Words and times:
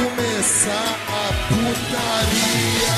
começar 0.00 0.96
a 1.08 1.32
putaria. 1.48 2.90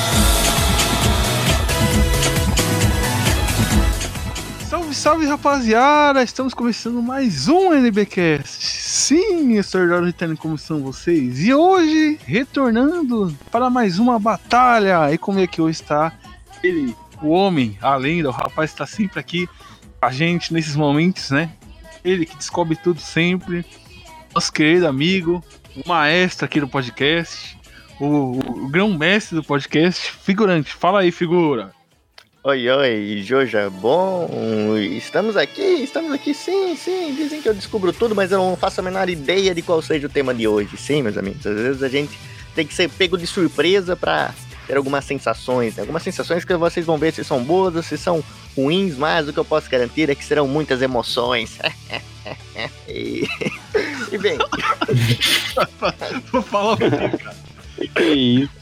Salve, 4.69 4.95
salve 4.95 5.25
rapaziada! 5.25 6.23
Estamos 6.23 6.53
começando 6.53 7.01
mais 7.01 7.49
um 7.49 7.73
NBcast. 7.73 8.65
Sim, 8.65 9.57
extraordinário 9.57 10.05
Ritano, 10.05 10.37
como 10.37 10.55
estão 10.55 10.81
vocês? 10.81 11.45
E 11.45 11.53
hoje, 11.53 12.17
retornando 12.25 13.35
para 13.51 13.69
mais 13.69 13.99
uma 13.99 14.17
batalha. 14.17 15.11
E 15.11 15.17
como 15.17 15.39
é 15.39 15.47
que 15.47 15.61
hoje 15.61 15.81
está 15.81 16.13
ele, 16.63 16.95
o 17.21 17.29
homem, 17.29 17.77
a 17.81 17.97
lenda, 17.97 18.29
o 18.29 18.31
rapaz 18.31 18.71
está 18.71 18.85
sempre 18.85 19.19
aqui 19.19 19.47
com 19.99 20.05
a 20.05 20.11
gente 20.11 20.53
nesses 20.53 20.77
momentos, 20.77 21.31
né? 21.31 21.51
Ele 22.01 22.25
que 22.25 22.37
descobre 22.37 22.77
tudo 22.77 23.01
sempre. 23.01 23.65
Nosso 24.33 24.51
querido 24.53 24.87
amigo, 24.87 25.43
o 25.75 25.87
maestro 25.87 26.45
aqui 26.45 26.59
do 26.59 26.67
podcast, 26.67 27.57
o, 27.99 28.39
o 28.65 28.69
grão-mestre 28.69 29.35
do 29.35 29.43
podcast, 29.43 30.11
figurante. 30.11 30.73
Fala 30.73 31.01
aí, 31.01 31.11
figura. 31.11 31.71
Oi, 32.45 32.69
oi, 32.69 33.21
Joja, 33.23 33.69
bom, 33.69 34.29
estamos 34.77 35.37
aqui, 35.37 35.61
estamos 35.61 36.11
aqui, 36.11 36.33
sim, 36.33 36.75
sim, 36.75 37.15
dizem 37.15 37.41
que 37.41 37.47
eu 37.47 37.53
descubro 37.53 37.93
tudo, 37.93 38.13
mas 38.13 38.33
eu 38.33 38.37
não 38.37 38.57
faço 38.57 38.81
a 38.81 38.83
menor 38.83 39.09
ideia 39.09 39.55
de 39.55 39.61
qual 39.61 39.81
seja 39.81 40.07
o 40.07 40.09
tema 40.09 40.33
de 40.33 40.45
hoje, 40.45 40.75
sim, 40.75 41.01
meus 41.01 41.17
amigos, 41.17 41.47
às 41.47 41.55
vezes 41.55 41.81
a 41.81 41.87
gente 41.87 42.19
tem 42.53 42.67
que 42.67 42.73
ser 42.73 42.89
pego 42.89 43.17
de 43.17 43.25
surpresa 43.25 43.95
para 43.95 44.33
ter 44.67 44.77
algumas 44.77 45.05
sensações, 45.05 45.75
né? 45.75 45.81
algumas 45.81 46.03
sensações 46.03 46.45
que 46.45 46.55
vocês 46.55 46.85
vão 46.85 46.97
ver 46.97 47.13
se 47.13 47.23
são 47.23 47.43
boas 47.43 47.75
ou 47.75 47.83
se 47.83 47.97
são 47.97 48.23
ruins, 48.55 48.95
mas 48.95 49.27
o 49.27 49.33
que 49.33 49.39
eu 49.39 49.45
posso 49.45 49.69
garantir 49.69 50.09
é 50.09 50.15
que 50.15 50.23
serão 50.23 50.47
muitas 50.47 50.81
emoções. 50.81 51.57
e... 52.87 53.27
e 54.11 54.17
bem... 54.17 54.37
Vou 56.31 56.41
falar 56.41 56.77
pouquinho, 56.77 57.17
cara. 57.17 57.35
Que 57.95 58.03
isso? 58.03 58.53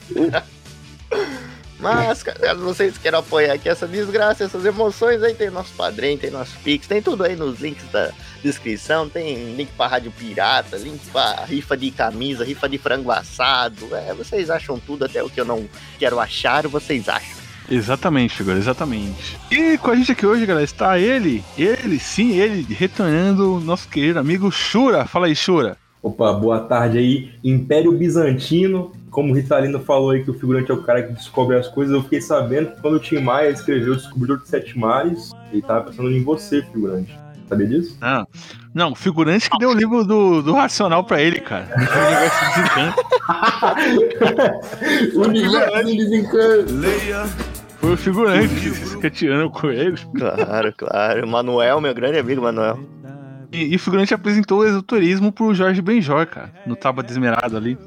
Mas, 1.79 2.21
caso 2.21 2.61
vocês 2.61 2.97
queiram 2.97 3.19
apoiar 3.19 3.53
aqui 3.53 3.67
essa 3.67 3.87
desgraça, 3.87 4.43
essas 4.43 4.65
emoções, 4.65 5.23
aí 5.23 5.33
tem 5.33 5.49
nosso 5.49 5.73
padrinho, 5.73 6.17
tem 6.17 6.29
nosso 6.29 6.55
Pix, 6.59 6.85
tem 6.85 7.01
tudo 7.01 7.23
aí 7.23 7.35
nos 7.35 7.59
links 7.59 7.83
da 7.91 8.11
descrição, 8.41 9.07
tem 9.07 9.55
link 9.55 9.69
pra 9.77 9.87
Rádio 9.87 10.11
Pirata, 10.11 10.77
link 10.77 10.99
pra 11.11 11.45
rifa 11.45 11.77
de 11.77 11.91
camisa, 11.91 12.43
rifa 12.43 12.67
de 12.67 12.77
frango 12.77 13.11
assado, 13.11 13.87
é, 13.95 14.13
vocês 14.13 14.49
acham 14.49 14.79
tudo, 14.79 15.05
até 15.05 15.23
o 15.23 15.29
que 15.29 15.39
eu 15.39 15.45
não 15.45 15.65
quero 15.99 16.19
achar, 16.19 16.67
vocês 16.67 17.07
acham. 17.07 17.41
Exatamente, 17.69 18.35
figura, 18.35 18.57
exatamente. 18.57 19.37
E 19.49 19.77
com 19.77 19.91
a 19.91 19.95
gente 19.95 20.11
aqui 20.11 20.25
hoje, 20.25 20.45
galera, 20.45 20.65
está 20.65 20.99
ele, 20.99 21.41
ele, 21.57 21.99
sim, 21.99 22.33
ele, 22.37 22.73
retornando, 22.73 23.61
nosso 23.61 23.87
querido 23.87 24.19
amigo 24.19 24.51
Shura. 24.51 25.05
Fala 25.05 25.27
aí, 25.27 25.35
Shura. 25.35 25.77
Opa, 26.03 26.33
boa 26.33 26.59
tarde 26.59 26.97
aí. 26.97 27.31
Império 27.43 27.91
Bizantino, 27.93 28.91
como 29.11 29.31
o 29.31 29.35
Ritalino 29.35 29.79
falou 29.79 30.09
aí 30.09 30.23
que 30.23 30.31
o 30.31 30.33
figurante 30.33 30.71
é 30.71 30.73
o 30.73 30.81
cara 30.81 31.03
que 31.03 31.13
descobre 31.13 31.55
as 31.55 31.67
coisas, 31.67 31.93
eu 31.93 32.01
fiquei 32.01 32.19
sabendo 32.19 32.71
que 32.71 32.81
quando 32.81 32.95
o 32.95 32.99
Tim 32.99 33.19
Maia 33.19 33.49
escreveu 33.49 33.93
o 33.93 33.95
Descobridor 33.95 34.41
de 34.41 34.49
Sete 34.49 34.77
Mares, 34.77 35.31
ele 35.51 35.61
tava 35.61 35.85
pensando 35.85 36.11
em 36.11 36.23
você, 36.23 36.63
figurante. 36.63 37.20
Sabia 37.51 37.67
disso? 37.67 37.97
Não, 37.99 38.27
não, 38.73 38.91
o 38.93 38.95
figurante 38.95 39.49
que 39.49 39.57
deu 39.57 39.71
o 39.71 39.73
livro 39.73 40.05
do, 40.05 40.41
do 40.41 40.53
Racional 40.53 41.03
pra 41.03 41.21
ele, 41.21 41.41
cara. 41.41 41.67
O 45.13 45.21
universo 45.21 45.77
universo 45.77 45.97
desencanto. 45.97 46.73
Leia. 46.73 47.25
Foi 47.79 47.93
o 47.93 47.97
figurante 47.97 48.67
escateando 48.69 49.49
com 49.49 49.69
ele. 49.69 49.97
Claro, 50.17 50.73
claro. 50.77 51.27
Manuel, 51.27 51.81
meu 51.81 51.93
grande 51.93 52.19
amigo 52.19 52.41
Manuel. 52.41 52.79
E, 53.51 53.73
e 53.73 53.75
o 53.75 53.79
figurante 53.79 54.13
apresentou 54.13 54.59
o 54.59 54.65
esoterismo 54.65 55.29
pro 55.31 55.53
Jorge 55.53 55.81
Benjor, 55.81 56.25
cara, 56.27 56.53
no 56.65 56.77
Tábua 56.77 57.03
Desmerado 57.03 57.57
ali. 57.57 57.77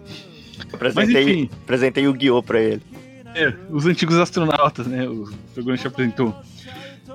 Apresentei, 0.73 1.23
enfim. 1.23 1.51
apresentei 1.63 2.07
o 2.07 2.13
guiô 2.13 2.43
pra 2.43 2.61
ele. 2.61 2.83
É, 3.35 3.55
os 3.71 3.87
antigos 3.87 4.17
astronautas, 4.19 4.87
né? 4.87 5.09
O 5.09 5.27
figurante 5.55 5.87
apresentou. 5.87 6.35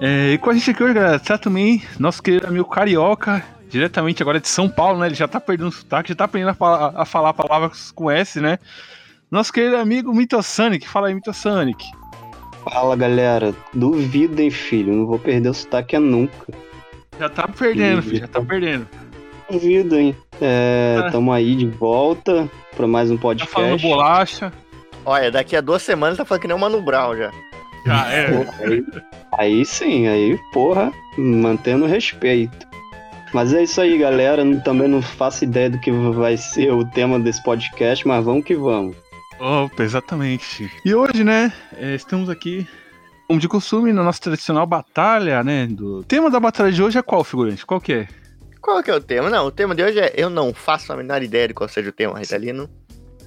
É, 0.02 0.32
e 0.34 0.38
com 0.38 0.50
a 0.50 0.54
gente 0.54 0.72
aqui 0.72 0.84
hoje, 0.84 0.94
galera, 0.94 1.20
tá 1.20 1.38
também 1.38 1.84
nosso 2.00 2.24
querido 2.24 2.48
amigo 2.48 2.66
Carioca, 2.70 3.44
diretamente 3.70 4.22
agora 4.24 4.40
de 4.40 4.48
São 4.48 4.70
Paulo, 4.70 5.00
né? 5.00 5.08
Ele 5.08 5.16
já 5.16 5.28
tá 5.28 5.40
perdendo 5.42 5.68
o 5.68 5.72
sotaque, 5.72 6.10
já 6.10 6.16
tá 6.16 6.24
aprendendo 6.26 6.50
a 6.52 6.54
falar, 6.54 6.94
a 6.96 7.06
falar 7.06 7.34
palavras 7.34 7.92
com 7.92 8.10
S, 8.10 8.40
né? 8.40 8.60
Nosso 9.30 9.52
querido 9.52 9.76
amigo 9.76 10.14
Mitosonic, 10.14 10.88
fala 10.88 11.08
aí, 11.10 11.14
Mitosonic. 11.16 11.84
Fala 12.64 12.96
galera, 12.96 13.54
duvidem, 13.74 14.50
filho, 14.50 14.94
não 14.94 15.06
vou 15.06 15.20
perder 15.20 15.50
o 15.50 15.54
sotaque 15.54 15.98
nunca. 15.98 16.54
Já 17.20 17.28
tá 17.30 17.48
perdendo, 17.48 18.02
filho, 18.02 18.20
já 18.20 18.28
tá 18.28 18.42
perdendo. 18.42 18.88
Duvido, 19.52 19.98
hein? 19.98 20.16
É, 20.40 20.98
Ah. 21.06 21.12
tamo 21.12 21.34
aí 21.34 21.56
de 21.56 21.66
volta 21.68 22.50
pra 22.76 22.88
mais 22.88 23.12
um 23.12 23.18
Tá 23.18 23.22
falando 23.22 23.72
podcast. 23.72 23.88
bolacha. 23.88 24.54
Olha, 25.06 25.30
daqui 25.32 25.56
a 25.56 25.62
duas 25.62 25.82
semanas 25.82 26.18
tá 26.18 26.24
falando 26.24 26.42
que 26.42 26.48
nem 26.48 26.56
o 26.56 26.60
Mano 26.60 26.82
Brown 26.82 27.18
já. 27.18 27.32
Já 27.86 28.12
é. 28.12 28.48
Aí, 28.60 28.86
aí 29.38 29.66
sim, 29.66 30.08
aí, 30.08 30.38
porra, 30.52 30.92
mantendo 31.18 31.86
respeito. 31.86 32.68
Mas 33.34 33.54
é 33.54 33.64
isso 33.64 33.80
aí, 33.80 33.98
galera. 33.98 34.44
Também 34.62 34.88
não 34.88 35.02
faço 35.02 35.44
ideia 35.44 35.70
do 35.70 35.80
que 35.80 35.92
vai 35.92 36.36
ser 36.36 36.72
o 36.72 36.86
tema 36.86 37.20
desse 37.20 37.44
podcast, 37.44 38.08
mas 38.08 38.24
vamos 38.24 38.44
que 38.44 38.56
vamos. 38.56 38.96
Opa, 39.40 39.84
exatamente. 39.84 40.70
E 40.84 40.94
hoje, 40.94 41.24
né, 41.24 41.54
é, 41.78 41.96
estamos 41.96 42.30
aqui, 42.30 42.68
como 43.28 43.40
de 43.40 43.48
costume, 43.48 43.94
na 43.94 44.04
nossa 44.04 44.20
tradicional 44.20 44.66
batalha, 44.66 45.44
né? 45.44 45.68
Do... 45.68 46.00
O 46.00 46.04
tema 46.04 46.30
da 46.30 46.40
batalha 46.40 46.72
de 46.72 46.82
hoje 46.84 46.98
é 46.98 47.02
qual, 47.02 47.24
figurante? 47.24 47.66
Qual 47.66 47.80
que 47.80 47.94
é? 47.94 48.08
Qual 48.62 48.84
que 48.84 48.92
é 48.92 48.96
o 48.96 49.02
tema? 49.02 49.30
Não, 49.30 49.46
o 49.46 49.52
tema 49.52 49.74
de 49.74 49.82
hoje 49.82 50.00
é 50.00 50.14
Eu 50.16 50.30
não 50.30 50.54
faço 50.54 50.92
a 50.92 50.98
menor 50.98 51.24
ideia 51.24 51.48
de 51.48 51.54
qual 51.54 51.70
seja 51.70 51.90
o 51.90 51.94
tema, 51.94 52.20
Ritalino. 52.20 52.70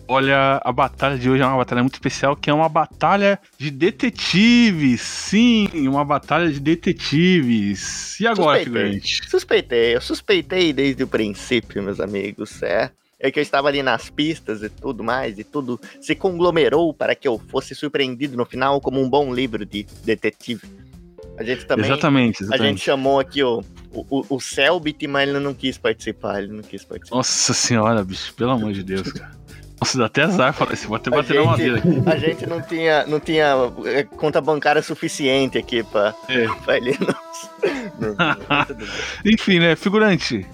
Olha, 0.09 0.61
a 0.63 0.73
batalha 0.73 1.17
de 1.17 1.31
hoje 1.31 1.43
é 1.43 1.47
uma 1.47 1.57
batalha 1.57 1.83
muito 1.83 1.95
especial, 1.95 2.37
que 2.37 2.51
é 2.51 2.53
uma 2.55 2.69
batalha 2.69 3.39
de 3.57 3.71
detetives. 3.71 5.01
Sim, 5.01 5.69
uma 5.89 6.05
batalha 6.05 6.51
de 6.51 6.61
detetives. 6.61 8.19
E 8.21 8.27
agora, 8.27 8.59
Suspeitei. 8.59 8.65
figurante? 8.65 9.31
Suspeitei, 9.31 9.97
eu 9.97 10.01
suspeitei 10.01 10.73
desde 10.73 11.03
o 11.03 11.07
princípio, 11.09 11.83
meus 11.83 12.01
amigos, 12.01 12.63
é. 12.63 12.91
É 13.19 13.31
que 13.31 13.39
eu 13.39 13.43
estava 13.43 13.69
ali 13.69 13.85
nas 13.85 14.11
pistas 14.11 14.63
e 14.65 14.69
tudo 14.69 15.05
mais, 15.05 15.39
e 15.39 15.45
tudo 15.45 15.81
se 16.01 16.13
conglomerou 16.17 16.93
para 16.93 17.15
que 17.15 17.27
eu 17.29 17.39
fosse 17.39 17.73
surpreendido 17.73 18.37
no 18.37 18.45
final 18.45 18.81
como 18.81 19.01
um 19.01 19.09
bom 19.09 19.33
livro 19.33 19.65
de 19.65 19.87
detetive. 20.05 20.63
A 21.39 21.45
gente 21.45 21.65
também. 21.65 21.87
exatamente, 21.87 22.43
A 22.43 22.47
exatamente. 22.47 22.71
gente 22.73 22.85
chamou 22.85 23.21
aqui 23.21 23.43
o, 23.45 23.63
o, 23.93 24.27
o 24.29 24.41
Selbit, 24.41 25.07
mas 25.07 25.29
ele 25.29 25.39
não 25.39 25.55
quis 25.55 25.79
participar, 25.79 26.43
ele 26.43 26.53
não 26.53 26.63
quis 26.63 26.85
participar. 26.85 27.17
Nossa 27.17 27.55
senhora, 27.55 28.05
bicho, 28.05 28.35
pelo 28.35 28.51
amor 28.51 28.73
de 28.73 28.83
Deus, 28.83 29.11
cara. 29.13 29.41
Nossa, 29.83 29.99
dá 29.99 30.07
até 30.07 30.23
azar 30.23 30.53
falar 30.53 30.75
isso, 30.75 30.87
vou 30.87 30.95
até 30.97 31.11
bater 31.11 31.35
na 31.35 31.45
madeira 31.45 31.79
aqui. 31.79 31.89
a 32.07 32.17
gente 32.17 32.47
não 32.47 32.63
tinha, 32.63 33.05
não 33.05 33.19
tinha 33.19 33.53
é, 33.85 34.05
conta 34.05 34.41
bancária 34.41 34.81
suficiente 34.81 35.59
aqui 35.59 35.83
pra, 35.83 36.15
É. 36.29 36.47
pra 36.65 36.77
ele 36.77 36.97
não. 37.01 38.07
Enfim, 39.27 39.59
né, 39.59 39.75
figurante. 39.75 40.47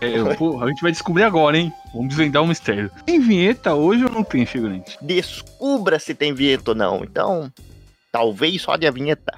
É, 0.00 0.34
pô, 0.36 0.62
a 0.62 0.68
gente 0.68 0.80
vai 0.82 0.92
descobrir 0.92 1.24
agora, 1.24 1.58
hein? 1.58 1.72
Vamos 1.92 2.10
desvendar 2.10 2.44
o 2.44 2.46
mistério. 2.46 2.88
Tem 3.04 3.18
vinheta 3.18 3.74
hoje 3.74 4.04
ou 4.04 4.10
não 4.10 4.22
tem, 4.22 4.46
figurante? 4.46 4.96
Descubra 5.02 5.98
se 5.98 6.14
tem 6.14 6.32
vinheta 6.32 6.70
ou 6.70 6.74
não. 6.76 7.02
Então, 7.02 7.50
talvez 8.12 8.62
só 8.62 8.76
de 8.76 8.86
a 8.86 8.90
vinheta. 8.92 9.34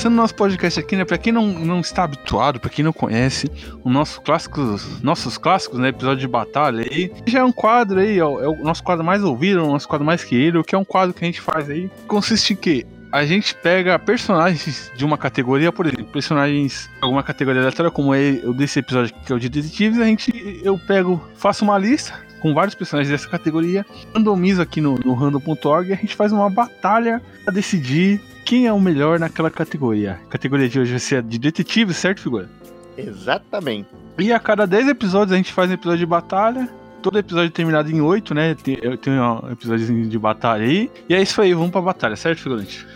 Começando 0.00 0.14
nosso 0.14 0.34
podcast 0.34 0.80
aqui, 0.80 0.96
né? 0.96 1.04
Pra 1.04 1.18
quem 1.18 1.30
não, 1.30 1.46
não 1.46 1.80
está 1.80 2.04
habituado, 2.04 2.58
pra 2.58 2.70
quem 2.70 2.82
não 2.82 2.90
conhece, 2.92 3.50
o 3.84 3.90
nosso 3.90 4.22
clássicos, 4.22 5.02
nossos 5.02 5.36
clássicos, 5.36 5.78
né? 5.78 5.88
Episódio 5.88 6.20
de 6.20 6.26
batalha 6.26 6.86
aí, 6.90 7.12
já 7.26 7.40
é 7.40 7.44
um 7.44 7.52
quadro 7.52 8.00
aí, 8.00 8.18
o, 8.22 8.40
é 8.40 8.48
o 8.48 8.64
nosso 8.64 8.82
quadro 8.82 9.04
mais 9.04 9.22
ouvido, 9.22 9.62
o 9.62 9.72
nosso 9.72 9.86
quadro 9.86 10.06
mais 10.06 10.24
querido, 10.24 10.64
que 10.64 10.74
é 10.74 10.78
um 10.78 10.86
quadro 10.86 11.12
que 11.12 11.22
a 11.22 11.26
gente 11.26 11.42
faz 11.42 11.68
aí. 11.68 11.90
Consiste 12.06 12.54
em 12.54 12.56
que 12.56 12.86
a 13.12 13.26
gente 13.26 13.54
pega 13.54 13.98
personagens 13.98 14.90
de 14.96 15.04
uma 15.04 15.18
categoria, 15.18 15.70
por 15.70 15.84
exemplo, 15.84 16.06
personagens 16.06 16.88
de 16.96 17.04
alguma 17.04 17.22
categoria 17.22 17.60
aleatória, 17.60 17.90
como 17.90 18.14
é 18.14 18.40
o 18.44 18.54
desse 18.54 18.78
episódio 18.78 19.14
que 19.26 19.30
é 19.30 19.36
o 19.36 19.38
de 19.38 19.50
detetives, 19.50 20.00
a 20.00 20.06
gente 20.06 20.62
eu 20.64 20.78
pego, 20.78 21.22
faço 21.36 21.62
uma 21.62 21.76
lista 21.76 22.14
com 22.40 22.54
vários 22.54 22.74
personagens 22.74 23.10
dessa 23.10 23.28
categoria, 23.28 23.84
randomizo 24.14 24.60
aqui 24.62 24.80
no, 24.80 24.96
no 24.96 25.14
random.org 25.14 25.90
e 25.90 25.92
a 25.92 25.96
gente 25.96 26.16
faz 26.16 26.32
uma 26.32 26.48
batalha 26.50 27.22
pra 27.44 27.52
decidir 27.52 28.20
quem 28.44 28.66
é 28.66 28.72
o 28.72 28.80
melhor 28.80 29.18
naquela 29.18 29.50
categoria. 29.50 30.18
A 30.26 30.30
categoria 30.30 30.68
de 30.68 30.80
hoje 30.80 30.90
vai 30.90 31.00
ser 31.00 31.22
de 31.22 31.38
detetive, 31.38 31.94
certo, 31.94 32.22
figura? 32.22 32.48
Exatamente. 32.96 33.88
E 34.18 34.32
a 34.32 34.38
cada 34.38 34.66
10 34.66 34.88
episódios 34.88 35.32
a 35.32 35.36
gente 35.36 35.52
faz 35.52 35.70
um 35.70 35.74
episódio 35.74 36.00
de 36.00 36.06
batalha. 36.06 36.68
Todo 37.02 37.18
episódio 37.18 37.50
terminado 37.50 37.90
em 37.90 38.00
8, 38.00 38.34
né? 38.34 38.54
Tem, 38.54 38.78
eu 38.82 38.96
tenho 38.98 39.22
um 39.22 39.52
episódio 39.52 40.06
de 40.06 40.18
batalha 40.18 40.64
aí. 40.64 40.90
E 41.08 41.14
é 41.14 41.22
isso 41.22 41.40
aí, 41.40 41.54
vamos 41.54 41.70
pra 41.70 41.80
batalha, 41.80 42.16
certo, 42.16 42.40
figurante? 42.40 42.86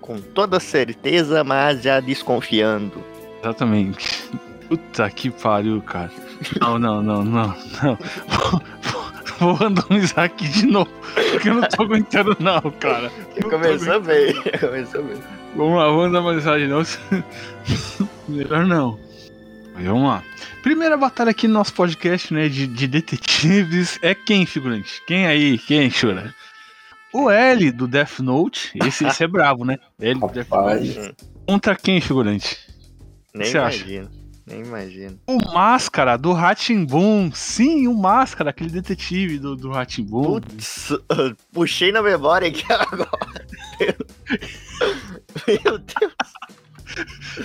Com 0.00 0.18
toda 0.18 0.60
certeza, 0.60 1.42
mas 1.42 1.82
já 1.82 2.00
desconfiando. 2.00 3.02
Exatamente. 3.42 4.28
Puta 4.68 5.08
que 5.10 5.30
pariu, 5.30 5.80
cara. 5.80 6.10
Não, 6.60 6.78
não, 6.78 7.02
não, 7.02 7.24
não, 7.24 7.56
não. 7.82 7.98
Vou 9.38 9.54
randomizar 9.54 10.24
aqui 10.24 10.48
de 10.48 10.66
novo, 10.66 10.90
porque 11.30 11.48
eu 11.48 11.54
não 11.54 11.68
tô 11.68 11.82
aguentando, 11.82 12.36
não, 12.40 12.60
cara. 12.72 13.10
Começou 13.42 14.00
bem, 14.00 14.34
começou 14.58 15.02
bem. 15.02 15.16
Vamos 15.54 15.78
lá, 15.78 15.86
vamos 15.88 16.18
uma 16.18 16.34
mensagem 16.34 16.68
não. 16.68 16.82
Melhor 18.28 18.66
não. 18.66 18.98
Mas 19.74 19.84
vamos 19.84 20.08
lá. 20.08 20.22
Primeira 20.62 20.96
batalha 20.96 21.30
aqui 21.30 21.46
no 21.46 21.54
nosso 21.54 21.74
podcast, 21.74 22.32
né, 22.32 22.48
de, 22.48 22.66
de 22.66 22.86
detetives 22.86 23.98
é 24.02 24.14
quem, 24.14 24.46
figurante? 24.46 25.02
Quem 25.06 25.26
aí? 25.26 25.58
Quem, 25.58 25.90
Chura? 25.90 26.34
O 27.12 27.30
L 27.30 27.70
do 27.72 27.86
Death 27.86 28.18
Note. 28.20 28.72
Esse, 28.84 29.06
esse 29.06 29.24
é 29.24 29.28
bravo, 29.28 29.64
né? 29.64 29.78
L 30.00 30.20
do 30.20 30.28
Death 30.28 30.50
Note. 30.50 31.14
Contra 31.46 31.76
quem, 31.76 32.00
figurante? 32.00 32.58
Nem 33.34 33.50
Você 33.50 33.58
acha? 33.58 34.08
Nem 34.46 34.60
imagino. 34.62 35.18
O 35.26 35.36
Máscara 35.52 36.16
do 36.16 36.32
Ratimbun. 36.32 37.30
Sim, 37.34 37.88
o 37.88 37.94
Máscara, 37.94 38.50
aquele 38.50 38.70
detetive 38.70 39.38
do, 39.38 39.56
do 39.56 39.70
Ratimbun. 39.70 40.40
Putz, 40.40 40.92
puxei 41.52 41.90
na 41.92 42.00
memória 42.02 42.48
aqui 42.48 42.64
agora. 42.72 43.08
Meu 45.46 45.78
Deus. 45.78 46.12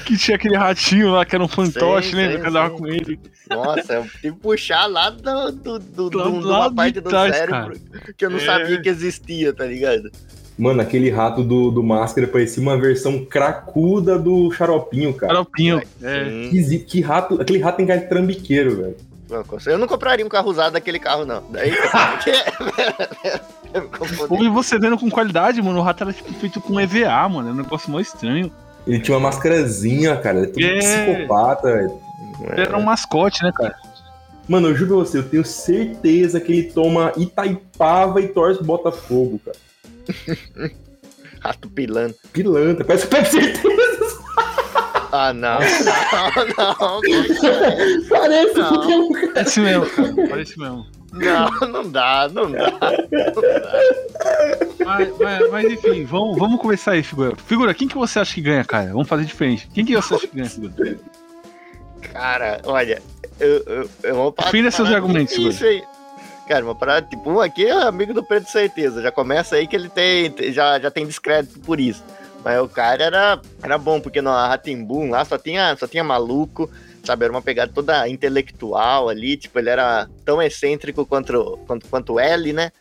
Que 0.05 0.15
tinha 0.17 0.35
aquele 0.37 0.55
ratinho 0.55 1.11
lá 1.11 1.25
que 1.25 1.35
era 1.35 1.43
um 1.43 1.47
fantoche, 1.47 2.11
sim, 2.11 2.15
Que 2.39 2.47
andava 2.47 2.69
com 2.69 2.87
ele. 2.87 3.19
Nossa, 3.49 3.93
eu 3.95 4.03
tive 4.03 4.21
que 4.21 4.31
puxar 4.33 4.85
lá 4.85 5.09
do, 5.09 5.51
do, 5.51 5.79
do, 5.79 6.09
do- 6.09 6.17
Lá- 6.39 6.57
lá 6.57 6.59
uma 6.67 6.73
parte 6.75 7.01
do 7.01 7.09
trás, 7.09 7.35
cérebro 7.35 7.73
que 8.15 8.23
eu 8.25 8.29
não 8.29 8.37
É. 8.37 8.45
sabia 8.45 8.81
que 8.81 8.87
existia, 8.87 9.51
tá 9.53 9.65
ligado? 9.65 10.09
Mano, 10.61 10.79
aquele 10.79 11.09
rato 11.09 11.43
do, 11.43 11.71
do 11.71 11.81
Máscara 11.81 12.27
parecia 12.27 12.61
uma 12.61 12.77
versão 12.77 13.25
cracuda 13.25 14.19
do 14.19 14.51
Xaropinho, 14.51 15.11
cara. 15.11 15.33
Xaropinho. 15.33 15.81
É. 16.03 16.25
Sim. 16.25 16.49
Que, 16.51 16.79
que 16.79 17.01
rato, 17.01 17.41
aquele 17.41 17.57
rato 17.57 17.77
tem 17.77 17.87
cara 17.87 17.99
de 17.99 18.07
trambiqueiro, 18.07 18.77
velho. 18.77 18.95
Eu 19.65 19.79
não 19.79 19.87
compraria 19.87 20.25
um 20.25 20.29
carro 20.29 20.51
usado 20.51 20.73
daquele 20.73 20.99
carro, 20.99 21.25
não. 21.25 21.41
Daí. 21.49 21.71
E 24.41 24.49
você 24.49 24.77
vendo 24.77 24.97
com 24.97 25.09
qualidade, 25.09 25.61
mano, 25.61 25.79
o 25.79 25.81
rato 25.81 26.03
era 26.03 26.11
tipo, 26.11 26.31
feito 26.33 26.59
com 26.59 26.79
EVA, 26.79 27.29
mano. 27.29 27.49
É 27.49 27.51
um 27.53 27.55
negócio 27.55 27.89
mó 27.89 27.99
estranho. 27.99 28.51
Ele 28.85 28.99
tinha 28.99 29.17
uma 29.17 29.29
mascarazinha, 29.29 30.17
cara. 30.17 30.39
Ele 30.39 30.47
é 30.47 30.49
tudo 30.49 30.65
É. 30.65 30.77
psicopata, 30.79 31.71
velho. 31.71 31.99
Ele 32.51 32.61
era 32.61 32.77
um 32.77 32.83
mascote, 32.83 33.43
né, 33.43 33.51
cara? 33.55 33.73
Mano, 34.47 34.67
eu 34.67 34.75
juro 34.75 34.97
pra 34.97 35.05
você, 35.05 35.17
eu 35.19 35.23
tenho 35.23 35.45
certeza 35.45 36.41
que 36.41 36.51
ele 36.51 36.63
toma 36.71 37.13
Itaipava 37.15 38.19
e 38.19 38.27
torce 38.27 38.61
Botafogo, 38.61 39.39
cara. 39.45 39.57
Rato 41.41 41.69
pilando. 41.69 42.13
Pilantra, 42.31 42.85
parece 42.85 43.07
que 43.07 43.15
eu 43.15 43.21
tenho 43.23 43.31
certeza. 43.31 44.21
Ah, 45.13 45.33
não. 45.33 45.59
Não, 45.59 47.01
não. 47.01 47.01
Parece 48.09 48.53
Não. 48.53 48.69
porque 48.73 48.91
é 48.91 48.97
um 48.97 49.11
cara. 49.11 49.27
Parece 49.33 49.59
mesmo, 49.59 49.85
cara. 49.89 50.13
Parece 50.29 50.59
mesmo. 50.59 50.85
Não, 51.11 51.49
não 51.67 51.89
dá, 51.91 52.29
não 52.31 52.49
dá. 52.51 52.71
Não 52.71 53.41
dá. 53.41 53.77
Mas, 54.85 55.09
mas- 55.19 55.51
mas, 55.51 55.71
enfim, 55.73 56.05
vamos, 56.05 56.37
vamos 56.37 56.61
começar 56.61 56.91
aí, 56.91 57.03
figura. 57.03 57.35
Figura, 57.45 57.73
quem 57.73 57.87
que 57.87 57.95
você 57.97 58.19
acha 58.19 58.33
que 58.33 58.41
ganha, 58.41 58.63
cara? 58.63 58.91
Vamos 58.93 59.07
fazer 59.09 59.25
diferente. 59.25 59.67
Quem 59.73 59.83
que 59.83 59.93
você 59.95 60.15
acha 60.15 60.27
que 60.27 60.35
ganha, 60.37 60.49
figura? 60.49 60.73
Cara, 62.13 62.61
olha, 62.63 63.01
eu, 63.39 63.63
eu, 63.65 63.89
eu 64.03 64.15
vou 64.15 64.31
parar. 64.31 64.47
Defenda 64.51 64.71
seus 64.71 64.89
argumentos, 64.89 65.35
Isso 65.37 65.65
aí. 65.65 65.83
Cara, 66.51 66.65
uma 66.65 66.75
parada, 66.75 67.07
tipo, 67.07 67.31
um 67.31 67.39
aqui 67.39 67.65
é 67.65 67.71
amigo 67.71 68.13
do 68.13 68.21
Pedro 68.21 68.49
Certeza. 68.49 69.01
Já 69.01 69.09
começa 69.09 69.55
aí 69.55 69.65
que 69.65 69.73
ele 69.73 69.87
tem. 69.87 70.51
Já, 70.51 70.77
já 70.81 70.91
tem 70.91 71.07
descrédito 71.07 71.61
por 71.61 71.79
isso. 71.79 72.03
Mas 72.43 72.59
o 72.59 72.67
cara 72.67 73.01
era, 73.01 73.41
era 73.63 73.77
bom, 73.77 74.01
porque 74.01 74.21
no 74.21 74.31
Ratimbun 74.31 75.11
lá 75.11 75.23
só 75.23 75.37
tinha, 75.37 75.73
só 75.77 75.87
tinha 75.87 76.03
maluco, 76.03 76.69
sabe? 77.05 77.23
Era 77.23 77.31
uma 77.31 77.41
pegada 77.41 77.71
toda 77.73 78.05
intelectual 78.09 79.07
ali. 79.07 79.37
Tipo, 79.37 79.59
ele 79.59 79.69
era 79.69 80.09
tão 80.25 80.41
excêntrico 80.41 81.05
quanto, 81.05 81.57
quanto, 81.65 81.87
quanto 81.87 82.19
L, 82.19 82.51
né? 82.51 82.73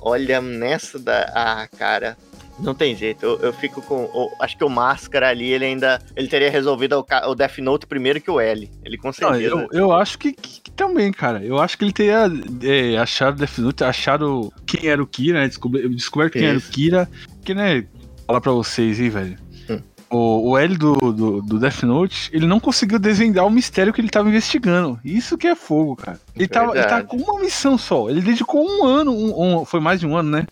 Olha, 0.00 0.40
nessa 0.40 0.96
da. 0.96 1.32
Ah, 1.34 1.68
cara. 1.76 2.16
Não 2.62 2.74
tem 2.74 2.94
jeito, 2.94 3.24
eu, 3.24 3.38
eu 3.40 3.52
fico 3.52 3.80
com. 3.82 4.04
o- 4.04 4.30
acho 4.40 4.56
que 4.56 4.64
o 4.64 4.68
Máscara 4.68 5.28
ali, 5.28 5.50
ele 5.50 5.64
ainda. 5.64 5.98
Ele 6.14 6.28
teria 6.28 6.50
resolvido 6.50 6.98
o, 6.98 7.30
o 7.30 7.34
Death 7.34 7.58
Note 7.58 7.86
primeiro 7.86 8.20
que 8.20 8.30
o 8.30 8.38
L. 8.38 8.70
Ele 8.84 8.98
certeza. 9.12 9.54
eu, 9.54 9.68
eu 9.72 9.92
acho 9.92 10.18
que, 10.18 10.32
que- 10.32 10.60
que 10.60 10.70
também, 10.70 11.10
cara. 11.12 11.42
Eu 11.44 11.58
acho 11.58 11.78
que 11.78 11.84
ele 11.84 11.92
teria 11.92 12.30
é, 12.62 12.96
achado 12.98 13.38
Death 13.38 13.58
Note, 13.58 13.82
achado 13.84 14.52
quem 14.66 14.88
era 14.90 15.02
o 15.02 15.06
Kira, 15.06 15.40
né? 15.40 15.48
Descober- 15.48 15.88
descoberto 15.88 16.34
quem 16.34 16.44
era 16.44 16.54
o 16.54 16.58
Isso. 16.58 16.70
Kira. 16.70 17.08
Que, 17.44 17.54
né, 17.54 17.86
falar 18.26 18.40
pra 18.42 18.52
vocês 18.52 19.00
aí, 19.00 19.08
velho. 19.08 19.38
Hum. 19.70 19.80
O, 20.10 20.50
o 20.50 20.58
L 20.58 20.76
do, 20.76 20.92
do, 21.12 21.40
do 21.42 21.58
Death 21.58 21.82
Note, 21.84 22.28
ele 22.32 22.46
não 22.46 22.60
conseguiu 22.60 22.98
desvendar 22.98 23.46
o 23.46 23.50
mistério 23.50 23.92
que 23.92 24.00
ele 24.02 24.10
tava 24.10 24.28
investigando. 24.28 25.00
Isso 25.04 25.38
que 25.38 25.46
é 25.46 25.54
fogo, 25.54 25.96
cara. 25.96 26.20
Ele 26.36 26.46
tava, 26.48 26.76
ele 26.76 26.84
tava 26.86 27.04
com 27.04 27.16
uma 27.16 27.40
missão 27.40 27.78
só. 27.78 28.10
Ele 28.10 28.20
dedicou 28.20 28.62
um 28.68 28.84
ano, 28.84 29.12
um- 29.12 29.60
um- 29.60 29.64
foi 29.64 29.80
mais 29.80 29.98
de 30.00 30.06
um 30.06 30.14
ano, 30.16 30.28
né? 30.30 30.46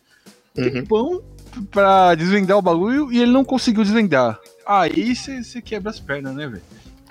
Uhum. 0.56 0.70
Tempão 0.72 1.22
pra 1.70 2.14
desvendar 2.14 2.56
o 2.56 2.62
bagulho 2.62 3.12
e 3.12 3.20
ele 3.20 3.32
não 3.32 3.44
conseguiu 3.44 3.82
desvendar. 3.82 4.38
Aí 4.66 5.14
você 5.14 5.62
quebra 5.62 5.90
as 5.90 5.98
pernas, 5.98 6.34
né, 6.34 6.46
velho? 6.46 6.62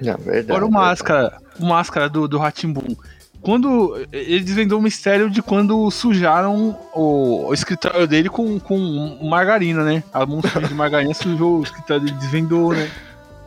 Não, 0.02 0.18
verdade. 0.18 0.52
Agora 0.52 0.66
o 0.66 0.70
verdade. 0.70 0.72
Máscara, 0.72 1.38
o 1.60 1.66
Máscara 1.66 2.10
do, 2.10 2.28
do 2.28 2.38
Ratimbum. 2.38 2.96
Quando 3.42 3.96
ele 4.12 4.44
desvendou 4.44 4.80
o 4.80 4.82
mistério 4.82 5.30
de 5.30 5.42
quando 5.42 5.90
sujaram 5.92 6.78
o, 6.94 7.48
o 7.48 7.54
escritório 7.54 8.08
dele 8.08 8.30
com, 8.30 8.60
com 8.60 9.20
margarina, 9.22 9.84
né? 9.84 10.04
A 10.14 10.26
monstro 10.26 10.68
de 10.68 10.74
margarina 10.74 11.14
sujou 11.16 11.60
o 11.60 11.64
escritório 11.64 12.06
dele, 12.06 12.18
desvendou, 12.18 12.74
né? 12.74 12.90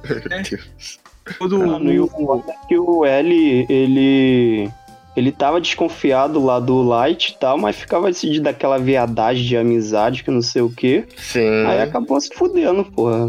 Meu 0.08 0.43
Deus. 0.43 0.98
Quando 1.38 1.58
Mano, 1.58 1.93
e 1.93 2.00
o 2.00 2.44
é 2.48 2.66
que 2.66 2.78
o 2.78 3.04
L, 3.04 3.66
ele. 3.69 4.70
Ele 5.16 5.32
tava 5.32 5.60
desconfiado 5.60 6.42
lá 6.44 6.60
do 6.60 6.82
Light 6.82 7.30
e 7.32 7.38
tal, 7.38 7.58
mas 7.58 7.76
ficava 7.76 8.06
decidido 8.06 8.44
daquela 8.44 8.78
viadagem 8.78 9.44
de 9.44 9.56
amizade 9.56 10.22
que 10.22 10.30
não 10.30 10.40
sei 10.40 10.62
o 10.62 10.70
quê. 10.70 11.04
Sim. 11.16 11.66
Aí 11.66 11.82
acabou 11.82 12.20
se 12.20 12.32
fudendo, 12.34 12.84
porra. 12.84 13.26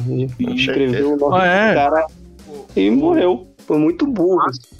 Escreveu 0.55 1.13
o 1.13 1.17
nome 1.17 1.37
Ah, 1.37 1.45
é? 1.45 1.69
do 1.69 1.75
cara 1.75 2.07
e 2.75 2.89
morreu. 2.91 3.47
Foi 3.65 3.77
muito 3.77 4.05
burro. 4.05 4.39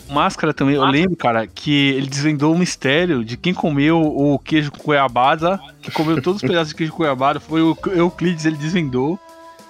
Máscara 0.10 0.54
também, 0.54 0.76
eu 0.76 0.84
lembro, 0.86 1.16
cara, 1.16 1.48
que 1.48 1.92
ele 1.92 2.08
desvendou 2.08 2.54
o 2.54 2.58
mistério 2.58 3.24
de 3.24 3.38
quem 3.38 3.54
comeu 3.54 4.02
o 4.02 4.38
queijo 4.38 4.72
com 4.72 4.84
goiabada, 4.84 5.60
que 5.82 5.92
comeu 5.92 6.22
todos 6.22 6.42
os 6.42 6.48
pedaços 6.48 6.70
de 6.70 6.76
queijo 6.76 6.92
com 6.92 7.00
goiabada, 7.00 7.40
foi 7.40 7.62
o 7.62 7.78
Euclides, 7.94 8.46
ele 8.46 8.58
desvendou. 8.58 9.20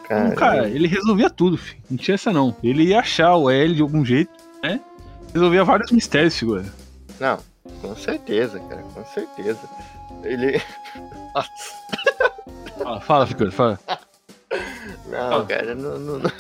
Então, 0.05 0.31
cara, 0.31 0.67
ele 0.67 0.87
resolvia 0.87 1.29
tudo, 1.29 1.57
filho. 1.57 1.81
Não 1.89 1.97
tinha 1.97 2.15
essa 2.15 2.31
não. 2.33 2.55
Ele 2.63 2.83
ia 2.83 2.99
achar 2.99 3.35
o 3.35 3.49
L 3.49 3.73
de 3.75 3.81
algum 3.81 4.03
jeito, 4.03 4.31
né? 4.63 4.79
Resolvia 5.33 5.63
vários 5.63 5.91
mistérios, 5.91 6.37
figura. 6.37 6.65
Não, 7.21 7.37
com 7.81 7.95
certeza, 7.95 8.59
cara, 8.59 8.81
com 8.81 9.05
certeza. 9.05 9.59
Ele. 10.23 10.59
Nossa, 12.83 12.99
Fala, 13.05 13.27
figura, 13.27 13.51
fala. 13.51 13.79
não, 15.07 15.37
Ah. 15.41 15.45
cara, 15.45 15.75
não. 15.75 15.99
não, 15.99 16.19
não. 16.19 16.31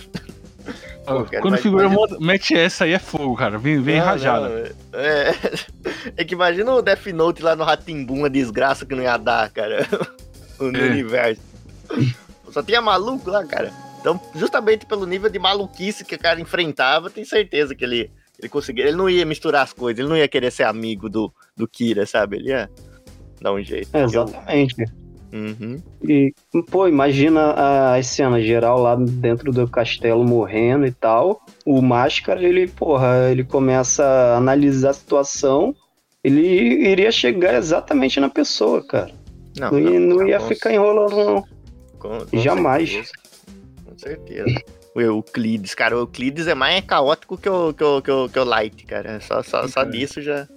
Pô, 1.05 1.23
cara, 1.25 1.41
Quando 1.41 1.51
mas 1.53 1.61
figura 1.61 1.85
imagina- 1.87 2.17
mete 2.19 2.55
essa 2.55 2.85
aí 2.85 2.93
é 2.93 2.99
fogo, 2.99 3.35
cara. 3.35 3.57
Vem, 3.57 3.81
vem 3.81 3.99
Não, 3.99 4.05
rajada. 4.05 4.49
não, 4.49 4.99
é, 4.99 5.31
é 6.17 6.23
que 6.23 6.33
imagina 6.33 6.71
o 6.73 6.81
Death 6.81 7.05
Note 7.07 7.41
lá 7.43 7.55
no 7.55 7.63
Ratimbum, 7.63 8.25
a 8.25 8.29
desgraça 8.29 8.85
que 8.85 8.95
não 8.95 9.03
ia 9.03 9.17
dar, 9.17 9.49
cara. 9.51 9.87
no 10.59 10.75
É. 10.77 10.81
universo. 10.89 11.41
Só 12.51 12.61
tinha 12.63 12.81
maluco 12.81 13.29
lá, 13.29 13.45
cara. 13.45 13.71
Então, 13.99 14.19
justamente 14.35 14.85
pelo 14.85 15.05
nível 15.05 15.29
de 15.29 15.37
maluquice 15.39 16.03
que 16.03 16.15
o 16.15 16.19
cara 16.19 16.39
enfrentava, 16.41 17.09
tenho 17.09 17.25
certeza 17.25 17.73
que 17.75 17.83
ele, 17.83 18.11
ele 18.41 18.49
conseguia. 18.49 18.85
Ele 18.87 18.97
não 18.97 19.09
ia 19.09 19.25
misturar 19.25 19.63
as 19.63 19.71
coisas, 19.73 19.99
ele 19.99 20.09
não 20.09 20.17
ia 20.17 20.27
querer 20.27 20.51
ser 20.51 20.63
amigo 20.63 21.09
do, 21.09 21.31
do 21.55 21.67
Kira, 21.67 22.05
sabe? 22.05 22.37
Ele 22.37 22.49
ia 22.49 22.69
dar 23.41 23.53
um 23.53 23.61
jeito. 23.63 23.89
É, 23.95 24.03
exatamente. 24.03 24.75
Uhum. 25.33 25.81
E, 26.03 26.33
pô, 26.69 26.87
imagina 26.89 27.93
as 27.95 28.07
cenas 28.07 28.43
geral 28.45 28.81
lá 28.81 28.95
dentro 28.97 29.51
do 29.53 29.65
castelo 29.67 30.25
morrendo 30.25 30.85
e 30.85 30.91
tal. 30.91 31.41
O 31.65 31.81
Máscara, 31.81 32.43
ele, 32.43 32.67
porra, 32.67 33.29
ele 33.31 33.43
começa 33.45 34.03
a 34.03 34.37
analisar 34.37 34.89
a 34.89 34.93
situação. 34.93 35.73
Ele 36.23 36.41
iria 36.41 37.11
chegar 37.11 37.55
exatamente 37.55 38.19
na 38.19 38.29
pessoa, 38.29 38.85
cara. 38.85 39.11
Não, 39.57 39.71
Não, 39.71 39.79
ia, 39.79 39.99
não 39.99 40.17
com- 40.17 40.27
ia 40.27 40.39
ficar 40.41 40.73
enrolando, 40.73 41.15
não. 41.15 41.43
com- 41.97 42.25
com 42.25 42.37
Jamais. 42.37 42.89
certeza. 42.89 43.11
Com 43.85 43.97
certeza. 43.97 44.61
O 44.93 44.99
Euclides, 45.01 45.73
cara, 45.73 45.95
o 45.95 45.99
Euclides 46.01 46.47
é 46.47 46.53
mais 46.55 46.83
caótico 46.83 47.37
que 47.37 47.49
o, 47.49 47.73
que 47.73 47.83
o, 47.83 48.01
que 48.01 48.11
o, 48.11 48.29
que 48.29 48.39
o 48.39 48.43
Light, 48.43 48.85
cara. 48.85 49.19
Só, 49.21 49.41
só, 49.41 49.67
só 49.67 49.83
disso 49.83 50.21
já. 50.21 50.47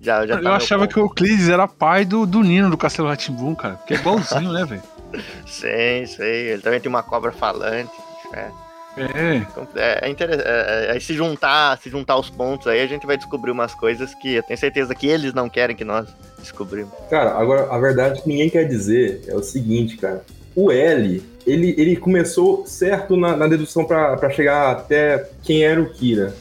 Já, 0.00 0.26
já 0.26 0.34
tá 0.34 0.40
Eu 0.40 0.44
meu 0.44 0.52
achava 0.54 0.82
ponto. 0.84 0.94
que 0.94 1.00
o 1.00 1.04
Euclides 1.04 1.48
era 1.48 1.66
pai 1.68 2.04
do, 2.04 2.26
do 2.26 2.42
Nino 2.42 2.68
do 2.70 2.76
Castelo 2.76 3.08
Ratimbum, 3.08 3.54
cara. 3.54 3.74
Porque 3.74 3.94
é 3.94 3.96
igualzinho, 3.98 4.52
né, 4.52 4.64
velho? 4.64 4.82
Sei, 5.46 6.06
sei. 6.06 6.48
Ele 6.52 6.62
também 6.62 6.80
tem 6.80 6.88
uma 6.88 7.02
cobra 7.02 7.30
falante. 7.32 7.92
É, 8.32 8.48
É. 8.96 9.46
é, 9.76 10.06
é 10.06 10.08
interessante. 10.08 10.46
É, 10.48 10.86
é, 10.88 10.92
aí 10.92 11.00
se 11.00 11.12
juntar, 11.14 11.76
se 11.78 11.90
juntar 11.90 12.16
os 12.16 12.30
pontos 12.30 12.66
aí, 12.66 12.80
a 12.80 12.86
gente 12.86 13.06
vai 13.06 13.16
descobrir 13.16 13.50
umas 13.50 13.74
coisas 13.74 14.14
que 14.14 14.34
eu 14.34 14.42
tenho 14.42 14.58
certeza 14.58 14.94
que 14.94 15.06
eles 15.06 15.34
não 15.34 15.48
querem 15.50 15.76
que 15.76 15.84
nós 15.84 16.08
descobrimos. 16.38 16.92
Cara, 17.10 17.32
agora 17.38 17.70
a 17.70 17.78
verdade 17.78 18.22
que 18.22 18.28
ninguém 18.28 18.48
quer 18.48 18.64
dizer 18.64 19.22
é 19.28 19.34
o 19.34 19.42
seguinte, 19.42 19.96
cara. 19.98 20.24
O 20.54 20.70
L, 20.70 21.22
ele, 21.46 21.74
ele 21.78 21.96
começou 21.96 22.64
certo 22.66 23.16
na, 23.16 23.36
na 23.36 23.46
dedução 23.46 23.84
pra 23.84 24.30
chegar 24.30 24.70
até 24.72 25.28
quem 25.42 25.64
era 25.64 25.80
o 25.80 25.90
Kira. 25.90 26.34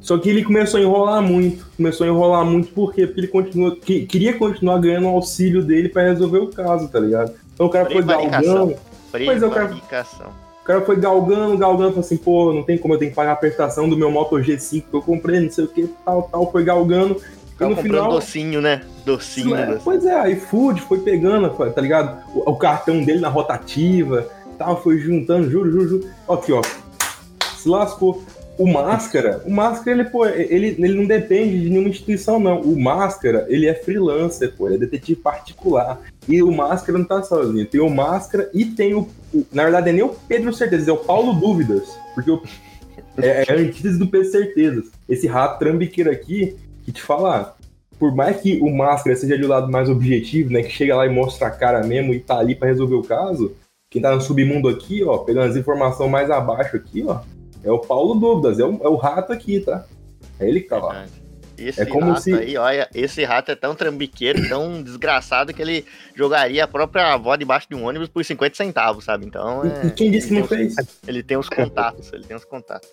Só 0.00 0.16
que 0.18 0.28
ele 0.30 0.44
começou 0.44 0.78
a 0.78 0.82
enrolar 0.82 1.20
muito. 1.22 1.66
Começou 1.76 2.06
a 2.06 2.10
enrolar 2.10 2.44
muito 2.44 2.68
por 2.72 2.94
quê? 2.94 3.06
Porque 3.06 3.20
ele 3.20 3.28
continua, 3.28 3.74
que- 3.74 4.06
queria 4.06 4.34
continuar 4.34 4.78
ganhando 4.78 5.06
o 5.06 5.10
auxílio 5.10 5.64
dele 5.64 5.88
pra 5.88 6.02
resolver 6.04 6.38
o 6.38 6.48
caso, 6.48 6.86
tá 6.88 7.00
ligado? 7.00 7.32
Então 7.54 7.66
o 7.66 7.70
cara 7.70 7.86
foi 7.86 8.02
galgando, 8.30 8.74
Pois 9.26 9.42
é, 9.42 9.46
o 9.46 9.50
cara- 9.50 9.66
o 10.62 10.64
cara 10.66 10.80
foi 10.82 10.96
galgando, 10.96 11.58
galgando, 11.58 11.88
falou 11.90 12.00
assim, 12.04 12.16
pô, 12.16 12.52
não 12.52 12.62
tem 12.62 12.76
como 12.78 12.94
eu 12.94 12.98
tenho 12.98 13.10
que 13.10 13.16
pagar 13.16 13.32
a 13.32 13.36
prestação 13.36 13.88
do 13.88 13.96
meu 13.96 14.10
Moto 14.10 14.36
G5 14.36 14.82
que 14.90 14.94
eu 14.96 15.02
comprei, 15.02 15.40
não 15.40 15.50
sei 15.50 15.64
o 15.64 15.68
que, 15.68 15.88
tal, 16.04 16.24
tal, 16.30 16.52
foi 16.52 16.62
galgando. 16.62 17.20
No 17.60 17.68
comprando 17.76 17.82
final. 17.82 18.10
docinho, 18.10 18.60
né? 18.60 18.82
Docinho. 19.04 19.54
É, 19.56 19.66
docinho. 19.66 19.80
pois 19.84 20.04
é, 20.04 20.30
iFood 20.32 20.80
foi 20.82 20.98
pegando, 21.00 21.48
tá 21.72 21.80
ligado? 21.80 22.22
O, 22.34 22.50
o 22.50 22.56
cartão 22.56 23.02
dele 23.02 23.20
na 23.20 23.28
rotativa, 23.28 24.26
tal, 24.58 24.82
foi 24.82 24.98
juntando, 24.98 25.50
juro, 25.50 25.70
juro, 25.70 25.88
juro. 25.88 26.08
Aqui, 26.28 26.52
ó. 26.52 26.62
Se 27.56 27.68
lascou. 27.68 28.22
O 28.58 28.66
Máscara, 28.66 29.42
o 29.44 29.50
Máscara, 29.50 29.90
ele, 30.00 30.08
pô, 30.08 30.24
ele, 30.24 30.76
ele 30.78 30.94
não 30.94 31.04
depende 31.04 31.60
de 31.60 31.68
nenhuma 31.68 31.90
instituição, 31.90 32.40
não. 32.40 32.62
O 32.62 32.80
Máscara, 32.80 33.44
ele 33.50 33.66
é 33.66 33.74
freelancer, 33.74 34.54
pô, 34.56 34.66
ele 34.66 34.76
é 34.76 34.78
detetive 34.78 35.20
particular. 35.20 36.00
E 36.26 36.42
o 36.42 36.50
Máscara 36.50 36.96
não 36.96 37.04
tá 37.04 37.22
sozinho. 37.22 37.66
Tem 37.66 37.82
o 37.82 37.90
Máscara 37.90 38.48
e 38.54 38.64
tem 38.64 38.94
o. 38.94 39.06
o- 39.34 39.44
na 39.52 39.62
verdade, 39.64 39.90
é 39.90 39.92
nem 39.92 40.02
o 40.02 40.08
Pedro 40.26 40.54
Certezas, 40.54 40.88
é 40.88 40.92
o 40.92 40.96
Paulo 40.96 41.34
Dúvidas. 41.34 41.82
Porque 42.14 42.30
o, 42.30 42.42
é, 43.18 43.44
é 43.46 43.52
a 43.52 43.56
antítese 43.58 43.98
do 43.98 44.06
Pedro 44.06 44.30
Certezas. 44.30 44.86
Esse 45.06 45.26
rato 45.26 45.58
trambiqueiro 45.58 46.10
aqui, 46.10 46.56
que 46.86 46.92
te 46.92 47.02
falar, 47.02 47.54
por 47.98 48.14
mais 48.14 48.40
que 48.40 48.58
o 48.60 48.74
Máscara 48.74 49.14
seja 49.16 49.36
de 49.36 49.44
um 49.44 49.48
lado 49.48 49.70
mais 49.70 49.88
objetivo, 49.90 50.50
né? 50.52 50.62
Que 50.62 50.70
chega 50.70 50.96
lá 50.96 51.04
e 51.06 51.10
mostra 51.10 51.48
a 51.48 51.50
cara 51.50 51.84
mesmo 51.86 52.14
e 52.14 52.20
tá 52.20 52.38
ali 52.38 52.54
pra 52.54 52.68
resolver 52.68 52.94
o 52.94 53.02
caso, 53.02 53.54
quem 53.90 54.00
tá 54.00 54.14
no 54.14 54.20
submundo 54.20 54.68
aqui, 54.68 55.02
ó, 55.04 55.18
pegando 55.18 55.50
as 55.50 55.56
informações 55.56 56.10
mais 56.10 56.30
abaixo 56.30 56.76
aqui, 56.76 57.04
ó, 57.06 57.20
é 57.64 57.70
o 57.70 57.78
Paulo 57.80 58.14
Dúvidas, 58.14 58.58
é 58.58 58.64
o, 58.64 58.80
é 58.82 58.88
o 58.88 58.96
rato 58.96 59.32
aqui, 59.32 59.60
tá? 59.60 59.84
É 60.38 60.48
ele 60.48 60.60
que 60.60 60.68
tá 60.68 60.78
lá. 60.78 61.06
Esse 61.58 61.80
É 61.80 61.86
como 61.86 62.08
rato 62.10 62.20
se- 62.20 62.34
aí, 62.34 62.54
olha, 62.58 62.86
esse 62.94 63.24
rato 63.24 63.50
é 63.50 63.54
tão 63.56 63.74
trambiqueiro, 63.74 64.46
tão 64.46 64.82
desgraçado 64.82 65.54
que 65.54 65.62
ele 65.62 65.86
jogaria 66.14 66.64
a 66.64 66.68
própria 66.68 67.14
avó 67.14 67.34
debaixo 67.34 67.66
de 67.66 67.74
um 67.74 67.86
ônibus 67.86 68.08
por 68.10 68.22
50 68.22 68.54
centavos, 68.54 69.04
sabe? 69.06 69.24
Então, 69.24 69.64
E, 69.64 69.68
e 69.68 69.86
é, 69.86 69.90
quem 69.90 70.10
disse 70.10 70.28
que 70.28 70.34
não 70.34 70.46
fez? 70.46 70.74
Ele 71.08 71.22
tem 71.22 71.38
os 71.38 71.48
contatos, 71.48 72.12
ele 72.12 72.24
tem 72.24 72.36
os 72.36 72.44
contatos. 72.44 72.90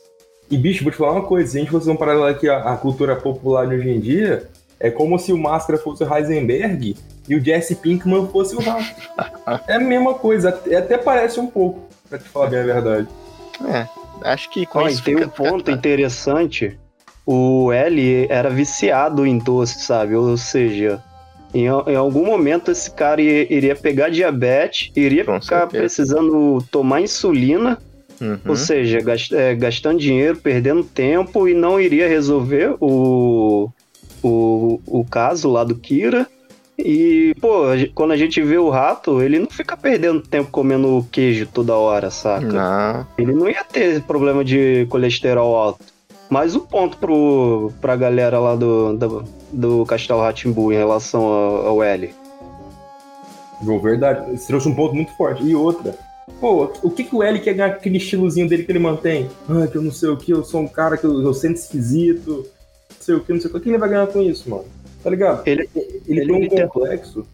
E, 0.49 0.57
bicho, 0.57 0.83
vou 0.83 0.91
te 0.91 0.97
falar 0.97 1.13
uma 1.13 1.23
coisa, 1.23 1.51
se 1.51 1.57
a 1.57 1.61
gente 1.61 1.71
fosse 1.71 1.89
um 1.89 1.95
paralelo 1.95 2.25
aqui 2.27 2.47
à, 2.49 2.73
à 2.73 2.77
cultura 2.77 3.15
popular 3.15 3.67
de 3.67 3.75
hoje 3.75 3.89
em 3.89 3.99
dia, 3.99 4.47
é 4.79 4.89
como 4.91 5.17
se 5.17 5.31
o 5.33 5.37
Máscara 5.37 5.79
fosse 5.79 6.03
o 6.03 6.13
Heisenberg 6.15 6.95
e 7.27 7.35
o 7.35 7.43
Jesse 7.43 7.75
Pinkman 7.75 8.27
fosse 8.27 8.55
o 8.55 8.59
rato. 8.59 8.85
É 9.67 9.75
a 9.75 9.79
mesma 9.79 10.13
coisa, 10.13 10.49
até 10.49 10.75
até 10.77 10.97
parece 10.97 11.39
um 11.39 11.47
pouco, 11.47 11.81
pra 12.09 12.17
te 12.17 12.25
falar 12.29 12.47
bem 12.47 12.59
a 12.59 12.63
verdade. 12.63 13.07
É, 13.67 13.87
acho 14.23 14.49
que 14.51 14.65
com 14.65 14.87
isso 14.87 15.03
tem 15.03 15.15
fica- 15.17 15.27
um 15.27 15.29
ponto 15.29 15.69
interessante. 15.71 16.77
O 17.25 17.71
L 17.71 18.27
era 18.29 18.49
viciado 18.49 19.25
em 19.25 19.37
doce, 19.37 19.79
sabe? 19.81 20.15
Ou 20.15 20.35
seja, 20.37 21.01
em, 21.53 21.65
em 21.65 21.95
algum 21.95 22.25
momento 22.25 22.71
esse 22.71 22.91
cara 22.91 23.21
ia- 23.21 23.51
iria 23.53 23.75
pegar 23.75 24.09
diabetes, 24.09 24.91
iria 24.95 25.23
Com 25.25 25.39
ficar 25.41 25.61
certeza. 25.61 25.81
precisando 25.83 26.63
tomar 26.71 27.01
insulina, 27.01 27.81
Uhum. 28.21 28.39
ou 28.47 28.55
seja, 28.55 28.99
é, 29.31 29.55
gastando 29.55 29.99
dinheiro, 29.99 30.37
perdendo 30.37 30.83
tempo 30.83 31.47
e 31.47 31.53
não 31.53 31.79
iria 31.79 32.07
resolver 32.07 32.75
o, 32.79 33.69
o, 34.21 34.79
o 34.85 35.05
caso 35.05 35.49
lá 35.49 35.63
do 35.63 35.75
Kira. 35.75 36.27
E, 36.77 37.35
pô, 37.39 37.65
quando 37.93 38.11
a 38.11 38.17
gente 38.17 38.41
vê 38.41 38.57
o 38.57 38.69
rato, 38.69 39.21
ele 39.21 39.37
não 39.37 39.49
fica 39.49 39.77
perdendo 39.77 40.21
tempo 40.21 40.49
comendo 40.49 41.05
queijo 41.11 41.45
toda 41.45 41.75
hora, 41.75 42.09
saca? 42.09 42.45
Não, 42.47 43.07
Ele 43.17 43.31
não 43.33 43.47
ia 43.47 43.63
ter 43.63 44.01
problema 44.01 44.43
de 44.43 44.87
colesterol 44.89 45.55
alto. 45.55 45.83
Mas 46.29 46.55
o 46.55 46.61
ponto 46.61 46.97
pro, 46.97 47.71
pra 47.79 47.95
galera 47.95 48.39
lá 48.39 48.55
do, 48.55 48.97
do, 48.97 49.23
do 49.51 49.85
Castelo 49.85 50.21
Ratimbu 50.21 50.71
em 50.71 50.77
relação 50.77 51.21
ao, 51.21 51.67
ao 51.67 51.83
L. 51.83 52.13
João, 53.63 53.79
verdade. 53.79 54.31
Você 54.31 54.47
trouxe 54.47 54.67
um 54.67 54.73
ponto 54.73 54.95
muito 54.95 55.15
forte. 55.15 55.43
E 55.43 55.55
outra, 55.55 55.95
pô, 56.39 56.71
o 56.81 56.89
que, 56.89 57.03
que 57.03 57.15
o 57.15 57.23
L 57.23 57.39
quer 57.39 57.53
ganhar 57.53 57.71
com 57.71 57.77
aquele 57.77 57.97
estilozinho 57.97 58.47
dele 58.47 58.63
que 58.63 58.71
ele 58.71 58.79
mantém? 58.79 59.29
Ah, 59.49 59.67
que 59.67 59.77
eu 59.77 59.81
não 59.81 59.91
sei 59.91 60.09
o 60.09 60.17
que, 60.17 60.31
eu 60.31 60.43
sou 60.43 60.61
um 60.61 60.67
cara 60.67 60.97
que 60.97 61.05
eu, 61.05 61.21
eu 61.21 61.33
sinto 61.33 61.57
esquisito, 61.57 62.45
não 62.89 62.97
sei 62.99 63.15
o 63.15 63.19
que, 63.19 63.33
não 63.33 63.39
sei 63.41 63.49
o 63.49 63.51
que. 63.51 63.57
O 63.57 63.61
que 63.61 63.69
ele 63.69 63.77
vai 63.77 63.89
ganhar 63.89 64.07
com 64.07 64.21
isso, 64.21 64.49
mano? 64.49 64.65
Tá 65.03 65.09
ligado? 65.09 65.45
Ele- 65.47 65.69
ele, 65.75 66.01
ele- 66.07 66.25
tem 66.25 66.35
um 66.35 66.49
tem- 66.49 66.67
complexo. 66.67 67.25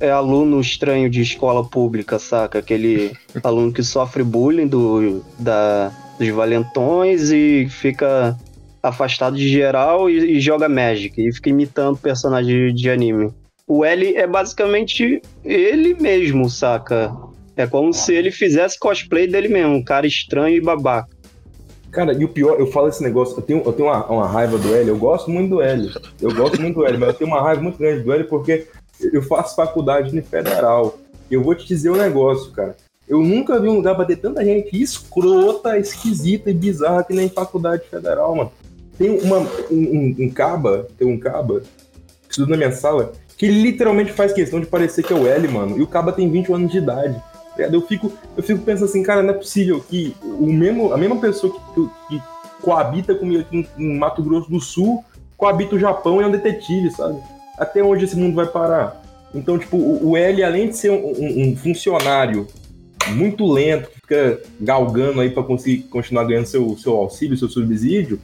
É 0.00 0.10
aluno 0.10 0.58
estranho 0.60 1.10
de 1.10 1.20
escola 1.20 1.62
pública, 1.62 2.18
saca? 2.18 2.58
Aquele 2.60 3.12
aluno 3.44 3.70
que 3.72 3.82
sofre 3.82 4.22
bullying 4.22 4.66
do, 4.66 5.22
da, 5.38 5.92
dos 6.18 6.28
valentões 6.28 7.30
e 7.30 7.68
fica 7.68 8.34
afastado 8.82 9.36
de 9.36 9.46
geral 9.48 10.08
e, 10.08 10.36
e 10.36 10.40
joga 10.40 10.68
Magic 10.70 11.20
e 11.20 11.32
fica 11.34 11.50
imitando 11.50 11.98
personagem 11.98 12.68
de, 12.68 12.72
de 12.72 12.90
anime. 12.90 13.30
O 13.66 13.84
L 13.84 14.16
é 14.16 14.26
basicamente 14.26 15.20
ele 15.44 15.94
mesmo, 15.94 16.48
saca? 16.48 17.14
É 17.56 17.66
como 17.66 17.92
se 17.92 18.14
ele 18.14 18.30
fizesse 18.30 18.78
cosplay 18.78 19.26
dele 19.26 19.48
mesmo, 19.48 19.74
um 19.74 19.84
cara 19.84 20.06
estranho 20.06 20.56
e 20.56 20.60
babaca. 20.60 21.08
Cara, 21.90 22.14
e 22.14 22.24
o 22.24 22.28
pior, 22.28 22.58
eu 22.58 22.66
falo 22.68 22.88
esse 22.88 23.02
negócio, 23.02 23.36
eu 23.36 23.42
tenho, 23.42 23.62
eu 23.64 23.72
tenho 23.72 23.88
uma, 23.90 24.06
uma 24.06 24.26
raiva 24.26 24.56
do 24.56 24.74
L, 24.74 24.88
eu 24.88 24.96
gosto 24.96 25.30
muito 25.30 25.50
do 25.50 25.60
L. 25.60 25.92
Eu 26.20 26.34
gosto 26.34 26.58
muito 26.60 26.76
do 26.76 26.86
L, 26.86 26.96
mas 26.96 27.08
eu 27.10 27.14
tenho 27.14 27.30
uma 27.30 27.42
raiva 27.42 27.60
muito 27.60 27.78
grande 27.78 28.02
do 28.02 28.12
L 28.12 28.24
porque 28.24 28.66
eu 29.12 29.22
faço 29.22 29.54
faculdade 29.54 30.14
no 30.14 30.22
federal. 30.22 30.98
Eu 31.30 31.42
vou 31.42 31.54
te 31.54 31.66
dizer 31.66 31.90
um 31.90 31.96
negócio, 31.96 32.50
cara. 32.52 32.74
Eu 33.06 33.20
nunca 33.20 33.60
vi 33.60 33.68
um 33.68 33.74
lugar 33.74 33.94
pra 33.94 34.06
ter 34.06 34.16
tanta 34.16 34.42
gente 34.42 34.80
escrota, 34.80 35.78
esquisita 35.78 36.50
e 36.50 36.54
bizarra 36.54 37.04
que 37.04 37.12
nem 37.12 37.28
faculdade 37.28 37.84
federal, 37.90 38.34
mano. 38.34 38.52
Tem 38.96 39.10
uma, 39.20 39.38
um, 39.38 39.46
um, 39.70 40.16
um 40.18 40.30
caba, 40.30 40.86
tem 40.96 41.06
um 41.06 41.18
caba, 41.18 41.60
que 41.60 42.30
estuda 42.30 42.52
na 42.52 42.56
minha 42.56 42.72
sala, 42.72 43.12
que 43.36 43.48
literalmente 43.48 44.12
faz 44.12 44.32
questão 44.32 44.60
de 44.60 44.66
parecer 44.66 45.02
que 45.02 45.12
é 45.12 45.16
o 45.16 45.26
L, 45.26 45.46
mano. 45.48 45.78
E 45.78 45.82
o 45.82 45.86
caba 45.86 46.12
tem 46.12 46.30
20 46.30 46.52
anos 46.54 46.72
de 46.72 46.78
idade. 46.78 47.20
Eu 47.58 47.82
fico, 47.82 48.12
eu 48.36 48.42
fico 48.42 48.60
pensando 48.62 48.86
assim, 48.86 49.02
cara, 49.02 49.22
não 49.22 49.30
é 49.34 49.36
possível 49.36 49.80
que 49.80 50.16
o 50.22 50.46
mesmo, 50.52 50.92
a 50.92 50.96
mesma 50.96 51.16
pessoa 51.16 51.52
que, 51.74 51.88
que, 52.08 52.22
coabita 52.62 53.14
comigo 53.14 53.40
aqui 53.42 53.68
em, 53.76 53.98
Mato 53.98 54.22
Grosso 54.22 54.48
do 54.50 54.60
Sul 54.60 55.04
coabita 55.36 55.74
o 55.74 55.78
Japão 55.78 56.20
e 56.20 56.24
é 56.24 56.26
um 56.26 56.30
detetive, 56.30 56.90
sabe? 56.92 57.18
Até 57.58 57.82
onde 57.82 58.04
esse 58.04 58.16
mundo 58.16 58.34
vai 58.36 58.46
parar? 58.46 59.02
Então, 59.34 59.58
tipo, 59.58 59.76
o, 59.76 60.10
o 60.10 60.16
L, 60.16 60.44
além 60.44 60.68
de 60.68 60.76
ser 60.76 60.90
um, 60.90 61.06
um- 61.06 61.48
um 61.48 61.56
funcionário 61.56 62.46
muito 63.08 63.44
lento, 63.50 63.88
que 63.90 63.96
fica 64.00 64.40
galgando 64.60 65.20
aí 65.20 65.30
pra 65.30 65.42
conseguir 65.42 65.82
continuar 65.84 66.24
ganhando 66.24 66.46
seu, 66.46 66.76
seu 66.78 66.92
auxílio, 66.96 67.36
seu 67.36 67.48
subsídio, 67.48 68.20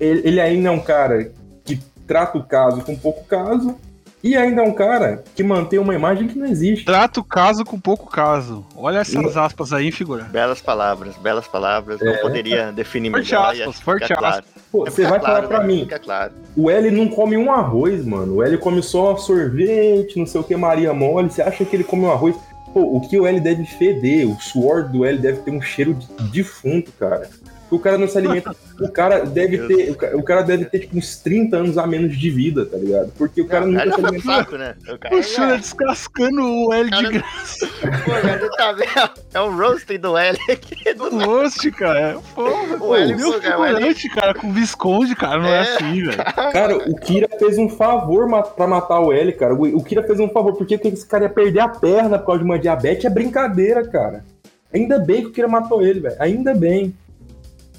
ele, 0.00 0.22
ele 0.24 0.40
ainda 0.40 0.68
é 0.68 0.72
um 0.72 0.80
cara 0.80 1.30
que 1.64 1.78
trata 2.06 2.38
o 2.38 2.44
caso 2.44 2.80
com 2.82 2.96
pouco 2.96 3.24
caso 3.24 3.76
e 4.24 4.34
ainda 4.36 4.62
é 4.62 4.64
um 4.64 4.72
cara 4.72 5.22
que 5.36 5.42
mantém 5.44 5.78
uma 5.78 5.94
imagem 5.94 6.26
que 6.26 6.36
não 6.38 6.46
existe. 6.46 6.84
Trata 6.84 7.20
o 7.20 7.24
caso 7.24 7.64
com 7.64 7.78
pouco 7.78 8.10
caso. 8.10 8.64
Olha 8.74 8.98
essas 8.98 9.36
aspas 9.36 9.72
aí, 9.72 9.92
figura. 9.92 10.24
Belas 10.24 10.60
palavras, 10.60 11.14
belas 11.18 11.46
palavras. 11.46 12.00
Não 12.00 12.16
poderia 12.16 12.72
definir 12.72 13.10
Forte 13.10 13.30
melhor. 13.32 13.52
aspas, 13.52 13.80
forte 13.80 14.02
fica 14.08 14.16
claro. 14.16 14.44
Pô, 14.72 14.86
É, 14.86 14.90
você 14.90 15.02
vai 15.02 15.20
claro, 15.20 15.34
falar 15.46 15.48
pra 15.48 15.60
né? 15.60 15.66
mim, 15.66 15.80
Fica 15.80 15.98
claro. 15.98 16.32
o 16.56 16.70
L 16.70 16.90
não 16.90 17.06
come 17.08 17.36
um 17.36 17.52
arroz, 17.52 18.04
mano. 18.04 18.36
O 18.36 18.42
L 18.42 18.58
come 18.58 18.82
só 18.82 19.14
sorvete, 19.16 20.18
não 20.18 20.26
sei 20.26 20.40
o 20.40 20.44
que, 20.44 20.56
Maria 20.56 20.92
Mole. 20.92 21.30
Você 21.30 21.42
acha 21.42 21.64
que 21.64 21.76
ele 21.76 21.84
come 21.84 22.02
um 22.04 22.10
arroz? 22.10 22.34
Pô, 22.72 22.80
o 22.96 23.00
que 23.00 23.16
o 23.20 23.24
L 23.26 23.38
deve 23.38 23.64
feder? 23.66 24.28
O 24.28 24.40
suor 24.40 24.88
do 24.88 25.04
L 25.04 25.16
deve 25.18 25.42
ter 25.42 25.52
um 25.52 25.62
cheiro 25.62 25.94
de 25.94 26.06
defunto, 26.30 26.90
cara. 26.98 27.28
O 27.70 27.78
cara 27.78 27.98
não 27.98 28.06
se 28.06 28.16
alimenta. 28.18 28.54
O 28.80 28.88
cara 28.88 29.20
deve 29.24 29.58
ter. 29.66 29.90
o 29.90 29.94
ca- 29.96 30.10
O 30.14 30.22
cara 30.22 30.42
deve 30.42 30.66
ter, 30.66 30.80
tipo, 30.80 30.96
uns 30.98 31.16
30 31.16 31.56
anos 31.56 31.78
a 31.78 31.86
menos 31.86 32.16
de 32.16 32.30
vida, 32.30 32.64
tá 32.66 32.76
ligado? 32.76 33.10
Porque 33.18 33.40
o 33.40 33.46
cara 33.46 33.66
Não, 33.66 33.72
o 33.72 33.76
cara 33.76 33.86
nunca 33.86 34.02
já 34.02 34.08
se 34.08 34.14
alimenta. 34.16 34.32
saco, 34.38 34.56
né? 34.56 34.74
O 34.94 34.98
cara 34.98 35.16
O 35.16 35.22
Shura 35.22 35.48
já... 35.50 35.56
descascando 35.56 36.42
o 36.42 36.72
L 36.72 36.90
de 36.90 37.08
graça 37.12 37.66
Pô, 38.04 38.10
tá? 38.56 39.14
É 39.32 39.40
o 39.40 39.50
roasting 39.56 39.98
do 39.98 40.16
L 40.16 40.38
aqui. 40.50 40.94
Do... 40.94 41.10
no 41.10 41.24
rosto, 41.24 41.72
cara. 41.72 42.18
Porra, 42.34 42.76
O 42.84 42.94
L, 42.94 43.16
meu 43.16 43.30
o 43.30 43.40
figurante, 43.42 44.08
cara, 44.10 44.34
com 44.34 44.52
Visconde, 44.52 45.16
cara, 45.16 45.38
não 45.38 45.48
é, 45.48 45.56
É. 45.56 45.60
assim, 45.60 46.02
velho. 46.04 46.24
Cara, 46.52 46.76
o 46.76 46.94
Kira 46.96 47.28
fez 47.38 47.58
um 47.58 47.68
favor 47.68 48.28
pra 48.54 48.66
matar 48.66 49.00
o 49.00 49.12
L, 49.12 49.32
cara. 49.32 49.54
O 49.54 49.62
o 49.78 49.82
Kira 49.82 50.02
fez 50.02 50.20
um 50.20 50.28
favor, 50.28 50.54
porque 50.54 50.78
que 50.78 50.88
esse 50.88 51.06
cara 51.06 51.24
ia 51.24 51.30
perder 51.30 51.60
a 51.60 51.68
perna 51.68 52.18
por 52.18 52.26
causa 52.26 52.38
de 52.40 52.44
uma 52.44 52.58
diabetes 52.58 53.04
é 53.06 53.10
brincadeira, 53.10 53.84
cara. 53.88 54.24
Ainda 54.72 54.98
bem 54.98 55.22
que 55.22 55.28
o 55.28 55.32
Kira 55.32 55.48
matou 55.48 55.82
ele, 55.82 56.00
velho. 56.00 56.16
Ainda 56.18 56.54
bem. 56.54 56.94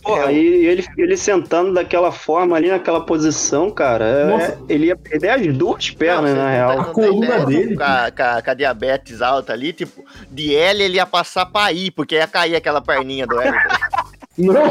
Porra, 0.05 0.31
e 0.31 0.37
ele, 0.67 0.85
ele 0.99 1.17
sentando 1.17 1.73
daquela 1.73 2.11
forma 2.11 2.55
ali, 2.55 2.69
naquela 2.69 3.01
posição, 3.01 3.71
cara, 3.71 4.05
é- 4.05 4.25
Nossa. 4.25 4.59
ele 4.69 4.85
ia 4.85 4.95
perder 4.95 5.29
as 5.29 5.57
duas 5.57 5.89
pernas, 5.89 6.29
Não, 6.35 6.37
na 6.43 6.49
você 6.49 6.55
real. 6.55 6.75
tá- 6.75 6.81
A 6.81 6.85
coluna 6.85 7.25
ideia, 7.25 7.45
dele, 7.45 7.75
Com 7.75 7.83
a, 7.83 8.11
com 8.11 8.23
a- 8.23 8.41
com 8.43 8.51
a 8.51 8.53
diabetes 8.53 9.21
alta 9.21 9.53
ali, 9.53 9.73
tipo, 9.73 10.05
de 10.29 10.55
L 10.55 10.83
ele 10.83 10.97
ia 10.97 11.05
passar 11.07 11.47
pra 11.47 11.71
I, 11.71 11.89
porque 11.89 12.15
ia 12.15 12.27
cair 12.27 12.55
aquela 12.55 12.81
perninha 12.81 13.25
do 13.25 13.41
L. 13.41 13.51
Não! 14.37 14.63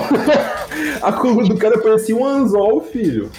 A 1.03 1.11
coluna 1.12 1.49
do 1.49 1.57
cara 1.57 1.79
parecia 1.81 2.14
um 2.14 2.25
anzol, 2.25 2.83
filho. 2.83 3.31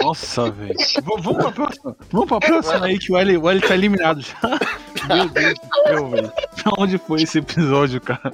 Nossa, 0.00 0.50
velho. 0.50 0.74
Vamos 1.02 1.36
pra 1.42 1.52
próxima. 1.52 1.96
Vamos 2.10 2.28
pra 2.28 2.38
próxima 2.40 2.86
aí 2.86 2.98
que 2.98 3.12
o 3.12 3.16
L, 3.16 3.36
o 3.38 3.48
L 3.50 3.60
tá 3.60 3.74
eliminado 3.74 4.20
já. 4.20 4.36
Meu 5.14 5.28
Deus 5.28 5.54
do 5.54 5.88
céu, 5.88 6.08
velho. 6.10 6.32
Pra 6.62 6.72
onde 6.78 6.98
foi 6.98 7.22
esse 7.22 7.38
episódio, 7.38 8.00
cara? 8.00 8.32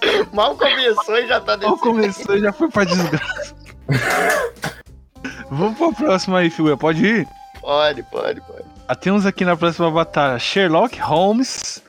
Mal 0.32 0.56
começou 0.56 1.18
e 1.18 1.26
já 1.26 1.40
tá 1.40 1.56
Mal 1.56 1.70
desse 1.70 1.82
começou 1.82 2.36
e 2.36 2.40
já 2.40 2.52
foi 2.52 2.68
pra 2.70 2.84
desgraça. 2.84 3.54
Vamos 5.50 5.78
pra 5.78 5.92
próxima 5.92 6.38
aí, 6.38 6.50
figura. 6.50 6.76
Pode 6.76 7.04
ir? 7.04 7.28
Pode, 7.60 8.02
pode, 8.04 8.40
pode. 8.42 8.64
Ah, 8.88 8.94
temos 8.94 9.26
aqui 9.26 9.44
na 9.44 9.56
próxima 9.56 9.90
batalha 9.90 10.38
Sherlock 10.38 10.98
Holmes 11.00 11.82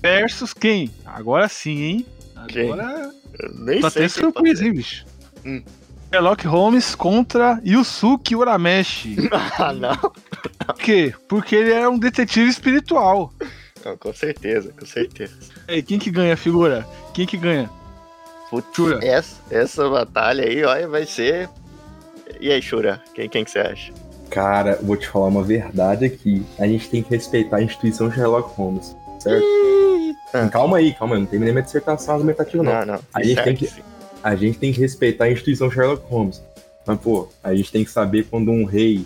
versus 0.00 0.52
quem? 0.52 0.90
Agora 1.04 1.48
sim, 1.48 1.82
hein? 1.82 2.06
Agora 2.36 3.10
nem 3.54 3.80
tá 3.80 3.90
sei. 3.90 4.04
até 4.04 4.14
quem 4.14 4.22
surpresa, 4.22 4.64
hein, 4.64 4.72
bicho? 4.72 5.04
Hum. 5.44 5.62
Sherlock 6.12 6.46
Holmes 6.46 6.94
contra 6.94 7.60
Yusuke 7.64 8.36
Urameshi. 8.36 9.16
Ah, 9.58 9.72
não. 9.72 9.96
Por 9.96 10.74
quê? 10.76 11.14
Porque 11.28 11.56
ele 11.56 11.72
é 11.72 11.88
um 11.88 11.98
detetive 11.98 12.48
espiritual. 12.48 13.32
Não, 13.86 13.96
Com 13.96 14.12
certeza, 14.12 14.72
com 14.78 14.84
certeza. 14.84 15.32
E 15.68 15.74
aí, 15.74 15.82
quem 15.82 15.98
que 15.98 16.10
ganha, 16.10 16.36
figura? 16.36 16.84
Quem 17.14 17.24
que 17.26 17.36
ganha? 17.36 17.70
Putz, 18.50 18.66
Shura. 18.74 18.98
essa, 19.04 19.36
essa 19.50 19.88
batalha 19.88 20.44
aí, 20.44 20.64
olha, 20.64 20.88
vai 20.88 21.06
ser. 21.06 21.48
E 22.40 22.50
aí, 22.50 22.60
Shura, 22.60 23.00
quem, 23.14 23.28
quem 23.28 23.44
que 23.44 23.50
você 23.50 23.60
acha? 23.60 23.92
Cara, 24.30 24.78
vou 24.82 24.96
te 24.96 25.06
falar 25.08 25.26
uma 25.28 25.42
verdade 25.42 26.04
aqui. 26.04 26.44
A 26.58 26.66
gente 26.66 26.88
tem 26.90 27.02
que 27.02 27.10
respeitar 27.10 27.58
a 27.58 27.62
instituição 27.62 28.10
Sherlock 28.10 28.52
Holmes, 28.56 28.96
certo? 29.20 29.44
Ah. 30.34 30.48
Calma 30.48 30.78
aí, 30.78 30.92
calma 30.94 31.14
aí. 31.14 31.20
Não 31.20 31.26
terminei 31.26 31.52
minha 31.52 31.62
dissertação 31.62 32.14
argumentativa, 32.16 32.62
não. 32.62 32.72
Não, 32.72 32.86
não. 32.94 33.00
A 33.14 33.22
gente 33.22 33.36
tem 33.36 33.44
certo, 33.44 33.58
que- 33.58 33.66
sim. 33.68 33.82
A 34.22 34.34
gente 34.34 34.58
tem 34.58 34.72
que 34.72 34.80
respeitar 34.80 35.26
a 35.26 35.30
instituição 35.30 35.70
Sherlock 35.70 36.02
Holmes. 36.10 36.42
Mas, 36.84 36.98
pô, 37.00 37.28
a 37.42 37.54
gente 37.54 37.70
tem 37.70 37.84
que 37.84 37.90
saber 37.90 38.24
quando 38.28 38.50
um 38.50 38.64
rei 38.64 39.04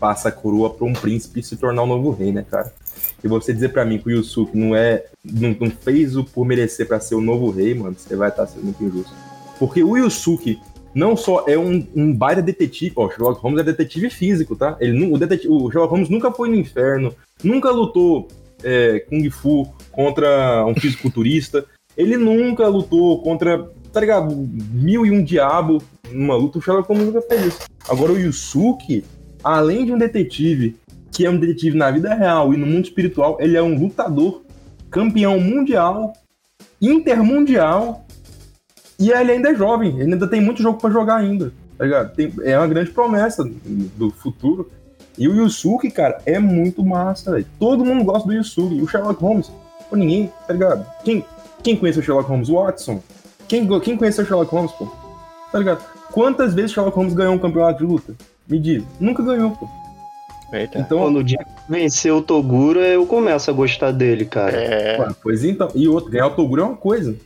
passa 0.00 0.28
a 0.28 0.32
coroa 0.32 0.70
pra 0.70 0.84
um 0.86 0.92
príncipe 0.92 1.42
se 1.42 1.56
tornar 1.56 1.82
o 1.82 1.86
novo 1.86 2.10
rei, 2.10 2.32
né, 2.32 2.44
cara? 2.48 2.72
E 3.22 3.28
você 3.28 3.52
dizer 3.52 3.70
pra 3.70 3.84
mim 3.84 3.98
que 3.98 4.08
o 4.08 4.12
Yusuke 4.12 4.56
não 4.56 4.74
é. 4.74 5.04
não, 5.24 5.56
não 5.58 5.70
fez 5.70 6.16
o 6.16 6.24
por 6.24 6.44
merecer 6.44 6.86
pra 6.86 7.00
ser 7.00 7.14
o 7.14 7.20
novo 7.20 7.50
rei, 7.50 7.74
mano, 7.74 7.96
você 7.96 8.14
vai 8.14 8.28
estar 8.28 8.46
sendo 8.46 8.64
muito 8.64 8.82
injusto. 8.82 9.12
Porque 9.58 9.82
o 9.82 9.96
Yusuke 9.96 10.58
não 10.96 11.14
só 11.14 11.44
é 11.46 11.58
um, 11.58 11.86
um 11.94 12.14
baita 12.14 12.40
detetive, 12.40 12.94
ó, 12.96 13.10
Sherlock 13.10 13.38
Holmes 13.42 13.60
é 13.60 13.64
detetive 13.64 14.08
físico, 14.08 14.56
tá? 14.56 14.78
Ele, 14.80 15.12
o, 15.12 15.18
detetive, 15.18 15.52
o 15.52 15.70
Sherlock 15.70 15.90
Holmes 15.90 16.08
nunca 16.08 16.32
foi 16.32 16.48
no 16.48 16.54
inferno, 16.54 17.14
nunca 17.44 17.70
lutou 17.70 18.28
é, 18.64 19.00
Kung 19.00 19.28
Fu 19.30 19.70
contra 19.92 20.64
um 20.64 20.74
fisiculturista, 20.74 21.66
ele 21.98 22.16
nunca 22.16 22.66
lutou 22.66 23.20
contra, 23.20 23.70
tá 23.92 24.00
ligado, 24.00 24.34
mil 24.34 25.04
e 25.04 25.10
um 25.10 25.22
diabo 25.22 25.82
numa 26.10 26.34
luta, 26.34 26.58
o 26.58 26.62
Sherlock 26.62 26.88
Holmes 26.88 27.06
nunca 27.06 27.20
fez 27.20 27.44
isso. 27.44 27.58
Agora 27.86 28.12
o 28.12 28.18
Yusuke, 28.18 29.04
além 29.44 29.84
de 29.84 29.92
um 29.92 29.98
detetive, 29.98 30.76
que 31.16 31.24
é 31.24 31.30
um 31.30 31.38
detetive 31.40 31.78
na 31.78 31.90
vida 31.90 32.12
real 32.14 32.52
e 32.52 32.58
no 32.58 32.66
mundo 32.66 32.84
espiritual, 32.84 33.38
ele 33.40 33.56
é 33.56 33.62
um 33.62 33.74
lutador, 33.74 34.42
campeão 34.90 35.40
mundial, 35.40 36.12
intermundial, 36.78 38.04
e 38.98 39.10
ele 39.10 39.32
ainda 39.32 39.50
é 39.50 39.54
jovem, 39.54 39.98
ele 39.98 40.12
ainda 40.12 40.28
tem 40.28 40.42
muito 40.42 40.62
jogo 40.62 40.78
pra 40.78 40.90
jogar 40.90 41.16
ainda, 41.16 41.54
tá 41.78 41.84
ligado? 41.84 42.14
Tem- 42.14 42.34
é 42.42 42.58
uma 42.58 42.66
grande 42.68 42.90
promessa 42.90 43.42
do 43.96 44.10
futuro. 44.10 44.70
E 45.16 45.26
o 45.26 45.34
Yusuke, 45.34 45.90
cara, 45.90 46.18
é 46.26 46.38
muito 46.38 46.84
massa, 46.84 47.30
velho. 47.32 47.46
Todo 47.58 47.82
mundo 47.82 48.04
gosta 48.04 48.28
do 48.28 48.34
Yusuke. 48.34 48.76
E 48.76 48.82
o 48.82 48.86
Sherlock 48.86 49.18
Holmes, 49.22 49.50
pô, 49.88 49.96
ninguém, 49.96 50.30
tá 50.46 50.52
ligado? 50.52 50.86
Quem, 51.02 51.24
quem 51.62 51.74
conhece 51.76 51.98
o 51.98 52.02
Sherlock 52.02 52.28
Holmes? 52.28 52.50
Watson. 52.50 53.02
Quem, 53.48 53.66
quem 53.80 53.96
conhece 53.96 54.20
o 54.20 54.26
Sherlock 54.26 54.50
Holmes, 54.52 54.72
pô? 54.72 54.86
Tá 55.50 55.58
ligado? 55.58 55.82
Quantas 56.12 56.52
vezes 56.52 56.72
Sherlock 56.72 56.94
Holmes 56.94 57.14
ganhou 57.14 57.32
um 57.32 57.38
campeonato 57.38 57.78
de 57.78 57.90
luta? 57.90 58.14
Me 58.46 58.58
diz. 58.58 58.84
Nunca 59.00 59.22
ganhou, 59.22 59.52
pô. 59.52 59.66
Eita. 60.52 60.78
Então, 60.78 60.98
Quando 60.98 61.18
o 61.18 61.24
dia 61.24 61.38
que 61.38 61.50
vencer 61.68 62.12
o 62.12 62.22
Toguro, 62.22 62.80
eu 62.80 63.04
começo 63.06 63.50
a 63.50 63.54
gostar 63.54 63.90
dele, 63.90 64.24
cara. 64.24 64.56
É. 64.56 65.00
Ué, 65.00 65.08
pois 65.22 65.44
então. 65.44 65.70
E 65.74 65.88
outro, 65.88 66.10
ganhar 66.10 66.28
o 66.28 66.30
Toguro 66.30 66.62
é 66.62 66.64
uma 66.64 66.76
coisa. 66.76 67.16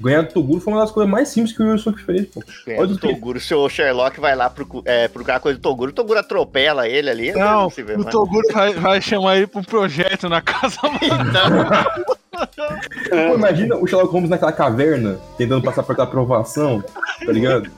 Ganhar 0.00 0.22
do 0.22 0.32
Toguro 0.32 0.60
foi 0.60 0.72
uma 0.72 0.80
das 0.80 0.90
coisas 0.90 1.10
mais 1.10 1.28
simples 1.28 1.56
que 1.56 1.62
o 1.62 1.70
Yusuke 1.70 2.02
fez, 2.02 2.26
pô. 2.26 2.42
É, 2.66 2.78
Olha 2.78 2.88
do 2.88 2.98
Toguro, 2.98 3.38
se 3.38 3.54
o 3.54 3.68
Sherlock 3.68 4.18
vai 4.20 4.34
lá 4.34 4.50
procu 4.50 4.82
é, 4.84 5.06
procurar 5.06 5.38
coisa 5.38 5.56
do 5.56 5.62
Toguro, 5.62 5.92
o 5.92 5.94
Toguro 5.94 6.18
atropela 6.18 6.88
ele 6.88 7.08
ali. 7.08 7.32
Não, 7.32 7.70
se 7.70 7.80
vê 7.82 7.94
o 7.94 8.00
mais. 8.00 8.10
Toguro 8.10 8.42
vai, 8.52 8.72
vai 8.72 9.00
chamar 9.00 9.36
ele 9.36 9.46
pra 9.46 9.60
um 9.60 9.64
projeto 9.64 10.28
na 10.28 10.40
casa. 10.40 10.78
Então, 12.34 13.28
Pô, 13.28 13.34
imagina 13.36 13.76
o 13.76 13.86
Sherlock 13.86 14.12
Holmes 14.12 14.28
naquela 14.28 14.50
caverna, 14.50 15.18
tentando 15.38 15.62
passar 15.62 15.84
por 15.84 15.92
aquela 15.92 16.08
aprovação, 16.08 16.82
tá 17.24 17.30
ligado? 17.30 17.70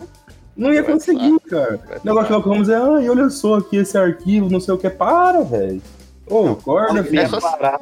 Não 0.57 0.73
ia 0.73 0.83
conseguir, 0.83 1.39
cara. 1.51 1.79
O 2.03 2.07
negócio 2.07 2.23
do 2.25 2.27
Sherlock 2.29 2.49
Holmes 2.49 2.69
é, 2.69 2.77
ai, 2.77 3.09
olha 3.09 3.29
só 3.31 3.57
aqui 3.57 3.77
esse 3.77 3.97
arquivo, 3.99 4.51
não 4.51 4.61
sei 4.61 4.73
o 4.75 4.79
que. 4.79 4.89
Para, 4.89 5.43
velho. 5.43 5.83
Ô, 6.29 6.53
acorda, 6.53 7.01
Ele 7.01 7.09
filho. 7.09 7.23
ia 7.23 7.41
parar, 7.41 7.81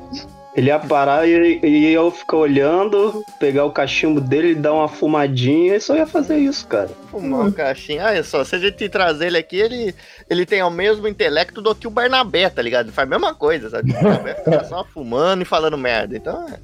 ele 0.55 0.67
ia 0.69 0.79
parar 0.79 1.27
e, 1.27 1.61
e 1.65 1.93
eu 1.93 2.11
ficar 2.11 2.37
olhando, 2.37 3.25
pegar 3.41 3.65
o 3.65 3.71
cachimbo 3.73 4.21
dele 4.21 4.51
e 4.51 4.55
dar 4.55 4.73
uma 4.75 4.87
fumadinha 4.89 5.77
e 5.77 5.81
só 5.81 5.97
ia 5.97 6.07
fazer 6.07 6.37
isso, 6.37 6.67
cara. 6.67 6.91
fumar 7.11 7.47
um 7.47 7.51
caixinho. 7.53 8.03
Olha 8.05 8.23
só, 8.23 8.45
se 8.45 8.55
a 8.55 8.59
gente 8.59 8.87
trazer 8.89 9.29
ele 9.29 9.39
aqui, 9.39 9.57
ele, 9.57 9.95
ele 10.29 10.45
tem 10.45 10.63
o 10.63 10.69
mesmo 10.71 11.09
intelecto 11.09 11.63
do 11.63 11.75
que 11.75 11.87
o 11.87 11.91
Barnabé, 11.91 12.51
tá 12.51 12.61
ligado? 12.61 12.87
Ele 12.87 12.93
faz 12.93 13.07
a 13.07 13.11
mesma 13.11 13.35
coisa, 13.35 13.71
sabe? 13.71 13.91
O 13.91 13.95
Barnabé 13.95 14.35
fica 14.35 14.65
só 14.65 14.85
fumando 14.85 15.43
e 15.43 15.47
falando 15.47 15.79
merda. 15.79 16.17
Então, 16.17 16.47
é. 16.49 16.59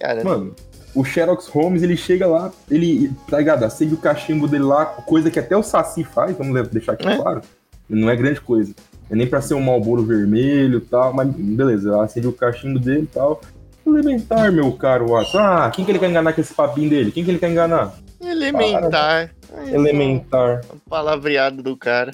Cara, 0.00 0.24
Mano, 0.24 0.54
o 0.94 1.04
Sherlock 1.04 1.50
Holmes, 1.50 1.82
ele 1.82 1.96
chega 1.96 2.26
lá, 2.26 2.52
ele, 2.70 3.10
tá 3.28 3.38
ligado? 3.38 3.64
Acende 3.64 3.94
o 3.94 3.98
cachimbo 3.98 4.46
dele 4.46 4.64
lá, 4.64 4.86
coisa 4.86 5.30
que 5.30 5.38
até 5.38 5.56
o 5.56 5.62
Saci 5.62 6.04
faz, 6.04 6.36
vamos 6.36 6.68
deixar 6.68 6.92
aqui 6.92 7.06
É. 7.08 7.16
claro. 7.16 7.40
Não 7.88 8.08
é 8.08 8.16
grande 8.16 8.40
coisa. 8.40 8.74
É 9.10 9.14
nem 9.14 9.26
pra 9.26 9.40
ser 9.42 9.54
um 9.54 9.60
Malboro 9.60 10.02
vermelho 10.04 10.78
e 10.78 10.80
tal, 10.80 11.12
mas 11.12 11.28
beleza, 11.28 12.00
acende 12.02 12.26
o 12.26 12.32
cachimbo 12.32 12.78
dele 12.78 13.02
e 13.02 13.06
tal. 13.06 13.40
Elementar, 13.86 14.50
meu 14.50 14.72
caro 14.72 15.08
Watson. 15.08 15.38
Ah, 15.38 15.70
quem 15.74 15.84
que 15.84 15.90
ele 15.90 15.98
quer 15.98 16.08
enganar 16.08 16.32
com 16.32 16.40
esse 16.40 16.54
papinho 16.54 16.88
dele? 16.88 17.12
Quem 17.12 17.22
que 17.22 17.30
ele 17.30 17.38
quer 17.38 17.50
enganar? 17.50 17.92
elementar. 18.22 19.30
Ai, 19.54 19.74
Elementar. 19.74 20.64
só 20.64 20.72
um 20.74 20.78
Palavreado 20.88 21.62
do 21.62 21.76
cara. 21.76 22.12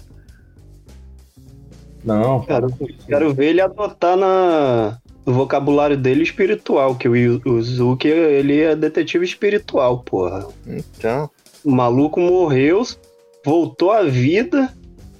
Não, 2.05 2.43
Cara, 2.45 2.67
quero 3.07 3.33
ver 3.35 3.51
ele 3.51 3.61
adotar 3.61 4.17
na, 4.17 4.99
no 5.27 5.33
vocabulário 5.35 5.97
dele 5.97 6.23
espiritual, 6.23 6.95
que 6.95 7.09
o, 7.09 7.15
Yu- 7.17 7.43
o 7.45 7.61
Zuki, 7.63 8.09
ele 8.09 8.61
é 8.61 8.75
detetive 8.75 9.25
espiritual, 9.25 9.99
porra. 9.99 10.47
Então, 10.67 11.29
O 11.65 11.71
maluco 11.71 12.19
morreu, 12.21 12.83
voltou 13.45 13.93
à 13.93 14.03
vida 14.03 14.73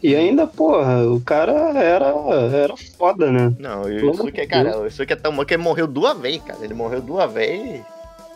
e 0.03 0.17
ainda, 0.17 0.47
porra, 0.47 1.07
o 1.07 1.21
cara 1.21 1.53
era, 1.79 2.07
era 2.53 2.75
foda, 2.97 3.31
né? 3.31 3.53
não, 3.59 3.83
isso 3.93 4.33
que 4.33 4.41
é, 4.41 4.47
cara, 4.47 4.87
isso 4.87 5.05
que 5.07 5.13
é 5.13 5.17
tão 5.17 5.37
bom 5.37 5.45
que 5.45 5.53
ele 5.55 5.63
morreu 5.63 5.87
duas 5.87 6.17
vezes, 6.19 6.41
cara. 6.43 6.59
Ele 6.63 6.73
morreu 6.75 7.03
duas 7.03 7.31
vezes 7.31 7.83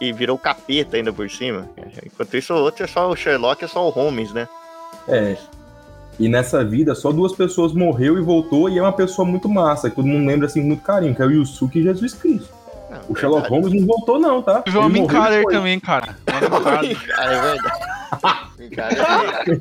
e 0.00 0.12
virou 0.12 0.37
capeta 0.37 0.96
ainda 0.98 1.12
por 1.12 1.31
cima. 1.31 1.66
Enquanto 2.05 2.37
isso, 2.37 2.53
o 2.53 2.59
outro 2.62 2.85
é 2.85 2.87
só 2.87 3.09
o 3.11 3.16
Sherlock, 3.16 3.64
é 3.64 3.68
só 3.68 3.87
o 3.87 3.90
Holmes, 3.90 4.33
né? 4.35 4.46
É. 5.09 5.37
E 6.18 6.29
nessa 6.29 6.64
vida, 6.64 6.94
só 6.94 7.11
duas 7.11 7.33
pessoas 7.33 7.72
morreu 7.72 8.16
e 8.18 8.20
voltou, 8.20 8.68
e 8.68 8.79
é 8.79 8.83
uma 8.83 8.92
pessoa 8.92 9.27
muito 9.27 9.48
massa, 9.48 9.90
que 9.90 9.96
todo 9.96 10.07
mundo 10.07 10.27
lembra 10.27 10.46
assim 10.46 10.61
com 10.61 10.68
muito 10.68 10.83
carinho, 10.83 11.14
que 11.14 11.22
é 11.22 11.27
o 11.27 11.31
Yusuke 11.31 11.81
e 11.81 11.83
Jesus 11.83 12.14
Cristo. 12.14 12.48
Não, 12.90 13.00
O 13.09 13.16
Sherlock 13.16 13.42
verdade. 13.42 13.62
Holmes 13.62 13.81
não 13.81 13.87
voltou, 13.87 14.18
não, 14.20 14.42
tá? 14.42 14.62
Teve 14.62 14.79
Ele 14.79 14.87
morreu 14.87 15.03
Mincader 15.03 15.38
depois. 15.38 15.57
também, 15.57 15.81
cara. 15.81 16.16
Cara, 17.14 17.33
é 17.35 17.40
verdade. 17.40 17.94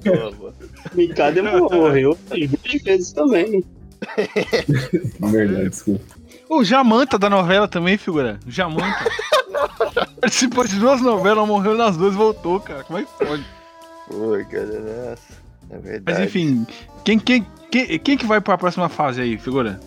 É. 0.05 0.95
Mikado 0.95 1.43
morreu 1.43 2.17
duas 2.29 2.81
vezes 2.83 3.11
também. 3.11 3.63
Verdade, 5.19 5.69
desculpa. 5.69 6.15
O 6.49 6.63
Jamanta 6.63 7.17
da 7.17 7.29
novela 7.29 7.67
também, 7.67 7.97
figura. 7.97 8.39
O 8.45 8.51
Jamanta. 8.51 9.05
Participou 10.21 10.65
de 10.65 10.77
duas 10.77 11.01
novelas, 11.01 11.47
morreu 11.47 11.75
nas 11.75 11.97
duas 11.97 12.13
e 12.13 12.17
voltou, 12.17 12.59
cara. 12.59 12.83
Como 12.83 12.99
é 12.99 13.03
que 13.03 13.25
pode? 13.25 13.45
Pô, 14.07 14.37
cara, 14.49 15.09
nossa. 15.09 15.42
É 15.73 15.79
verdade. 15.79 16.19
Mas 16.19 16.27
enfim, 16.27 16.67
quem, 17.03 17.17
quem, 17.17 17.45
quem, 17.71 17.99
quem 17.99 18.17
que 18.17 18.25
vai 18.25 18.39
pra 18.39 18.57
próxima 18.57 18.87
fase 18.87 19.21
aí, 19.21 19.37
figura? 19.37 19.79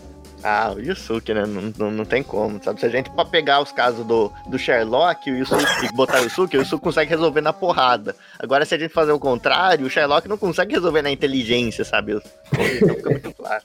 Ah, 0.43 0.73
o 0.77 0.81
Yusuke, 0.81 1.33
né? 1.33 1.45
Não, 1.47 1.73
não, 1.77 1.91
não 1.91 2.05
tem 2.05 2.23
como, 2.23 2.63
sabe? 2.63 2.79
Se 2.79 2.87
a 2.87 2.89
gente 2.89 3.11
pra 3.11 3.25
pegar 3.25 3.61
os 3.61 3.73
casos 3.73 4.07
do, 4.07 4.31
do 4.49 4.59
Sherlock, 4.59 5.31
o 5.31 5.37
Yusuke 5.37 5.65
e 5.85 5.93
botar 5.93 6.21
o 6.21 6.25
Yusuke, 6.25 6.57
o 6.57 6.61
Yusuke 6.61 6.85
consegue 6.85 7.11
resolver 7.11 7.41
na 7.41 7.53
porrada. 7.53 8.15
Agora, 8.39 8.65
se 8.65 8.75
a 8.75 8.79
gente 8.79 8.93
fazer 8.93 9.13
o 9.13 9.19
contrário, 9.19 9.87
o 9.87 9.91
Sherlock 9.91 10.29
não 10.29 10.37
consegue 10.37 10.75
resolver 10.75 11.03
na 11.03 11.11
inteligência, 11.11 11.85
sabe? 11.85 12.13
Então 12.13 12.65
fica 12.95 13.11
muito 13.11 13.33
claro. 13.33 13.65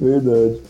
Verdade. 0.00 0.60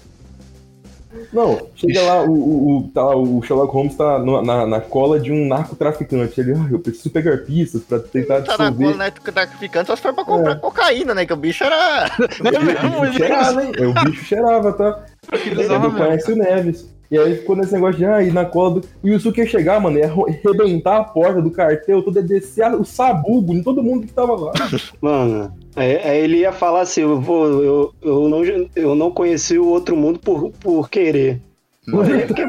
Não, 1.32 1.60
chega 1.74 2.02
lá, 2.02 2.22
o, 2.22 2.30
o, 2.32 2.78
o- 2.78 2.88
tá 2.88 3.02
lá, 3.04 3.16
o 3.16 3.42
Sherlock 3.42 3.72
Holmes 3.72 3.94
tá 3.96 4.18
no- 4.18 4.42
na, 4.42 4.66
na 4.66 4.80
cola 4.80 5.18
de 5.20 5.32
um 5.32 5.46
narcotraficante. 5.46 6.40
Ele, 6.40 6.52
ah, 6.52 6.68
eu 6.70 6.78
preciso 6.78 7.10
pegar 7.10 7.36
pistas 7.38 7.82
pra 7.82 7.98
tentar 7.98 8.42
Tá 8.42 8.56
na 8.58 8.72
cola, 8.72 8.94
né? 8.94 9.10
Tá 9.10 9.46
ficando 9.46 9.86
só 9.86 9.96
se 9.96 10.02
for 10.02 10.12
pra 10.14 10.24
comprar 10.24 10.56
cocaína, 10.56 11.14
né? 11.14 11.26
Que 11.26 11.32
o 11.32 11.36
bicho 11.36 11.64
era. 11.64 12.10
É 12.44 12.98
O 12.98 13.04
ele 13.04 13.08
bicho 13.10 13.18
cheirava, 13.18 13.64
hein? 13.64 13.72
É, 13.78 13.86
O 13.86 13.92
bicho 14.04 14.24
cheirava, 14.24 14.72
tá? 14.72 15.04
ele 15.44 15.62
usava 15.64 15.88
mesmo. 15.88 15.98
conhece 16.04 16.32
o 16.32 16.36
Neves. 16.36 16.95
E 17.10 17.18
aí 17.18 17.36
ficou 17.36 17.54
nesse 17.54 17.72
negócio 17.72 17.98
de, 17.98 18.04
ah, 18.04 18.22
ir 18.22 18.32
na 18.32 18.44
cola 18.44 18.80
do. 18.80 18.88
O 19.02 19.08
Yusuke 19.08 19.40
ia 19.40 19.46
chegar, 19.46 19.80
mano, 19.80 19.98
ia 19.98 20.06
arrebentar 20.06 20.96
a 20.98 21.04
porta 21.04 21.40
do 21.40 21.50
cartel, 21.50 22.02
todo 22.02 22.16
ia 22.16 22.22
descer 22.22 22.72
o 22.74 22.84
sabugo 22.84 23.52
em 23.54 23.62
todo 23.62 23.82
mundo 23.82 24.06
que 24.06 24.12
tava 24.12 24.34
lá. 24.34 24.52
Mano, 25.00 25.52
aí, 25.74 25.96
aí 25.96 26.18
ele 26.18 26.38
ia 26.38 26.52
falar 26.52 26.80
assim, 26.80 27.02
eu, 27.02 27.20
vou, 27.20 27.62
eu, 27.62 27.94
eu, 28.02 28.28
não, 28.28 28.44
eu 28.74 28.94
não 28.94 29.10
conheci 29.10 29.58
o 29.58 29.66
outro 29.66 29.96
mundo 29.96 30.18
por, 30.18 30.50
por 30.60 30.88
querer. 30.90 31.40
Porque- 31.88 32.46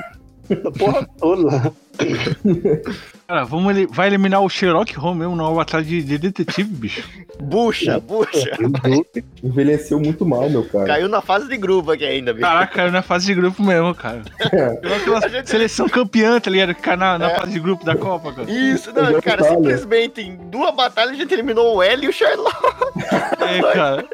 a 0.65 0.72
porra 0.72 1.08
toda. 1.20 1.74
Cara, 3.28 3.44
vamos 3.44 3.76
ele... 3.76 3.88
vai 3.88 4.08
eliminar 4.08 4.42
o 4.42 4.48
Sherlock 4.50 4.96
Holmes 4.98 5.20
mesmo 5.20 5.36
numa 5.36 5.54
batalha 5.54 5.84
de, 5.84 6.02
de 6.02 6.18
detetive, 6.18 6.63
bicho. 6.70 7.04
Bucha, 7.42 8.00
bucha. 8.00 8.52
Envelheceu 9.44 10.00
muito 10.00 10.26
mal, 10.26 10.50
meu 10.50 10.63
cara. 10.63 10.86
Caiu 10.86 11.10
na 11.10 11.22
fase 11.22 11.48
de 11.50 11.58
grupo 11.58 11.92
aqui 11.92 12.06
ainda, 12.06 12.34
bicho. 12.34 12.46
Caraca, 12.46 12.74
caiu 12.74 12.92
na 12.92 13.02
fase 13.02 13.26
de 13.26 13.36
grupo 13.36 13.62
mesmo, 13.62 13.94
cara. 13.94 14.22
Aquela 14.40 15.18
A 15.26 15.28
gente- 15.28 15.50
seleção 15.50 15.90
campeã, 15.90 16.40
tá 16.40 16.50
ligado? 16.50 16.74
Que 16.74 16.82
cai 16.82 16.96
na, 16.96 17.18
na 17.20 17.32
É. 17.32 17.36
fase 17.36 17.52
de 17.52 17.60
grupo 17.60 17.84
da 17.84 17.96
Copa, 17.98 18.32
cara. 18.32 18.50
Isso, 18.50 18.94
não, 18.94 19.22
cara, 19.22 19.44
simplesmente 19.44 20.22
em 20.22 20.38
duas 20.50 20.74
batalhas 20.74 21.12
a 21.12 21.16
gente 21.18 21.34
eliminou 21.34 21.76
o 21.76 21.84
L 21.84 22.06
e 22.06 22.10
o 22.10 22.13
Sherlock. 22.13 22.56
É, 23.42 23.74
cara. 23.74 24.06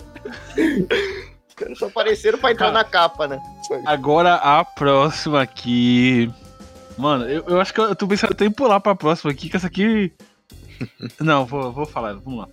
Os 1.48 1.54
caras 1.56 1.78
só 1.78 1.86
apareceram 1.86 2.40
pra 2.40 2.52
entrar 2.52 2.66
Cara. 2.72 2.80
na 2.80 2.84
capa, 2.84 3.28
né? 3.28 3.40
Agora 3.86 4.34
a 4.36 4.66
próxima 4.66 5.40
aqui. 5.42 6.32
Mano, 6.98 7.26
eu, 7.26 7.44
eu 7.48 7.60
acho 7.62 7.74
que 7.74 7.80
eu, 7.80 7.86
eu 7.86 7.96
tô 7.96 8.08
pensando 8.08 8.32
até 8.32 8.46
em 8.46 8.52
pular 8.52 8.80
pra 8.80 8.96
próxima 8.96 9.32
aqui, 9.32 9.50
que 9.50 9.56
essa 9.58 9.68
aqui. 9.68 10.12
Não, 11.20 11.46
vou, 11.46 11.72
vou 11.72 11.86
falar, 11.86 12.14
vamos 12.16 12.40
lá. 12.40 12.48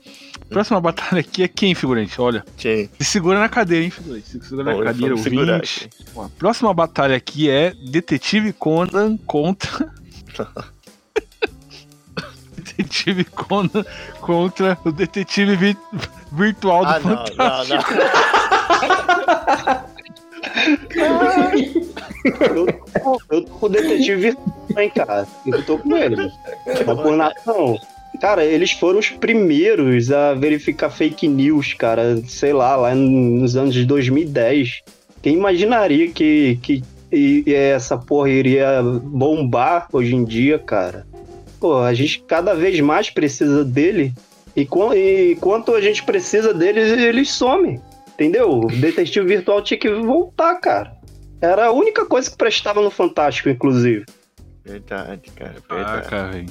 Próxima 0.48 0.80
batalha 0.80 1.20
aqui 1.20 1.42
é 1.42 1.48
quem, 1.48 1.74
figurante? 1.74 2.20
Olha, 2.20 2.44
Sim. 2.56 2.88
se 2.98 3.04
segura 3.04 3.38
na 3.38 3.48
cadeira, 3.48 3.84
hein, 3.84 3.90
figurante? 3.90 4.28
Se 4.28 4.40
segura 4.40 4.76
na 4.76 4.84
cadeira, 4.84 5.14
ouvinte. 5.14 5.90
A 6.16 6.28
próxima 6.38 6.72
batalha 6.74 7.16
aqui 7.16 7.48
é 7.50 7.72
Detetive 7.90 8.52
Conan 8.52 9.16
contra. 9.26 9.92
Detetive 12.56 13.24
Conan 13.24 13.84
contra 14.20 14.78
o 14.84 14.92
Detetive 14.92 15.56
vi- 15.56 15.76
Virtual 16.32 16.84
do 16.84 16.90
Ah, 16.90 17.00
não, 17.00 17.10
não, 17.10 17.26
Fantástico. 17.26 17.94
não. 17.94 19.90
Eu 22.40 22.66
tô, 23.28 23.42
com 23.44 23.66
o 23.66 23.68
detetive 23.68 24.20
virtual, 24.20 24.56
hein, 24.78 24.90
cara. 24.94 25.26
Eu 25.46 25.62
tô 25.64 25.78
com 25.78 25.96
ele. 25.96 26.16
Mas 26.66 27.42
por. 27.44 27.78
Cara, 28.20 28.44
eles 28.44 28.72
foram 28.72 28.98
os 28.98 29.08
primeiros 29.08 30.10
a 30.10 30.34
verificar 30.34 30.90
fake 30.90 31.26
news, 31.28 31.72
cara. 31.74 32.16
Sei 32.26 32.52
lá, 32.52 32.76
lá 32.76 32.94
nos 32.94 33.56
anos 33.56 33.72
de 33.72 33.84
2010. 33.84 34.82
Quem 35.22 35.34
imaginaria 35.34 36.10
que, 36.10 36.58
que 36.62 36.82
e- 37.12 37.44
essa 37.54 37.96
porra 37.96 38.28
iria 38.30 38.82
bombar 38.82 39.86
hoje 39.92 40.14
em 40.14 40.24
dia, 40.24 40.58
cara? 40.58 41.06
Pô, 41.58 41.78
a 41.78 41.92
gente 41.94 42.22
cada 42.26 42.54
vez 42.54 42.78
mais 42.80 43.10
precisa 43.10 43.64
dele. 43.64 44.12
E, 44.56 44.66
e 44.96 45.36
quanto 45.40 45.74
a 45.74 45.80
gente 45.80 46.02
precisa 46.02 46.52
deles, 46.52 46.90
eles 46.98 47.30
somem. 47.30 47.80
Entendeu? 48.20 48.60
O 48.60 48.66
detetive 48.66 49.26
virtual 49.26 49.62
tinha 49.62 49.78
que 49.80 49.88
voltar, 49.94 50.54
cara. 50.56 50.92
Era 51.40 51.68
a 51.68 51.72
única 51.72 52.04
coisa 52.04 52.30
que 52.30 52.36
prestava 52.36 52.82
no 52.82 52.90
Fantástico, 52.90 53.48
inclusive. 53.48 54.04
Verdade, 54.62 55.30
cara, 55.34 55.54
Ah, 55.70 55.74
verdade. 55.74 56.08
cara, 56.10 56.28
velho. 56.32 56.46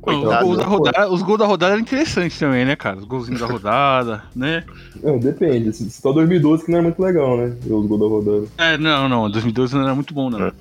Coitado. 0.00 0.28
Os 0.36 0.42
gols, 0.44 0.58
da 0.58 0.64
rodada, 0.64 1.10
os 1.10 1.22
gols 1.22 1.38
da 1.40 1.46
rodada 1.46 1.72
eram 1.72 1.82
interessantes 1.82 2.38
também, 2.38 2.64
né, 2.64 2.76
cara? 2.76 2.98
Os 2.98 3.04
golzinhos 3.04 3.40
da 3.40 3.46
rodada, 3.46 4.22
né? 4.36 4.62
Não, 5.02 5.18
depende. 5.18 5.72
Se- 5.72 5.90
Só 5.90 6.12
2012 6.12 6.64
que 6.64 6.70
não 6.70 6.78
é 6.78 6.82
muito 6.82 7.02
legal, 7.02 7.36
né? 7.38 7.56
Ver 7.60 7.72
os 7.72 7.86
gols 7.86 8.00
da 8.00 8.06
rodada. 8.06 8.46
É, 8.58 8.78
não, 8.78 9.08
não. 9.08 9.28
2012 9.28 9.74
não 9.74 9.82
era 9.82 9.94
muito 9.96 10.14
bom, 10.14 10.30
não. 10.30 10.46
É. 10.46 10.52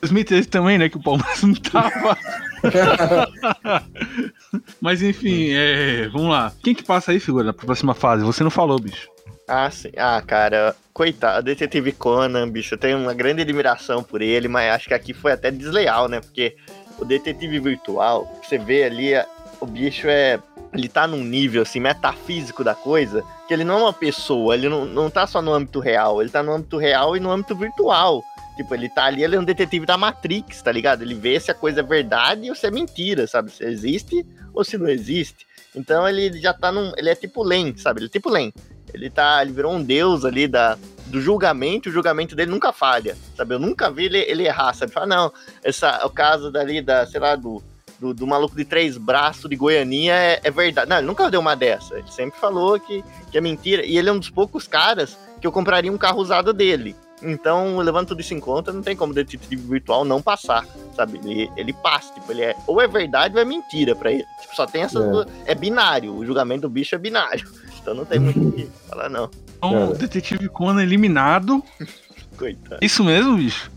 2013 0.00 0.48
também, 0.48 0.78
né? 0.78 0.88
Que 0.88 0.96
o 0.96 1.02
Palmeiras 1.02 1.42
não 1.44 1.52
tava. 1.54 2.16
Mas 4.80 5.02
enfim, 5.02 5.48
é, 5.50 6.08
vamos 6.08 6.30
lá. 6.30 6.52
Quem 6.62 6.74
que 6.74 6.82
passa 6.84 7.12
aí, 7.12 7.20
figura, 7.20 7.52
pra 7.52 7.66
próxima 7.66 7.92
fase? 7.92 8.24
Você 8.24 8.42
não 8.42 8.50
falou, 8.50 8.78
bicho. 8.80 9.08
Ah, 9.52 9.68
sim. 9.68 9.90
Ah, 9.96 10.22
cara, 10.24 10.76
coitado, 10.94 11.42
Detetive 11.46 11.90
Conan, 11.90 12.48
bicho, 12.48 12.74
eu 12.74 12.78
tenho 12.78 12.96
uma 12.98 13.12
grande 13.12 13.42
admiração 13.42 14.00
por 14.00 14.22
ele, 14.22 14.46
mas 14.46 14.70
acho 14.72 14.86
que 14.86 14.94
aqui 14.94 15.12
foi 15.12 15.32
até 15.32 15.50
desleal, 15.50 16.06
né? 16.08 16.20
Porque 16.20 16.56
o 17.00 17.04
detetive 17.04 17.58
virtual, 17.58 18.30
você 18.40 18.56
vê 18.58 18.84
ali, 18.84 19.12
a- 19.12 19.26
o 19.60 19.66
bicho 19.66 20.06
é. 20.08 20.38
Ele 20.72 20.88
tá 20.88 21.04
num 21.04 21.24
nível 21.24 21.62
assim, 21.62 21.80
metafísico 21.80 22.62
da 22.62 22.76
coisa, 22.76 23.24
que 23.48 23.52
ele 23.52 23.64
não 23.64 23.74
é 23.80 23.82
uma 23.82 23.92
pessoa, 23.92 24.54
ele 24.54 24.68
não, 24.68 24.84
não 24.84 25.10
tá 25.10 25.26
só 25.26 25.42
no 25.42 25.52
âmbito 25.52 25.80
real, 25.80 26.20
ele 26.22 26.30
tá 26.30 26.44
no 26.44 26.52
âmbito 26.52 26.76
real 26.76 27.16
e 27.16 27.20
no 27.20 27.28
âmbito 27.28 27.56
virtual. 27.56 28.22
Tipo, 28.56 28.74
ele 28.76 28.88
tá 28.88 29.06
ali, 29.06 29.24
ele 29.24 29.34
é 29.34 29.40
um 29.40 29.44
detetive 29.44 29.84
da 29.84 29.96
Matrix, 29.98 30.62
tá 30.62 30.70
ligado? 30.70 31.02
Ele 31.02 31.14
vê 31.14 31.40
se 31.40 31.50
a 31.50 31.54
coisa 31.54 31.80
é 31.80 31.82
verdade 31.82 32.48
ou 32.48 32.54
se 32.54 32.66
é 32.68 32.70
mentira, 32.70 33.26
sabe? 33.26 33.50
Se 33.50 33.64
existe 33.64 34.24
ou 34.54 34.62
se 34.62 34.78
não 34.78 34.88
existe. 34.88 35.44
Então 35.74 36.08
ele 36.08 36.38
já 36.40 36.52
tá 36.54 36.70
num. 36.70 36.92
Ele 36.96 37.10
é 37.10 37.14
tipo 37.16 37.42
Len, 37.42 37.74
sabe? 37.76 38.00
Ele 38.00 38.06
é 38.06 38.10
tipo 38.10 38.28
Len. 38.30 38.52
Ele 38.94 39.10
tá. 39.10 39.42
Ele 39.42 39.52
virou 39.52 39.72
um 39.72 39.82
deus 39.82 40.24
ali 40.24 40.46
da, 40.46 40.76
do 41.06 41.20
julgamento, 41.20 41.88
o 41.88 41.92
julgamento 41.92 42.34
dele 42.36 42.50
nunca 42.50 42.72
falha. 42.72 43.16
Sabe? 43.36 43.54
Eu 43.54 43.58
nunca 43.58 43.90
vi 43.90 44.04
ele, 44.06 44.18
ele 44.18 44.46
errar, 44.46 44.72
sabe? 44.74 44.92
Fala, 44.92 45.06
não, 45.06 45.32
essa, 45.62 46.04
o 46.06 46.10
caso 46.10 46.50
dali 46.50 46.80
da, 46.80 47.06
sei 47.06 47.20
lá, 47.20 47.34
do, 47.36 47.62
do, 47.98 48.14
do 48.14 48.26
maluco 48.26 48.56
de 48.56 48.64
três 48.64 48.96
braços 48.96 49.48
de 49.48 49.56
Goianinha 49.56 50.14
é, 50.14 50.40
é 50.42 50.50
verdade. 50.50 50.88
Não, 50.88 50.98
ele 50.98 51.06
nunca 51.06 51.30
deu 51.30 51.40
uma 51.40 51.54
dessa. 51.56 51.94
Ele 51.98 52.10
sempre 52.10 52.38
falou 52.40 52.78
que, 52.78 53.04
que 53.30 53.38
é 53.38 53.40
mentira. 53.40 53.84
E 53.84 53.98
ele 53.98 54.08
é 54.08 54.12
um 54.12 54.18
dos 54.18 54.30
poucos 54.30 54.66
caras 54.66 55.16
que 55.40 55.46
eu 55.46 55.52
compraria 55.52 55.92
um 55.92 55.98
carro 55.98 56.20
usado 56.20 56.52
dele. 56.52 56.94
Então, 57.22 57.76
levando 57.78 58.08
tudo 58.08 58.20
isso 58.22 58.32
em 58.32 58.40
conta, 58.40 58.72
não 58.72 58.80
tem 58.80 58.96
como 58.96 59.12
o 59.12 59.14
detetive 59.14 59.54
virtual 59.56 60.06
não 60.06 60.22
passar, 60.22 60.66
sabe? 60.96 61.20
Ele, 61.22 61.50
ele 61.54 61.72
passa, 61.74 62.14
tipo, 62.14 62.32
ele 62.32 62.40
é 62.40 62.56
ou 62.66 62.80
é 62.80 62.88
verdade 62.88 63.34
ou 63.34 63.40
é 63.42 63.44
mentira 63.44 63.94
pra 63.94 64.10
ele. 64.10 64.24
Tipo, 64.40 64.56
só 64.56 64.64
tem 64.64 64.82
essas 64.82 65.04
É. 65.04 65.10
duas. 65.10 65.26
É 65.44 65.54
binário, 65.54 66.14
o 66.14 66.24
julgamento 66.24 66.62
do 66.62 66.70
bicho 66.70 66.94
é 66.94 66.98
binário. 66.98 67.46
Então 67.80 67.94
não 67.94 68.04
tem 68.04 68.18
muito 68.18 68.48
o 68.48 68.52
que 68.52 68.68
falar, 68.88 69.08
não. 69.08 69.30
Então, 69.58 69.90
o 69.90 69.94
Detetive 69.94 70.48
Conan 70.48 70.82
eliminado. 70.82 71.62
Coitado. 72.36 72.78
Isso 72.80 73.04
mesmo, 73.04 73.36
bicho? 73.36 73.70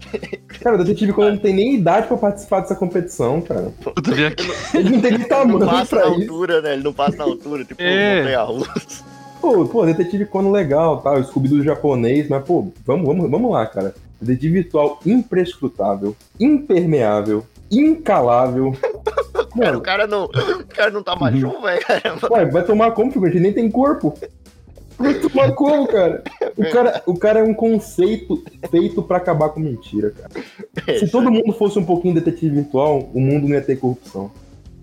Cara, 0.62 0.76
o 0.76 0.78
detetive 0.80 1.12
quando 1.12 1.32
não 1.34 1.38
tem 1.38 1.54
nem 1.54 1.76
idade 1.76 2.08
pra 2.08 2.16
participar 2.16 2.62
dessa 2.62 2.76
competição, 2.76 3.42
cara. 3.42 3.74
Puta, 3.84 4.10
vem 4.14 4.28
aqui. 4.28 4.48
Ele 4.74 4.90
não 4.92 5.02
tem 5.02 5.12
nem 5.12 5.20
Não 5.20 5.28
tamanho 5.28 5.60
passa 5.60 5.96
na 5.98 6.02
pra 6.04 6.12
isso. 6.12 6.22
altura, 6.22 6.62
né? 6.62 6.74
Ele 6.74 6.84
não 6.84 6.94
passa 6.94 7.18
na 7.18 7.24
altura, 7.26 7.66
tipo, 7.66 7.82
É. 7.82 8.20
montanha 8.20 8.42
russa. 8.44 9.04
Pô, 9.42 9.66
pô, 9.66 9.86
detetive 9.86 10.26
Conan 10.28 10.52
legal, 10.52 11.02
tá? 11.02 11.12
O 11.12 11.24
Scooby 11.26 11.50
do 11.50 11.62
japonês, 11.62 12.30
mas, 12.30 12.42
pô, 12.46 12.72
vamos, 12.86 13.06
vamos, 13.06 13.30
vamos 13.30 13.52
lá, 13.52 13.66
cara. 13.66 13.94
Detetive 14.22 14.54
virtual 14.62 14.98
imprescrutável, 15.06 16.16
impermeável, 16.40 17.46
incalável. 17.70 18.74
Cara, 19.60 19.78
o 19.78 19.82
cara 19.82 20.08
não. 20.08 20.26
O 20.26 20.66
cara 20.68 20.92
não 20.92 21.04
tá 21.04 21.16
machuco, 21.16 21.62
velho. 21.62 21.86
Caramba. 21.86 22.34
ué, 22.34 22.46
vai 22.46 22.64
tomar 22.64 22.92
como, 22.92 23.12
figurante? 23.12 23.38
Ele 23.38 23.44
nem 23.44 23.54
tem 23.54 23.70
corpo. 23.70 24.18
Vai 24.98 25.16
tomar 25.16 25.52
como, 25.54 25.88
cara? 25.88 26.24
O 26.56 26.70
cara, 26.70 27.04
o 27.06 27.18
cara 27.18 27.40
é 27.40 27.44
um 27.44 27.54
conceito 27.54 28.44
feito 28.70 29.02
pra 29.02 29.18
acabar 29.18 29.50
com 29.50 29.60
mentira, 29.60 30.12
cara. 30.12 31.00
Se 31.00 31.08
todo 31.10 31.32
mundo 31.32 31.52
fosse 31.54 31.80
um 31.80 31.86
pouquinho 31.86 32.14
detetive 32.14 32.56
virtual, 32.56 33.10
o 33.14 33.20
mundo 33.20 33.48
não 33.48 33.56
ia 33.56 33.62
ter 33.62 33.78
corrupção. 33.78 34.32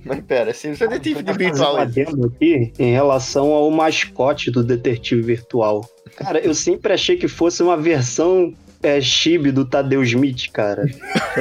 Mas 0.04 0.20
pera, 0.20 0.52
se 0.54 0.74
você 0.74 0.85
é 0.85 0.88
detetive 0.88 1.22
de 1.22 1.30
um 1.30 1.35
virtual. 1.35 1.76
adendo 1.76 2.26
aqui 2.26 2.72
em 2.78 2.92
relação 2.92 3.52
ao 3.52 3.70
mascote 3.70 4.50
do 4.50 4.64
detetive 4.64 5.22
virtual. 5.22 5.85
Cara, 6.16 6.38
eu 6.38 6.54
sempre 6.54 6.92
achei 6.92 7.16
que 7.16 7.28
fosse 7.28 7.62
uma 7.62 7.76
versão 7.76 8.52
é, 8.83 9.01
chibi 9.01 9.53
do 9.53 9.64
Tadeu 9.64 10.03
Smith, 10.03 10.51
cara. 10.53 10.87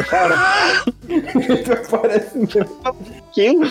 Cara, 0.09 0.35
Parece 1.89 2.47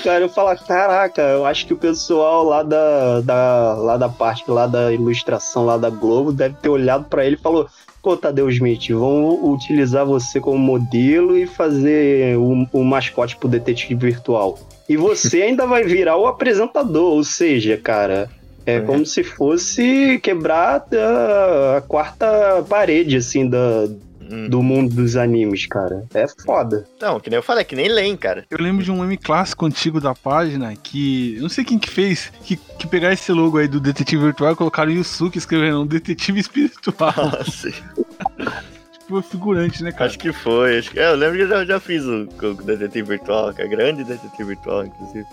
cara, 0.02 0.24
eu 0.24 0.28
falo, 0.28 0.58
caraca, 0.66 1.22
eu 1.22 1.44
acho 1.44 1.66
que 1.66 1.74
o 1.74 1.76
pessoal 1.76 2.44
lá 2.44 2.62
da, 2.62 3.20
da, 3.20 3.74
lá 3.74 3.96
da 3.96 4.08
parte, 4.08 4.50
lá 4.50 4.66
da 4.66 4.92
ilustração, 4.92 5.66
lá 5.66 5.76
da 5.76 5.90
Globo, 5.90 6.32
deve 6.32 6.56
ter 6.56 6.68
olhado 6.68 7.04
pra 7.04 7.24
ele 7.24 7.36
e 7.36 7.38
falou, 7.38 7.68
pô, 8.02 8.16
Tadeu 8.16 8.48
Smith, 8.50 8.88
vamos 8.90 9.38
utilizar 9.42 10.04
você 10.06 10.40
como 10.40 10.58
modelo 10.58 11.36
e 11.36 11.46
fazer 11.46 12.36
o, 12.36 12.66
o 12.72 12.84
mascote 12.84 13.36
pro 13.36 13.48
detetive 13.48 13.94
virtual. 13.94 14.58
E 14.88 14.96
você 14.96 15.42
ainda 15.42 15.66
vai 15.66 15.84
virar 15.84 16.16
o 16.16 16.26
apresentador, 16.26 17.12
ou 17.12 17.22
seja, 17.22 17.76
cara, 17.76 18.30
é 18.68 18.80
como 18.80 19.06
se 19.06 19.24
fosse 19.24 20.20
quebrar 20.22 20.84
a, 20.92 21.76
a 21.78 21.80
quarta 21.80 22.62
parede, 22.68 23.16
assim, 23.16 23.48
da, 23.48 23.88
Hum. 24.30 24.46
do 24.46 24.62
mundo 24.62 24.94
dos 24.94 25.16
animes, 25.16 25.66
cara. 25.66 26.04
É 26.12 26.26
foda. 26.44 26.86
Não, 27.00 27.18
que 27.18 27.30
nem 27.30 27.38
eu 27.38 27.42
falei, 27.42 27.64
que 27.64 27.74
nem 27.74 27.88
Len, 27.88 28.14
cara. 28.14 28.44
Eu 28.50 28.58
lembro 28.60 28.84
de 28.84 28.90
um 28.90 29.00
meme 29.00 29.16
clássico 29.16 29.64
antigo 29.64 30.02
da 30.02 30.14
página 30.14 30.76
que. 30.76 31.36
eu 31.36 31.42
Não 31.42 31.48
sei 31.48 31.64
quem 31.64 31.78
que 31.78 31.88
fez, 31.88 32.30
que, 32.44 32.56
que 32.56 32.86
pegaram 32.86 33.14
esse 33.14 33.32
logo 33.32 33.56
aí 33.56 33.66
do 33.66 33.80
Detetive 33.80 34.24
Virtual 34.24 34.52
e 34.52 34.56
colocaram 34.56 34.92
Yusuke 34.92 35.38
escrevendo 35.38 35.80
um 35.80 35.86
Detetive 35.86 36.40
Espiritual. 36.40 37.14
Nossa, 37.16 37.70
tipo, 37.70 39.22
figurante, 39.22 39.82
né, 39.82 39.92
cara? 39.92 40.04
acho 40.04 40.18
que 40.18 40.30
foi. 40.30 40.78
Acho 40.78 40.90
que, 40.90 41.00
é, 41.00 41.10
eu 41.10 41.16
lembro 41.16 41.36
que 41.38 41.44
eu 41.44 41.48
já, 41.48 41.64
já 41.64 41.80
fiz 41.80 42.04
o, 42.04 42.28
o 42.42 42.54
detetive 42.62 43.08
virtual, 43.08 43.54
que 43.54 43.62
é 43.62 43.66
grande 43.66 44.04
detetive 44.04 44.44
virtual, 44.44 44.84
inclusive. 44.84 45.26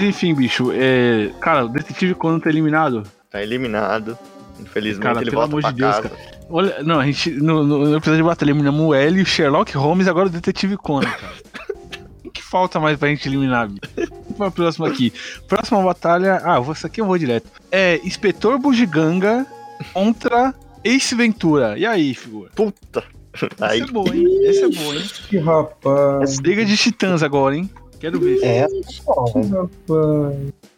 Enfim, 0.00 0.34
bicho, 0.34 0.70
é. 0.72 1.30
Cara, 1.40 1.64
o 1.64 1.68
Detetive 1.68 2.14
Conan 2.14 2.40
tá 2.40 2.48
eliminado. 2.48 3.04
Tá 3.30 3.42
eliminado. 3.42 4.18
Infelizmente 4.60 5.02
Cara, 5.02 5.20
ele 5.20 5.30
pelo 5.30 5.40
volta 5.42 5.52
amor 5.52 5.60
pra 5.62 5.70
de 5.70 5.76
Deus, 5.78 5.96
casa. 5.96 6.10
Olha, 6.48 6.82
não, 6.82 7.00
a 7.00 7.06
gente. 7.06 7.30
No, 7.30 7.64
no, 7.64 7.78
no 7.78 7.96
episódio 7.96 8.16
de 8.16 8.22
batalha 8.22 8.50
eliminamos 8.50 8.80
o 8.80 8.94
L, 8.94 9.22
o 9.22 9.26
Sherlock 9.26 9.76
Holmes 9.76 10.06
e 10.06 10.10
agora 10.10 10.26
o 10.26 10.30
Detetive 10.30 10.76
Conan, 10.76 11.10
cara. 11.10 11.32
O 12.24 12.30
que 12.30 12.42
falta 12.42 12.78
mais 12.78 12.98
pra 12.98 13.08
gente 13.08 13.28
eliminar, 13.28 13.68
bicho? 13.68 13.80
Vamos 13.96 14.36
pra 14.36 14.50
próxima 14.50 14.88
aqui. 14.88 15.12
Próxima 15.48 15.82
batalha. 15.82 16.40
Ah, 16.44 16.62
essa 16.70 16.86
aqui 16.86 17.00
eu 17.00 17.06
vou 17.06 17.18
direto. 17.18 17.48
É 17.70 18.00
Inspetor 18.04 18.58
Bugiganga 18.58 19.46
contra 19.92 20.54
Ace 20.84 21.14
Ventura. 21.14 21.78
E 21.78 21.86
aí, 21.86 22.14
figura? 22.14 22.50
Puta. 22.54 23.02
Aí, 23.60 23.80
Esse 23.80 23.88
é 23.88 23.92
bom, 23.92 24.04
hein? 24.12 24.24
Esse 24.44 24.64
é 24.64 24.68
bom, 24.68 24.94
hein? 24.94 25.02
Que 25.28 25.38
rapaz. 25.38 26.38
Briga 26.38 26.64
de 26.66 26.76
titãs 26.76 27.22
agora, 27.22 27.56
hein? 27.56 27.70
Quero 28.02 28.18
ver. 28.18 28.42
É, 28.42 28.62
Rapaz, 28.62 29.32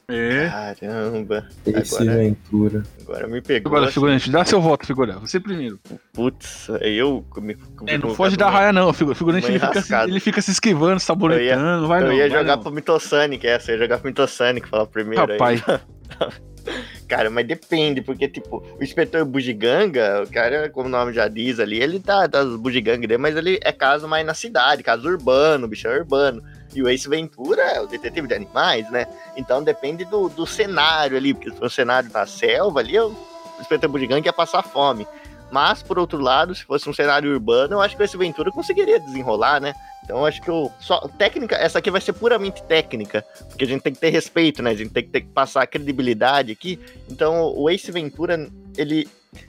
É. 0.09 0.75
Caramba. 0.79 1.49
esse 1.67 1.95
Agora- 1.97 2.19
Ventura. 2.19 2.83
Agora 3.03 3.27
me 3.27 3.41
pegou. 3.41 3.73
Agora, 3.75 3.91
figurante, 3.91 4.31
dá 4.31 4.45
seu 4.45 4.61
voto, 4.61 4.87
figurante. 4.87 5.21
Você 5.21 5.41
primeiro. 5.41 5.81
Putz, 6.13 6.69
eu. 6.83 7.25
Me, 7.39 7.57
É, 7.87 7.97
não 7.97 8.11
me- 8.11 8.15
foge 8.15 8.37
da 8.37 8.51
raia, 8.51 8.71
não. 8.75 8.93
figu- 8.93 9.15
Figurante, 9.15 9.47
ele 9.47 9.59
fica, 9.59 9.81
se, 9.81 9.95
ele 9.95 10.21
fica 10.21 10.43
se 10.43 10.51
esquivando, 10.51 11.01
saboretando. 11.01 11.81
não 11.81 11.89
vai 11.89 12.03
Eu 12.03 12.07
não. 12.09 12.13
ia 12.13 12.29
vai 12.29 12.39
jogar 12.39 12.57
não. 12.57 12.63
pro 12.63 12.73
Mitosonic, 12.73 13.47
essa. 13.47 13.71
Eu 13.71 13.77
ia 13.77 13.83
jogar 13.85 13.99
pro 13.99 14.09
Mitosonic, 14.09 14.69
falar 14.69 14.87
primeiro. 14.87 15.23
aí. 15.43 15.59
Cara, 17.09 17.29
mas 17.29 17.47
depende, 17.47 18.01
porque, 18.01 18.27
tipo, 18.27 18.65
o 18.79 18.83
inspetor 18.83 19.25
Bugiganga, 19.27 20.23
o 20.23 20.33
cara, 20.33 20.71
como 20.71 20.87
o 20.87 20.91
nome 20.91 21.13
já 21.13 21.29
diz 21.29 21.61
ali, 21.61 21.81
ele 21.81 22.01
tá 22.01 22.27
das 22.27 22.57
Bugigangas 22.57 23.07
dele, 23.07 23.19
mas 23.19 23.37
ele 23.37 23.61
é 23.63 23.73
caso 23.73 24.09
mais 24.09 24.25
na 24.25 24.33
cidade, 24.33 24.83
caso 24.83 25.07
urbano, 25.07 25.69
bicho 25.69 25.87
é 25.87 25.99
urbano. 25.99 26.43
E 26.75 26.83
o 26.83 26.89
Ace 26.89 27.09
Ventura 27.09 27.63
é 27.63 27.81
o 27.81 27.87
detetive 27.87 28.27
de 28.27 28.35
animais, 28.35 28.91
né? 28.91 29.07
Então 29.37 29.63
depende 29.63 30.05
do, 30.07 30.29
do 30.31 30.47
cenário 30.47 31.17
ali, 31.17 31.35
porque 31.35 31.51
se 31.51 31.57
for 31.57 31.67
um 31.67 31.71
cenário 31.71 32.11
na 32.13 32.27
selva 32.27 32.81
ali, 32.81 32.99
o 32.99 33.15
inspetor 33.61 33.89
Bugiganga 33.89 34.27
ia 34.27 34.33
passar 34.33 34.63
fome. 34.63 35.07
Mas, 35.51 35.83
por 35.83 35.99
outro 35.99 36.19
lado, 36.19 36.55
se 36.55 36.65
fosse 36.65 36.89
um 36.89 36.93
cenário 36.93 37.31
urbano, 37.31 37.75
eu 37.75 37.81
acho 37.83 37.95
que 37.97 38.03
o 38.03 38.05
Ace 38.05 38.17
Ventura 38.17 38.51
conseguiria 38.51 38.99
desenrolar, 38.99 39.61
né? 39.61 39.75
Então 40.05 40.25
acho 40.25 40.41
que 40.43 40.51
eu. 40.51 40.71
Só, 40.79 41.01
técnica, 41.19 41.57
essa 41.57 41.79
aqui 41.79 41.91
vai 41.91 42.01
ser 42.01 42.13
puramente 42.13 42.63
técnica, 42.65 43.25
porque 43.49 43.65
a 43.65 43.67
gente 43.67 43.83
tem 43.83 43.93
que 43.93 43.99
ter 43.99 44.11
respeito, 44.11 44.63
né? 44.63 44.71
A 44.71 44.75
gente 44.75 44.91
tem 44.91 45.03
que, 45.03 45.09
ter 45.09 45.23
que 45.23 45.29
passar 45.29 45.63
a 45.63 45.67
credibilidade 45.67 46.53
aqui. 46.53 46.79
Então 47.11 47.55
o 47.57 47.71
Ace 47.71 47.91
Ventura, 47.91 48.49
ele, 48.77 49.09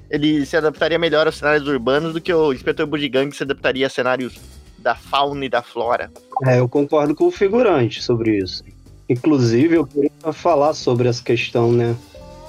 ele 0.09 0.45
se 0.45 0.55
adaptaria 0.55 0.97
melhor 0.97 1.27
aos 1.27 1.37
cenários 1.37 1.67
urbanos 1.67 2.13
do 2.13 2.21
que 2.21 2.33
o 2.33 2.53
Inspetor 2.53 2.87
Bugiganga 2.87 3.35
se 3.35 3.43
adaptaria 3.43 3.85
a 3.85 3.89
cenários 3.89 4.39
da 4.79 4.95
fauna 4.95 5.45
e 5.45 5.49
da 5.49 5.61
flora. 5.61 6.11
É, 6.45 6.59
eu 6.59 6.69
concordo 6.69 7.13
com 7.13 7.25
o 7.25 7.31
figurante 7.31 8.01
sobre 8.01 8.37
isso. 8.37 8.63
Inclusive, 9.09 9.75
eu 9.75 9.85
queria 9.85 10.11
falar 10.31 10.73
sobre 10.73 11.07
essa 11.07 11.23
questão, 11.23 11.71
né? 11.71 11.95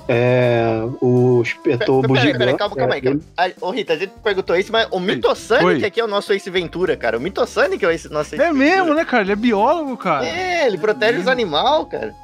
É, 0.09 0.83
o 1.01 1.40
inspetor 1.42 2.03
Peraí, 2.03 2.09
Bugiganga. 2.16 2.38
peraí, 2.38 2.57
calma, 2.57 2.77
calma 2.77 2.95
aí. 2.95 3.01
é, 3.01 3.03
Calma. 3.03 3.21
Ah, 3.37 3.51
Ô 3.61 3.71
Rita, 3.71 3.92
a 3.95 3.97
gente 3.97 4.12
perguntou 4.23 4.57
isso, 4.57 4.71
mas 4.71 4.87
o 4.90 5.01
Mitosonic 5.01 5.64
Oi. 5.64 5.85
aqui 5.85 6.01
é 6.01 6.05
o 6.05 6.09
nosso 6.09 6.33
Ace 6.33 6.49
Ventura, 6.51 6.97
cara. 6.97 7.19
O 7.19 7.21
Mitosonic 7.21 7.85
é 7.85 7.88
o 7.88 7.90
Ace, 7.90 8.09
nosso 8.12 8.35
Ace 8.35 8.42
É 8.45 8.53
mesmo, 8.53 8.95
né, 8.95 9.05
cara? 9.05 9.25
Ele 9.25 9.33
é 9.33 9.37
biólogo, 9.37 9.97
cara. 9.97 10.27
É, 10.27 10.66
ele 10.66 10.79
protege 10.79 11.19
os 11.19 11.27
animais, 11.29 11.87
cara. 11.90 12.14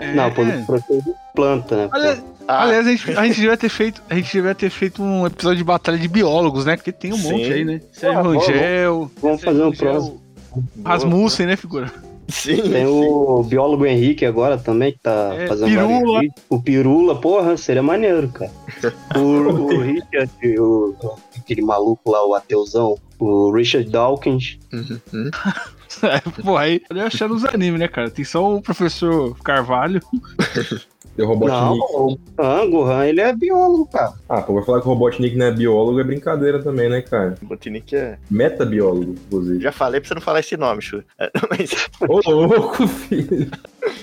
É. 0.00 0.12
Não, 0.14 0.30
pô, 0.32 0.42
proteger 0.66 1.14
planta, 1.34 1.76
né? 1.76 1.88
Aliás, 1.92 2.24
Ah, 2.48 2.62
aliás, 2.64 2.86
a 2.86 2.90
gente, 2.90 3.10
a 3.18 3.24
gente 3.24 3.36
devia 3.40 3.56
ter 3.56 3.68
feito. 3.68 4.02
A 4.10 4.14
gente 4.14 4.32
devia 4.32 4.54
ter 4.54 4.70
feito 4.70 5.02
um 5.02 5.26
episódio 5.26 5.58
de 5.58 5.64
batalha 5.64 5.98
de 5.98 6.08
biólogos, 6.08 6.64
né? 6.64 6.76
Porque 6.76 6.90
tem 6.92 7.12
um 7.12 7.16
Sim. 7.18 7.32
monte 7.32 7.52
aí, 7.52 7.64
né? 7.64 7.80
Sérgio 7.92 8.22
vamos- 8.22 8.46
Rangel. 8.46 9.10
Vamos 9.20 9.40
Sérgio 9.40 9.58
fazer 9.58 9.62
um 9.62 9.72
próximo. 9.92 10.22
Rasmussen, 10.84 11.46
né, 11.46 11.56
figura? 11.56 11.92
Sim. 12.28 12.60
Tem 12.70 12.86
o 12.86 13.42
biólogo 13.42 13.86
Henrique 13.86 14.24
agora 14.24 14.56
também, 14.58 14.92
que 14.92 14.98
tá 14.98 15.34
É, 15.34 15.46
fazendo 15.46 15.68
Pirula. 15.68 16.20
O 16.48 16.62
Pirula, 16.62 17.20
porra, 17.20 17.56
seria 17.56 17.82
maneiro, 17.82 18.28
cara. 18.28 18.50
O, 19.16 19.20
o 19.20 19.80
Richard, 19.80 20.30
o, 20.60 20.94
aquele 21.36 21.62
maluco 21.62 22.10
lá, 22.10 22.26
o 22.26 22.34
ateuzão, 22.34 22.96
o 23.18 23.50
Richard 23.52 23.88
Dawkins. 23.90 24.58
Uhum. 24.72 25.30
É, 26.02 26.20
pô, 26.42 26.58
aí 26.58 26.82
eu 26.90 27.06
achando 27.06 27.32
os 27.34 27.44
animes, 27.44 27.80
né, 27.80 27.88
cara? 27.88 28.10
Tem 28.10 28.24
só 28.24 28.56
o 28.56 28.60
professor 28.60 29.34
Carvalho. 29.42 30.02
Não, 31.22 31.26
Robotnik. 31.26 31.80
o 31.94 32.18
Han, 32.38 32.70
Gohan, 32.70 33.06
ele 33.06 33.20
é 33.20 33.32
biólogo, 33.32 33.86
cara. 33.86 34.12
Ah, 34.28 34.42
pô, 34.42 34.54
vai 34.54 34.64
falar 34.64 34.80
que 34.80 34.86
o 34.86 34.90
Robotnik 34.90 35.36
não 35.36 35.46
é 35.46 35.50
biólogo 35.52 35.98
é 36.00 36.04
brincadeira 36.04 36.62
também, 36.62 36.88
né, 36.88 37.00
cara? 37.02 37.36
Botinic 37.42 37.94
é. 37.96 38.18
Metabiólogo, 38.30 39.12
inclusive. 39.12 39.60
Já 39.60 39.72
falei 39.72 40.00
pra 40.00 40.08
você 40.08 40.14
não 40.14 40.20
falar 40.20 40.40
esse 40.40 40.56
nome, 40.56 40.82
Chu. 40.82 41.02
Mas. 41.50 41.88
Ô, 42.08 42.20
louco, 42.30 42.86
filho. 42.88 43.50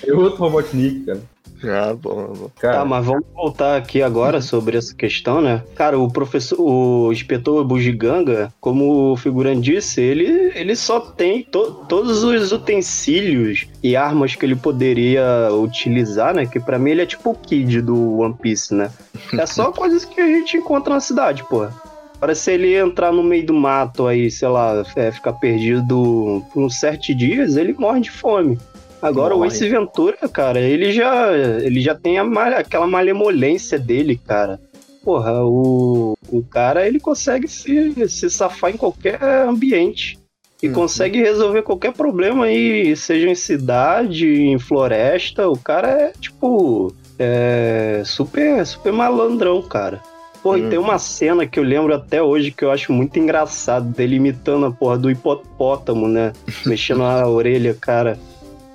É 0.06 0.12
outro 0.12 0.40
Robotnik, 0.40 1.04
cara. 1.06 1.20
Ah, 1.74 1.94
bom, 1.94 2.32
bom. 2.34 2.50
Cara, 2.60 2.78
Tá, 2.78 2.84
mas 2.84 3.04
vamos 3.04 3.24
voltar 3.34 3.76
aqui 3.76 4.02
agora 4.02 4.40
sobre 4.40 4.76
essa 4.76 4.94
questão, 4.94 5.40
né? 5.40 5.62
Cara, 5.74 5.98
o 5.98 6.10
professor, 6.12 6.60
o 6.60 7.12
inspetor 7.12 7.64
Bugiganga, 7.64 8.52
como 8.60 9.12
o 9.12 9.16
figurante 9.16 9.60
disse, 9.62 10.00
ele, 10.00 10.52
ele 10.54 10.76
só 10.76 11.00
tem 11.00 11.42
to- 11.42 11.84
todos 11.88 12.22
os 12.22 12.52
utensílios 12.52 13.66
e 13.82 13.96
armas 13.96 14.34
que 14.34 14.44
ele 14.44 14.56
poderia 14.56 15.48
utilizar, 15.52 16.34
né? 16.34 16.46
Que 16.46 16.60
pra 16.60 16.78
mim 16.78 16.90
ele 16.90 17.02
é 17.02 17.06
tipo 17.06 17.30
o 17.30 17.34
Kid 17.34 17.80
do 17.82 18.18
One 18.18 18.34
Piece, 18.34 18.74
né? 18.74 18.90
É 19.38 19.46
só 19.46 19.70
coisas 19.72 20.04
que 20.04 20.20
a 20.20 20.26
gente 20.26 20.56
encontra 20.56 20.92
na 20.94 21.00
cidade, 21.00 21.44
porra. 21.44 21.72
Parece 22.20 22.42
se 22.42 22.52
ele 22.52 22.74
entrar 22.74 23.12
no 23.12 23.22
meio 23.22 23.44
do 23.44 23.52
mato 23.52 24.06
aí, 24.06 24.30
sei 24.30 24.48
lá, 24.48 24.82
é, 24.96 25.10
ficar 25.12 25.34
perdido 25.34 26.42
por 26.52 26.62
uns 26.62 26.78
sete 26.78 27.12
dias, 27.14 27.56
ele 27.56 27.74
morre 27.74 28.00
de 28.00 28.10
fome. 28.10 28.58
Agora 29.06 29.34
Morre. 29.34 29.48
o 29.48 29.52
Ace 29.52 29.68
Ventura, 29.68 30.16
cara, 30.32 30.60
ele 30.60 30.92
já, 30.92 31.32
ele 31.62 31.80
já 31.80 31.94
tem 31.94 32.18
aquela 32.18 32.86
malemolência 32.86 33.78
dele, 33.78 34.16
cara. 34.16 34.58
Porra, 35.04 35.44
o, 35.44 36.14
o 36.32 36.42
cara 36.42 36.86
ele 36.86 36.98
consegue 36.98 37.46
se, 37.46 38.08
se 38.08 38.30
safar 38.30 38.70
em 38.70 38.76
qualquer 38.76 39.22
ambiente. 39.22 40.18
E 40.62 40.68
Uhum. 40.68 40.72
consegue 40.74 41.18
resolver 41.20 41.60
qualquer 41.62 41.92
problema 41.92 42.46
aí, 42.46 42.96
seja 42.96 43.28
em 43.28 43.34
cidade, 43.34 44.26
em 44.26 44.58
floresta. 44.58 45.46
O 45.46 45.58
cara 45.58 45.88
é, 45.90 46.12
tipo, 46.18 46.90
é, 47.18 48.00
super, 48.06 48.64
super 48.64 48.90
malandrão, 48.92 49.60
cara. 49.60 50.00
Pô, 50.42 50.56
e 50.56 50.62
Uhum. 50.62 50.70
tem 50.70 50.78
uma 50.78 50.98
cena 50.98 51.46
que 51.46 51.58
eu 51.58 51.62
lembro 51.64 51.94
até 51.94 52.22
hoje 52.22 52.50
que 52.50 52.64
eu 52.64 52.70
acho 52.70 52.92
muito 52.92 53.18
engraçado, 53.18 53.86
dele 53.92 54.16
imitando 54.16 54.64
a 54.66 54.70
porra 54.70 54.96
do 54.96 55.10
hipopótamo, 55.10 56.08
né? 56.08 56.32
Mexendo 56.64 57.02
a 57.02 57.28
orelha, 57.28 57.74
cara. 57.78 58.18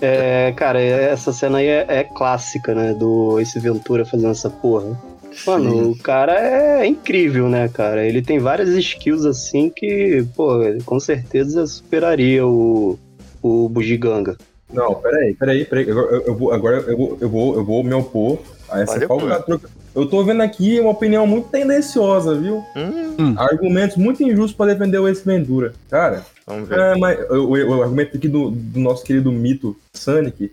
É, 0.02 0.54
cara, 0.56 0.82
essa 0.82 1.34
cena 1.34 1.58
aí 1.58 1.68
é, 1.68 1.86
é 1.88 2.04
clássica, 2.04 2.74
né? 2.74 2.94
Do 2.94 3.40
Ace 3.40 3.60
Ventura 3.60 4.06
fazendo 4.06 4.32
essa 4.32 4.50
porra. 4.50 4.98
Mano, 5.46 5.72
Sim. 5.72 5.92
o 5.92 5.96
cara 5.98 6.34
é 6.40 6.86
incrível, 6.86 7.48
né, 7.48 7.68
cara? 7.68 8.06
Ele 8.06 8.22
tem 8.22 8.40
várias 8.40 8.70
skills 8.70 9.26
assim 9.26 9.70
que, 9.70 10.26
pô, 10.36 10.60
com 10.86 11.00
certeza 11.00 11.66
superaria 11.68 12.46
o, 12.46 12.98
o 13.42 13.70
Bugiganga. 13.70 14.38
Não, 14.72 14.96
peraí, 14.96 15.34
peraí, 15.34 15.66
peraí. 15.66 15.90
Agora 15.90 16.16
eu, 16.16 16.22
eu 16.28 16.36
vou, 16.36 16.52
agora 16.54 16.78
eu 16.78 16.98
vou, 16.98 17.18
eu 17.22 17.30
vou, 17.30 17.56
eu 17.56 17.66
vou 17.66 17.84
me 17.84 17.94
opor 17.94 18.38
a 18.70 18.82
essa 18.82 18.94
falcatrua. 19.08 19.62
Eu 19.96 20.06
tô 20.08 20.24
vendo 20.24 20.42
aqui 20.42 20.80
uma 20.80 20.92
opinião 20.92 21.26
muito 21.26 21.50
tendenciosa, 21.50 22.36
viu? 22.36 22.64
Hum, 22.76 23.34
Argumentos 23.38 23.98
muito 23.98 24.22
injustos 24.24 24.54
pra 24.54 24.68
defender 24.68 25.00
o 25.00 25.08
Ace 25.08 25.26
Ventura. 25.26 25.74
Cara, 25.90 26.24
vamos 26.46 26.70
ver. 26.70 26.78
é, 26.80 26.96
mas 26.98 27.20
o, 27.32 27.34
o- 27.46 27.78
o 27.78 27.82
argumento 27.82 28.16
aqui 28.16 28.28
do, 28.28 28.52
do 28.52 28.80
nosso 28.80 29.04
querido 29.04 29.32
mito 29.32 29.76
Sonic, 29.96 30.52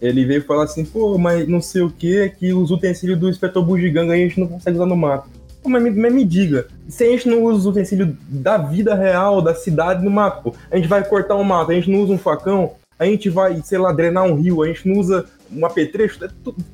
ele 0.00 0.26
veio 0.26 0.44
falar 0.44 0.64
assim, 0.64 0.84
pô, 0.84 1.16
mas 1.16 1.48
não 1.48 1.62
sei 1.62 1.80
o 1.80 1.90
que, 1.90 2.28
que 2.38 2.52
os 2.52 2.70
utensílios 2.70 3.18
do 3.18 3.30
Inspetor 3.30 3.64
Bugiganga 3.64 4.12
a 4.12 4.16
gente 4.16 4.38
não 4.38 4.46
consegue 4.46 4.76
usar 4.76 4.86
no 4.86 4.96
mato. 4.96 5.30
Pô, 5.62 5.70
Mas 5.70 5.82
me, 5.82 5.90
mas 5.90 6.12
me 6.12 6.24
diga, 6.26 6.66
se 6.86 7.04
a 7.04 7.06
gente 7.10 7.26
não 7.26 7.42
usa 7.44 7.60
os 7.60 7.66
utensílios 7.66 8.10
da 8.28 8.58
vida 8.58 8.94
real, 8.94 9.40
da 9.40 9.54
cidade 9.54 10.04
no 10.04 10.10
mato, 10.10 10.42
pô, 10.42 10.54
a 10.70 10.76
gente 10.76 10.86
vai 10.88 11.02
cortar 11.02 11.36
um 11.36 11.42
mato, 11.44 11.70
a 11.70 11.74
gente 11.74 11.90
não 11.90 12.00
usa 12.00 12.12
um 12.12 12.18
facão, 12.18 12.72
a 12.98 13.04
gente 13.04 13.28
vai, 13.28 13.60
sei 13.62 13.78
lá, 13.78 13.92
drenar 13.92 14.24
um 14.24 14.34
rio, 14.34 14.62
a 14.62 14.66
gente 14.66 14.88
não 14.88 15.00
usa 15.00 15.26
um 15.52 15.64
apetrecho, 15.64 16.24
é 16.24 16.28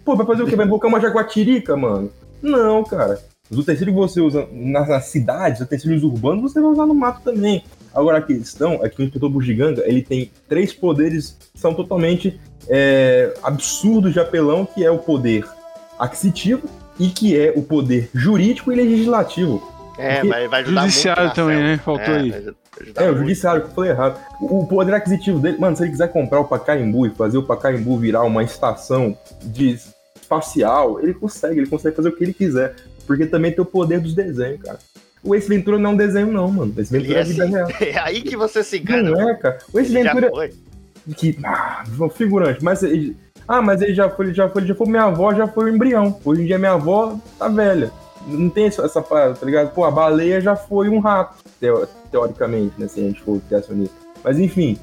pô, 0.04 0.16
vai 0.16 0.26
fazer 0.26 0.42
o 0.42 0.46
quê? 0.46 0.56
Vai 0.56 0.66
invocar 0.66 0.88
uma 0.88 1.00
jaguatirica, 1.00 1.76
mano? 1.76 2.10
Não, 2.42 2.82
cara. 2.84 3.20
Os 3.50 3.58
utensílios 3.58 3.94
que 3.94 4.00
você 4.00 4.20
usa 4.20 4.48
nas, 4.52 4.88
nas 4.88 5.06
cidades, 5.06 5.60
utensílios 5.60 6.04
urbanos, 6.04 6.52
você 6.52 6.60
vai 6.60 6.70
usar 6.70 6.86
no 6.86 6.94
mato 6.94 7.22
também. 7.22 7.64
Agora 7.92 8.18
a 8.18 8.22
questão 8.22 8.84
é 8.84 8.88
que 8.88 9.02
o 9.02 9.04
Inspetor 9.04 9.28
Bugiganga, 9.28 9.82
ele 9.84 10.02
tem 10.02 10.30
três 10.48 10.72
poderes 10.72 11.36
que 11.52 11.58
são 11.58 11.74
totalmente 11.74 12.40
é, 12.68 13.34
absurdos 13.42 14.12
de 14.12 14.20
apelão, 14.20 14.64
que 14.64 14.84
é 14.84 14.90
o 14.90 14.98
poder 14.98 15.44
aquisitivo 15.98 16.68
e 16.98 17.08
que 17.08 17.36
é 17.36 17.52
o 17.56 17.62
poder 17.62 18.08
jurídico 18.14 18.70
e 18.70 18.76
legislativo. 18.76 19.79
É, 20.00 20.24
vai, 20.24 20.48
vai 20.48 20.62
ajudar 20.62 20.80
Judiciário 20.82 21.22
muito 21.24 21.36
na 21.36 21.42
também, 21.42 21.62
né? 21.62 21.76
Faltou 21.78 22.14
é, 22.14 22.18
aí. 22.18 22.54
É, 22.96 23.10
o 23.10 23.18
judiciário, 23.18 23.62
que 23.62 23.68
eu 23.68 23.74
falei 23.74 23.90
errado. 23.90 24.18
O 24.40 24.66
poder 24.66 24.94
aquisitivo 24.94 25.38
dele, 25.38 25.58
mano, 25.58 25.76
se 25.76 25.82
ele 25.82 25.90
quiser 25.90 26.08
comprar 26.08 26.40
o 26.40 26.44
Pacaembu 26.44 27.06
e 27.06 27.10
fazer 27.10 27.38
o 27.38 27.42
Pacaembu 27.42 27.98
virar 27.98 28.22
uma 28.22 28.42
estação 28.42 29.16
de 29.42 29.78
espacial, 30.20 31.00
ele 31.00 31.14
consegue, 31.14 31.60
ele 31.60 31.66
consegue 31.66 31.96
fazer 31.96 32.08
o 32.08 32.16
que 32.16 32.24
ele 32.24 32.34
quiser. 32.34 32.74
Porque 33.06 33.26
também 33.26 33.52
tem 33.52 33.60
o 33.60 33.66
poder 33.66 34.00
dos 34.00 34.14
desenhos, 34.14 34.62
cara. 34.62 34.78
O 35.22 35.34
Ace 35.34 35.48
Ventura 35.48 35.78
não 35.78 35.90
é 35.90 35.92
um 35.92 35.96
desenho, 35.96 36.32
não, 36.32 36.50
mano. 36.50 36.72
O 36.74 36.80
Ace 36.80 36.90
Ventura 36.90 37.18
é 37.18 37.18
é 37.18 37.20
a 37.20 37.24
vida 37.24 37.44
assim. 37.44 37.52
real. 37.52 37.68
É 37.80 37.98
aí 37.98 38.22
que 38.22 38.36
você 38.36 38.62
se 38.62 38.78
engana. 38.78 39.10
Não 39.10 39.28
é, 39.28 39.34
cara. 39.34 39.58
O 39.72 39.78
Ace 39.78 39.90
Ele 39.94 40.02
Ventura 40.02 40.30
que 41.16 41.38
ah, 41.42 41.82
figurante, 42.14 42.62
mas 42.62 42.82
ele, 42.82 43.16
ah, 43.48 43.60
mas 43.60 43.82
ele 43.82 43.94
já 43.94 44.08
foi, 44.08 44.26
ele 44.26 44.34
já 44.34 44.48
foi, 44.48 44.62
ele 44.62 44.68
já 44.68 44.74
foi 44.74 44.86
minha 44.86 45.04
avó, 45.04 45.34
já 45.34 45.46
foi 45.46 45.64
o 45.64 45.74
embrião. 45.74 46.18
Hoje 46.24 46.42
em 46.42 46.46
dia 46.46 46.58
minha 46.58 46.72
avó 46.72 47.18
tá 47.38 47.48
velha. 47.48 47.90
Não 48.26 48.50
tem 48.50 48.66
essa, 48.66 49.00
parada, 49.02 49.34
tá 49.34 49.46
ligado? 49.46 49.70
Pô, 49.72 49.84
a 49.84 49.90
baleia 49.90 50.40
já 50.40 50.54
foi 50.56 50.88
um 50.88 50.98
rato, 51.00 51.36
teo- 51.58 51.86
teoricamente, 52.10 52.74
né, 52.78 52.86
se 52.88 53.00
a 53.00 53.02
gente 53.04 53.20
for 53.20 53.40
criacionista. 53.48 53.94
Mas 54.22 54.38
enfim, 54.38 54.78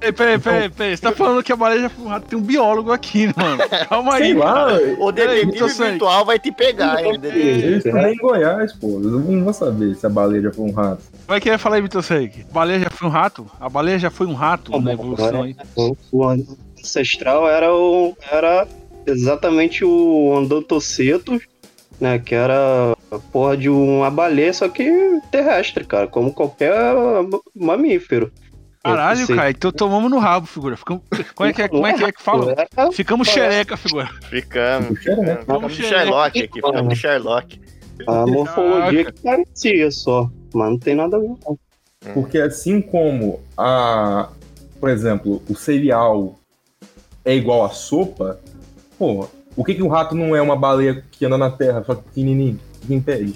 Peraí, 0.00 0.12
peraí, 0.12 0.38
peraí, 0.38 0.70
peraí. 0.70 0.96
Você 0.96 1.02
tá 1.02 1.10
falando 1.10 1.42
que 1.42 1.52
a 1.52 1.56
baleia 1.56 1.80
já 1.80 1.88
foi 1.88 2.04
um 2.04 2.08
rato? 2.08 2.28
Tem 2.28 2.38
um 2.38 2.42
biólogo 2.42 2.92
aqui, 2.92 3.26
né, 3.26 3.32
mano. 3.36 3.62
Calma 3.88 4.14
aí. 4.14 4.22
sei 4.26 4.34
lá, 4.34 4.68
O 5.00 5.10
detetive 5.10 5.66
virtual 5.74 6.24
vai 6.24 6.38
te 6.38 6.52
pegar, 6.52 7.04
hein? 7.04 7.18
eu 7.20 7.78
estudei 7.78 8.12
em 8.12 8.16
Goiás, 8.16 8.72
pô. 8.74 9.00
Eu 9.02 9.10
não 9.18 9.42
vou 9.42 9.52
saber 9.52 9.96
se 9.96 10.06
a 10.06 10.08
baleia 10.08 10.42
já 10.42 10.52
foi 10.52 10.66
um 10.66 10.72
rato. 10.72 11.02
Como 11.26 11.36
é 11.36 11.40
que 11.40 11.48
ia 11.48 11.58
falar, 11.58 11.82
Vitor 11.82 12.00
Seik? 12.04 12.46
A 12.48 12.52
baleia 12.54 12.78
já 12.78 12.90
foi 12.90 13.08
um 13.08 13.10
rato? 13.10 13.50
A 13.60 13.68
baleia 13.68 13.98
já 13.98 14.08
foi 14.08 14.28
um 14.28 14.34
rato 14.34 14.80
na 14.80 14.92
evolução 14.92 15.42
aí. 15.42 15.56
O, 15.74 15.96
o 16.12 16.24
ancestral 16.28 17.48
era, 17.48 17.74
o, 17.74 18.16
era 18.30 18.68
exatamente 19.04 19.84
o 19.84 20.36
Andontocetus, 20.38 21.42
né? 22.00 22.18
Que 22.18 22.34
era 22.34 22.94
a 23.10 23.18
porra 23.32 23.56
de 23.56 23.68
uma 23.68 24.10
baleia, 24.10 24.52
só 24.52 24.68
que 24.68 24.90
terrestre, 25.30 25.84
cara, 25.84 26.06
como 26.06 26.32
qualquer 26.32 26.72
mamífero. 27.54 28.30
Caralho, 28.82 29.26
cara, 29.26 29.50
então 29.50 29.70
tomamos 29.72 30.10
no 30.10 30.18
rabo, 30.18 30.46
figura. 30.46 30.76
Ficamos- 30.76 31.02
Como 31.34 31.48
é 31.50 31.52
que 31.52 31.62
é, 31.62 31.68
como 31.68 31.86
é, 31.86 31.92
que, 31.92 32.04
é 32.04 32.12
que 32.12 32.22
fala? 32.22 32.54
Ficamos 32.92 33.28
xereca, 33.28 33.76
figura. 33.76 34.08
Ficamos. 34.30 34.98
Xereca. 35.02 35.40
Ficamos 35.40 35.76
de 35.76 35.82
Sherlock 35.82 36.38
aqui, 36.38 36.48
ficamos 36.52 36.88
de 36.88 36.94
Sherlock. 36.94 37.60
A 38.06 38.26
morfologia 38.26 39.04
que 39.12 39.20
parecia 39.20 39.90
só, 39.90 40.30
mas 40.54 40.70
não 40.70 40.78
tem 40.78 40.94
nada 40.94 41.16
a 41.16 41.20
ver. 41.20 41.26
não. 41.26 41.58
Porque 42.14 42.38
assim 42.38 42.80
como 42.80 43.40
a. 43.56 44.28
Por 44.80 44.88
exemplo, 44.88 45.42
o 45.50 45.56
cereal 45.56 46.38
é 47.24 47.34
igual 47.34 47.64
a 47.64 47.70
sopa, 47.70 48.38
pô, 48.96 49.26
o 49.58 49.64
que, 49.64 49.74
que 49.74 49.82
o 49.82 49.88
rato 49.88 50.14
não 50.14 50.36
é 50.36 50.40
uma 50.40 50.54
baleia 50.54 51.02
que 51.10 51.26
anda 51.26 51.36
na 51.36 51.50
terra, 51.50 51.82
só 51.84 51.96
que 51.96 52.02
pequenininho? 52.02 52.60
Que 52.86 52.94
impede? 52.94 53.34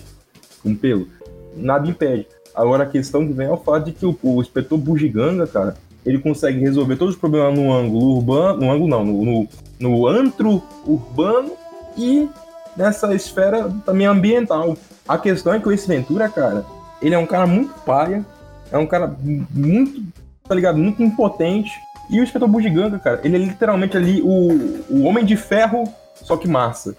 Um 0.64 0.72
pelo? 0.72 1.08
Nada 1.56 1.88
impede. 1.88 2.28
Agora 2.54 2.84
a 2.84 2.86
questão 2.86 3.26
que 3.26 3.32
vem 3.32 3.48
é 3.48 3.50
o 3.50 3.56
fato 3.56 3.86
de 3.86 3.92
que 3.92 4.06
o, 4.06 4.16
o 4.22 4.40
inspetor 4.40 4.78
Bugiganga, 4.78 5.48
cara, 5.48 5.74
ele 6.06 6.20
consegue 6.20 6.60
resolver 6.60 6.94
todos 6.94 7.14
os 7.14 7.20
problemas 7.20 7.58
no 7.58 7.72
ângulo 7.72 8.18
urbano, 8.18 8.60
no 8.60 8.70
ângulo 8.70 8.88
não, 8.88 9.04
no, 9.04 9.24
no, 9.24 9.48
no 9.80 10.06
antro 10.06 10.62
urbano 10.86 11.54
e 11.98 12.28
nessa 12.76 13.12
esfera 13.16 13.68
também 13.84 14.06
ambiental. 14.06 14.76
A 15.08 15.18
questão 15.18 15.52
é 15.52 15.58
que 15.58 15.68
o 15.68 15.72
Ace 15.72 15.88
Ventura, 15.88 16.28
cara, 16.28 16.64
ele 17.02 17.16
é 17.16 17.18
um 17.18 17.26
cara 17.26 17.48
muito 17.48 17.74
paia, 17.80 18.24
é 18.70 18.78
um 18.78 18.86
cara 18.86 19.12
muito, 19.50 20.00
tá 20.48 20.54
ligado, 20.54 20.78
muito 20.78 21.02
impotente. 21.02 21.72
E 22.08 22.20
o 22.20 22.22
Inspetor 22.22 22.46
Bugiganga, 22.46 23.00
cara, 23.00 23.20
ele 23.24 23.34
é 23.34 23.38
literalmente 23.40 23.96
ali 23.96 24.22
o, 24.22 24.84
o 24.88 25.02
Homem 25.02 25.24
de 25.24 25.36
Ferro, 25.36 25.82
só 26.24 26.36
que 26.36 26.48
massa, 26.48 26.92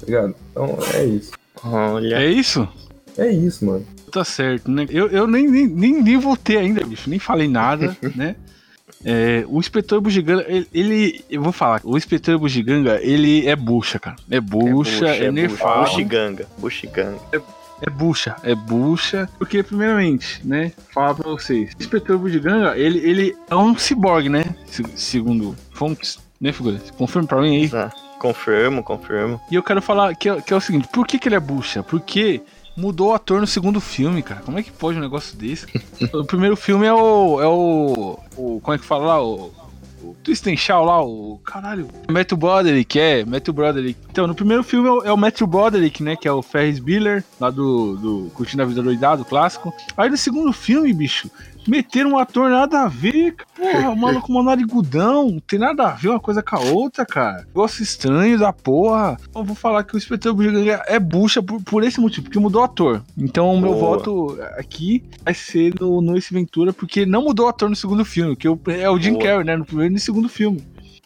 tá 0.00 0.06
ligado? 0.06 0.34
Então 0.50 0.78
é 0.94 1.04
isso. 1.04 1.32
Olha. 1.64 2.16
É 2.16 2.26
isso? 2.30 2.68
É 3.16 3.30
isso, 3.30 3.64
mano. 3.64 3.86
Tá 4.10 4.24
certo, 4.24 4.70
né? 4.70 4.86
Eu, 4.90 5.08
eu 5.08 5.26
nem, 5.26 5.48
nem, 5.48 5.66
nem, 5.66 6.02
nem 6.02 6.16
voltei 6.18 6.56
ainda, 6.56 6.84
bicho. 6.84 7.08
Nem 7.10 7.18
falei 7.18 7.48
nada, 7.48 7.96
né? 8.14 8.36
É, 9.04 9.44
o 9.48 9.58
inspetor 9.58 10.00
Bugiganga, 10.00 10.44
ele, 10.48 10.66
ele- 10.72 11.24
Eu 11.28 11.42
vou 11.42 11.52
falar, 11.52 11.80
o 11.84 11.96
inspetor 11.96 12.38
Bugiganga, 12.38 12.98
ele 13.02 13.46
é 13.46 13.54
bucha, 13.54 13.98
cara. 13.98 14.16
É 14.30 14.40
bucha, 14.40 15.06
é, 15.08 15.30
nerfado. 15.30 15.80
Buxiganga. 15.90 16.46
Buxiganga. 16.58 17.18
É 17.82 17.90
bucha, 17.90 18.36
é 18.42 18.54
bucha. 18.54 19.28
Porque, 19.38 19.62
primeiramente, 19.62 20.40
né? 20.46 20.72
Falar 20.92 21.14
pra 21.14 21.28
vocês. 21.30 21.72
O 21.78 21.82
inspetor 21.82 22.16
Bugiganga, 22.18 22.78
ele, 22.78 22.98
ele 23.00 23.36
é 23.50 23.54
um 23.54 23.76
ciborgue, 23.76 24.28
né? 24.28 24.44
se- 24.66 24.84
segundo 24.96 25.54
fontes, 25.72 26.18
né, 26.40 26.50
figura? 26.52 26.80
Confirma 26.96 27.28
pra 27.28 27.42
mim 27.42 27.56
aí. 27.62 27.70
Ah, 27.74 27.90
Confirmo, 28.18 28.82
confirmo. 28.82 29.40
E 29.50 29.54
eu 29.54 29.62
quero 29.62 29.82
falar 29.82 30.14
que, 30.14 30.28
é- 30.28 30.40
que 30.40 30.52
é 30.52 30.56
o 30.56 30.60
seguinte: 30.60 30.88
por 30.92 31.06
que, 31.06 31.18
que 31.18 31.28
ele 31.28 31.34
é 31.34 31.40
bucha? 31.40 31.82
Porque 31.82 32.40
mudou 32.76 33.10
o 33.10 33.14
ator 33.14 33.40
no 33.40 33.46
segundo 33.46 33.80
filme, 33.80 34.22
cara. 34.22 34.40
Como 34.42 34.58
é 34.58 34.62
que 34.62 34.72
pode 34.72 34.98
um 34.98 35.00
negócio 35.02 35.36
desse? 35.36 35.66
o 36.12 36.24
primeiro 36.24 36.56
filme 36.56 36.86
é 36.86 36.92
o. 36.92 37.40
É 37.40 37.46
o. 37.46 38.18
o 38.36 38.60
como 38.60 38.74
é 38.74 38.78
que 38.78 38.84
fala 38.84 39.06
lá? 39.06 39.22
O. 39.22 39.52
O 40.02 40.14
Twist 40.22 40.44
Shaw 40.58 40.84
lá, 40.84 41.02
o. 41.02 41.40
Caralho. 41.42 41.88
Matthew 42.10 42.36
Broderick, 42.36 43.00
é. 43.00 43.24
Matthew 43.24 43.54
Broderick. 43.54 43.98
Então, 44.10 44.26
no 44.26 44.34
primeiro 44.34 44.62
filme 44.62 44.86
é 44.86 44.92
o, 44.92 45.02
é 45.04 45.12
o 45.12 45.16
Matthew 45.16 45.46
Broderick, 45.46 46.02
né? 46.02 46.14
Que 46.14 46.28
é 46.28 46.32
o 46.32 46.42
Ferris 46.42 46.78
Bueller, 46.78 47.24
lá 47.40 47.48
do, 47.48 47.96
do 47.96 48.30
Curtindo 48.34 48.62
a 48.62 48.66
Vida 48.66 48.82
Doidado, 48.82 49.24
clássico. 49.24 49.72
Aí 49.96 50.10
no 50.10 50.16
segundo 50.18 50.52
filme, 50.52 50.92
bicho. 50.92 51.30
Meteram 51.66 52.10
um 52.10 52.18
ator 52.18 52.50
nada 52.50 52.82
a 52.82 52.88
ver, 52.88 53.36
porra, 53.56 53.90
o 53.90 53.96
maluco 53.96 54.30
uma 54.30 54.42
narigudão, 54.42 55.30
não 55.30 55.40
tem 55.40 55.58
nada 55.58 55.88
a 55.88 55.90
ver 55.92 56.08
uma 56.08 56.20
coisa 56.20 56.42
com 56.42 56.56
a 56.56 56.60
outra, 56.60 57.06
cara. 57.06 57.44
Negócio 57.46 57.82
estranho 57.82 58.38
da 58.38 58.52
porra. 58.52 59.16
Eu 59.34 59.44
vou 59.44 59.56
falar 59.56 59.82
que 59.84 59.94
o 59.94 59.98
Inspetor 59.98 60.34
Bugiganga 60.34 60.82
é 60.86 60.98
bucha 60.98 61.42
por, 61.42 61.62
por 61.62 61.82
esse 61.82 62.00
motivo, 62.00 62.24
porque 62.24 62.38
mudou 62.38 62.62
o 62.62 62.64
ator. 62.64 63.02
Então 63.16 63.54
o 63.54 63.60
meu 63.60 63.74
voto 63.74 64.38
aqui 64.56 65.02
vai 65.24 65.34
ser 65.34 65.74
no, 65.80 66.00
no 66.00 66.16
Ace 66.16 66.32
Ventura, 66.32 66.72
porque 66.72 67.06
não 67.06 67.22
mudou 67.22 67.46
o 67.46 67.48
ator 67.48 67.70
no 67.70 67.76
segundo 67.76 68.04
filme, 68.04 68.36
que 68.36 68.46
é 68.46 68.90
o 68.90 68.98
Jim 68.98 69.12
Boa. 69.12 69.24
Carrey, 69.24 69.44
né, 69.44 69.56
no 69.56 69.64
primeiro 69.64 69.92
e 69.92 69.94
no 69.94 70.00
segundo 70.00 70.28
filme. 70.28 70.62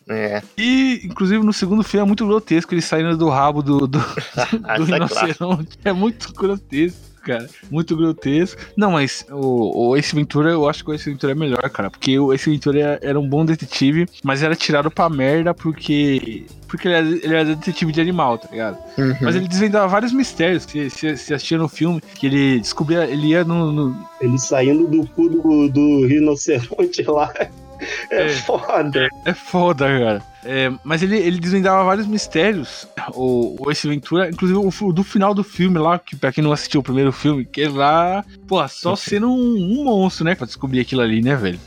É. 0.09 0.43
E, 0.57 1.03
inclusive, 1.05 1.45
no 1.45 1.53
segundo 1.53 1.83
filme 1.83 2.05
é 2.05 2.07
muito 2.07 2.27
grotesco 2.27 2.73
ele 2.73 2.81
saindo 2.81 3.17
do 3.17 3.29
rabo 3.29 3.63
do, 3.63 3.87
do, 3.87 3.99
do 4.01 4.01
essa 4.01 4.57
é 4.67 4.85
rinoceronte. 4.85 5.79
É 5.85 5.93
muito 5.93 6.33
grotesco, 6.33 6.99
cara. 7.29 7.49
Muito 7.71 7.97
grotesco. 7.97 8.61
Não, 8.77 8.93
mas 8.93 9.25
o, 9.31 9.91
o 9.91 9.97
Ace 9.97 10.15
Ventura, 10.15 10.51
eu 10.51 10.69
acho 10.69 10.83
que 10.85 10.91
o 10.91 10.95
Ace 10.95 11.09
Ventura 11.11 11.33
é 11.33 11.35
melhor, 11.35 11.69
cara. 11.71 11.91
Porque 11.91 12.19
o 12.19 12.33
Ace 12.33 12.51
Ventura 12.51 12.99
era, 13.03 13.19
um 13.21 13.29
bom 13.29 13.45
detetive, 13.45 14.07
mas 14.25 14.43
era 14.43 14.57
tirado 14.57 14.91
pra 14.91 15.09
merda 15.09 15.53
porque. 15.55 16.47
Porque 16.67 16.87
ele 16.89 16.95
era, 16.95 17.07
ele 17.07 17.35
era 17.35 17.45
detetive 17.45 17.93
de 17.93 18.01
animal, 18.01 18.37
tá 18.39 18.49
ligado? 18.51 18.77
Uhum. 18.99 19.15
Mas 19.23 19.35
ele 19.37 19.49
desvendava 19.49 19.89
vários 19.89 20.13
mistérios 20.13 20.67
que 20.67 20.91
se, 20.91 21.17
se 21.17 21.33
assistia 21.35 21.57
no 21.57 21.69
filme, 21.69 22.01
que 22.17 22.27
ele 22.27 22.59
descobria, 22.61 23.05
ele 23.05 23.29
ia 23.29 23.45
no. 23.45 23.73
no- 23.73 23.97
Ele 24.21 24.39
saindo 24.39 24.87
do 24.87 25.07
cu 25.09 25.29
do, 25.29 25.69
do 25.69 26.07
rinoceronte 26.07 27.03
lá. 27.03 27.33
É, 28.11 28.25
É. 28.27 28.29
foda. 28.31 29.09
É 29.25 29.35
foda, 29.35 29.87
cara. 29.87 30.23
É, 30.45 30.71
mas 30.85 31.03
ele, 31.03 31.17
ele 31.19 31.39
desvendava 31.39 31.85
vários 31.85 32.07
mistérios, 32.07 32.87
o, 33.13 33.57
o 33.65 33.71
Ace 33.71 33.87
Ventura, 33.89 34.29
inclusive 34.31 34.59
o, 34.59 34.93
do 34.93 35.03
final 35.05 35.35
do 35.35 35.43
filme 35.45 35.79
lá, 35.79 35.99
que 35.99 36.17
pra 36.17 36.33
quem 36.33 36.43
não 36.43 36.53
assistiu 36.53 36.81
o 36.81 36.85
primeiro 36.85 37.13
filme, 37.13 37.45
que 37.45 37.63
é 37.63 37.69
lá, 37.69 38.25
pô, 38.47 38.67
só 38.69 38.95
sendo 38.97 39.29
um, 39.29 39.81
um 39.81 39.85
monstro, 39.85 40.25
né, 40.25 40.35
pra 40.35 40.47
descobrir 40.47 40.81
aquilo 40.81 41.03
ali, 41.03 41.21
né, 41.21 41.35
velho? 41.37 41.61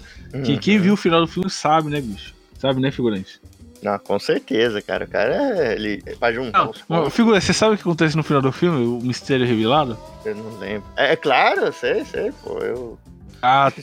Quem, 0.45 0.57
quem 0.57 0.77
Uhum. 0.77 0.83
viu 0.83 0.93
o 0.93 0.97
final 0.97 1.19
do 1.21 1.27
filme 1.27 1.49
sabe, 1.49 1.89
né, 1.89 1.99
bicho? 1.99 2.33
Sabe, 2.57 2.79
né, 2.79 2.89
figurante? 2.91 3.39
Não, 3.83 3.97
com 3.99 4.17
certeza, 4.19 4.81
cara. 4.81 5.05
O 5.05 5.07
cara, 5.07 5.33
é- 5.35 5.73
ele 5.73 6.03
vai 6.19 6.33
juntar 6.33 6.59
Não, 6.65 6.71
pontos. 6.87 7.13
figura, 7.13 7.41
você 7.41 7.51
sabe 7.51 7.73
o 7.73 7.77
que 7.77 7.81
acontece 7.81 8.15
no 8.15 8.23
final 8.23 8.41
do 8.41 8.51
filme? 8.51 8.85
O 8.85 9.01
mistério 9.01 9.45
revelado? 9.45 9.97
Eu 10.23 10.35
não 10.35 10.57
lembro. 10.59 10.83
É, 10.95 11.13
é 11.13 11.15
claro, 11.15 11.61
eu 11.65 11.73
sei, 11.73 12.05
sei, 12.05 12.31
pô. 12.43 12.59
Eu 12.59 12.97
Ah, 13.41 13.71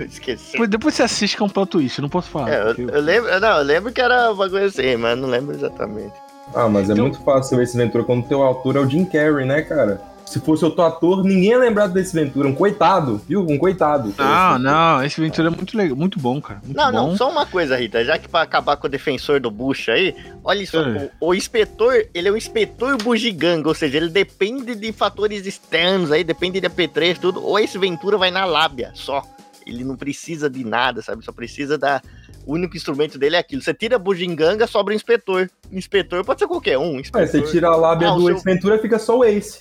esqueci. 0.00 0.66
depois, 0.66 0.94
você 0.94 1.02
assiste 1.02 1.36
que 1.36 1.42
é 1.42 1.46
um 1.46 1.48
plot 1.48 1.70
twist, 1.70 1.98
eu 1.98 2.02
não 2.02 2.08
posso 2.08 2.28
falar. 2.30 2.50
É, 2.52 2.60
eu, 2.76 2.88
eu 2.90 3.00
lembro, 3.00 3.40
não, 3.40 3.58
eu 3.58 3.62
lembro 3.64 3.92
que 3.92 4.00
era 4.00 4.30
uma 4.32 4.48
coisa 4.48 4.66
assim, 4.66 4.96
mas 4.96 5.18
não 5.18 5.28
lembro 5.28 5.54
exatamente. 5.54 6.12
Ah, 6.54 6.68
mas 6.68 6.90
é 6.90 6.92
Então- 6.92 7.06
muito 7.06 7.20
fácil 7.22 7.60
esse 7.62 7.76
Ventura 7.76 8.04
quando 8.04 8.26
teu 8.28 8.42
autor 8.42 8.76
é 8.76 8.80
o 8.80 8.88
Jim 8.88 9.04
Carrey, 9.06 9.46
né, 9.46 9.62
cara? 9.62 10.00
Se 10.26 10.40
fosse 10.40 10.64
outro 10.64 10.82
ator, 10.82 11.22
ninguém 11.22 11.50
ia 11.50 11.58
lembrar 11.58 11.86
desse 11.86 12.14
Ventura. 12.14 12.48
Um 12.48 12.54
coitado, 12.54 13.20
viu? 13.28 13.46
Um 13.48 13.58
coitado. 13.58 14.12
Não, 14.18 14.58
não, 14.58 15.04
esse 15.04 15.20
Ventura 15.20 15.48
é 15.48 15.50
muito 15.50 15.76
legal, 15.76 15.96
muito 15.96 16.18
bom, 16.18 16.40
cara. 16.40 16.60
Muito 16.64 16.76
Não, 16.76 16.90
bom. 16.90 17.08
não, 17.10 17.16
só 17.16 17.30
uma 17.30 17.44
coisa, 17.46 17.76
Rita, 17.76 18.04
já 18.04 18.18
que 18.18 18.26
pra 18.28 18.40
acabar 18.42 18.76
com 18.76 18.86
o 18.86 18.90
defensor 18.90 19.38
do 19.38 19.50
Bush 19.50 19.88
aí, 19.90 20.14
olha 20.42 20.66
só, 20.66 20.80
É. 20.82 21.10
o, 21.20 21.28
o 21.28 21.34
inspetor, 21.34 22.06
ele 22.14 22.28
é 22.28 22.32
um 22.32 22.36
inspetor 22.36 22.96
bugiganga, 22.96 23.68
ou 23.68 23.74
seja, 23.74 23.98
ele 23.98 24.08
depende 24.08 24.74
de 24.74 24.92
fatores 24.92 25.46
externos 25.46 26.10
aí, 26.10 26.24
depende 26.24 26.58
de 26.58 26.66
apetrecho, 26.66 27.20
tudo, 27.20 27.44
ou 27.44 27.58
esse 27.58 27.78
Ventura 27.78 28.16
vai 28.18 28.30
na 28.30 28.44
lábia, 28.44 28.90
só. 28.94 29.22
Ele 29.66 29.84
não 29.84 29.94
precisa 29.96 30.50
de 30.50 30.64
nada, 30.64 31.00
sabe? 31.00 31.24
Só 31.24 31.32
precisa 31.32 31.78
da... 31.78 32.02
O 32.46 32.52
único 32.52 32.76
instrumento 32.76 33.18
dele 33.18 33.36
é 33.36 33.38
aquilo. 33.38 33.62
Você 33.62 33.72
tira 33.72 33.96
a 33.96 33.98
bugiganga, 33.98 34.66
sobra 34.66 34.92
o 34.92 34.94
inspetor. 34.96 35.48
Inspetor 35.72 36.22
pode 36.22 36.40
ser 36.40 36.46
qualquer 36.46 36.76
um. 36.76 36.98
Inspetor. 37.00 37.20
Mas 37.22 37.30
você 37.30 37.40
tira 37.50 37.68
a 37.68 37.76
lábia 37.76 38.10
Ah, 38.10 38.14
do 38.14 38.26
seu- 38.26 38.36
Ace 38.36 38.44
Ventura, 38.44 38.78
fica 38.78 38.98
só 38.98 39.16
o 39.18 39.24
Ace. 39.24 39.60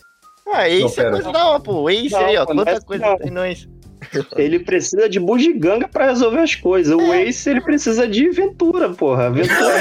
Ah, 0.51 0.67
Ace 0.69 0.97
Não, 0.99 1.07
é 1.07 1.11
coisa 1.11 1.31
da 1.31 1.45
hora, 1.47 1.59
pô. 1.59 1.89
Ace 1.89 2.11
Não, 2.11 2.19
aí, 2.25 2.37
ó. 2.37 2.45
mas 2.53 2.55
Quanta 2.65 2.81
coisa 2.81 3.05
não. 3.05 3.17
tem 3.17 3.31
nós. 3.31 3.67
Ele 4.35 4.59
precisa 4.59 5.07
de 5.09 5.19
bugiganga 5.19 5.87
pra 5.87 6.07
resolver 6.07 6.39
as 6.39 6.55
coisas. 6.55 6.93
O 6.93 7.13
Ace, 7.13 7.49
ele 7.49 7.61
precisa 7.61 8.07
de 8.07 8.27
aventura, 8.27 8.89
porra. 8.89 9.27
Aventura. 9.27 9.73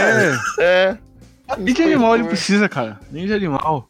É, 0.58 0.58
É. 0.60 0.96
nem 1.58 1.74
de 1.74 1.82
animal 1.82 2.14
ele 2.14 2.24
precisa, 2.24 2.68
cara. 2.68 2.98
Nem 3.10 3.26
de 3.26 3.32
animal. 3.34 3.88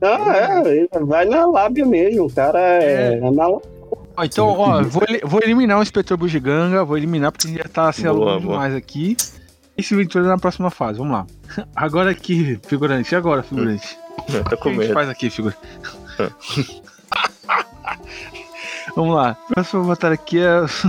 Ah, 0.00 0.62
é, 0.64 0.76
ele 0.76 0.88
vai 1.00 1.24
na 1.24 1.46
lábia 1.46 1.84
mesmo. 1.84 2.26
O 2.26 2.32
cara 2.32 2.58
é, 2.60 3.14
é 3.14 3.30
na 3.30 3.48
Ó, 3.48 4.22
então, 4.22 4.46
ó, 4.48 4.80
vou, 4.82 5.02
vou 5.24 5.40
eliminar 5.42 5.78
o 5.78 5.82
inspetor 5.82 6.16
Bugiganga, 6.16 6.84
vou 6.84 6.96
eliminar 6.96 7.32
porque 7.32 7.48
já 7.58 7.64
tá 7.64 7.90
se 7.92 8.04
boa. 8.04 8.38
demais 8.38 8.72
aqui. 8.74 9.16
Esse 9.76 9.94
Ventura 9.96 10.24
na 10.24 10.38
próxima 10.38 10.70
fase, 10.70 10.98
vamos 10.98 11.12
lá. 11.14 11.26
Agora 11.74 12.10
aqui, 12.12 12.60
figurante, 12.64 13.12
e 13.12 13.16
agora, 13.16 13.42
figurante? 13.42 13.98
Eu 14.32 14.44
tô 14.44 14.54
O 14.54 14.56
que 14.56 14.56
com 14.56 14.68
a 14.68 14.72
gente 14.72 14.80
medo. 14.82 14.94
faz 14.94 15.08
aqui, 15.08 15.28
figurante? 15.30 15.58
vamos 18.96 19.14
lá. 19.14 19.36
Próxima 19.52 19.84
batalha 19.84 20.14
aqui 20.14 20.38
é 20.38 20.60
os 20.62 20.86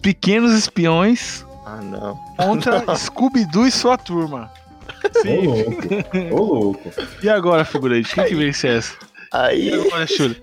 pequenos 0.00 0.52
espiões 0.54 1.44
Ah, 1.66 1.80
não. 1.82 2.16
contra 2.36 2.82
Scooby-Doo 2.96 3.66
e 3.66 3.70
sua 3.70 3.96
turma. 3.96 4.50
Ô 5.04 5.22
Sim. 5.22 5.46
louco. 5.46 5.82
Ô 6.32 6.42
louco. 6.54 6.92
E 7.22 7.28
agora, 7.28 7.64
figurante? 7.64 8.14
Quem 8.14 8.24
que 8.26 8.34
vence 8.34 8.66
essa? 8.68 8.94
E 8.94 9.36
Aí. 9.36 9.74
agora, 9.74 10.06
Shuri? 10.06 10.40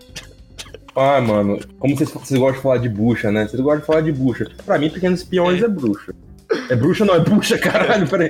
Ah, 0.95 1.21
mano, 1.21 1.59
como 1.79 1.95
vocês, 1.95 2.09
vocês 2.11 2.37
gostam 2.39 2.57
de 2.57 2.61
falar 2.63 2.77
de 2.79 2.89
bucha, 2.89 3.31
né? 3.31 3.47
Vocês 3.47 3.61
gostam 3.61 3.79
de 3.81 3.85
falar 3.85 4.01
de 4.01 4.11
bucha. 4.11 4.49
Pra 4.65 4.77
mim, 4.77 4.89
Pequenos 4.89 5.19
Espiões 5.21 5.61
é, 5.63 5.67
bruxa. 5.67 6.13
É 6.69 6.75
bruxa 6.75 7.05
não, 7.05 7.15
é 7.15 7.19
bucha, 7.19 7.57
caralho, 7.57 8.07
peraí. 8.07 8.29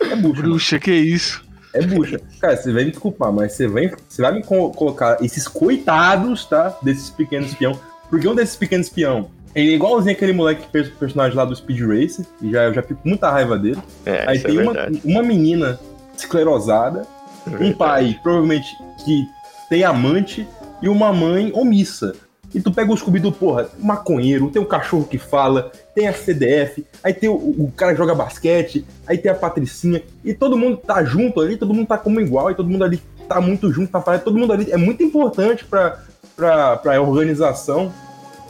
É 0.00 0.14
bucha. 0.14 0.16
mano. 0.16 0.32
Bruxa, 0.34 0.78
que 0.78 0.92
isso? 0.92 1.43
É 1.74 1.82
bucha. 1.82 2.20
Cara, 2.40 2.56
você 2.56 2.72
vai 2.72 2.84
me 2.84 2.90
desculpar, 2.90 3.32
mas 3.32 3.52
você, 3.52 3.66
vem, 3.68 3.90
você 4.08 4.22
vai 4.22 4.32
me 4.32 4.42
co- 4.44 4.70
colocar 4.70 5.22
esses 5.22 5.46
coitados, 5.48 6.44
tá? 6.46 6.76
Desses 6.82 7.10
pequenos 7.10 7.48
espião. 7.50 7.78
Porque 8.08 8.26
um 8.28 8.34
desses 8.34 8.54
pequenos 8.56 8.86
espião, 8.86 9.28
ele 9.54 9.72
é 9.72 9.74
igualzinho 9.74 10.14
aquele 10.14 10.32
moleque 10.32 10.66
per- 10.68 10.92
personagem 10.98 11.36
lá 11.36 11.44
do 11.44 11.54
Speed 11.54 11.80
Racer, 11.80 12.24
e 12.40 12.50
já, 12.50 12.64
eu 12.64 12.74
já 12.74 12.82
fico 12.82 13.02
com 13.02 13.08
muita 13.08 13.28
raiva 13.30 13.58
dele. 13.58 13.82
É, 14.06 14.24
Aí 14.28 14.36
isso 14.36 14.46
tem 14.46 14.58
é 14.58 14.62
uma, 14.62 14.74
uma 15.04 15.22
menina 15.22 15.78
esclerosada, 16.16 17.06
um 17.60 17.72
pai, 17.72 18.18
provavelmente, 18.22 18.76
que 19.04 19.26
tem 19.68 19.84
amante, 19.84 20.46
e 20.80 20.88
uma 20.88 21.12
mãe 21.12 21.50
omissa. 21.54 22.14
E 22.54 22.60
tu 22.60 22.70
pega 22.72 22.92
o 22.92 22.96
Scooby-Doo, 22.96 23.32
porra, 23.32 23.68
maconheiro, 23.80 24.48
tem 24.50 24.62
o 24.62 24.66
cachorro 24.66 25.04
que 25.04 25.18
fala, 25.18 25.72
tem 25.94 26.06
a 26.06 26.12
CDF, 26.12 26.86
aí 27.02 27.12
tem 27.12 27.28
o, 27.28 27.34
o 27.34 27.72
cara 27.76 27.92
que 27.92 27.98
joga 27.98 28.14
basquete, 28.14 28.84
aí 29.06 29.18
tem 29.18 29.30
a 29.30 29.34
Patricinha, 29.34 30.00
e 30.24 30.32
todo 30.32 30.56
mundo 30.56 30.76
tá 30.76 31.02
junto 31.04 31.40
ali, 31.40 31.56
todo 31.56 31.74
mundo 31.74 31.88
tá 31.88 31.98
como 31.98 32.20
igual, 32.20 32.50
e 32.50 32.54
todo 32.54 32.68
mundo 32.70 32.84
ali 32.84 33.00
tá 33.28 33.40
muito 33.40 33.72
junto, 33.72 33.90
tá 33.90 34.00
falando, 34.00 34.22
todo 34.22 34.38
mundo 34.38 34.52
ali 34.52 34.70
é 34.70 34.76
muito 34.76 35.02
importante 35.02 35.64
pra, 35.64 36.00
pra, 36.36 36.76
pra 36.76 37.02
organização 37.02 37.92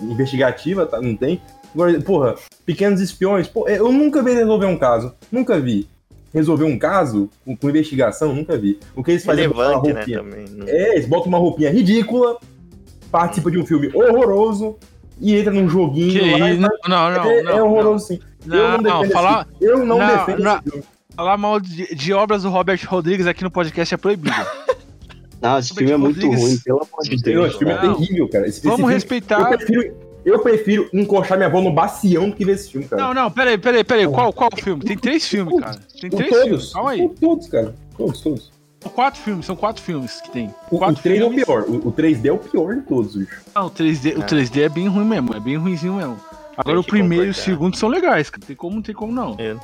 investigativa, 0.03 0.87
tá? 0.87 1.01
Não 1.01 1.17
tem? 1.17 1.41
Agora, 1.75 1.99
porra, 2.01 2.35
pequenos 2.65 3.01
espiões, 3.01 3.49
pô, 3.49 3.67
eu 3.69 3.91
nunca 3.91 4.23
vi 4.23 4.33
resolver 4.33 4.67
um 4.67 4.77
caso, 4.79 5.13
nunca 5.31 5.59
vi. 5.59 5.89
Resolver 6.33 6.65
um 6.65 6.77
caso 6.79 7.31
com, 7.45 7.57
com 7.57 7.69
investigação, 7.71 8.35
nunca 8.35 8.57
vi. 8.57 8.79
O 8.97 9.05
que 9.05 9.13
eles 9.13 9.25
fazem 9.25 9.45
é 9.45 9.49
Relevante, 9.49 9.93
né, 9.93 10.05
também. 10.19 10.45
Não- 10.51 10.67
É, 10.69 10.95
eles 10.95 11.07
botam 11.07 11.29
uma 11.29 11.39
roupinha 11.39 11.71
ridícula, 11.71 12.37
participa 13.15 13.49
de 13.49 13.59
um 13.59 13.65
filme 13.65 13.89
horroroso 13.95 14.77
e 15.21 15.37
entra 15.37 15.53
num 15.53 15.69
joguinho 15.69 16.11
Que 16.11 16.33
lá. 16.33 16.51
isso? 16.51 16.61
Não, 16.61 16.69
não, 16.89 17.09
é, 17.09 17.17
não. 17.17 17.31
é 17.31 17.43
não, 17.45 17.67
horroroso 17.69 18.07
sim. 18.09 18.21
Não, 18.45 18.57
eu 18.57 18.69
não 18.73 18.79
não, 18.79 19.01
defendo 19.03 19.13
falar, 19.13 19.49
esse. 19.61 19.71
Eu 19.71 19.79
não, 19.79 19.99
não, 19.99 20.07
defendo 20.07 20.43
não. 20.43 20.55
esse 20.57 20.63
filme. 20.71 20.85
falar 21.15 21.37
mal 21.37 21.61
de, 21.61 21.95
de 21.95 22.13
obras 22.13 22.43
do 22.43 22.51
Robert 22.51 22.81
Rodrigues 22.89 23.29
aqui 23.29 23.45
no 23.45 23.53
podcast 23.53 23.95
é 23.95 23.97
proibido. 23.97 24.35
Não, 25.41 25.59
esse 25.59 25.75
filme 25.75 25.93
é 25.93 25.97
muito 25.99 26.15
Rodrigues. 26.27 26.43
ruim, 26.43 26.59
pelo 26.65 26.79
amor 26.79 27.03
de 27.03 27.11
Não, 27.11 27.17
Não, 27.17 27.23
Deus. 27.23 27.49
esse 27.51 27.59
filme 27.59 27.75
é 27.75 27.83
Não. 27.83 27.95
terrível, 27.95 28.29
cara. 28.31 28.47
Esse, 28.47 28.59
esse 28.59 28.63
Vamos 28.67 28.79
filme- 28.79 28.95
respeitar. 28.95 29.41
Eu 29.41 29.59
prefiro, 29.59 29.97
eu 30.25 30.39
prefiro 30.39 30.89
encoxar 30.91 31.37
minha 31.37 31.49
avó 31.51 31.61
no 31.61 31.71
bacião 31.71 32.31
do 32.31 32.35
que 32.37 32.47
ver 32.47 32.53
esse 32.53 32.71
filme, 32.73 32.89
cara. 32.89 33.03
Não, 33.03 33.13
não, 33.13 33.31
peraí, 33.31 33.59
peraí, 33.59 33.85
peraí. 33.85 34.09
Qual, 34.09 34.33
qual 34.33 34.49
filme? 34.57 34.83
Tem 34.83 34.97
três 34.97 35.29
filmes, 35.29 35.61
cara. 35.61 35.79
Tem 36.01 36.09
três 36.09 36.31
todos. 36.31 36.45
filmes. 36.45 36.73
Calma 36.73 36.91
aí. 36.93 37.11
Todos, 37.21 37.47
cara. 37.49 37.75
Todos, 37.95 38.21
todos. 38.23 38.54
São 38.85 38.93
quatro 38.93 39.21
filmes, 39.21 39.47
são 39.47 39.57
quatro 39.57 39.83
filmes 39.83 40.21
que 40.21 40.31
tem. 40.31 40.55
O, 40.71 40.77
o 40.77 40.79
Quatro 40.79 41.03
3 41.03 41.21
é 41.21 41.25
o 41.25 41.29
filmes. 41.29 41.45
pior. 41.47 41.63
O, 41.63 41.89
o 41.89 41.93
3D 41.93 42.27
é 42.27 42.33
o 42.33 42.39
pior 42.39 42.75
de 42.75 42.83
todos, 42.83 43.17
bicho. 43.17 43.41
Não, 43.55 43.67
o 43.67 43.71
3D, 43.71 44.19
o 44.19 44.23
3D 44.23 44.61
é 44.61 44.69
bem 44.69 44.89
ruim 44.89 45.07
mesmo, 45.07 45.35
é 45.35 45.41
bem 45.41 45.57
ruimzinho 45.57 45.95
mesmo. 45.95 46.21
Agora 46.57 46.79
o 46.79 46.85
primeiro 46.85 47.25
e 47.25 47.31
o 47.31 47.35
segundo 47.35 47.77
são 47.77 47.89
legais, 47.89 48.29
cara. 48.29 48.45
Tem 48.47 48.55
como, 48.55 48.77
não 48.77 48.83
tem 48.83 48.95
como 48.95 49.11
não. 49.11 49.37
Eu 49.39 49.59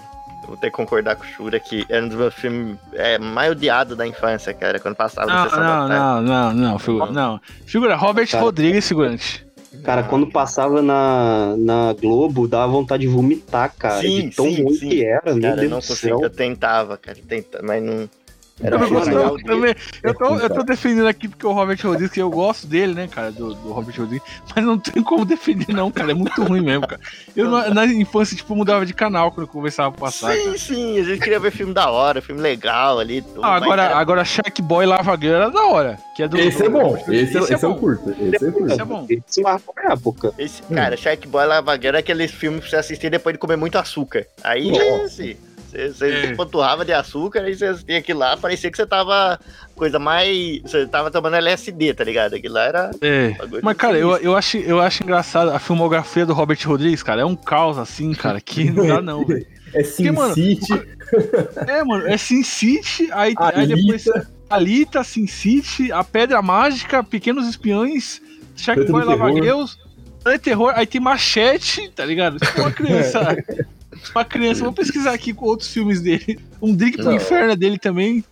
vou 0.46 0.56
ter 0.56 0.70
que 0.70 0.76
concordar 0.76 1.16
com 1.16 1.22
o 1.22 1.26
Shura 1.26 1.60
que 1.60 1.84
é 1.90 2.00
um 2.00 2.08
dos 2.08 2.16
meus 2.16 2.34
filmes 2.34 2.78
é, 2.94 3.18
mais 3.18 3.52
odiados 3.52 3.94
da 3.96 4.06
infância, 4.06 4.54
cara. 4.54 4.80
Quando 4.80 4.96
passava 4.96 5.30
Não, 5.30 5.44
sessão 5.44 5.60
da 5.60 5.66
não, 5.66 5.88
tarde. 5.88 6.26
não, 6.26 6.52
não, 6.54 6.54
não, 6.54 6.78
figura. 6.78 7.12
Não. 7.12 7.40
Figura, 7.66 7.96
Robert 7.96 8.28
Cara. 8.28 8.42
Rodrigues, 8.42 8.88
figurante. 8.88 9.46
Cara, 9.84 10.02
quando 10.02 10.26
passava 10.26 10.82
na, 10.82 11.54
na 11.56 11.92
Globo, 11.92 12.48
dava 12.48 12.70
vontade 12.72 13.02
de 13.02 13.08
vomitar, 13.08 13.72
cara. 13.78 14.00
Sim, 14.00 14.28
de 14.28 14.36
tão 14.36 14.46
sim, 14.46 14.62
ruim 14.62 14.74
sim. 14.74 14.88
que 14.88 15.04
era, 15.04 15.20
Cara, 15.20 15.36
eu 15.36 15.56
Deus 15.56 15.70
não 15.70 15.80
céu. 15.80 16.20
Eu 16.20 16.30
tentava, 16.30 16.96
cara. 16.96 17.16
Tenta, 17.26 17.60
mas 17.62 17.82
não. 17.82 18.08
Era 18.62 18.76
Eu 18.76 18.88
gosto 18.90 19.10
não, 19.10 19.36
também. 19.38 19.74
Eu 20.02 20.14
tô, 20.14 20.38
É 20.38 20.44
eu 20.44 20.50
tô 20.50 20.62
defendendo 20.62 21.06
aqui 21.08 21.28
porque 21.28 21.46
o 21.46 21.52
Robert 21.52 21.78
Rodrigues, 21.82 22.12
que 22.12 22.20
eu 22.20 22.30
gosto 22.30 22.66
dele, 22.66 22.94
né, 22.94 23.08
cara, 23.08 23.30
do, 23.32 23.54
do 23.54 23.72
Robert 23.72 23.94
Rodrigues, 23.98 24.26
mas 24.54 24.64
não 24.64 24.78
tem 24.78 25.02
como 25.02 25.24
defender, 25.24 25.72
não, 25.72 25.90
cara. 25.90 26.10
É 26.10 26.14
muito 26.14 26.42
ruim 26.42 26.60
mesmo, 26.60 26.86
cara. 26.86 27.00
Eu 27.34 27.50
na, 27.50 27.70
na 27.72 27.86
infância, 27.86 28.36
tipo, 28.36 28.54
mudava 28.54 28.84
de 28.84 28.92
canal 28.92 29.30
quando 29.32 29.46
eu 29.46 29.52
começava 29.52 29.88
a 29.94 29.98
passar. 29.98 30.32
Sim, 30.34 30.44
cara. 30.44 30.58
sim, 30.58 30.98
a 31.00 31.04
gente 31.04 31.20
queria 31.20 31.40
ver 31.40 31.50
filme 31.50 31.72
da 31.72 31.90
hora, 31.90 32.20
filme 32.20 32.40
legal 32.40 32.98
ali. 32.98 33.22
Tudo, 33.22 33.40
Ah, 33.44 33.52
mas, 33.52 33.62
agora, 33.62 33.82
cara, 33.84 33.96
agora 33.98 34.24
Shark 34.24 34.60
Boy 34.62 34.86
Lava 34.86 35.16
Girl 35.16 35.34
era 35.36 35.50
da 35.50 35.62
hora. 35.66 35.98
Que 36.14 36.22
é 36.24 36.28
do, 36.28 36.36
Esse 36.38 36.58
do- 36.58 36.64
é 36.64 36.68
bom. 36.68 36.92
do- 36.92 37.14
Esse, 37.14 37.38
é, 37.38 37.40
esse 37.40 37.54
é 37.54 37.56
o 37.68 37.72
bom. 37.72 37.78
curto. 37.78 38.10
Esse 38.10 38.44
é 38.46 38.50
curto. 38.50 38.72
Esse 38.72 38.80
é 38.80 38.84
bom. 38.84 39.06
Isso 39.08 39.42
marcou 39.42 39.74
a 39.78 39.92
época. 39.92 40.32
Esse, 40.38 40.62
cara, 40.64 40.96
Shark 40.96 41.26
Boy 41.28 41.46
Lava 41.46 41.74
Girl 41.80 41.96
é 41.96 42.00
aqueles 42.00 42.30
filmes 42.30 42.60
pra 42.60 42.70
você 42.70 42.76
assistir 42.76 43.10
depois 43.10 43.32
de 43.34 43.38
comer 43.38 43.56
muito 43.56 43.78
açúcar. 43.78 44.26
Aí, 44.44 44.70
Nossa. 44.70 45.04
assim, 45.04 45.36
você, 45.70 45.88
você 45.88 46.10
É. 46.12 46.26
se 46.28 46.34
panturrava 46.34 46.84
de 46.84 46.92
açúcar, 46.92 47.40
aí 47.42 47.54
você 47.54 47.66
assistia 47.66 47.98
aquilo 47.98 48.18
lá, 48.20 48.36
parecia 48.36 48.70
que 48.70 48.76
você 48.76 48.86
tava 48.86 49.38
coisa 49.74 49.98
mais. 49.98 50.60
Você 50.62 50.86
tava 50.86 51.10
tomando 51.10 51.36
LSD, 51.36 51.94
tá 51.94 52.04
ligado? 52.04 52.34
Aquilo 52.34 52.54
lá 52.54 52.64
era. 52.64 52.90
É. 53.00 53.34
Mas, 53.62 53.76
cara, 53.76 53.98
eu, 53.98 54.16
eu, 54.18 54.36
acho, 54.36 54.56
eu 54.58 54.80
acho 54.80 55.02
engraçado 55.02 55.50
a 55.50 55.58
filmografia 55.58 56.26
do 56.26 56.32
Robert 56.34 56.58
Rodrigues, 56.64 57.02
cara. 57.02 57.22
É 57.22 57.24
um 57.24 57.36
caos, 57.36 57.78
assim, 57.78 58.12
cara, 58.12 58.40
que 58.40 58.68
não 58.70 58.86
dá, 58.86 59.00
não, 59.00 59.24
velho. 59.24 59.46
É 59.72 59.84
Sin 59.84 60.10
mano, 60.10 60.34
City, 60.34 60.72
É, 61.68 61.84
mano, 61.84 62.06
é 62.08 62.16
Sin 62.16 62.42
City, 62.42 63.08
aí, 63.12 63.34
aí 63.38 63.66
depois. 63.68 64.04
Alita, 64.48 65.04
Sin 65.04 65.28
City, 65.28 65.92
A 65.92 66.02
Pedra 66.02 66.42
Mágica, 66.42 67.04
Pequenos 67.04 67.48
Espiões, 67.48 68.20
Shark 68.56 68.84
Planeta 68.86 69.16
Boy 69.16 69.40
do 69.40 69.46
Lava 69.46 70.38
Terror. 70.42 70.72
Aí 70.74 70.86
tem 70.86 71.00
Machete, 71.00 71.88
tá 71.90 72.04
ligado? 72.04 72.38
Tipo 72.38 72.60
uma 72.62 72.70
criança. 72.72 73.36
Uma 74.14 74.24
criança, 74.24 74.62
vou 74.64 74.72
pesquisar 74.72 75.12
aqui 75.12 75.32
com 75.32 75.46
outros 75.46 75.72
filmes 75.72 76.00
dele. 76.00 76.38
Um 76.62 76.74
Drink 76.74 76.96
pro 76.98 77.06
Não. 77.06 77.14
Inferno 77.14 77.52
é 77.52 77.56
dele 77.56 77.78
também. 77.78 78.22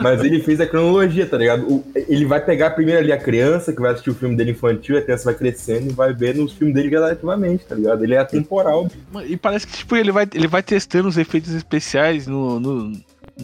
mas 0.00 0.22
ele 0.22 0.40
fez 0.40 0.60
a 0.60 0.66
cronologia, 0.66 1.26
tá 1.26 1.38
ligado? 1.38 1.66
O- 1.66 1.84
ele 1.94 2.24
vai 2.26 2.44
pegar 2.44 2.70
primeiro 2.70 3.00
ali 3.00 3.12
a 3.12 3.18
criança 3.18 3.72
que 3.72 3.80
vai 3.80 3.92
assistir 3.92 4.10
o 4.10 4.14
filme 4.14 4.36
dele 4.36 4.50
infantil, 4.50 4.98
a 4.98 5.02
criança 5.02 5.24
vai 5.24 5.34
crescendo 5.34 5.90
e 5.90 5.92
vai 5.92 6.12
ver 6.12 6.34
nos 6.34 6.52
filmes 6.52 6.74
dele 6.74 6.90
gradativamente, 6.90 7.64
tá 7.64 7.74
ligado? 7.74 8.02
Ele 8.04 8.14
é 8.14 8.18
atemporal. 8.18 8.84
bicho. 8.84 9.32
E 9.32 9.36
parece 9.36 9.66
que 9.66 9.76
tipo, 9.78 9.96
ele, 9.96 10.12
vai, 10.12 10.26
ele 10.34 10.46
vai 10.46 10.62
testando 10.62 11.08
os 11.08 11.16
efeitos 11.16 11.52
especiais 11.54 12.26
no, 12.26 12.60
no, 12.60 12.92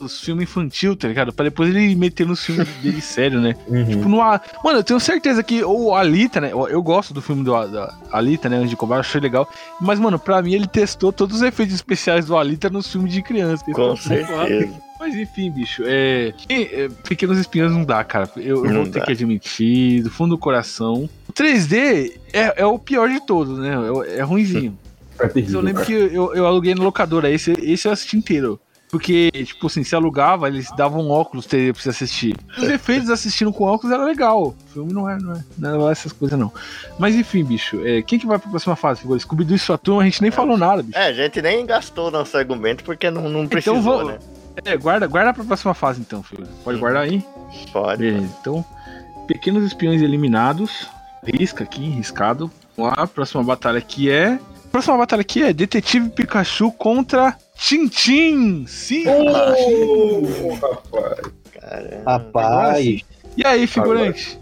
nos 0.01 0.21
filmes 0.21 0.45
infantil, 0.45 0.97
tá 0.97 1.09
ligado? 1.09 1.33
Pra 1.33 1.45
depois 1.45 1.71
ele 1.75 1.95
meter 1.95 2.27
nos 2.27 2.45
filmes 2.45 2.69
dele 2.83 3.01
sério, 3.01 3.41
né? 3.41 3.55
Uhum. 3.69 3.85
Tipo, 3.87 4.09
no, 4.09 4.17
Mano, 4.19 4.79
eu 4.79 4.85
tenho 4.85 5.01
certeza 5.01 5.43
que 5.43 5.63
o 5.65 5.95
Alita, 5.95 6.41
né? 6.41 6.53
Eu, 6.53 6.69
eu 6.69 6.83
gosto 6.83 7.15
do 7.15 7.23
filme 7.23 7.45
do 7.45 7.53
da 7.67 7.95
Alita, 8.11 8.49
né? 8.49 8.57
Antes 8.57 8.71
de 8.71 8.77
cobrar, 8.77 8.99
achei 8.99 9.21
legal. 9.21 9.49
Mas, 9.81 9.99
mano, 9.99 10.19
pra 10.19 10.43
mim 10.43 10.55
ele 10.55 10.67
testou 10.67 11.13
todos 11.13 11.37
os 11.37 11.43
efeitos 11.43 11.75
especiais 11.75 12.27
do 12.27 12.37
Alita 12.37 12.69
nos 12.69 12.91
filmes 12.91 13.13
de 13.13 13.23
criança. 13.23 13.65
Com 13.65 13.71
Então, 13.71 13.97
certeza. 13.97 14.85
Mas 14.99 15.17
enfim, 15.17 15.51
bicho, 15.51 15.83
é... 15.85 16.33
é, 16.49 16.89
Pequenos 17.07 17.37
Espinhos 17.39 17.73
não 17.73 17.85
dá, 17.85 18.03
cara. 18.05 18.31
Eu, 18.37 18.65
eu 18.65 18.73
vou 18.75 18.85
ter 18.85 19.01
dá. 19.01 19.05
que 19.07 19.13
admitir, 19.13 20.03
do 20.03 20.11
fundo 20.11 20.31
do 20.31 20.39
coração. 20.39 21.09
O 21.29 21.33
3D 21.33 22.13
é, 22.33 22.63
é 22.63 22.67
o 22.67 22.79
pior 22.79 23.09
de 23.11 23.21
todos, 23.27 23.59
né? 23.59 23.75
É, 24.09 24.19
é 24.21 24.23
ruimzinho. 24.23 24.79
É 25.19 25.25
Mas 25.25 25.33
terrível, 25.35 25.61
eu 25.61 25.65
lembro 25.65 25.83
cara. 25.85 25.87
que 26.09 26.15
eu, 26.15 26.35
eu 26.35 26.47
aluguei 26.47 26.75
na 26.75 26.83
locadora, 26.83 27.31
esse, 27.31 27.53
esse 27.61 27.87
eu 27.87 27.93
assisti 27.93 28.17
inteiro. 28.17 28.59
Porque, 28.95 29.29
tipo 29.45 29.67
assim, 29.67 29.83
se 29.83 29.93
alugava, 29.97 30.47
eles 30.47 30.69
davam 30.77 31.11
óculos 31.11 31.49
pra 31.49 31.59
você 31.75 31.89
assistir. 31.89 32.37
Os 32.57 32.63
efeitos 32.69 33.11
assistindo 33.11 33.53
com 33.53 33.65
óculos 33.65 33.93
era 33.93 34.05
legal. 34.05 34.41
O 34.51 34.73
filme 34.73 34.93
não 34.93 35.11
é, 35.11 35.19
não 35.19 35.33
é, 35.33 35.45
não 35.59 35.89
é 35.89 35.91
essas 35.91 36.13
coisas, 36.13 36.39
não. 36.39 36.53
Mas 36.97 37.17
enfim, 37.17 37.43
bicho, 37.43 37.85
é, 37.85 38.03
quem 38.03 38.21
que 38.21 38.27
vai 38.27 38.39
pra 38.39 38.49
próxima 38.49 38.77
fase? 38.77 39.01
Scooby-Doo 39.19 39.57
e 39.57 39.59
sua 39.59 39.77
turma, 39.77 40.03
a 40.03 40.05
gente 40.05 40.23
nem 40.23 40.31
falou 40.31 40.57
nada, 40.57 40.81
bicho. 40.81 40.97
É, 40.97 41.07
a 41.09 41.13
gente 41.13 41.43
nem 41.43 41.67
gastou 41.67 42.09
nosso 42.09 42.37
argumento 42.37 42.85
porque 42.85 43.11
não, 43.11 43.29
não 43.29 43.49
precisou, 43.49 43.79
Então 43.81 43.83
vou- 43.93 44.05
né? 44.07 44.19
É, 44.65 44.77
guarda, 44.77 45.09
guarda 45.09 45.35
pra 45.35 45.43
próxima 45.43 45.75
fase 45.75 46.01
então, 46.01 46.23
filho. 46.23 46.47
Pode 46.63 46.77
Hum. 46.77 46.81
guardar 46.81 47.03
aí? 47.03 47.21
Pode. 47.73 47.99
Beleza, 48.01 48.33
então, 48.41 48.65
pequenos 49.27 49.65
espiões 49.65 50.03
eliminados. 50.03 50.87
Risca 51.25 51.65
aqui, 51.65 51.83
riscado. 51.89 52.49
Vamos 52.77 52.97
lá, 52.97 53.09
próxima 53.09 53.43
batalha 53.43 53.79
aqui 53.79 54.09
é. 54.09 54.39
Próxima 54.71 54.97
batalha 54.97 55.23
aqui 55.23 55.43
é 55.43 55.53
Detetive 55.53 56.11
Pikachu 56.11 56.71
contra 56.71 57.37
Tintin. 57.57 58.67
Sim! 58.67 59.05
Oh, 59.09 60.55
rapaz. 60.55 61.21
Caramba. 61.53 62.03
Rapaz, 62.11 63.01
E 63.37 63.47
aí, 63.47 63.67
figurante? 63.67 64.39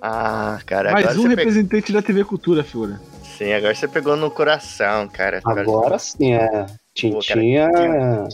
Ah, 0.00 0.58
cara, 0.66 0.92
Mais 0.92 1.04
agora 1.06 1.20
um 1.20 1.22
pegou. 1.22 1.36
representante 1.36 1.92
da 1.92 2.02
TV 2.02 2.24
Cultura, 2.24 2.64
figura. 2.64 3.00
Sim, 3.38 3.52
agora 3.52 3.74
você 3.74 3.86
pegou 3.86 4.16
no 4.16 4.30
coração, 4.30 5.08
cara. 5.08 5.40
agora 5.44 5.98
sim, 5.98 6.34
é. 6.34 6.66
Tintin 6.94 7.56
é, 7.56 8.28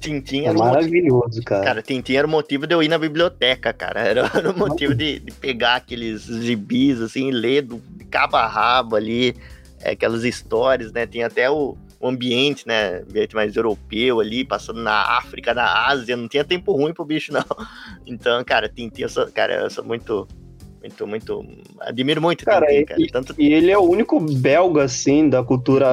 Tintin 0.00 0.46
é 0.46 0.48
era 0.48 0.58
o 0.58 0.62
motivo. 0.62 0.64
maravilhoso, 0.64 1.42
cara. 1.44 1.64
Cara, 1.64 1.82
Tintin 1.82 2.16
era 2.16 2.26
o 2.26 2.30
motivo 2.30 2.66
de 2.66 2.74
eu 2.74 2.82
ir 2.82 2.88
na 2.88 2.98
biblioteca, 2.98 3.72
cara. 3.72 4.00
Era, 4.00 4.30
era 4.34 4.50
o 4.50 4.58
motivo 4.58 4.94
de, 4.94 5.20
de 5.20 5.32
pegar 5.32 5.76
aqueles 5.76 6.22
gibis, 6.24 7.00
assim, 7.00 7.30
ler 7.30 7.62
do 7.62 7.80
de 7.96 8.04
cabo 8.04 8.36
a 8.36 8.46
rabo 8.46 8.96
ali, 8.96 9.34
é, 9.80 9.92
aquelas 9.92 10.24
histórias, 10.24 10.92
né? 10.92 11.06
Tinha 11.06 11.28
até 11.28 11.48
o, 11.50 11.76
o 12.04 12.08
ambiente, 12.08 12.66
né? 12.68 12.98
Ambiente 12.98 13.34
mais 13.34 13.56
europeu 13.56 14.20
ali, 14.20 14.44
passando 14.44 14.82
na 14.82 15.16
África, 15.18 15.54
na 15.54 15.86
Ásia. 15.88 16.16
Não 16.16 16.28
tinha 16.28 16.44
tempo 16.44 16.72
ruim 16.72 16.92
pro 16.92 17.04
bicho, 17.04 17.32
não. 17.32 17.42
Então, 18.06 18.44
cara, 18.44 18.68
Tintin, 18.68 19.02
eu 19.02 19.08
sou, 19.08 19.26
cara, 19.32 19.54
eu 19.62 19.70
sou 19.70 19.82
muito, 19.84 20.28
muito, 20.82 21.06
muito. 21.06 21.46
Admiro 21.80 22.20
muito 22.20 22.44
Cara, 22.44 22.66
Tintin, 22.66 22.80
e- 22.80 22.84
cara. 22.84 23.00
Tanto 23.10 23.34
E 23.38 23.52
ele 23.52 23.70
é 23.70 23.78
o 23.78 23.82
único 23.88 24.20
belga, 24.20 24.82
assim, 24.84 25.28
da 25.30 25.42
cultura 25.42 25.86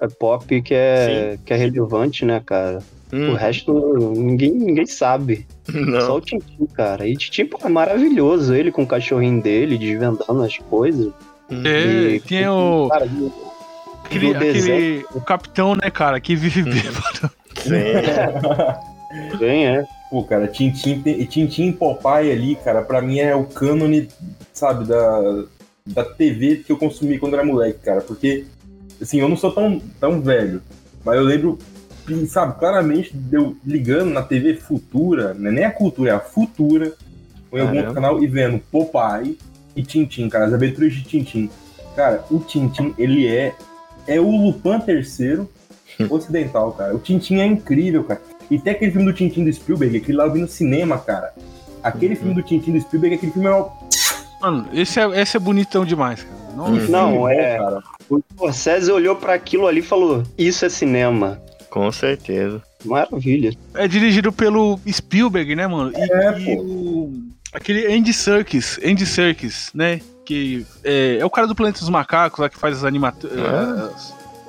é, 0.00 0.08
pop 0.08 0.60
que 0.62 0.74
é, 0.74 1.38
que 1.44 1.52
é 1.52 1.56
relevante, 1.56 2.24
né, 2.24 2.42
cara? 2.44 2.80
O 3.12 3.16
Hum, 3.16 3.34
resto, 3.34 3.72
ninguém, 4.16 4.50
ninguém 4.52 4.86
sabe. 4.86 5.46
Só 6.00 6.08
não. 6.08 6.16
o 6.16 6.20
Tintin, 6.20 6.66
cara. 6.74 7.06
E 7.06 7.16
Tintin, 7.16 7.46
pô, 7.46 7.58
é 7.64 7.68
maravilhoso. 7.68 8.52
Ele 8.52 8.72
com 8.72 8.82
o 8.82 8.86
cachorrinho 8.86 9.40
dele, 9.40 9.78
desvendando 9.78 10.42
as 10.42 10.58
coisas. 10.58 11.12
Hum. 11.48 11.62
É, 11.64 12.16
E- 12.16 12.20
tinha 12.20 12.52
o. 12.52 12.88
Cara, 12.88 13.06
Aquele, 14.04 14.34
aquele- 14.36 15.06
o 15.14 15.20
capitão, 15.20 15.74
né, 15.74 15.90
cara, 15.90 16.20
que 16.20 16.36
vive 16.36 16.62
bêbado. 16.62 17.30
Sim. 17.56 19.36
bem, 19.38 19.66
é. 19.66 19.84
Pô, 20.10 20.22
cara, 20.24 20.46
Tintin, 20.46 21.02
Tintin 21.28 21.68
e 21.68 21.72
Popeye 21.72 22.30
ali, 22.30 22.56
cara, 22.56 22.82
pra 22.82 23.00
mim 23.00 23.18
é 23.18 23.34
o 23.34 23.44
cânone, 23.44 24.08
sabe, 24.52 24.84
da, 24.86 25.44
da 25.86 26.04
TV 26.04 26.56
que 26.64 26.70
eu 26.70 26.76
consumi 26.78 27.18
quando 27.18 27.34
era 27.34 27.44
moleque, 27.44 27.80
cara. 27.80 28.00
Porque, 28.00 28.44
assim, 29.00 29.20
eu 29.20 29.28
não 29.28 29.36
sou 29.36 29.50
tão, 29.52 29.80
tão 29.98 30.20
velho, 30.20 30.62
mas 31.04 31.16
eu 31.16 31.22
lembro, 31.24 31.58
sabe, 32.28 32.58
claramente 32.58 33.16
de 33.16 33.36
eu 33.36 33.56
ligando 33.64 34.10
na 34.10 34.22
TV 34.22 34.54
Futura, 34.54 35.34
não 35.34 35.48
é 35.50 35.52
nem 35.52 35.64
a 35.64 35.70
cultura, 35.70 36.10
é 36.12 36.14
a 36.14 36.20
Futura, 36.20 36.92
ou 37.50 37.58
em 37.58 37.62
algum 37.62 37.74
Caramba. 37.74 37.88
outro 37.88 37.94
canal 37.94 38.22
e 38.22 38.26
vendo 38.26 38.58
Popeye 38.70 39.38
e 39.74 39.82
Tintin, 39.82 40.28
cara, 40.28 40.44
as 40.46 40.52
aventuras 40.52 40.92
de 40.92 41.02
Tintin. 41.02 41.50
Cara, 41.96 42.24
o 42.30 42.38
Tintin, 42.40 42.94
ele 42.98 43.26
é. 43.26 43.54
É 44.06 44.20
o 44.20 44.30
Lupin 44.30 44.78
terceiro 44.80 45.48
ocidental, 46.10 46.72
cara. 46.72 46.94
O 46.94 46.98
Tintin 46.98 47.36
é 47.40 47.46
incrível, 47.46 48.04
cara. 48.04 48.20
E 48.50 48.58
tem 48.58 48.72
aquele 48.72 48.90
filme 48.92 49.06
do 49.06 49.12
Tintin 49.16 49.44
do 49.44 49.52
Spielberg, 49.52 49.96
aquele 49.96 50.18
lá 50.18 50.24
eu 50.26 50.32
vi 50.32 50.40
no 50.40 50.48
cinema, 50.48 50.98
cara. 50.98 51.32
Aquele 51.82 52.14
filme 52.16 52.34
do 52.34 52.42
Tintin 52.42 52.72
do 52.72 52.80
Spielberg, 52.80 53.16
aquele 53.16 53.32
filme 53.32 53.48
é 53.48 53.54
um 53.54 53.68
Mano, 54.40 54.68
esse 54.74 55.00
é, 55.00 55.20
esse 55.22 55.36
é 55.36 55.40
bonitão 55.40 55.84
demais, 55.86 56.22
cara. 56.22 56.34
Não, 56.54 56.66
Hum. 56.66 56.86
Bom, 57.12 57.28
é- 57.28 57.56
cara. 57.58 57.82
O 58.10 58.20
Scorsese 58.34 58.92
olhou 58.92 59.16
pra 59.16 59.32
aquilo 59.34 59.66
ali 59.66 59.80
e 59.80 59.82
falou: 59.82 60.22
Isso 60.36 60.64
é 60.64 60.68
cinema. 60.68 61.40
Com 61.70 61.90
certeza. 61.90 62.62
Maravilha. 62.84 63.52
É 63.74 63.88
dirigido 63.88 64.30
pelo 64.30 64.78
Spielberg, 64.88 65.56
né, 65.56 65.66
mano? 65.66 65.90
E, 65.96 66.00
É, 66.00 66.38
e 66.38 66.56
pô. 66.56 66.62
o, 66.62 67.12
aquele 67.52 67.86
Andy 67.92 68.12
Serkis, 68.12 68.78
Andy 68.84 69.06
Serkis, 69.06 69.70
né? 69.74 70.00
Que 70.24 70.64
é, 70.82 71.18
é 71.18 71.24
o 71.24 71.30
cara 71.30 71.46
do 71.46 71.54
Planeta 71.54 71.80
dos 71.80 71.88
Macacos 71.88 72.38
lá 72.40 72.48
que 72.48 72.58
faz 72.58 72.78
as 72.78 72.84
animações. 72.84 73.32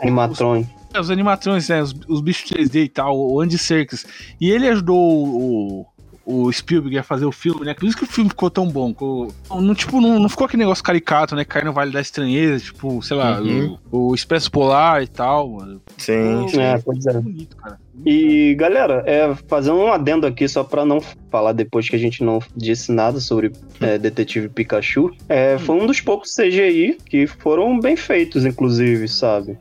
Animatron. 0.01 0.65
os 0.99 1.09
animatrões, 1.11 1.67
né? 1.69 1.81
Os, 1.81 1.93
os 2.07 2.21
bichos 2.21 2.49
3D 2.51 2.83
e 2.85 2.89
tal, 2.89 3.17
o 3.17 3.41
Andy 3.41 3.57
Serkis. 3.57 4.05
E 4.39 4.49
ele 4.49 4.67
ajudou 4.67 4.97
o, 4.97 5.85
o 6.25 6.51
Spielberg 6.51 6.97
a 6.97 7.03
fazer 7.03 7.25
o 7.25 7.31
filme, 7.31 7.65
né? 7.65 7.73
Por 7.73 7.85
isso 7.85 7.97
que 7.97 8.03
o 8.03 8.07
filme 8.07 8.29
ficou 8.29 8.49
tão 8.49 8.67
bom. 8.67 8.89
Ficou, 8.89 9.31
não, 9.49 9.75
tipo, 9.75 9.99
não, 10.01 10.19
não 10.19 10.29
ficou 10.29 10.45
aquele 10.45 10.63
negócio 10.63 10.83
caricato, 10.83 11.35
né? 11.35 11.43
Cair 11.45 11.65
no 11.65 11.73
Vale 11.73 11.91
da 11.91 12.01
Estranheza, 12.01 12.63
tipo, 12.65 13.01
sei 13.03 13.17
lá, 13.17 13.39
Uhum. 13.41 13.77
o, 13.91 14.09
o 14.09 14.15
Expresso 14.15 14.49
Polar 14.51 15.03
e 15.03 15.07
tal, 15.07 15.49
mano. 15.49 15.81
Sim, 15.97 16.47
sim. 16.49 16.59
É, 16.61 16.77
pois 16.77 17.05
é. 17.05 17.13
Bonito, 17.19 17.55
cara. 17.57 17.79
E 18.03 18.55
galera, 18.55 19.03
é, 19.05 19.33
fazendo 19.47 19.77
um 19.77 19.91
adendo 19.91 20.25
aqui 20.27 20.47
só 20.47 20.63
pra 20.63 20.83
não 20.85 20.99
falar 21.31 21.53
depois 21.53 21.87
que 21.89 21.95
a 21.95 21.99
gente 21.99 22.23
não 22.23 22.39
disse 22.55 22.91
nada 22.91 23.19
sobre 23.19 23.51
é, 23.79 23.97
Detetive 23.97 24.49
Pikachu, 24.49 25.11
é, 25.29 25.57
foi 25.59 25.75
um 25.75 25.85
dos 25.87 26.01
poucos 26.01 26.35
CGI 26.35 26.97
que 27.09 27.25
foram 27.27 27.79
bem 27.79 27.95
feitos, 27.95 28.45
inclusive, 28.45 29.07
sabe? 29.07 29.57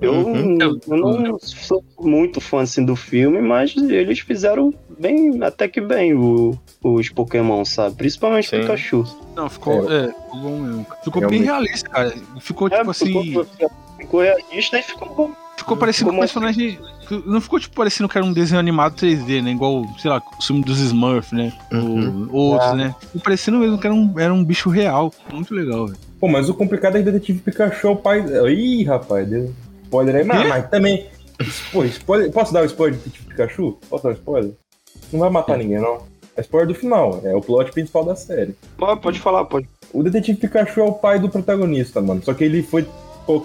Eu, 0.00 0.12
Uhum. 0.14 0.58
eu 0.60 0.96
não 0.96 1.38
sou 1.40 1.82
muito 1.98 2.40
fã 2.40 2.60
assim, 2.60 2.84
do 2.84 2.94
filme, 2.94 3.40
mas 3.40 3.74
eles 3.76 4.20
fizeram 4.20 4.72
bem, 4.96 5.42
até 5.42 5.66
que 5.66 5.80
bem 5.80 6.14
o- 6.14 6.56
os 6.84 7.08
Pokémon, 7.08 7.64
sabe? 7.64 7.96
Principalmente 7.96 8.48
Sim. 8.48 8.60
Pikachu. 8.60 9.02
Não, 9.34 9.50
ficou, 9.50 9.90
é, 9.90 10.06
ficou 10.12 10.40
bom 10.40 10.58
mesmo. 10.60 10.86
Ficou 11.02 11.28
bem 11.28 11.42
realista, 11.42 11.88
cara. 11.88 12.14
Ficou, 12.40 12.68
É, 12.68 12.78
tipo 12.78 12.90
assim. 12.92 13.06
ficou, 13.06 13.46
ficou 13.98 14.20
realista 14.20 14.78
e 14.78 14.82
ficou 14.82 15.14
bom. 15.16 15.32
Ficou 15.56 15.76
parecendo 15.76 16.12
um 16.12 16.18
personagem. 16.20 16.78
Não 17.26 17.40
ficou 17.40 17.58
tipo 17.58 17.74
parecendo 17.74 18.08
que 18.08 18.16
era 18.18 18.26
um 18.26 18.32
desenho 18.32 18.58
animado 18.60 18.94
3D, 18.96 19.42
né? 19.42 19.50
Igual, 19.52 19.84
sei 19.98 20.10
lá, 20.10 20.22
o 20.38 20.42
filme 20.42 20.62
dos 20.62 20.78
Smurfs, 20.78 21.32
né? 21.32 21.52
Uhum. 21.72 22.28
Ou 22.32 22.52
outros, 22.52 22.70
É. 22.72 22.74
né? 22.74 22.94
Ficou 23.00 23.20
parecendo 23.22 23.58
mesmo 23.58 23.78
que 23.78 23.86
era 23.86 23.94
um, 23.94 24.14
era 24.18 24.32
um 24.34 24.44
bicho 24.44 24.68
real. 24.70 25.12
Muito 25.32 25.54
legal, 25.54 25.86
velho. 25.86 25.98
Pô, 26.20 26.28
mas 26.28 26.48
o 26.48 26.54
complicado 26.54 26.96
é 26.96 27.02
que 27.02 27.10
Detetive 27.10 27.38
Pikachu 27.40 27.86
é 27.86 27.90
o 27.90 27.96
pai. 27.96 28.24
Ih, 28.50 28.84
rapaz, 28.84 29.28
deu 29.28 29.52
spoiler 29.84 30.16
aí. 30.16 30.24
Mas, 30.24 30.48
mas 30.48 30.68
também. 30.68 31.06
Pô, 31.72 31.84
spoiler... 31.84 32.30
Posso 32.32 32.52
dar 32.52 32.62
o 32.62 32.66
spoiler 32.66 32.98
de 32.98 33.04
Detetive 33.04 33.28
Pikachu? 33.28 33.78
Posso 33.88 34.02
dar 34.04 34.10
o 34.10 34.12
spoiler? 34.14 34.52
Não 35.12 35.20
vai 35.20 35.30
matar 35.30 35.56
ninguém, 35.56 35.80
não. 35.80 35.98
É 36.36 36.40
spoiler 36.40 36.68
do 36.68 36.74
final, 36.74 37.20
é 37.24 37.34
o 37.34 37.40
plot 37.40 37.72
principal 37.72 38.04
da 38.04 38.14
série. 38.14 38.54
Pode, 38.76 39.00
pode 39.00 39.18
falar, 39.20 39.44
pode. 39.44 39.68
O 39.92 40.02
Detetive 40.02 40.38
Pikachu 40.38 40.80
é 40.80 40.84
o 40.84 40.92
pai 40.92 41.18
do 41.18 41.28
protagonista, 41.28 42.00
mano. 42.00 42.22
Só 42.22 42.34
que 42.34 42.44
ele 42.44 42.62
foi. 42.62 42.86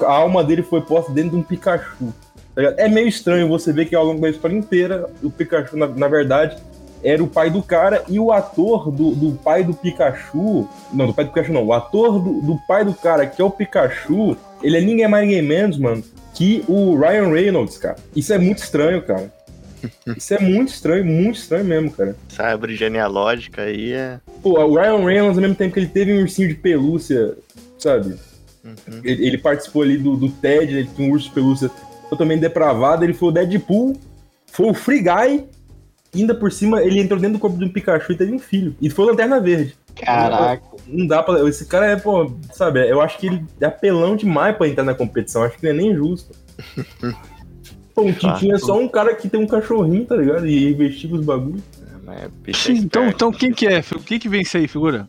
A 0.05 0.11
alma 0.11 0.43
dele 0.43 0.64
foi 0.64 0.82
posta 0.82 1.11
dentro 1.11 1.32
de 1.32 1.36
um 1.38 1.43
Pikachu. 1.43 2.14
Tá? 2.56 2.62
É 2.78 2.88
meio 2.88 3.08
estranho 3.08 3.47
você 3.47 3.72
ver 3.72 3.86
que 3.86 3.95
ao 3.95 4.06
longo 4.06 4.22
da 4.22 4.30
história 4.30 4.56
inteira, 4.56 5.10
o 5.22 5.30
Pikachu, 5.30 5.78
na, 5.78 5.88
na 5.88 6.08
verdade, 6.08 6.58
era 7.04 7.22
o 7.22 7.28
pai 7.28 7.49
do 7.49 7.62
cara 7.62 8.04
e 8.08 8.18
o 8.18 8.32
ator 8.32 8.89
do, 8.89 9.12
do 9.12 9.34
pai 9.34 9.64
do 9.64 9.74
Pikachu. 9.74 10.68
Não, 10.93 11.08
do 11.08 11.14
pai 11.14 11.26
do 11.26 11.32
Pikachu 11.32 11.51
não. 11.51 11.66
O 11.66 11.74
ator 11.74 12.20
do, 12.20 12.41
do 12.41 12.58
pai 12.68 12.86
do 12.86 12.93
cara, 12.93 13.28
que 13.28 13.41
é 13.41 13.45
o 13.45 13.51
Pikachu, 13.51 14.38
ele 14.62 14.78
é 14.78 14.82
ninguém 14.82 15.08
mais 15.08 15.28
ninguém 15.28 15.41
menos, 15.41 15.78
mano, 15.78 16.04
que 16.34 16.64
o 16.68 16.97
Ryan 16.97 17.30
Reynolds, 17.30 17.78
cara. 17.78 17.97
Isso 18.16 18.34
é 18.34 18.38
muito 18.38 18.60
estranho, 18.60 19.01
cara. 19.01 19.32
Isso 20.16 20.34
é 20.34 20.39
muito 20.39 20.70
estranho, 20.70 21.04
muito 21.04 21.36
estranho 21.36 21.66
mesmo, 21.66 21.91
cara. 21.91 22.16
Essa 22.32 22.43
árvore 22.43 22.76
genealógica 22.76 23.64
aí 23.64 23.91
é. 23.91 24.20
Pô, 24.41 24.58
o 24.58 24.76
Ryan 24.76 25.06
Reynolds, 25.06 25.38
ao 25.38 25.41
mesmo 25.41 25.56
tempo 25.56 25.74
que 25.74 25.80
ele 25.82 25.88
teve 25.88 26.14
um 26.14 26.22
ursinho 26.22 26.47
de 26.47 26.56
pelúcia, 26.56 27.36
sabe? 27.78 28.16
Uhum. 28.64 29.01
Ele, 29.04 29.28
ele 29.28 29.38
participou 29.38 29.82
ali 29.82 29.97
do, 29.97 30.16
do 30.16 30.30
TED, 30.30 30.74
ele 30.74 30.89
tinha 30.95 31.10
um 31.10 31.12
urso 31.12 31.28
de 31.28 31.34
pelúcia 31.34 31.70
totalmente 32.14 32.41
depravado. 32.41 33.03
Ele 33.03 33.14
foi 33.14 33.30
o 33.30 33.32
Deadpool, 33.32 33.99
foi 34.51 34.70
o 34.70 34.74
Free 34.74 35.01
Guy. 35.01 35.45
e 36.14 36.20
Ainda 36.20 36.34
por 36.34 36.51
cima, 36.51 36.82
ele 36.82 36.99
entrou 36.99 37.20
dentro 37.20 37.38
do 37.38 37.41
corpo 37.41 37.57
de 37.57 37.66
um 37.66 37.70
Pikachu 37.70 38.11
e 38.11 38.18
teve 38.18 38.34
um 38.34 38.39
filho. 38.39 38.76
E 38.82 38.89
foi 38.89 39.05
o 39.05 39.07
Lanterna 39.09 39.39
Verde. 39.39 39.76
Caraca. 39.95 40.64
Não 40.88 41.05
dá 41.05 41.22
pra. 41.22 41.47
Esse 41.47 41.66
cara 41.66 41.86
é, 41.86 41.95
pô, 41.95 42.32
sabe? 42.51 42.88
Eu 42.89 43.01
acho 43.01 43.18
que 43.18 43.28
ele 43.28 43.45
é 43.61 43.66
apelão 43.66 44.16
demais 44.16 44.55
pra 44.55 44.68
entrar 44.68 44.84
na 44.84 44.95
competição. 44.95 45.43
Acho 45.43 45.57
que 45.57 45.64
não 45.64 45.72
é 45.72 45.74
nem 45.74 45.95
justo. 45.95 46.34
Pô, 47.93 48.05
o 48.05 48.14
Tintin 48.14 48.51
é 48.51 48.57
só 48.57 48.78
um 48.78 48.88
cara 48.88 49.14
que 49.14 49.30
tem 49.30 49.39
um 49.39 49.45
cachorrinho, 49.45 50.03
tá 50.03 50.16
ligado? 50.16 50.47
E 50.47 50.72
investiga 50.72 51.16
os 51.16 51.24
bagulhos. 51.24 51.61
Mas 52.03 52.24
é 52.24 52.53
Sim, 52.53 52.74
então, 52.74 53.07
então 53.07 53.32
quem 53.32 53.53
que 53.53 53.68
é? 53.68 53.84
Quem 54.03 54.20
que 54.20 54.28
vence 54.28 54.57
aí, 54.57 54.68
figura? 54.68 55.07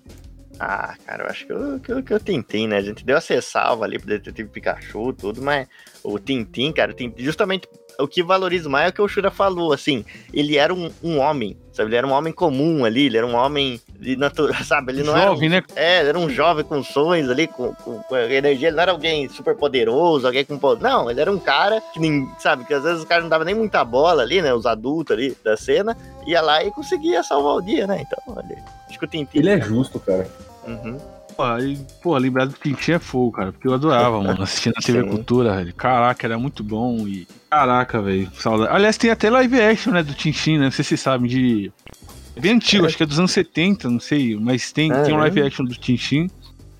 Ah, 0.60 0.94
cara, 1.04 1.24
eu 1.24 1.30
acho 1.30 1.46
que 1.46 1.52
eu, 1.52 1.80
que, 1.80 1.92
eu, 1.92 2.02
que 2.02 2.12
eu 2.12 2.20
tentei, 2.20 2.66
né? 2.68 2.76
A 2.76 2.82
gente 2.82 3.04
deu 3.04 3.16
a 3.16 3.20
ressalva 3.20 3.84
ali 3.84 3.98
pro 3.98 4.08
Detetive 4.08 4.48
Pikachu 4.48 5.10
e 5.10 5.14
tudo, 5.14 5.42
mas 5.42 5.66
o 6.04 6.18
Tintin, 6.18 6.70
cara, 6.72 6.92
Tintin, 6.92 7.22
justamente 7.22 7.66
o 7.98 8.08
que 8.08 8.22
valorizo 8.24 8.68
mais 8.68 8.86
é 8.86 8.88
o 8.90 8.92
que 8.92 9.00
o 9.00 9.06
Shura 9.08 9.30
falou, 9.30 9.72
assim, 9.72 10.04
ele 10.32 10.56
era 10.56 10.74
um, 10.74 10.90
um 11.02 11.18
homem, 11.20 11.56
sabe? 11.72 11.90
Ele 11.90 11.96
era 11.96 12.06
um 12.06 12.10
homem 12.10 12.32
comum 12.32 12.84
ali, 12.84 13.06
ele 13.06 13.16
era 13.16 13.26
um 13.26 13.36
homem 13.36 13.80
de 14.00 14.16
natureza, 14.16 14.62
sabe? 14.64 14.92
Ele 14.92 15.04
não 15.04 15.14
Jovem, 15.16 15.48
era. 15.48 15.60
né? 15.60 15.66
um- 15.70 15.72
É, 15.78 16.00
ele 16.00 16.08
era 16.08 16.18
um 16.18 16.28
jovem 16.28 16.64
com 16.64 16.82
sonhos 16.82 17.30
ali, 17.30 17.46
com, 17.46 17.72
com, 17.76 18.00
com 18.02 18.16
energia, 18.16 18.66
ele 18.68 18.76
não 18.76 18.82
era 18.82 18.90
alguém 18.92 19.28
super 19.28 19.54
poderoso, 19.56 20.26
alguém 20.26 20.44
com 20.44 20.58
poder. 20.58 20.82
Não, 20.82 21.08
ele 21.08 21.20
era 21.20 21.30
um 21.30 21.38
cara 21.38 21.80
que 21.92 22.00
nem, 22.00 22.28
sabe, 22.40 22.64
que 22.64 22.74
às 22.74 22.82
vezes 22.82 23.04
o 23.04 23.06
cara 23.06 23.22
não 23.22 23.28
dava 23.28 23.44
nem 23.44 23.54
muita 23.54 23.84
bola 23.84 24.22
ali, 24.22 24.42
né? 24.42 24.52
Os 24.52 24.66
adultos 24.66 25.16
ali 25.16 25.36
da 25.44 25.56
cena, 25.56 25.96
ia 26.26 26.40
lá 26.42 26.64
e 26.64 26.72
conseguia 26.72 27.22
salvar 27.22 27.54
o 27.54 27.62
dia, 27.62 27.86
né? 27.86 28.04
Então, 28.04 28.18
olha, 28.36 28.58
acho 28.88 28.98
que 28.98 29.04
o 29.04 29.08
Tintin. 29.08 29.38
Ele 29.38 29.50
é 29.50 29.60
justo, 29.60 30.00
cara. 30.00 30.28
Uhum. 30.66 30.98
Aí, 31.38 31.78
pô, 32.02 32.16
lembrar 32.16 32.46
do 32.46 32.54
Tintin 32.54 32.92
é 32.92 32.98
fogo, 32.98 33.32
cara. 33.32 33.52
Porque 33.52 33.66
eu 33.66 33.74
adorava, 33.74 34.22
mano. 34.22 34.42
Assistindo 34.42 34.74
a 34.76 34.80
TV 34.82 35.02
Sim. 35.02 35.08
Cultura, 35.08 35.56
velho. 35.56 35.74
Caraca, 35.74 36.26
era 36.26 36.38
muito 36.38 36.62
bom. 36.62 37.06
E. 37.08 37.26
Caraca, 37.50 38.00
velho. 38.00 38.30
Saudade. 38.38 38.72
Aliás, 38.72 38.96
tem 38.96 39.10
até 39.10 39.30
live 39.30 39.60
action, 39.60 39.92
né? 39.92 40.02
Do 40.02 40.14
Tintin, 40.14 40.58
né? 40.58 40.64
Não 40.64 40.70
sei 40.70 40.84
se 40.84 40.90
vocês 40.90 41.00
sabem, 41.00 41.28
de. 41.28 41.72
É 42.36 42.40
bem 42.40 42.52
antigo, 42.52 42.84
acho 42.86 42.96
que 42.96 43.02
é 43.02 43.06
dos 43.06 43.18
anos 43.18 43.30
70, 43.32 43.88
não 43.88 44.00
sei. 44.00 44.36
Mas 44.36 44.72
tem, 44.72 44.90
Ah, 44.90 45.02
tem 45.02 45.14
um 45.14 45.18
é? 45.18 45.22
live 45.22 45.42
action 45.42 45.64
do 45.64 45.74
Tintin. 45.74 46.28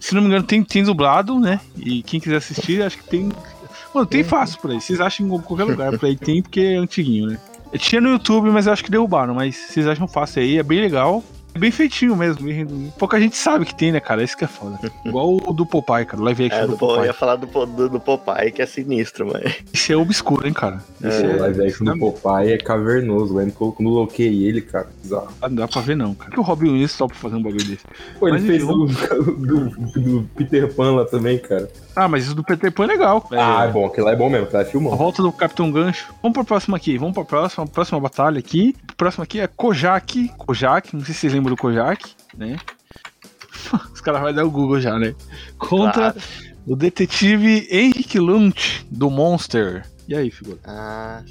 Se 0.01 0.15
não 0.15 0.21
me 0.21 0.29
engano, 0.29 0.45
tem, 0.45 0.63
tem 0.63 0.83
dublado, 0.83 1.39
né? 1.39 1.61
E 1.77 2.03
quem 2.03 2.21
quiser 2.21 2.37
assistir, 2.37 2.83
acho 2.83 2.99
que 2.99 3.05
tem. 3.05 3.31
Mano, 3.95 4.07
tem 4.07 4.25
fácil 4.25 4.61
por 4.61 4.71
aí. 4.71 4.81
Vocês 4.81 5.01
acham 5.01 5.27
em 5.27 5.41
qualquer 5.41 5.65
lugar 5.65 5.97
por 5.99 6.07
aí 6.07 6.17
tem, 6.17 6.43
porque 6.43 6.61
é 6.61 6.77
antiguinho, 6.77 7.29
né? 7.29 7.39
Eu 7.73 7.79
tinha 7.79 8.01
no 8.01 8.11
YouTube, 8.11 8.51
mas 8.51 8.67
eu 8.67 8.73
acho 8.73 8.85
que 8.85 8.91
derrubaram. 8.91 9.35
Mas 9.35 9.57
vocês 9.57 9.87
acham 9.87 10.07
fácil 10.07 10.43
aí, 10.43 10.59
é 10.59 10.63
bem 10.63 10.81
legal. 10.81 11.25
É 11.55 11.59
bem 11.59 11.71
feitinho 11.71 12.17
mesmo. 12.17 12.93
Pouca 12.99 13.19
gente 13.21 13.37
sabe 13.37 13.65
que 13.65 13.75
tem, 13.75 13.93
né, 13.93 14.01
cara? 14.01 14.23
Isso 14.23 14.37
que 14.37 14.45
é 14.45 14.49
foda. 14.49 14.79
Igual 15.05 15.37
o 15.37 15.53
do 15.53 15.65
Popeye, 15.65 16.05
cara. 16.05 16.21
O 16.21 16.25
live 16.25 16.47
action 16.47 16.59
É, 16.59 16.63
do 16.63 16.69
do, 16.69 16.73
eu 16.75 16.79
Popeye. 16.79 17.07
ia 17.07 17.13
falar 17.15 17.37
do, 17.37 17.47
do, 17.47 17.89
do 17.89 18.01
Popeye, 18.01 18.51
que 18.51 18.61
é 18.61 18.67
sinistro, 18.67 19.31
mas. 19.33 19.55
Isso 19.73 19.93
é 19.93 19.97
obscuro, 19.97 20.47
hein, 20.47 20.53
cara? 20.53 20.83
Isso 21.01 21.25
O 21.25 21.31
é... 21.31 21.37
live 21.37 21.67
action 21.67 21.85
do 21.87 21.99
Popeye 21.99 22.53
é 22.53 22.59
cavernoso, 22.59 23.35
velho. 23.37 23.53
Quando 23.53 23.75
eu 23.89 23.89
loquei 23.95 24.45
ele, 24.45 24.61
cara, 24.61 24.89
bizarro. 25.03 25.29
Não 25.43 25.55
dá 25.55 25.69
pra 25.69 25.81
ver, 25.81 25.97
não, 25.97 26.15
cara. 26.15 26.31
Por 26.31 26.35
que 26.35 26.41
o 26.41 26.43
Robin 26.43 26.71
Williams 26.71 26.93
só 26.93 27.07
pra 27.07 27.17
fazer 27.17 27.37
um 27.37 27.43
bagulho 27.43 27.65
desse? 27.65 27.85
Pô, 28.19 28.29
ele 28.29 28.39
Mas 28.39 28.47
fez 28.47 28.63
enfim, 28.63 28.73
do, 28.73 28.87
do, 29.35 30.01
do 30.01 30.29
Peter 30.35 30.73
Pan 30.75 30.97
lá 30.97 31.05
também, 31.05 31.39
cara. 31.39 31.71
Ah, 31.95 32.09
mas 32.09 32.25
isso 32.25 32.35
do 32.35 32.43
Peter 32.43 32.73
Pan 32.73 32.85
é 32.85 32.89
legal. 32.89 33.29
Ah, 33.31 33.65
é 33.65 33.69
É, 33.69 33.71
bom, 33.73 33.87
aquele 33.87 34.07
lá 34.07 34.13
é 34.13 34.17
bom 34.17 34.29
mesmo, 34.29 34.49
lá 34.53 34.59
é 34.59 34.63
a 34.63 34.67
filmão. 34.67 34.97
volta 34.97 35.23
do 35.23 35.31
Capitão 35.31 35.71
Gancho. 35.71 36.13
Vamos 36.21 36.35
pra 36.35 36.43
próxima 36.45 36.77
aqui. 36.77 36.99
Vamos 36.99 37.15
pra 37.15 37.25
próxima, 37.25 37.65
próxima 37.67 38.01
batalha 38.01 38.39
aqui. 38.41 38.75
A 38.89 38.93
próxima 38.97 39.23
aqui 39.23 39.39
é 39.39 39.47
Kojak. 39.47 40.29
Kojak, 40.37 40.95
não 40.97 41.05
sei 41.05 41.15
se 41.15 41.21
vocês 41.21 41.33
lembram 41.33 41.44
do 41.51 41.57
Kojak, 41.57 42.15
né? 42.37 42.57
Os 43.93 44.01
caras 44.01 44.21
vão 44.21 44.33
dar 44.33 44.45
o 44.45 44.51
Google 44.51 44.81
já, 44.81 44.99
né? 44.99 45.15
Contra 45.59 46.13
Claro. 46.13 46.21
o 46.67 46.77
detetive 46.77 47.67
Henrique 47.71 48.19
Lunt, 48.19 48.83
do 48.91 49.11
Monster. 49.11 49.85
E 50.07 50.15
aí, 50.15 50.31
figura? 50.31 50.59
Ah, 50.65 51.23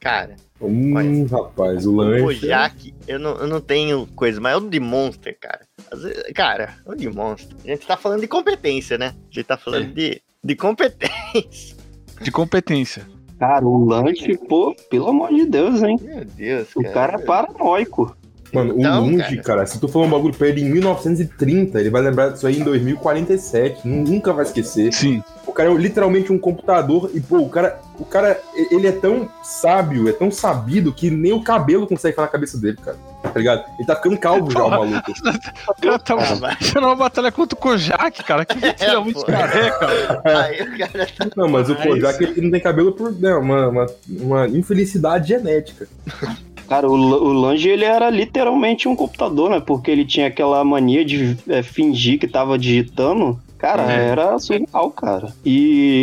cara, 0.00 0.34
Hum, 0.60 1.24
rapaz, 1.26 1.86
o 1.86 1.92
o 1.92 1.96
lanche. 1.98 2.40
Kojak, 2.40 2.94
eu 3.06 3.20
não, 3.20 3.36
eu 3.36 3.46
não 3.46 3.60
tenho 3.60 4.08
coisa, 4.16 4.40
mas 4.40 4.54
é 4.54 4.56
o 4.56 4.60
de 4.68 4.80
Monster, 4.80 5.38
cara. 5.40 5.60
Vezes- 5.92 6.32
cara, 6.34 6.74
o 6.84 6.96
de 6.96 7.08
Monster. 7.08 7.56
A 7.64 7.68
gente 7.68 7.86
tá 7.86 7.96
falando 7.96 8.20
de 8.22 8.26
competência, 8.26 8.98
né? 8.98 9.14
A 9.30 9.34
gente 9.34 9.44
tá 9.46 9.56
falando 9.56 9.84
É. 9.84 9.92
de, 9.92 10.22
de 10.42 10.56
competência. 10.56 11.76
De 12.20 12.32
competência. 12.32 13.06
Cara, 13.38 13.64
o 13.64 13.84
lanche, 13.84 14.36
pô, 14.48 14.74
pelo 14.90 15.06
amor 15.06 15.28
de 15.32 15.46
Deus, 15.46 15.80
hein? 15.84 15.96
Meu 16.02 16.24
Deus, 16.24 16.74
O 16.74 16.82
cara 16.82 17.14
é 17.14 17.24
paranoico. 17.24 18.16
Mano, 18.52 18.74
Então, 18.78 19.02
o 19.04 19.10
Lunge, 19.10 19.36
cara. 19.36 19.42
cara. 19.42 19.66
se 19.66 19.78
tu 19.80 19.88
for 19.88 20.04
um 20.06 20.10
bagulho 20.10 20.34
pra 20.34 20.48
ele 20.48 20.62
em 20.62 20.70
1930, 20.70 21.78
ele 21.80 21.90
vai 21.90 22.02
lembrar 22.02 22.30
disso 22.30 22.46
aí 22.46 22.58
em 22.60 22.64
2047. 22.64 23.86
Nunca 23.86 24.32
vai 24.32 24.44
esquecer. 24.44 24.92
Sim. 24.92 25.22
O 25.46 25.52
cara 25.52 25.70
é 25.70 25.74
literalmente 25.74 26.32
um 26.32 26.38
computador 26.38 27.10
e, 27.14 27.20
pô, 27.20 27.38
o 27.38 27.48
cara, 27.48 27.80
o 27.98 28.04
cara, 28.04 28.38
ele 28.70 28.86
é 28.86 28.92
tão 28.92 29.28
sábio, 29.42 30.08
é 30.08 30.12
tão 30.12 30.30
sabido 30.30 30.92
que 30.92 31.10
nem 31.10 31.32
o 31.32 31.42
cabelo 31.42 31.86
consegue 31.86 32.12
ficar 32.12 32.22
na 32.22 32.28
cabeça 32.28 32.58
dele, 32.58 32.76
cara. 32.82 32.96
Tá 33.22 33.30
ligado? 33.38 33.64
Ele 33.78 33.86
tá 33.86 33.96
ficando 33.96 34.18
calvo 34.18 34.50
já, 34.50 34.62
o 34.64 34.68
maluco. 34.70 35.12
O 35.68 35.80
cara 35.80 35.98
tá 35.98 36.14
vai. 36.16 36.54
fazendo 36.56 36.86
uma 36.86 36.96
batalha 36.96 37.32
contra 37.32 37.56
o 37.56 37.60
Kojak, 37.60 38.22
cara. 38.24 38.44
Que 38.44 38.58
literalmente 38.60 39.14
pô. 39.14 39.24
careca. 39.24 40.20
Aí 40.24 40.62
o 40.62 40.78
cara 40.78 41.06
tá. 41.06 41.26
Não, 41.36 41.48
mas 41.48 41.68
o 41.70 41.76
Kojak 41.76 42.22
ele 42.24 42.40
não 42.42 42.50
tem 42.50 42.60
cabelo 42.60 42.92
por 42.92 43.12
né, 43.12 43.34
uma, 43.34 43.68
uma, 43.68 43.86
uma 44.08 44.48
infelicidade 44.48 45.28
genética. 45.28 45.88
Cara, 46.68 46.88
o, 46.88 46.92
o 46.92 47.32
Lange, 47.32 47.68
ele 47.68 47.84
era 47.84 48.10
literalmente 48.10 48.86
um 48.88 48.94
computador, 48.94 49.48
né? 49.50 49.60
Porque 49.64 49.90
ele 49.90 50.04
tinha 50.04 50.26
aquela 50.26 50.62
mania 50.64 51.04
de 51.04 51.36
é, 51.48 51.62
fingir 51.62 52.18
que 52.18 52.28
tava 52.28 52.58
digitando. 52.58 53.38
Cara, 53.56 53.90
É. 53.92 54.10
era 54.10 54.38
surreal, 54.38 54.88
cara. 54.90 55.32
E, 55.44 55.50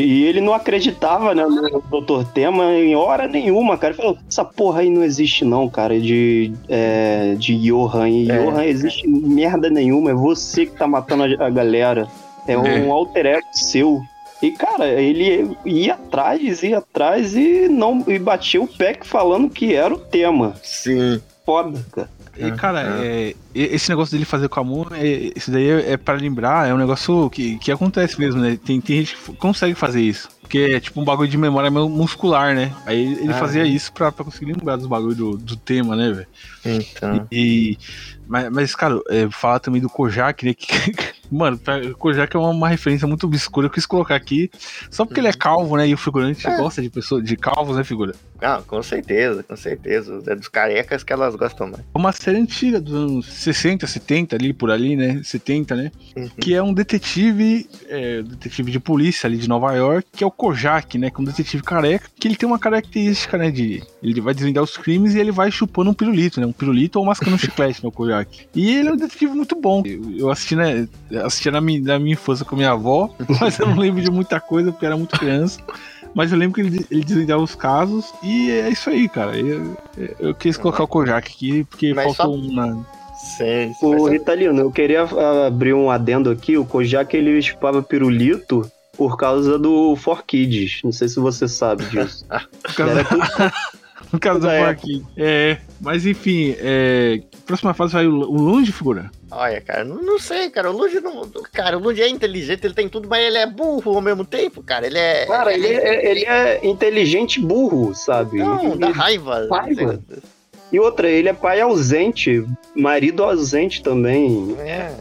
e 0.07 0.23
ele 0.25 0.41
não 0.41 0.53
acreditava, 0.53 1.33
né, 1.33 1.45
no 1.45 2.01
Dr. 2.01 2.25
Tema 2.33 2.73
em 2.73 2.95
hora 2.95 3.29
nenhuma, 3.29 3.77
cara. 3.77 3.93
Ele 3.93 4.01
falou, 4.01 4.17
essa 4.27 4.43
porra 4.43 4.81
aí 4.81 4.89
não 4.89 5.01
existe 5.03 5.45
não, 5.45 5.69
cara, 5.69 5.97
de, 5.97 6.51
é, 6.67 7.35
de 7.37 7.55
Johan. 7.55 8.09
E 8.09 8.29
É. 8.29 8.43
Johan 8.43 8.65
existe 8.65 9.07
merda 9.07 9.69
nenhuma, 9.69 10.11
é 10.11 10.13
você 10.13 10.65
que 10.65 10.73
tá 10.75 10.85
matando 10.85 11.23
a, 11.23 11.45
a 11.45 11.49
galera. 11.49 12.07
É 12.45 12.57
um 12.57 12.65
É. 12.65 12.89
alter 12.89 13.25
ego 13.25 13.47
seu. 13.53 14.01
E, 14.45 14.51
cara, 14.51 14.87
ele 15.01 15.55
ia 15.65 15.93
atrás, 15.93 16.61
ia 16.63 16.77
atrás 16.79 17.35
e 17.35 17.67
não 17.67 18.03
e 18.07 18.19
batia 18.19 18.61
o 18.61 18.67
pé 18.67 18.97
falando 19.03 19.49
que 19.49 19.73
era 19.73 19.93
o 19.93 19.97
tema. 19.99 20.55
Sim. 20.61 21.21
Foda, 21.45 21.83
cara. 21.91 22.09
E, 22.37 22.51
cara, 22.51 22.81
é, 23.01 23.33
e- 23.53 23.63
esse 23.75 23.89
negócio 23.89 24.11
dele 24.11 24.25
fazer 24.25 24.49
com 24.49 24.59
a 24.59 24.63
mão, 24.63 24.85
é, 24.91 25.31
isso 25.33 25.49
daí 25.49 25.69
é, 25.69 25.91
é 25.93 25.97
pra 25.97 26.15
lembrar, 26.15 26.67
é 26.67 26.73
um 26.73 26.77
negócio 26.77 27.29
que, 27.29 27.57
que 27.59 27.71
acontece 27.71 28.19
mesmo, 28.19 28.41
né? 28.41 28.59
Tem, 28.65 28.81
tem 28.81 28.97
gente 28.97 29.15
que 29.15 29.33
consegue 29.37 29.73
fazer 29.73 30.01
isso. 30.01 30.27
Porque 30.41 30.59
é 30.59 30.79
tipo 30.81 30.99
um 30.99 31.05
bagulho 31.05 31.29
de 31.29 31.37
memória 31.37 31.71
muscular, 31.71 32.53
né? 32.53 32.71
Aí 32.85 33.13
ele 33.21 33.31
Ah. 33.31 33.35
fazia 33.35 33.63
isso 33.63 33.91
pra, 33.93 34.11
pra 34.11 34.25
conseguir 34.25 34.51
lembrar 34.51 34.75
dos 34.75 34.85
bagulhos 34.85 35.15
do, 35.17 35.37
do 35.37 35.55
tema, 35.55 35.95
né, 35.95 36.11
velho? 36.11 36.27
Então. 36.65 37.25
E. 37.31 37.77
Mas, 38.27 38.49
mas 38.51 38.75
cara, 38.75 38.99
é, 39.09 39.27
falar 39.29 39.59
também 39.59 39.81
do 39.81 39.89
Kojak, 39.89 40.45
né? 40.45 40.53
Que, 40.53 40.67
mano, 41.31 41.57
pra- 41.57 41.77
o 41.79 41.95
Kojak 41.95 42.35
é 42.35 42.39
uma, 42.39 42.49
uma 42.49 42.67
referência 42.69 43.07
muito 43.07 43.25
obscura. 43.25 43.67
Eu 43.67 43.71
quis 43.71 43.85
colocar 43.85 44.15
aqui. 44.15 44.49
Só 44.89 45.05
porque 45.05 45.19
ele 45.19 45.27
é 45.27 45.33
calvo, 45.33 45.77
né? 45.77 45.87
E 45.87 45.93
o 45.93 45.97
figurante 45.97 46.47
É. 46.47 46.57
gosta 46.57 46.81
de 46.81 46.89
pessoa, 46.89 47.21
de 47.21 47.35
calvos, 47.37 47.77
né, 47.77 47.83
figura? 47.83 48.13
Ah, 48.41 48.61
com 48.67 48.81
certeza, 48.83 49.43
com 49.43 49.55
certeza. 49.55 50.21
É 50.27 50.35
dos 50.35 50.47
carecas 50.49 51.03
que 51.03 51.13
elas 51.13 51.35
gostam 51.35 51.67
mais. 51.67 51.79
É 51.81 51.97
uma 51.97 52.11
série 52.11 52.37
antiga, 52.37 52.81
dos 52.81 52.93
anos 52.93 53.25
60, 53.27 53.87
70, 53.87 54.35
ali 54.35 54.51
por 54.53 54.69
ali, 54.69 54.95
né? 54.95 55.21
70, 55.23 55.75
né? 55.75 55.91
Uhum. 56.17 56.29
Que 56.39 56.53
é 56.53 56.61
um 56.61 56.73
detetive, 56.73 57.69
é, 57.87 58.21
detetive 58.23 58.71
de 58.71 58.79
polícia 58.79 59.27
ali 59.27 59.37
de 59.37 59.47
Nova 59.47 59.73
York, 59.73 60.07
que 60.11 60.23
é 60.23 60.27
o 60.27 60.31
Kojak, 60.31 60.97
né? 60.97 61.09
Que 61.09 61.17
é 61.17 61.21
um 61.21 61.23
detetive 61.23 61.63
careca, 61.63 62.07
que 62.19 62.27
ele 62.27 62.35
tem 62.35 62.47
uma 62.47 62.59
característica, 62.59 63.37
né? 63.37 63.49
De 63.51 63.81
ele 64.03 64.19
vai 64.19 64.33
desvendar 64.33 64.63
os 64.63 64.75
crimes 64.77 65.15
e 65.15 65.19
ele 65.19 65.31
vai 65.31 65.49
chupando 65.49 65.89
um 65.91 65.93
pirulito, 65.93 66.39
né? 66.41 66.45
Um 66.45 66.51
pirulito 66.51 66.99
ou 66.99 67.05
mascando 67.05 67.35
um 67.35 67.39
chiclete, 67.39 67.81
né? 67.83 67.87
O 67.87 67.91
Kojak. 67.91 68.14
E 68.53 68.75
ele 68.75 68.89
é 68.89 68.93
um 68.93 68.97
detetive 68.97 69.33
muito 69.33 69.55
bom. 69.59 69.83
Eu, 69.85 70.17
eu 70.17 70.31
assisti, 70.31 70.55
né? 70.55 70.87
Assisti 71.23 71.51
na 71.51 71.61
minha, 71.61 71.81
na 71.81 71.99
minha 71.99 72.13
infância 72.13 72.45
com 72.45 72.55
minha 72.55 72.71
avó, 72.71 73.13
mas 73.39 73.59
eu 73.59 73.67
não 73.67 73.77
lembro 73.77 74.01
de 74.01 74.11
muita 74.11 74.39
coisa 74.39 74.71
porque 74.71 74.85
era 74.85 74.97
muito 74.97 75.17
criança. 75.17 75.59
Mas 76.13 76.31
eu 76.31 76.37
lembro 76.37 76.55
que 76.55 76.61
ele, 76.61 76.85
ele 76.89 77.03
desvendava 77.03 77.43
os 77.43 77.55
casos 77.55 78.13
e 78.23 78.49
é 78.49 78.69
isso 78.69 78.89
aí, 78.89 79.09
cara. 79.09 79.37
Eu, 79.37 79.77
eu 80.17 80.33
quis 80.33 80.55
colocar 80.55 80.83
o 80.83 80.87
Kojak 80.87 81.29
aqui 81.29 81.65
porque 81.65 81.93
Mas 81.93 82.15
faltou 82.15 82.37
um 82.37 82.53
na. 82.53 82.67
O 83.81 84.01
mas- 84.01 84.11
Ritalino, 84.11 84.61
eu 84.61 84.71
queria 84.71 85.03
ah, 85.03 85.47
abrir 85.47 85.73
um 85.73 85.89
adendo 85.91 86.29
aqui. 86.29 86.57
O 86.57 86.65
Kojak 86.65 87.15
ele 87.15 87.41
chupava 87.41 87.83
pirulito 87.83 88.69
por 88.97 89.17
causa 89.17 89.59
do 89.59 89.95
For 89.97 90.23
Kids. 90.23 90.79
Não 90.83 90.91
sei 90.91 91.09
se 91.09 91.19
você 91.19 91.47
sabe 91.49 91.83
disso. 91.85 92.25
Por 92.63 92.75
causa, 92.75 92.91
Era 92.99 93.03
tudo 93.03 93.51
por 94.11 94.19
causa 94.19 94.39
do 94.39 94.47
da 94.47 94.65
porquinho. 94.65 95.07
É, 95.17 95.57
mas 95.81 96.05
enfim, 96.05 96.55
é, 96.59 97.21
próxima 97.45 97.73
fase 97.73 97.93
vai 97.93 98.07
o, 98.07 98.13
o 98.13 98.37
longe 98.41 98.71
figura. 98.71 99.11
Olha, 99.31 99.59
cara, 99.61 99.83
não, 99.83 100.01
não 100.01 100.19
sei, 100.19 100.49
cara. 100.49 100.71
O 100.71 100.77
Luigi 100.77 100.99
não. 101.01 101.29
Cara, 101.51 101.77
o 101.77 101.81
Luigi 101.81 102.01
é 102.01 102.07
inteligente, 102.09 102.63
ele 102.63 102.73
tem 102.73 102.87
tudo, 102.87 103.09
mas 103.09 103.23
ele 103.25 103.37
é 103.37 103.45
burro 103.45 103.95
ao 103.95 104.01
mesmo 104.01 104.23
tempo, 104.23 104.63
cara. 104.63 104.85
Ele 104.87 104.97
é. 104.97 105.25
Cara, 105.25 105.53
ele 105.53 105.67
é, 105.67 106.11
ele 106.11 106.25
é 106.25 106.65
inteligente 106.65 107.39
burro, 107.39 107.93
sabe? 107.93 108.37
Não, 108.37 108.77
dá 108.77 108.89
E- 108.89 108.93
raiva. 108.93 109.47
Raiva. 109.51 109.99
E 110.71 110.79
outra, 110.79 111.09
ele 111.09 111.29
é 111.29 111.33
pai 111.33 111.61
ausente, 111.61 112.43
marido 112.75 113.23
ausente 113.23 113.83
também, 113.83 114.55
É. 114.59 114.95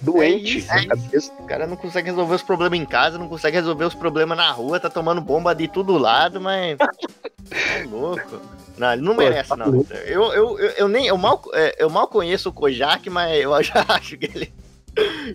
doente 0.00 0.66
É 0.70 1.16
isso, 1.16 1.32
é. 1.38 1.42
O 1.42 1.46
cara 1.46 1.66
não 1.66 1.76
consegue 1.76 2.08
resolver 2.08 2.34
os 2.34 2.42
problemas 2.42 2.78
em 2.78 2.84
casa, 2.84 3.18
não 3.18 3.28
consegue 3.28 3.56
resolver 3.56 3.84
os 3.84 3.94
problemas 3.94 4.36
na 4.36 4.50
rua, 4.50 4.80
tá 4.80 4.88
tomando 4.88 5.20
bomba 5.20 5.54
de 5.54 5.68
todo 5.68 5.98
lado, 5.98 6.40
mas. 6.40 6.78
é 7.50 7.84
louco. 7.84 8.40
Não, 8.78 8.92
ele 8.92 9.02
não 9.02 9.14
Pô, 9.14 9.22
merece, 9.22 9.50
tá 9.50 9.56
não. 9.56 9.84
Eu, 10.06 10.32
eu, 10.32 10.58
eu, 10.58 10.70
eu 10.70 10.88
nem. 10.88 11.06
Eu 11.06 11.18
mal, 11.18 11.42
é, 11.52 11.76
eu 11.78 11.90
mal 11.90 12.08
conheço 12.08 12.48
o 12.48 12.52
Kojak, 12.52 13.10
mas 13.10 13.42
eu 13.42 13.50
já 13.62 13.84
acho 13.88 14.16
que 14.16 14.24
ele. 14.24 14.52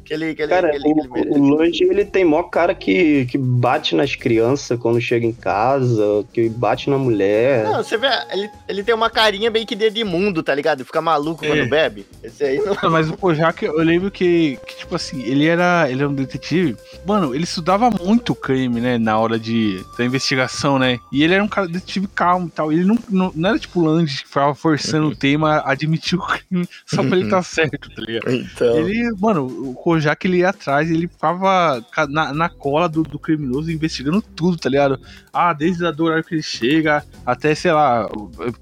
Que 0.03 0.13
ele, 0.13 0.35
que 0.35 0.41
ele, 0.41 0.49
Cara, 0.49 0.69
que 0.69 0.75
ele, 0.75 0.83
que 0.83 1.19
ele 1.19 1.29
o, 1.29 1.33
o 1.37 1.55
Lange, 1.55 1.83
ele 1.83 2.05
tem 2.05 2.25
mó 2.25 2.43
cara 2.43 2.75
que, 2.75 3.25
que 3.25 3.37
bate 3.37 3.95
nas 3.95 4.15
crianças 4.15 4.77
quando 4.79 4.99
chega 4.99 5.25
em 5.25 5.31
casa, 5.31 6.25
que 6.33 6.49
bate 6.49 6.89
na 6.89 6.97
mulher. 6.97 7.63
Não, 7.63 7.83
você 7.83 7.97
vê, 7.97 8.07
ele, 8.31 8.49
ele 8.67 8.83
tem 8.83 8.93
uma 8.93 9.09
carinha 9.09 9.49
bem 9.49 9.65
que 9.65 9.75
de 9.75 9.85
Edmundo, 9.85 10.43
tá 10.43 10.53
ligado? 10.53 10.83
Fica 10.85 11.01
maluco 11.01 11.45
É. 11.45 11.47
quando 11.47 11.69
bebe. 11.69 12.05
Esse 12.23 12.43
aí 12.43 12.57
não. 12.59 12.75
Não, 12.83 12.91
Mas 12.91 13.09
o 13.09 13.17
Kojak, 13.17 13.63
eu 13.65 13.77
lembro 13.77 14.11
que, 14.11 14.59
que, 14.67 14.77
tipo 14.77 14.95
assim, 14.95 15.21
ele 15.23 15.47
era, 15.47 15.89
ele 15.89 16.01
era 16.01 16.09
um 16.09 16.13
detetive. 16.13 16.75
Mano, 17.05 17.33
ele 17.33 17.43
estudava 17.45 17.89
muito 17.89 18.33
o 18.33 18.35
crime, 18.35 18.81
né? 18.81 18.97
Na 18.97 19.17
hora 19.17 19.39
de, 19.39 19.83
da 19.97 20.05
investigação, 20.05 20.77
né? 20.77 20.99
E 21.11 21.23
ele 21.23 21.33
era 21.33 21.43
um 21.43 21.47
cara 21.47 21.67
detetive 21.67 22.07
calmo 22.07 22.47
e 22.47 22.51
tal. 22.51 22.71
Ele 22.71 22.83
não, 22.83 22.97
não, 23.09 23.31
não 23.35 23.49
era 23.49 23.59
tipo 23.59 23.79
o 23.79 23.85
Lange 23.85 24.21
que 24.21 24.27
ficava 24.27 24.53
forçando 24.53 25.07
o 25.07 25.15
tema 25.15 25.57
a 25.57 25.71
admitir 25.71 26.17
o 26.17 26.25
crime 26.25 26.67
só 26.85 27.03
pra 27.03 27.15
ele 27.15 27.25
estar 27.25 27.43
certo, 27.43 27.89
tá 27.89 28.01
ligado? 28.01 28.31
Então. 28.31 28.77
Ele, 28.77 29.11
mano, 29.19 29.44
o 29.45 29.73
Kojak 29.73 30.25
ele 30.27 30.37
ia 30.37 30.49
atrás, 30.49 30.89
ele 30.89 31.07
ficava 31.07 31.81
ca- 31.91 32.07
na, 32.07 32.33
na 32.33 32.49
cola 32.49 32.87
do, 32.89 33.03
do 33.03 33.17
criminoso 33.19 33.71
investigando 33.71 34.21
tudo, 34.21 34.57
tá 34.57 34.69
ligado? 34.69 34.99
Ah, 35.33 35.53
desde 35.53 35.85
a 35.85 35.93
horário 35.99 36.23
que 36.23 36.35
ele 36.35 36.43
chega, 36.43 37.03
até, 37.25 37.53
sei 37.55 37.71
lá, 37.71 38.07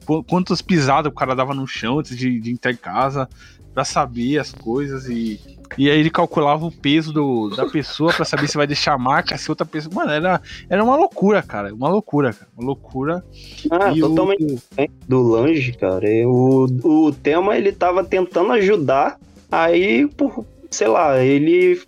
qu- 0.05 0.23
quantas 0.23 0.61
pisadas 0.61 1.11
o 1.11 1.15
cara 1.15 1.35
dava 1.35 1.53
no 1.53 1.67
chão 1.67 1.99
antes 1.99 2.15
de, 2.17 2.39
de 2.39 2.51
entrar 2.51 2.71
em 2.71 2.75
casa, 2.77 3.27
pra 3.73 3.83
saber 3.83 4.37
as 4.39 4.51
coisas 4.51 5.07
e. 5.09 5.39
E 5.75 5.89
aí 5.89 5.99
ele 5.99 6.11
calculava 6.11 6.63
o 6.67 6.71
peso 6.71 7.11
do, 7.11 7.49
da 7.49 7.65
pessoa 7.65 8.13
pra 8.13 8.23
saber 8.23 8.47
se 8.47 8.55
vai 8.55 8.67
deixar 8.67 8.95
marca, 8.99 9.35
se 9.35 9.49
outra 9.49 9.65
pessoa. 9.65 9.95
Mano, 9.95 10.11
era, 10.11 10.39
era 10.69 10.83
uma 10.83 10.95
loucura, 10.95 11.41
cara. 11.41 11.73
Uma 11.73 11.89
loucura, 11.89 12.31
cara. 12.31 12.47
Uma 12.55 12.67
loucura. 12.67 13.25
Ah, 13.71 13.89
E 13.91 14.03
o- 14.03 14.09
totalmente 14.09 14.45
diferente 14.45 14.93
do 15.09 15.23
Lange, 15.23 15.71
cara. 15.73 16.05
O, 16.27 16.65
o 16.83 17.11
tema, 17.11 17.57
ele 17.57 17.71
tava 17.71 18.03
tentando 18.03 18.51
ajudar, 18.51 19.17
aí, 19.51 20.07
por, 20.09 20.45
sei 20.73 20.87
lá, 20.87 21.19
ele 21.19 21.81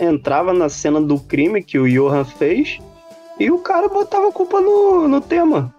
entrava 0.00 0.52
na 0.52 0.68
cena 0.68 1.00
do 1.00 1.18
crime 1.18 1.62
que 1.62 1.78
o 1.78 1.88
Johan 1.88 2.24
fez 2.24 2.78
e 3.38 3.50
o 3.50 3.58
cara 3.58 3.88
botava 3.88 4.28
a 4.28 4.32
culpa 4.32 4.60
no, 4.60 5.06
no 5.06 5.20
tema. 5.20 5.74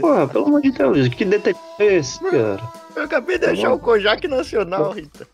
Porra, 0.00 0.28
pelo 0.28 0.46
amor 0.46 0.60
de 0.60 0.70
Deus, 0.70 1.08
que 1.08 1.24
detetive 1.24 1.60
é 1.80 1.94
esse, 1.96 2.20
cara? 2.20 2.60
Eu 2.94 3.02
acabei 3.04 3.38
de 3.38 3.46
achar 3.46 3.72
o 3.72 3.78
Kojak 3.78 4.28
Nacional, 4.28 4.92
Rita. 4.92 5.26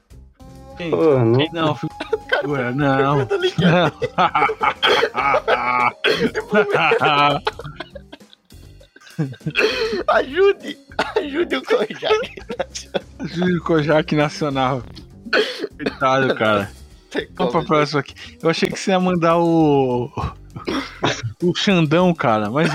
Porra, 0.91 1.25
não. 1.25 1.49
Não, 1.53 1.75
figura, 1.77 2.73
não. 2.75 3.19
Não. 3.19 3.27
Ajude! 10.09 10.79
Ajude 11.17 11.57
o 11.57 11.63
Kojak. 11.63 12.35
Júlio 13.27 13.63
Kojak 13.63 14.17
Nacional. 14.17 14.83
Coitado, 15.77 16.35
cara. 16.35 16.71
Vamos 17.35 17.53
pra 17.53 17.61
como. 17.61 17.67
próxima 17.67 18.01
aqui. 18.01 18.15
Eu 18.43 18.49
achei 18.51 18.69
que 18.69 18.79
você 18.79 18.91
ia 18.91 19.01
mandar 19.01 19.39
o. 19.39 20.11
O 21.43 21.55
Xandão, 21.55 22.15
cara. 22.15 22.51
Mas 22.51 22.71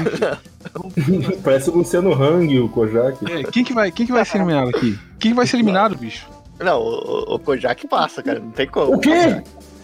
enfim, 0.95 1.21
Parece 1.43 1.69
o 1.69 1.77
Luciano 1.77 2.11
Hang, 2.13 2.59
o 2.59 2.69
Kojak. 2.69 3.17
é, 3.31 3.43
quem, 3.43 3.63
que 3.63 3.73
vai, 3.73 3.91
quem 3.91 4.05
que 4.05 4.11
vai 4.11 4.25
ser 4.25 4.37
eliminado 4.37 4.69
aqui? 4.69 4.97
Quem 5.19 5.31
que 5.31 5.35
vai 5.37 5.47
ser 5.47 5.57
eliminado, 5.57 5.95
bicho? 5.97 6.27
Não, 6.59 6.81
o, 6.81 7.35
o 7.35 7.39
Kojak 7.39 7.87
passa, 7.87 8.21
cara. 8.21 8.39
Não 8.39 8.51
tem 8.51 8.67
como. 8.67 8.95
O 8.95 8.99
quê? 8.99 9.41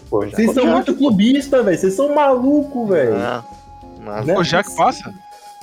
Kojak. 0.10 0.36
Vocês 0.36 0.54
são 0.54 0.68
muito 0.68 0.96
clubistas, 0.96 1.64
velho. 1.66 1.78
Vocês 1.78 1.94
são 1.94 2.14
malucos, 2.14 2.90
velho. 2.90 3.18
Não. 3.18 3.44
Mas 4.06 4.26
Né? 4.26 4.38
O 4.38 4.44
Jack 4.44 4.76
passa? 4.76 5.14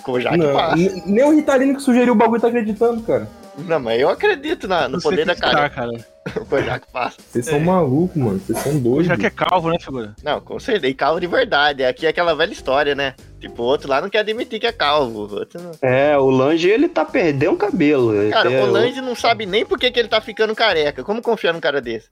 Kojak 0.02 0.36
Não, 0.36 0.52
passa. 0.54 0.76
nem 1.06 1.24
o 1.24 1.30
Ritalino 1.32 1.74
que 1.76 1.82
sugeriu 1.82 2.14
o 2.14 2.16
bagulho 2.16 2.40
tá 2.40 2.48
acreditando, 2.48 3.02
cara. 3.02 3.28
Não, 3.59 3.78
mas 3.80 4.01
eu 4.01 4.09
acredito 4.09 4.66
na, 4.68 4.88
no 4.88 5.01
poder 5.03 5.24
da 5.26 5.34
cara. 5.34 5.68
cara. 5.68 5.90
O 6.36 6.44
Kojak 6.46 6.86
passa. 6.92 7.16
Vocês 7.20 7.46
são 7.46 7.59
malucos, 7.61 8.16
mano. 8.16 8.38
Vocês 8.38 8.59
são 8.59 8.78
doidos. 8.78 9.07
Já 9.07 9.16
que 9.16 9.26
é 9.26 9.30
calvo, 9.30 9.70
né, 9.70 9.78
figura? 9.80 10.14
Não, 10.22 10.40
com 10.40 10.59
certeza. 10.61 10.86
E 10.88 10.94
calvo 10.94 11.18
de 11.20 11.26
verdade. 11.26 11.84
Aqui 11.84 12.07
é 12.07 12.11
aquela 12.11 12.34
velha 12.34 12.53
história, 12.53 12.94
né? 12.94 13.14
Tipo, 13.40 13.62
o 13.62 13.66
outro 13.66 13.88
lá 13.88 14.01
não 14.01 14.09
quer 14.11 14.18
admitir 14.20 14.61
que 14.61 14.66
é 14.66 14.72
calvo. 14.72 15.20
o 15.26 15.32
outro 15.38 15.61
não- 15.61 15.72
É, 15.82 16.16
o 16.16 16.28
Lange, 16.30 16.68
ele 16.68 16.88
tá 16.88 17.05
perdendo 17.05 17.57
cabelo. 17.57 18.12
Cara, 18.30 18.53
é, 18.53 18.62
o 18.62 18.66
Lange 18.70 19.01
não 19.01 19.14
sabe 19.14 19.46
nem 19.46 19.64
por 19.64 19.78
que, 19.78 19.90
que 19.90 19.98
ele 19.98 20.09
tá 20.09 20.20
ficando 20.20 20.55
careca. 20.55 21.03
Como 21.03 21.22
confiar 21.22 21.53
num 21.53 21.61
cara 21.61 21.80
desse? 21.80 22.09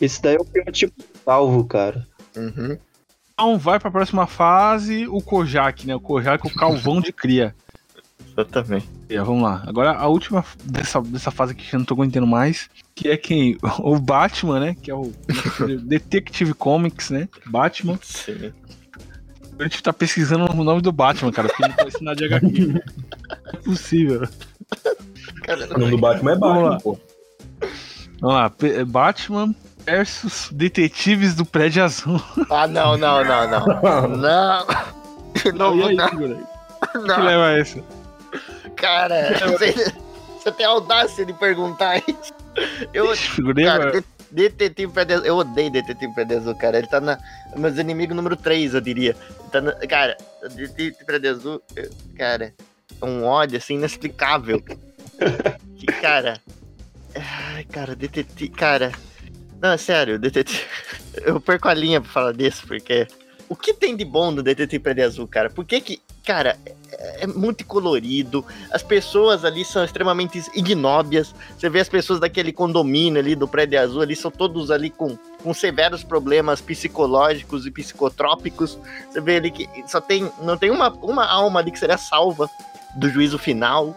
Esse 0.00 0.22
daí 0.22 0.36
é 0.36 0.40
o 0.40 0.44
pior 0.44 0.70
tipo 0.72 0.94
de 0.96 1.04
salvo, 1.24 1.64
cara. 1.64 2.06
Uhum. 2.36 2.78
Então 3.34 3.58
vai 3.58 3.78
pra 3.78 3.90
próxima 3.90 4.26
fase 4.26 5.06
o 5.08 5.20
Kojak, 5.20 5.86
né? 5.86 5.94
O 5.94 6.00
Kojak, 6.00 6.46
o 6.46 6.54
calvão 6.54 7.00
de 7.00 7.12
cria. 7.12 7.54
Exatamente. 8.36 8.88
E, 9.08 9.18
vamos 9.18 9.42
lá. 9.42 9.62
Agora 9.66 9.92
a 9.92 10.06
última 10.08 10.44
dessa, 10.64 11.00
dessa 11.00 11.30
fase 11.30 11.52
aqui 11.52 11.66
que 11.68 11.74
eu 11.74 11.78
não 11.78 11.86
tô 11.86 11.94
aguentando 11.94 12.26
mais, 12.26 12.68
que 12.94 13.08
é 13.08 13.16
quem? 13.16 13.56
O 13.80 13.98
Batman, 13.98 14.60
né? 14.60 14.76
Que 14.82 14.90
é 14.90 14.94
o 14.94 15.12
Detective 15.84 16.52
Comics, 16.54 17.10
né? 17.10 17.28
Batman. 17.46 17.98
Sim. 18.02 18.52
A 19.58 19.62
gente 19.62 19.82
tá 19.82 19.90
pesquisando 19.92 20.50
o 20.52 20.64
nome 20.64 20.82
do 20.82 20.92
Batman, 20.92 21.32
cara, 21.32 21.48
porque 21.48 21.64
ele 21.64 21.72
tá 21.72 21.84
ensinando 21.86 22.16
de 22.18 22.24
HQ. 22.26 22.66
Não 22.66 22.76
é 23.54 23.56
possível. 23.64 24.28
Cara, 25.44 25.66
O 25.74 25.78
nome 25.78 25.90
do 25.92 25.98
Batman 25.98 26.32
é 26.32 26.36
Batman, 26.36 26.62
Vamos 26.68 26.82
pô. 26.82 26.98
Vamos 28.20 28.36
lá, 28.36 28.50
P- 28.50 28.84
Batman 28.84 29.54
versus 29.86 30.50
Detetives 30.52 31.34
do 31.34 31.46
Prédio 31.46 31.84
Azul. 31.84 32.20
Ah, 32.50 32.66
não, 32.66 32.98
não, 32.98 33.24
não, 33.24 33.48
não. 33.50 34.08
Não. 34.18 34.66
Não, 35.54 35.76
e 35.76 35.82
aí, 35.84 35.94
não? 35.96 36.08
Que 36.10 37.20
leva 37.20 37.52
essa? 37.52 37.82
Cara, 38.76 39.38
você, 39.50 39.72
você 40.38 40.52
tem 40.52 40.66
audácia 40.66 41.24
de 41.24 41.32
perguntar 41.32 41.98
isso. 42.06 42.32
Eu, 42.92 43.12
cara, 43.64 44.04
Detetive 44.30 44.92
Prédio 44.92 45.16
Azul. 45.16 45.26
Eu 45.26 45.36
odeio 45.36 45.70
Detetive 45.70 46.34
Azul, 46.34 46.54
cara. 46.54 46.78
Ele 46.78 46.86
tá 46.86 47.00
na. 47.00 47.18
Meus 47.56 47.76
inimigos 47.78 48.16
número 48.16 48.36
3, 48.36 48.74
eu 48.74 48.80
diria. 48.80 49.16
Tá 49.50 49.60
na- 49.60 49.72
cara, 49.86 50.16
Detetive 50.54 50.96
eu- 51.74 51.90
cara, 52.16 52.54
é 53.00 53.04
um 53.04 53.24
ódio 53.24 53.58
assim 53.58 53.74
inexplicável. 53.74 54.62
que, 55.76 55.86
cara. 55.86 56.40
Ai, 57.14 57.64
cara, 57.64 57.94
detetive. 57.96 58.50
Cara. 58.50 58.92
Não, 59.60 59.70
é 59.72 59.76
sério, 59.78 60.18
detetive. 60.18 60.64
Eu 61.24 61.40
perco 61.40 61.66
a 61.68 61.72
linha 61.74 61.98
pra 62.00 62.10
falar 62.10 62.32
disso, 62.32 62.66
porque. 62.66 63.06
O 63.48 63.56
que 63.56 63.72
tem 63.72 63.96
de 63.96 64.04
bom 64.04 64.30
no 64.30 64.42
Detetive 64.42 64.82
Prédio 64.82 65.06
Azul, 65.06 65.26
cara? 65.28 65.48
Por 65.48 65.64
que 65.64 65.80
que. 65.80 66.02
Cara, 66.26 66.58
é, 66.90 67.22
é 67.22 67.26
muito 67.28 67.64
colorido. 67.64 68.44
As 68.72 68.82
pessoas 68.82 69.44
ali 69.44 69.64
são 69.64 69.84
extremamente 69.84 70.42
ignóbias. 70.54 71.32
Você 71.56 71.70
vê 71.70 71.78
as 71.78 71.88
pessoas 71.88 72.18
daquele 72.18 72.52
condomínio 72.52 73.20
ali 73.20 73.36
do 73.36 73.46
Prédio 73.46 73.80
Azul 73.80 74.02
ali, 74.02 74.16
são 74.16 74.30
todos 74.30 74.72
ali 74.72 74.90
com, 74.90 75.16
com 75.40 75.54
severos 75.54 76.02
problemas 76.02 76.60
psicológicos 76.60 77.64
e 77.64 77.70
psicotrópicos. 77.70 78.76
Você 79.08 79.20
vê 79.20 79.36
ali 79.36 79.52
que 79.52 79.68
só 79.86 80.00
tem. 80.00 80.28
Não 80.42 80.58
tem 80.58 80.70
uma, 80.70 80.90
uma 80.94 81.24
alma 81.24 81.60
ali 81.60 81.70
que 81.70 81.78
seria 81.78 81.96
salva 81.96 82.50
do 82.96 83.08
juízo 83.08 83.38
final. 83.38 83.94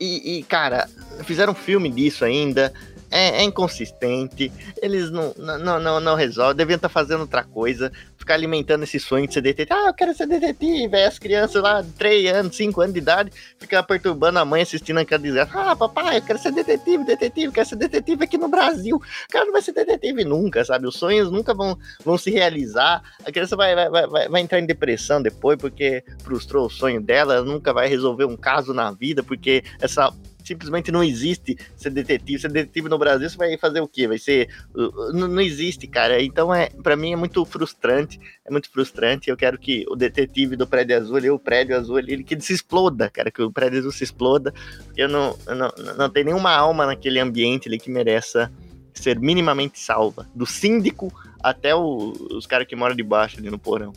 E, 0.00 0.38
e, 0.38 0.42
cara, 0.44 0.88
fizeram 1.24 1.52
um 1.52 1.56
filme 1.56 1.90
disso 1.90 2.24
ainda. 2.24 2.72
É, 3.10 3.40
é 3.40 3.42
inconsistente. 3.42 4.50
Eles 4.80 5.10
não, 5.10 5.34
não, 5.36 5.80
não, 5.80 6.00
não 6.00 6.14
resolvem. 6.14 6.56
Deviam 6.56 6.76
estar 6.76 6.88
fazendo 6.88 7.20
outra 7.20 7.42
coisa. 7.42 7.92
Ficar 8.28 8.34
alimentando 8.34 8.82
esse 8.82 9.00
sonho 9.00 9.26
de 9.26 9.32
ser 9.32 9.40
detetive. 9.40 9.72
Ah, 9.72 9.86
eu 9.86 9.94
quero 9.94 10.14
ser 10.14 10.26
detetive. 10.26 10.94
Aí 10.94 11.04
as 11.04 11.18
crianças 11.18 11.62
lá 11.62 11.80
de 11.80 11.90
3 11.92 12.30
anos, 12.30 12.56
5 12.56 12.78
anos 12.82 12.92
de 12.92 12.98
idade, 13.00 13.32
ficam 13.58 13.82
perturbando 13.82 14.38
a 14.38 14.44
mãe 14.44 14.60
assistindo 14.60 14.98
aquela 14.98 15.22
dizer: 15.22 15.48
Ah, 15.50 15.74
papai, 15.74 16.18
eu 16.18 16.22
quero 16.22 16.38
ser 16.38 16.52
detetive, 16.52 17.04
detetive, 17.04 17.50
quero 17.50 17.66
ser 17.66 17.76
detetive 17.76 18.24
aqui 18.24 18.36
no 18.36 18.48
Brasil. 18.48 18.96
O 18.96 19.32
cara 19.32 19.46
não 19.46 19.52
vai 19.52 19.62
ser 19.62 19.72
detetive 19.72 20.24
nunca, 20.24 20.62
sabe? 20.62 20.86
Os 20.86 20.96
sonhos 20.96 21.30
nunca 21.30 21.54
vão, 21.54 21.78
vão 22.04 22.18
se 22.18 22.30
realizar. 22.30 23.02
A 23.24 23.32
criança 23.32 23.56
vai, 23.56 23.74
vai, 23.74 24.06
vai- 24.06 24.28
vai, 24.28 24.42
entrar 24.42 24.58
em 24.60 24.66
depressão 24.66 25.22
depois 25.22 25.56
porque 25.56 26.04
frustrou 26.22 26.66
o 26.66 26.70
sonho 26.70 27.00
dela. 27.00 27.36
Ela 27.36 27.44
nunca 27.46 27.72
vai 27.72 27.88
resolver 27.88 28.26
um 28.26 28.36
caso 28.36 28.74
na 28.74 28.92
vida 28.92 29.22
porque 29.22 29.64
essa 29.80 30.12
simplesmente 30.48 30.90
não 30.90 31.02
existe 31.04 31.56
ser 31.76 31.90
detetive. 31.90 32.40
Ser 32.40 32.50
detetive 32.50 32.88
no 32.88 32.98
Brasil, 32.98 33.28
você 33.30 33.36
vai 33.36 33.56
fazer 33.56 33.80
o 33.80 33.86
quê? 33.88 34.08
Vai 34.08 34.18
ser. 34.18 34.48
uh, 34.74 35.12
Não, 35.12 35.28
não 35.28 35.40
existe, 35.40 35.86
cara. 35.86 36.20
Então, 36.22 36.52
é, 36.52 36.68
para 36.82 36.96
mim, 36.96 37.12
é 37.12 37.16
muito 37.16 37.44
frustrante. 37.44 38.18
É 38.44 38.50
muito 38.50 38.70
frustrante. 38.70 39.30
Eu 39.30 39.36
quero 39.36 39.58
que 39.58 39.84
o 39.88 39.94
detetive 39.94 40.56
do 40.56 40.66
prédio 40.66 40.96
azul, 40.96 41.16
ali, 41.16 41.30
o 41.30 41.38
prédio 41.38 41.76
azul, 41.76 41.96
ali, 41.96 42.12
ele 42.14 42.24
que 42.24 42.34
ele 42.34 42.40
se 42.40 42.52
exploda, 42.52 43.08
cara. 43.08 43.30
Que 43.30 43.42
o 43.42 43.52
prédio 43.52 43.78
azul 43.78 43.92
se 43.92 44.02
exploda. 44.04 44.52
Eu 44.96 45.08
não, 45.08 45.36
eu 45.46 45.54
não, 45.54 45.70
não 45.96 46.10
tem 46.10 46.24
nenhuma 46.24 46.50
alma 46.52 46.86
naquele 46.86 47.20
ambiente 47.20 47.68
ali 47.68 47.78
que 47.78 47.90
mereça 47.90 48.50
ser 48.94 49.18
minimamente 49.20 49.78
salva. 49.78 50.26
Do 50.34 50.44
síndico 50.44 51.12
até 51.40 51.72
o- 51.74 52.12
os 52.32 52.46
caras 52.46 52.66
que 52.66 52.74
moram 52.74 52.96
debaixo 52.96 53.38
ali 53.38 53.48
no 53.48 53.58
porão. 53.58 53.92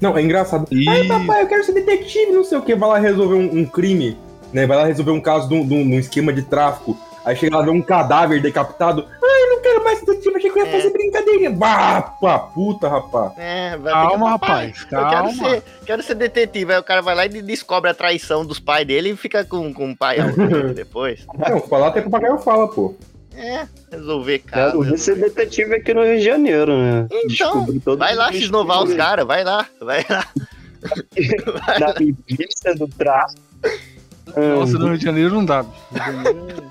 Não, 0.00 0.16
é 0.16 0.22
engraçado. 0.22 0.66
E 0.72 0.88
Ai, 0.88 1.06
papai, 1.06 1.42
eu 1.42 1.46
quero 1.46 1.62
ser 1.62 1.72
detetive, 1.74 2.32
não 2.32 2.42
sei 2.42 2.56
o 2.58 2.62
que. 2.62 2.74
Vai 2.74 2.88
lá 2.88 2.98
resolver 2.98 3.34
um, 3.34 3.58
um 3.60 3.66
crime, 3.66 4.16
né? 4.52 4.66
Vai 4.66 4.76
lá 4.76 4.84
resolver 4.86 5.12
um 5.12 5.20
caso 5.20 5.48
de 5.48 5.54
um, 5.54 5.98
esquema 5.98 6.32
de 6.32 6.42
tráfico. 6.42 6.96
Aí 7.24 7.36
chega 7.36 7.56
lá, 7.58 7.62
vê 7.62 7.70
um 7.70 7.82
cadáver 7.82 8.40
decapitado. 8.40 9.06
Ai, 9.22 9.42
eu 9.42 9.50
não 9.50 9.60
quero 9.62 9.84
mais 9.84 9.98
ser 9.98 10.06
detetive, 10.06 10.36
achei 10.36 10.50
que 10.50 10.58
eu 10.58 10.64
ia 10.64 10.68
É. 10.70 10.72
fazer 10.80 10.90
brincadeirinha. 10.90 11.50
Bah, 11.50 12.00
pá, 12.18 12.38
puta, 12.38 12.88
rapaz. 12.88 13.32
É, 13.36 13.76
vai 13.76 13.92
Calma, 13.92 14.38
"Papai, 14.38 14.66
rapaz, 14.68 14.82
Eu 14.82 14.88
quero 14.98 15.10
calma." 15.10 15.32
ser, 15.50 15.62
quero 15.84 16.02
ser 16.02 16.14
detetive. 16.14 16.72
Aí 16.72 16.78
o 16.78 16.82
cara 16.82 17.02
vai 17.02 17.14
lá 17.14 17.26
e 17.26 17.42
descobre 17.42 17.90
a 17.90 17.94
traição 17.94 18.44
dos 18.46 18.58
pais 18.58 18.86
dele 18.86 19.10
e 19.10 19.16
fica 19.16 19.44
com, 19.44 19.72
com 19.74 19.90
o 19.90 19.96
pai 19.96 20.16
depois. 20.74 21.26
Não, 21.38 21.60
falar 21.60 21.88
até 21.88 22.00
que 22.00 22.08
o 22.08 22.10
papagaio 22.10 22.38
fala, 22.38 22.66
pô. 22.68 22.94
É, 23.36 23.66
resolver 23.92 24.38
caso. 24.40 24.80
ver 24.82 24.98
ser 24.98 25.16
detetive 25.16 25.74
aqui 25.76 25.92
no 25.94 26.02
Rio 26.02 26.18
de 26.18 26.24
Janeiro, 26.24 26.76
né? 26.76 27.06
Então, 27.24 27.66
Vai 27.98 28.14
lá 28.14 28.30
os 28.30 28.36
inovar 28.36 28.82
os 28.82 28.94
caras, 28.94 29.26
vai 29.26 29.44
lá, 29.44 29.66
vai 29.80 30.04
lá. 30.08 30.26
Da 31.78 31.94
milícia 32.00 32.74
do 32.74 32.88
tráfico. 32.88 33.40
Nossa, 34.36 34.76
Ah, 34.76 34.80
no 34.80 34.88
Rio 34.88 34.98
de 34.98 35.04
Janeiro 35.04 35.34
não 35.34 35.44
dá. 35.44 35.62
bicho. 35.62 35.74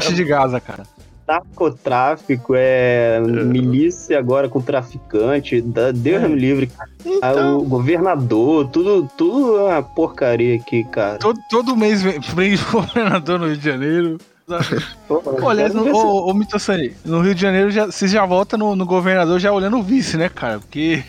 De 0.00 0.06
é 0.06 0.12
de 0.12 0.24
Gaza, 0.24 0.60
cara. 0.60 0.84
narcotráfico, 1.26 2.54
é 2.56 3.20
milícia 3.20 4.18
agora 4.18 4.48
com 4.48 4.60
traficante. 4.60 5.60
da- 5.60 5.90
Deus 5.90 6.22
me 6.30 6.36
livre, 6.36 6.68
cara. 6.68 6.88
Ah, 7.20 7.30
Então, 7.32 7.58
O 7.58 7.64
governador, 7.64 8.68
tudo, 8.68 9.10
tudo 9.16 9.58
é 9.58 9.62
uma 9.72 9.82
porcaria 9.82 10.54
aqui, 10.56 10.84
cara. 10.84 11.18
Todo, 11.18 11.38
todo 11.50 11.76
mês 11.76 12.00
vem 12.02 12.56
governador 12.72 13.38
no 13.40 13.46
Rio 13.46 13.56
de 13.56 13.64
Janeiro. 13.64 14.18
No, 14.46 14.62
se- 14.62 15.90
ô, 15.92 16.30
ô 16.30 16.34
Mitossani, 16.34 16.92
no 17.04 17.20
Rio 17.20 17.34
de 17.34 17.40
Janeiro 17.42 17.70
já, 17.70 17.86
você 17.86 18.08
já 18.08 18.24
volta 18.24 18.56
no, 18.56 18.74
no 18.76 18.86
governador 18.86 19.38
já 19.38 19.52
olhando 19.52 19.78
o 19.78 19.82
vice, 19.82 20.16
né, 20.16 20.28
cara? 20.28 20.58
Porque. 20.60 21.02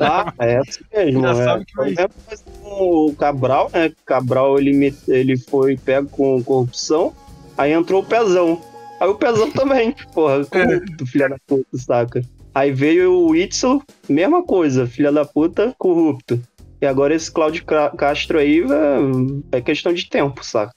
Ah, 0.00 0.32
é 0.38 0.58
assim 0.58 0.80
mesmo. 0.94 1.22
Já 1.22 1.30
é. 1.30 1.44
sabe 1.44 1.64
que 1.64 1.74
vai- 1.76 1.94
com 2.62 3.06
O 3.08 3.14
Cabral, 3.14 3.70
né? 3.72 3.92
Cabral 4.04 4.58
ele, 4.58 4.72
me- 4.72 4.94
ele 5.08 5.36
foi 5.36 5.76
pego 5.76 6.08
com 6.08 6.42
corrupção, 6.42 7.12
aí 7.56 7.72
entrou 7.72 8.02
o 8.02 8.06
Pezão. 8.06 8.60
Aí 9.00 9.08
o 9.08 9.14
Pezão 9.14 9.50
também, 9.52 9.94
porra, 10.14 10.44
corrupto, 10.44 11.06
filha 11.06 11.28
da 11.28 11.36
puta, 11.46 11.76
saca? 11.78 12.22
Aí 12.54 12.72
veio 12.72 13.12
o 13.12 13.36
Itzel, 13.36 13.82
mesma 14.08 14.42
coisa, 14.42 14.86
filha 14.86 15.12
da 15.12 15.24
puta, 15.24 15.74
corrupto. 15.78 16.40
E 16.80 16.86
agora 16.86 17.14
esse 17.14 17.30
Cláudio 17.30 17.64
Castro 17.64 18.38
aí 18.38 18.60
é, 19.52 19.56
é 19.58 19.60
questão 19.60 19.92
de 19.92 20.08
tempo, 20.08 20.44
saca? 20.44 20.74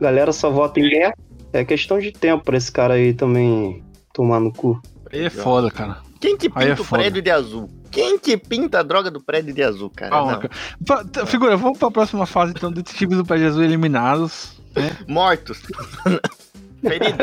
Galera 0.00 0.32
só 0.32 0.50
vota 0.50 0.80
em 0.80 0.88
merda, 0.88 1.14
é 1.52 1.64
questão 1.64 1.98
de 2.00 2.10
tempo 2.12 2.44
pra 2.44 2.56
esse 2.56 2.70
cara 2.72 2.94
aí 2.94 3.12
também 3.14 3.82
tomar 4.12 4.40
no 4.40 4.52
cu. 4.52 4.80
Aí 5.12 5.24
é 5.26 5.30
foda, 5.30 5.70
cara. 5.70 5.98
quem 6.20 6.36
que 6.36 6.46
é 6.46 6.50
pinta 6.50 6.80
o 6.82 6.84
foda. 6.84 7.02
prédio 7.02 7.22
de 7.22 7.30
azul? 7.30 7.68
Quem 7.92 8.18
que 8.18 8.36
pinta 8.36 8.80
a 8.80 8.82
droga 8.82 9.10
do 9.10 9.20
prédio 9.20 9.52
de 9.54 9.62
azul, 9.62 9.90
cara? 9.94 10.10
Calma, 10.10 10.38
cara. 10.38 10.50
Fa- 10.86 11.04
t- 11.04 11.26
Figura, 11.26 11.56
vamos 11.56 11.78
pra 11.78 11.90
próxima 11.90 12.26
fase, 12.26 12.52
então. 12.56 12.72
Detetives 12.72 13.16
do 13.18 13.24
Pé 13.24 13.36
de 13.36 13.44
Azul 13.44 13.62
eliminados. 13.62 14.60
Mortos. 15.06 15.60
Ferido. 16.82 17.18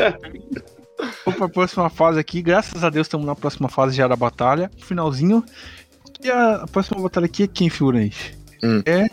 Vamos 1.24 1.38
pra 1.38 1.48
próxima 1.48 1.90
fase 1.90 2.18
aqui. 2.20 2.40
Graças 2.40 2.82
a 2.84 2.88
Deus 2.90 3.06
estamos 3.06 3.26
na 3.26 3.34
próxima 3.34 3.68
fase 3.68 3.96
já 3.96 4.06
da 4.06 4.16
batalha. 4.16 4.70
Finalzinho. 4.78 5.44
E 6.22 6.30
a, 6.30 6.64
próxima 6.70 7.00
batalha 7.02 7.24
aqui 7.26 7.42
é 7.42 7.46
quem, 7.48 7.68
figurante? 7.68 8.38
Hum. 8.62 8.82
É, 8.86 9.06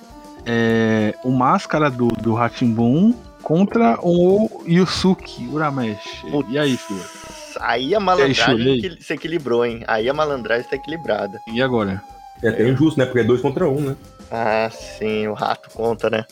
é 0.46 1.16
o 1.24 1.32
Máscara 1.32 1.90
do, 1.90 2.08
do 2.08 2.34
Ratimbun 2.34 3.14
contra 3.42 3.98
o 4.02 4.64
Yusuke 4.68 5.48
Uramesh. 5.48 6.24
E 6.50 6.58
aí, 6.60 6.78
figura? 6.78 7.06
Aí 7.62 7.94
a 7.96 8.00
malandragem 8.00 8.78
equil- 8.78 8.98
se 9.02 9.14
equilibrou, 9.14 9.66
hein? 9.66 9.84
Aí 9.88 10.10
a 10.10 10.14
malandragem 10.14 10.64
está 10.66 10.76
equilibrada. 10.76 11.40
E 11.54 11.62
agora? 11.62 12.02
É 12.44 12.50
até 12.50 12.68
injusto, 12.68 13.00
né? 13.00 13.06
Porque 13.06 13.20
é 13.20 13.24
dois 13.24 13.42
contra 13.42 13.68
um, 13.70 13.82
né? 13.82 13.96
Ah, 14.32 14.70
sim, 14.72 15.28
o 15.28 15.34
rato 15.34 15.70
conta, 15.72 16.10
né? 16.10 16.26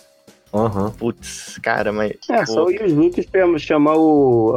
Aham. 0.54 0.92
Putz, 0.92 1.58
cara, 1.62 1.92
mas. 1.92 2.14
É, 2.30 2.46
só 2.46 2.64
Pô. 2.66 2.70
o 2.70 2.72
Yuzuki 2.72 3.28
chama- 3.32 3.60
chamar 3.60 3.96
o, 3.98 4.54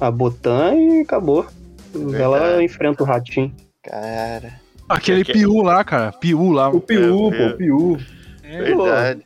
a, 0.00 0.06
a 0.06 0.10
Botan 0.10 0.74
e 0.74 1.00
acabou. 1.00 1.46
Ela 1.94 2.38
Verdade. 2.40 2.64
enfrenta 2.64 3.02
o 3.02 3.06
ratinho. 3.06 3.54
Cara, 3.82 4.60
Aquele 4.88 5.24
Que- 5.24 5.32
Piu 5.32 5.62
lá, 5.62 5.82
cara. 5.82 6.12
Piu 6.12 6.50
lá. 6.52 6.68
O 6.68 6.80
Piu, 6.80 7.32
É, 7.32 7.36
pô, 7.38 7.46
o 7.46 7.56
Piu. 7.56 7.98
É, 8.44 8.62
verdade. 8.62 9.22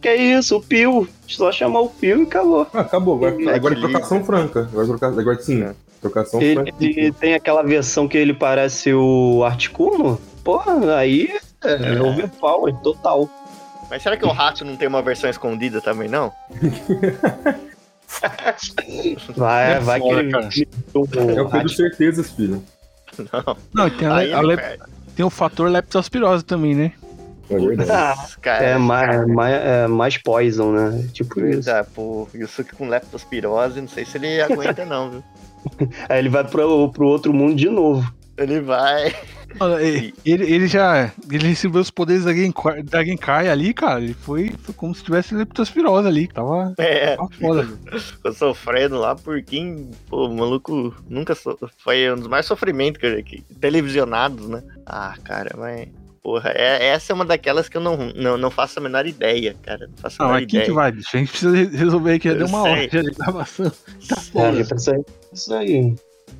Que 0.00 0.08
é 0.08 0.16
isso, 0.16 0.56
o 0.56 0.62
Pio. 0.62 1.08
Só 1.28 1.52
chamar 1.52 1.80
o 1.80 1.88
Pio 1.88 2.20
e 2.20 2.22
acabou. 2.22 2.66
Ah, 2.72 2.80
acabou. 2.80 3.14
Agora, 3.16 3.42
É, 3.50 3.54
agora 3.54 3.74
é 3.74 3.80
trocação 3.80 4.24
franca. 4.24 4.60
Agora, 4.72 4.84
é 4.84 4.88
troca, 4.88 5.06
agora 5.20 5.42
sim. 5.42 5.62
É. 5.62 5.74
Trocação 6.00 6.40
Ele, 6.40 6.54
franca. 6.54 6.72
ele 6.80 7.12
tem 7.12 7.34
aquela 7.34 7.62
versão 7.62 8.08
que 8.08 8.16
ele 8.16 8.32
parece 8.34 8.92
o 8.94 9.44
Articuno. 9.44 10.20
Porra, 10.42 10.96
aí 10.96 11.28
é, 11.62 11.72
É. 11.96 12.00
overpower 12.02 12.74
total. 12.82 13.28
Mas 13.90 14.02
será 14.02 14.16
que 14.16 14.24
o 14.24 14.30
rato 14.30 14.64
não 14.64 14.76
tem 14.76 14.88
uma 14.88 15.02
versão 15.02 15.28
escondida 15.28 15.80
também, 15.80 16.08
não? 16.08 16.32
Vai, 19.36 19.74
É 19.74 19.78
vai 19.80 20.00
foda, 20.00 20.14
que 20.14 20.20
ele. 20.20 20.30
cara. 20.32 20.48
É 21.36 21.40
o 21.42 21.48
Pedro 21.48 21.68
Certezas, 21.68 22.30
filho. 22.30 22.62
Não. 23.18 23.56
Não, 23.74 23.86
e 23.86 23.90
tem, 23.92 24.06
a, 24.08 24.38
a 24.38 24.40
lep- 24.40 24.80
tem 25.16 25.24
o 25.24 25.30
fator 25.30 25.68
leptospirose 25.70 26.44
também, 26.44 26.74
né? 26.74 26.92
É 27.50 27.58
verdade. 27.58 27.90
Ah, 27.92 28.14
Cara, 28.40 28.64
é 28.64 28.78
mais, 28.78 29.26
mais, 29.26 29.54
é 29.54 29.86
mais 29.86 30.16
poison, 30.18 30.72
né? 30.72 31.08
Tipo 31.12 31.40
isso. 31.40 31.62
Verdade, 31.62 31.88
pô, 31.94 32.28
Yusuke 32.34 32.74
com 32.74 32.88
leptospirose, 32.88 33.80
não 33.80 33.88
sei 33.88 34.04
se 34.04 34.16
ele 34.18 34.40
aguenta 34.42 34.84
não, 34.84 35.10
viu? 35.10 35.24
Aí 36.08 36.18
ele 36.18 36.28
vai 36.28 36.44
pro, 36.44 36.90
pro 36.90 37.06
outro 37.06 37.32
mundo 37.34 37.56
de 37.56 37.68
novo. 37.68 38.08
Ele 38.38 38.60
vai. 38.60 39.14
Olha, 39.60 39.82
Ele, 39.82 40.14
ele 40.24 40.66
já. 40.66 41.12
Ele 41.30 41.48
recebeu 41.48 41.80
os 41.82 41.90
poderes 41.90 42.24
da 42.24 42.32
Genkai, 42.32 42.82
da 42.82 43.04
Genkai 43.04 43.48
ali, 43.50 43.74
cara. 43.74 44.00
Ele 44.00 44.14
foi, 44.14 44.54
foi 44.62 44.74
como 44.74 44.94
se 44.94 45.04
tivesse 45.04 45.34
leptospirose 45.34 46.08
ali. 46.08 46.26
Tava, 46.28 46.72
É, 46.78 47.16
tava 47.16 47.28
foda. 47.38 47.68
ficou 48.00 48.32
sofrendo 48.32 48.96
lá 48.98 49.14
por 49.14 49.42
quem, 49.42 49.90
pô, 50.08 50.28
o 50.28 50.34
maluco 50.34 50.94
nunca 51.06 51.34
so... 51.34 51.58
foi 51.78 52.10
um 52.10 52.16
dos 52.16 52.28
mais 52.28 52.46
sofrimentos 52.46 52.98
que, 52.98 53.06
eu- 53.06 53.22
que 53.22 53.42
televisionados, 53.60 54.48
né? 54.48 54.62
Ah, 54.86 55.14
cara, 55.22 55.50
mas 55.58 55.88
porra, 56.22 56.50
é- 56.54 56.88
essa 56.88 57.12
é 57.12 57.14
uma 57.14 57.24
daquelas 57.24 57.68
que 57.68 57.76
eu 57.76 57.80
não, 57.80 57.96
não, 58.14 58.36
não 58.36 58.50
faço 58.50 58.78
a 58.78 58.82
menor 58.82 59.06
ideia, 59.06 59.54
cara. 59.62 59.86
Não 59.88 59.96
faço 59.96 60.22
a 60.22 60.26
menor 60.26 60.42
ideia. 60.42 60.64
que 60.64 60.72
vai, 60.72 60.92
bicho? 60.92 61.08
A 61.14 61.18
gente 61.18 61.30
precisa 61.30 61.56
re- 61.56 61.76
resolver 61.76 62.12
aí 62.12 62.18
que 62.18 62.28
já 62.28 62.34
Eu 62.34 62.38
deu 62.38 62.46
uma 62.48 62.62
sei. 62.62 62.72
hora 62.72 62.88
já 62.90 63.02
de 63.02 63.10
gravação. 63.10 63.72
Tá 64.08 64.16
É, 64.16 64.20
foda. 64.20 64.64
pensei. 64.64 65.04
Isso 65.32 65.54
aí. 65.54 65.94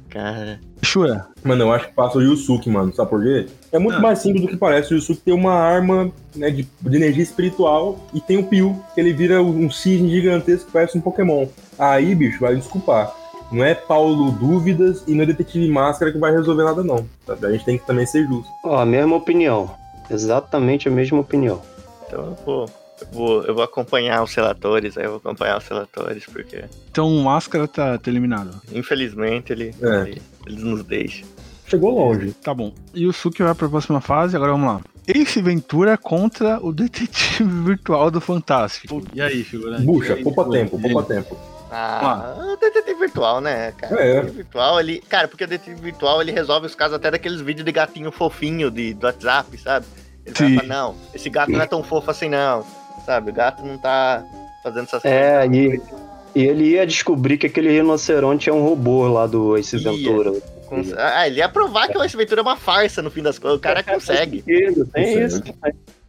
Cara, 0.09 0.59
Shura. 0.83 1.29
Mano, 1.45 1.63
eu 1.65 1.73
acho 1.73 1.87
que 1.89 1.95
passa 1.95 2.19
o 2.19 2.23
Yusuke, 2.23 2.69
mano. 2.69 2.93
Sabe 2.93 3.11
por 3.11 3.23
quê? 3.23 3.47
É 3.71 3.79
muito 3.79 3.99
Ah. 3.99 4.01
mais 4.01 4.19
simples 4.19 4.43
do 4.43 4.49
que 4.49 4.57
parece. 4.57 4.93
O 4.93 4.97
Yusuke 4.97 5.21
tem 5.21 5.33
uma 5.33 5.53
arma 5.55 6.11
né, 6.35 6.51
de, 6.51 6.67
de 6.81 6.97
energia 6.97 7.23
espiritual 7.23 8.09
e 8.13 8.21
tem 8.21 8.37
o 8.37 8.45
Pio, 8.45 8.83
que 8.93 9.01
ele 9.01 9.13
vira 9.13 9.41
um 9.41 9.71
cisne 9.71 10.11
gigantesco 10.11 10.67
que 10.67 10.73
parece 10.73 10.99
um 10.99 11.01
Pokémon. 11.01 11.47
Aí, 11.79 12.13
bicho, 12.17 12.41
vai 12.41 12.57
desculpar. 12.57 13.15
Não 13.53 13.65
é 13.65 13.75
Paulo 13.75 14.31
Dúvidas 14.33 15.03
e 15.09 15.15
não 15.15 15.23
é 15.23 15.27
Detetive 15.27 15.69
Máscara 15.69 16.13
que 16.13 16.19
vai 16.19 16.31
resolver 16.33 16.65
nada, 16.65 16.83
não. 16.85 17.07
Sabe? 17.27 17.47
A 17.47 17.51
gente 17.53 17.65
tem 17.65 17.79
que 17.79 17.87
também 17.87 18.07
ser 18.07 18.27
justo. 18.27 18.51
Ó, 18.65 18.79
a 18.79 18.87
mesma 18.87 19.17
opinião. 19.17 19.71
Exatamente 20.09 20.89
a 20.89 20.91
mesma 20.91 21.21
opinião. 21.21 21.61
então, 22.07 22.37
pô, 22.45 22.67
eu 23.01 23.07
vou, 23.13 23.43
eu 23.45 23.55
vou 23.55 23.63
acompanhar 23.65 24.23
os 24.23 24.35
relatores, 24.35 24.99
aí 24.99 25.05
eu 25.05 25.11
vou 25.11 25.19
acompanhar 25.19 25.59
os 25.59 25.67
relatores, 25.67 26.25
porque 26.27 26.65
Então 26.91 27.09
o 27.09 27.23
Máscara 27.25 27.67
tá, 27.69 27.97
tá 27.99 28.11
eliminado. 28.11 28.61
infelizmente 28.73 29.53
ele, 29.53 29.75
É. 29.81 30.01
ele, 30.09 30.23
ele 30.47 30.63
nos 30.65 30.85
deixa. 30.85 31.25
Chegou 31.67 31.91
longe. 31.95 32.33
Tá 32.43 32.53
bom. 32.53 32.73
E 32.93 33.07
o 33.07 33.13
Suki 33.13 33.43
vai 33.45 33.55
pra 33.55 33.69
próxima 33.69 34.01
fase, 34.01 34.35
agora 34.35 34.53
vamos 34.53 34.67
lá. 34.67 34.81
Ace 35.07 35.41
Ventura 35.41 35.97
contra 35.97 36.59
o 36.65 36.73
detetive 36.75 37.49
virtual 37.65 38.11
do 38.11 38.21
Fantástico. 38.21 39.03
E 39.15 39.21
aí, 39.23 39.43
figurante? 39.45 39.85
Bucha, 39.85 40.17
poupa 40.17 40.45
tempo, 40.51 40.79
poupa 40.81 41.03
tempo. 41.05 41.37
Ah, 41.71 42.35
o 42.53 42.57
detetive 42.57 42.99
virtual, 42.99 43.41
né, 43.41 43.73
cara? 43.77 43.95
É. 44.03 44.11
O 44.11 44.15
detetive 44.23 44.37
virtual, 44.39 44.81
ele. 44.81 45.03
Cara, 45.09 45.29
porque 45.29 45.45
o 45.45 45.47
detetive 45.47 45.81
virtual 45.81 46.21
ele 46.21 46.33
resolve 46.33 46.67
os 46.67 46.75
casos 46.75 46.95
até 46.97 47.11
daqueles 47.11 47.41
vídeos 47.41 47.65
de 47.65 47.73
gatinho 47.73 48.11
fofinho 48.11 48.71
de, 48.71 48.95
do 48.95 49.07
WhatsApp, 49.07 49.57
sabe? 49.59 49.87
Ele 50.27 50.37
Sim. 50.37 50.55
falar, 50.57 50.67
não, 50.69 50.97
esse 51.15 51.31
gato 51.31 51.51
não 51.53 51.61
é 51.61 51.67
tão 51.67 51.83
fofo 51.83 52.11
assim, 52.11 52.29
não. 52.29 52.65
Sabe? 53.07 53.31
O 53.31 53.35
gato 53.35 53.65
não 53.65 53.79
tá 53.79 54.23
fazendo 54.63 54.85
essas 54.85 55.05
É, 55.05 55.47
coisas. 55.49 55.57
e, 55.57 56.39
e 56.41 56.45
ele 56.47 56.65
ia 56.71 56.87
descobrir 56.87 57.39
que 57.39 57.47
aquele 57.47 57.71
rinoceronte 57.71 58.51
é 58.51 58.53
um 58.53 58.63
robô 58.63 59.09
lá 59.09 59.27
do 59.27 59.57
Ace. 59.57 59.79
Ventura. 59.79 60.33
Com- 60.67 60.83
Ah, 60.99 61.27
ele 61.27 61.39
ia 61.39 61.49
provar 61.49 61.89
que 61.89 61.97
o 61.99 62.03
Ace 62.05 62.17
Ventura 62.17 62.41
é 62.41 62.43
uma 62.43 62.57
farsa 62.57 63.01
no 63.03 63.11
fim 63.11 63.23
das 63.23 63.39
contas. 63.39 63.57
O 63.57 63.61
cara 63.61 63.83
consegue. 63.83 64.43
Tem 64.43 64.75
Consegue. 64.75 65.25
isso. 65.25 65.43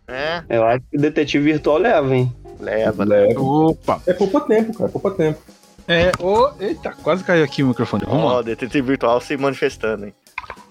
É, 0.07 0.43
Eu 0.49 0.66
acho 0.66 0.82
que 0.91 0.97
o 0.97 0.99
detetive 1.01 1.43
virtual 1.53 1.78
leva, 1.78 2.14
hein? 2.14 2.32
Leva. 2.62 3.03
Leva. 3.03 3.41
Opa! 3.41 4.01
É 4.07 4.14
poupa 4.14 4.41
tempo, 4.41 4.74
cara, 4.78 4.89
poupa 4.89 5.12
tempo. 5.12 5.39
É, 5.88 6.12
ô, 6.20 6.51
eita, 6.59 6.91
quase 7.03 7.24
caiu 7.24 7.43
aqui 7.43 7.64
o 7.64 7.68
microfone. 7.68 8.03
Vamos 8.05 8.24
Ó, 8.24 8.34
lá. 8.34 8.39
o 8.39 8.43
detetive 8.43 8.88
virtual 8.88 9.20
se 9.20 9.36
manifestando, 9.36 10.05
hein? 10.05 10.14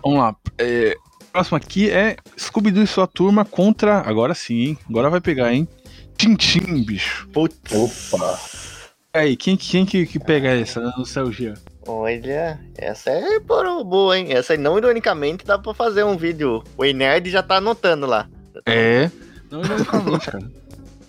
Vamos 0.02 0.18
lá. 0.20 0.34
É, 0.56 0.96
próximo 1.32 1.56
aqui 1.56 1.90
é 1.90 2.16
Scooby-Doo 2.38 2.84
e 2.84 2.86
sua 2.86 3.06
turma 3.06 3.44
contra. 3.44 3.98
Agora 3.98 4.34
sim, 4.34 4.54
hein? 4.60 4.78
Agora 4.88 5.10
vai 5.10 5.20
pegar, 5.20 5.52
hein? 5.52 5.68
Tintim, 6.16 6.82
bicho. 6.84 7.28
Putz. 7.32 7.56
Opa. 7.72 8.38
E 9.14 9.18
aí, 9.18 9.36
quem, 9.36 9.56
quem 9.56 9.84
que, 9.84 10.06
que 10.06 10.18
pega 10.20 10.48
essa 10.50 10.80
no 10.96 11.04
céu 11.04 11.32
Gia? 11.32 11.54
Olha, 11.86 12.60
essa 12.78 13.10
é 13.10 13.40
por- 13.40 13.84
boa, 13.84 14.16
hein? 14.16 14.26
Essa 14.30 14.52
aí, 14.52 14.58
não 14.58 14.78
ironicamente, 14.78 15.44
dá 15.44 15.58
pra 15.58 15.74
fazer 15.74 16.04
um 16.04 16.16
vídeo. 16.16 16.62
O 16.78 16.84
Nerd 16.84 17.28
já 17.30 17.42
tá 17.42 17.56
anotando 17.56 18.06
lá. 18.06 18.28
É. 18.64 19.10
Não, 19.50 19.60
ironicamente, 19.64 20.30
cara. 20.30 20.50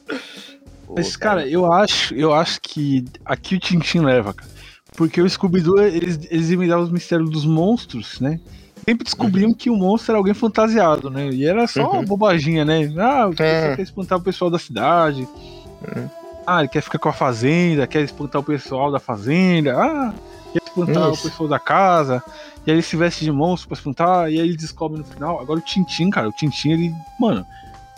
Mas, 0.95 1.15
cara, 1.15 1.47
eu 1.47 1.71
acho, 1.71 2.13
eu 2.15 2.33
acho 2.33 2.59
que 2.61 3.05
aqui 3.25 3.55
o 3.55 3.59
Tintin 3.59 3.99
leva, 3.99 4.33
cara. 4.33 4.49
Porque 4.95 5.21
o 5.21 5.29
Scooby-Doo, 5.29 5.79
eles, 5.81 6.19
eles 6.29 6.49
imitavam 6.51 6.83
os 6.83 6.91
mistérios 6.91 7.29
dos 7.29 7.45
monstros, 7.45 8.19
né? 8.19 8.39
Sempre 8.85 9.05
descobriam 9.05 9.53
que 9.53 9.69
o 9.69 9.75
monstro 9.75 10.11
era 10.11 10.19
alguém 10.19 10.33
fantasiado, 10.33 11.09
né? 11.09 11.29
E 11.29 11.45
era 11.45 11.65
só 11.67 11.83
uma 11.89 11.99
Uhum. 11.99 12.05
bobaginha, 12.05 12.65
né? 12.65 12.91
Ah, 12.97 13.27
o 13.27 13.31
É. 13.41 13.69
você 13.69 13.75
quer 13.77 13.81
espantar 13.83 14.17
o 14.17 14.21
pessoal 14.21 14.49
da 14.51 14.59
cidade. 14.59 15.21
Uhum. 15.21 16.09
Ah, 16.45 16.59
ele 16.59 16.67
quer 16.67 16.81
ficar 16.81 16.97
com 16.99 17.07
a 17.07 17.13
fazenda, 17.13 17.87
quer 17.87 18.01
espantar 18.01 18.41
o 18.41 18.43
pessoal 18.43 18.91
da 18.91 18.99
fazenda. 18.99 19.77
Ah, 19.77 20.13
quer 20.51 20.61
espantar 20.63 21.11
Isso. 21.11 21.27
o 21.27 21.29
pessoal 21.29 21.47
da 21.49 21.59
casa. 21.59 22.21
E 22.65 22.71
aí 22.71 22.75
ele 22.75 22.81
se 22.81 22.97
veste 22.97 23.23
de 23.23 23.31
monstro 23.31 23.69
pra 23.69 23.77
espantar. 23.77 24.29
E 24.29 24.39
aí 24.39 24.47
ele 24.47 24.57
descobre 24.57 24.97
no 24.97 25.05
final. 25.05 25.39
Agora 25.39 25.59
o 25.59 25.63
Tintin, 25.63 26.09
cara, 26.09 26.27
o 26.27 26.31
Tintin, 26.33 26.71
ele, 26.71 26.95
mano, 27.19 27.45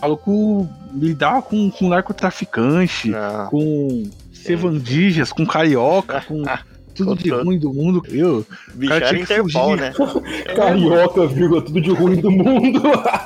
maluco 0.00 0.68
lidar 0.94 1.42
com, 1.42 1.70
com 1.70 1.88
narcotraficante 1.88 3.08
Não. 3.10 3.46
com 3.48 4.04
sevandijas, 4.32 5.32
com 5.32 5.46
carioca, 5.46 6.20
com 6.26 6.42
tudo 6.94 7.16
de 7.16 7.30
ruim 7.30 7.58
do 7.58 7.72
mundo. 7.72 8.02
Eu, 8.08 8.46
Bicho 8.74 8.92
era 8.92 9.08
tinha 9.08 9.24
que 9.26 9.32
Interpol, 9.32 9.70
fugir. 9.70 9.80
né? 9.80 9.92
Carioca, 10.54 11.26
vírgula, 11.26 11.62
tudo 11.62 11.80
de 11.80 11.90
ruim 11.90 12.16
do 12.20 12.30
mundo. 12.30 12.82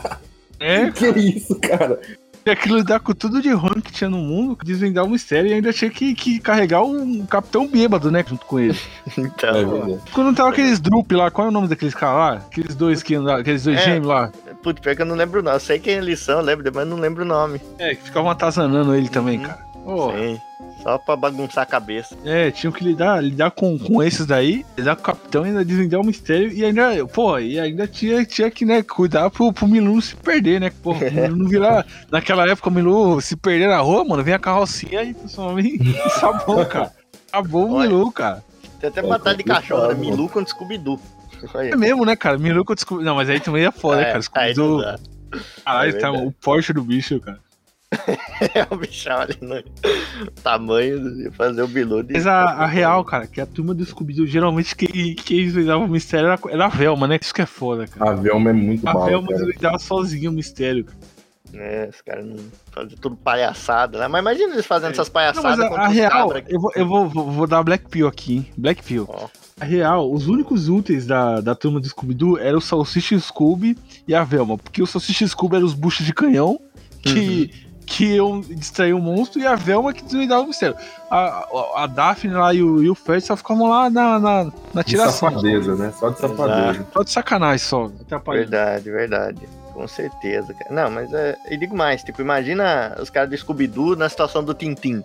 é, 0.60 0.90
que 0.90 1.06
isso, 1.08 1.54
cara? 1.60 1.98
tinha 2.44 2.56
que 2.56 2.68
lidar 2.72 3.00
com 3.00 3.12
tudo 3.12 3.42
de 3.42 3.50
ruim 3.52 3.78
que 3.80 3.92
tinha 3.92 4.08
no 4.08 4.16
mundo, 4.16 4.56
desvendar 4.64 5.04
o 5.04 5.10
mistério 5.10 5.50
e 5.50 5.52
ainda 5.52 5.70
tinha 5.70 5.90
que, 5.90 6.14
que 6.14 6.38
carregar 6.38 6.82
um 6.82 7.26
capitão 7.26 7.66
bêbado, 7.68 8.10
né, 8.10 8.24
junto 8.26 8.46
com 8.46 8.58
ele. 8.58 8.78
Então, 9.18 9.94
É. 9.94 9.98
Quando 10.14 10.34
tava 10.34 10.48
aqueles 10.48 10.80
Drup 10.80 11.12
lá, 11.12 11.30
qual 11.30 11.48
é 11.48 11.50
o 11.50 11.52
nome 11.52 11.68
daqueles 11.68 11.94
caras 11.94 12.16
lá? 12.16 12.46
Aqueles 12.46 12.74
dois 12.74 13.02
que 13.02 13.14
andavam, 13.16 13.40
aqueles 13.40 13.64
dois 13.64 13.78
É. 13.78 13.82
gêmeos 13.82 14.06
lá. 14.06 14.32
Putz, 14.62 14.80
pior 14.80 14.94
que 14.96 15.02
eu 15.02 15.06
não 15.06 15.16
lembro 15.16 15.40
o 15.40 15.42
nome. 15.42 15.56
Eu 15.56 15.60
sei 15.60 15.78
quem 15.78 15.94
eles 15.94 16.20
são, 16.20 16.40
lembro, 16.40 16.70
mas 16.74 16.86
não 16.86 16.96
lembro 16.96 17.22
o 17.24 17.26
nome. 17.26 17.60
É, 17.78 17.94
que 17.94 18.02
ficavam 18.04 18.30
atazanando 18.30 18.94
ele 18.94 19.08
também, 19.08 19.38
Uhum. 19.38 19.44
cara. 19.44 19.68
Pô, 19.84 20.12
Sim. 20.12 20.40
Só 20.82 20.96
pra 20.96 21.16
bagunçar 21.16 21.62
a 21.62 21.66
cabeça. 21.66 22.16
É, 22.24 22.50
tinham 22.52 22.72
que 22.72 22.84
lidar, 22.84 23.20
lidar 23.22 23.50
com, 23.50 23.76
com 23.78 24.00
esses 24.02 24.24
daí, 24.26 24.64
lidar 24.76 24.94
com 24.94 25.02
o 25.02 25.04
capitão, 25.04 25.42
ainda 25.42 25.64
desvendar 25.64 26.00
o 26.00 26.04
mistério 26.04 26.52
e 26.52 26.64
ainda, 26.64 27.04
pô, 27.06 27.36
e 27.38 27.58
ainda 27.58 27.86
tinha, 27.88 28.24
tinha 28.24 28.48
que, 28.50 28.64
né, 28.64 28.82
cuidar 28.82 29.28
pro, 29.28 29.52
pro 29.52 29.66
Milu 29.66 29.94
não 29.94 30.00
se 30.00 30.14
perder, 30.14 30.60
né? 30.60 30.70
Pô, 30.82 30.92
o 30.92 30.98
Milu 30.98 31.36
não 31.36 31.48
virar. 31.48 31.84
Naquela 32.12 32.48
época 32.48 32.68
o 32.68 32.72
Milu 32.72 33.20
se 33.20 33.34
perder 33.34 33.68
na 33.68 33.78
rua, 33.78 34.04
mano, 34.04 34.22
vem 34.22 34.34
a 34.34 34.38
carrocinha 34.38 35.02
e 35.02 35.10
em 35.10 36.08
sabão, 36.20 36.64
cara. 36.64 36.92
Acabou 37.32 37.68
o. 37.68 37.80
Milu, 37.80 38.12
cara. 38.12 38.44
Tem 38.80 38.88
até 38.88 39.00
É 39.00 39.02
batalha 39.02 39.36
de 39.36 39.42
cachorro, 39.44 39.88
né? 39.88 39.94
Milu 39.94 40.28
contra 40.28 40.54
Scooby-Doo. 40.54 41.00
É 41.72 41.76
mesmo, 41.76 42.04
né, 42.04 42.16
cara? 42.16 42.38
Eu 42.40 42.64
descobri. 42.74 43.04
Não, 43.04 43.14
mas 43.16 43.28
aí 43.28 43.40
também 43.40 43.64
é 43.64 43.70
foda, 43.72 43.96
né, 43.98 44.04
cara? 44.12 44.20
aí 44.34 44.54
não 44.54 44.78
Scooby-Doo. 44.78 44.80
dá. 44.82 44.98
Caralho, 45.64 45.96
É 45.96 46.00
tá 46.00 46.12
o 46.12 46.32
Porsche 46.32 46.72
do 46.72 46.82
bicho, 46.82 47.20
cara. 47.20 47.38
É 48.54 48.66
o 48.70 48.76
bichão 48.76 49.18
ali 49.18 49.36
no 49.40 49.62
tamanho 50.42 51.14
de 51.16 51.30
fazer 51.30 51.62
o 51.62 51.68
Bilu 51.68 52.02
de. 52.02 52.12
Mas 52.12 52.26
a, 52.26 52.44
a 52.44 52.66
real, 52.66 53.02
cara, 53.04 53.26
que 53.26 53.40
a 53.40 53.46
turma 53.46 53.72
do 53.74 53.84
Scooby-Doo, 53.84 54.26
geralmente 54.26 54.76
quem, 54.76 55.14
quem 55.14 55.44
desvendava 55.44 55.82
o 55.82 55.88
mistério 55.88 56.28
era, 56.28 56.38
era 56.50 56.66
a 56.66 56.68
Velma, 56.68 57.08
né? 57.08 57.18
Isso 57.20 57.32
que 57.32 57.40
é 57.42 57.46
foda, 57.46 57.86
cara. 57.86 58.10
A 58.10 58.14
Velma 58.14 58.50
é 58.50 58.52
muito 58.52 58.86
A 58.86 58.92
bala, 58.92 59.06
Velma 59.06 59.28
desvendava 59.28 59.78
sozinha 59.78 60.28
o 60.28 60.32
mistério, 60.32 60.84
cara. 60.84 60.98
É, 61.54 61.88
os 61.90 62.02
caras 62.02 62.26
não 62.26 62.36
fazem 62.70 62.98
tudo 62.98 63.16
palhaçada, 63.16 63.98
né? 63.98 64.06
Mas 64.06 64.20
imagina 64.20 64.52
eles 64.52 64.66
fazendo 64.66 64.90
essas 64.92 65.08
Não, 65.08 65.14
palhaçadas 65.14 65.56
mas 65.56 65.60
a, 65.60 65.68
contra 65.68 65.84
a 65.84 65.88
real, 65.88 66.28
cabra. 66.28 66.44
eu, 66.46 66.60
vou, 66.60 66.72
eu 66.76 66.86
vou, 66.86 67.08
vou, 67.08 67.30
vou 67.30 67.46
dar 67.46 67.62
Black 67.62 67.88
Pill 67.88 68.06
aqui, 68.06 68.36
hein? 68.36 68.50
Black 68.56 68.82
Pill. 68.82 69.06
Ó. 69.08 69.28
Real, 69.60 70.10
os 70.12 70.28
únicos 70.28 70.68
úteis 70.68 71.06
da, 71.06 71.40
da 71.40 71.54
turma 71.54 71.80
do 71.80 71.88
Scooby-Doo 71.88 72.38
eram 72.38 72.58
o 72.58 72.60
Salsicha 72.62 73.18
Scooby 73.18 73.76
e 74.06 74.14
a 74.14 74.22
Velma. 74.24 74.56
Porque 74.56 74.82
o 74.82 74.86
Salsicha 74.86 75.26
Scooby 75.26 75.56
eram 75.56 75.66
os 75.66 75.74
buchos 75.74 76.06
de 76.06 76.12
canhão 76.14 76.60
que, 77.02 77.50
que 77.86 78.14
iam 78.14 78.40
distrair 78.40 78.92
o 78.92 79.00
monstro 79.00 79.40
e 79.40 79.46
a 79.46 79.54
Velma 79.54 79.92
que 79.92 80.02
desvendava 80.02 80.42
o 80.42 80.48
mistério. 80.48 80.76
A, 81.10 81.16
a, 81.18 81.82
a 81.82 81.86
Daphne 81.86 82.34
lá 82.34 82.52
e 82.54 82.62
o, 82.62 82.82
e 82.82 82.88
o 82.88 82.94
Fred 82.94 83.24
só 83.24 83.36
ficavam 83.36 83.68
lá 83.68 83.90
na, 83.90 84.18
na, 84.18 84.52
na 84.74 84.82
De 84.82 84.88
tiração. 84.90 85.30
safadeza, 85.30 85.74
né? 85.74 85.92
Só 85.98 86.10
de 86.10 86.18
safadeza. 86.20 86.86
Só 86.92 87.02
de 87.02 87.10
sacanagem 87.10 87.58
só. 87.66 87.90
Atrapalhando. 88.00 88.50
Verdade, 88.50 88.90
verdade. 88.90 89.48
com 89.74 89.86
certeza, 89.88 90.52
cara. 90.54 90.74
Não, 90.74 90.90
mas 90.90 91.12
é, 91.12 91.36
e 91.50 91.56
digo 91.56 91.76
mais, 91.76 92.02
tipo, 92.02 92.20
imagina 92.20 92.96
os 93.00 93.10
caras 93.10 93.30
do 93.30 93.36
Scooby-Doo 93.36 93.96
na 93.96 94.08
situação 94.08 94.42
do 94.44 94.52
Tintim. 94.54 95.02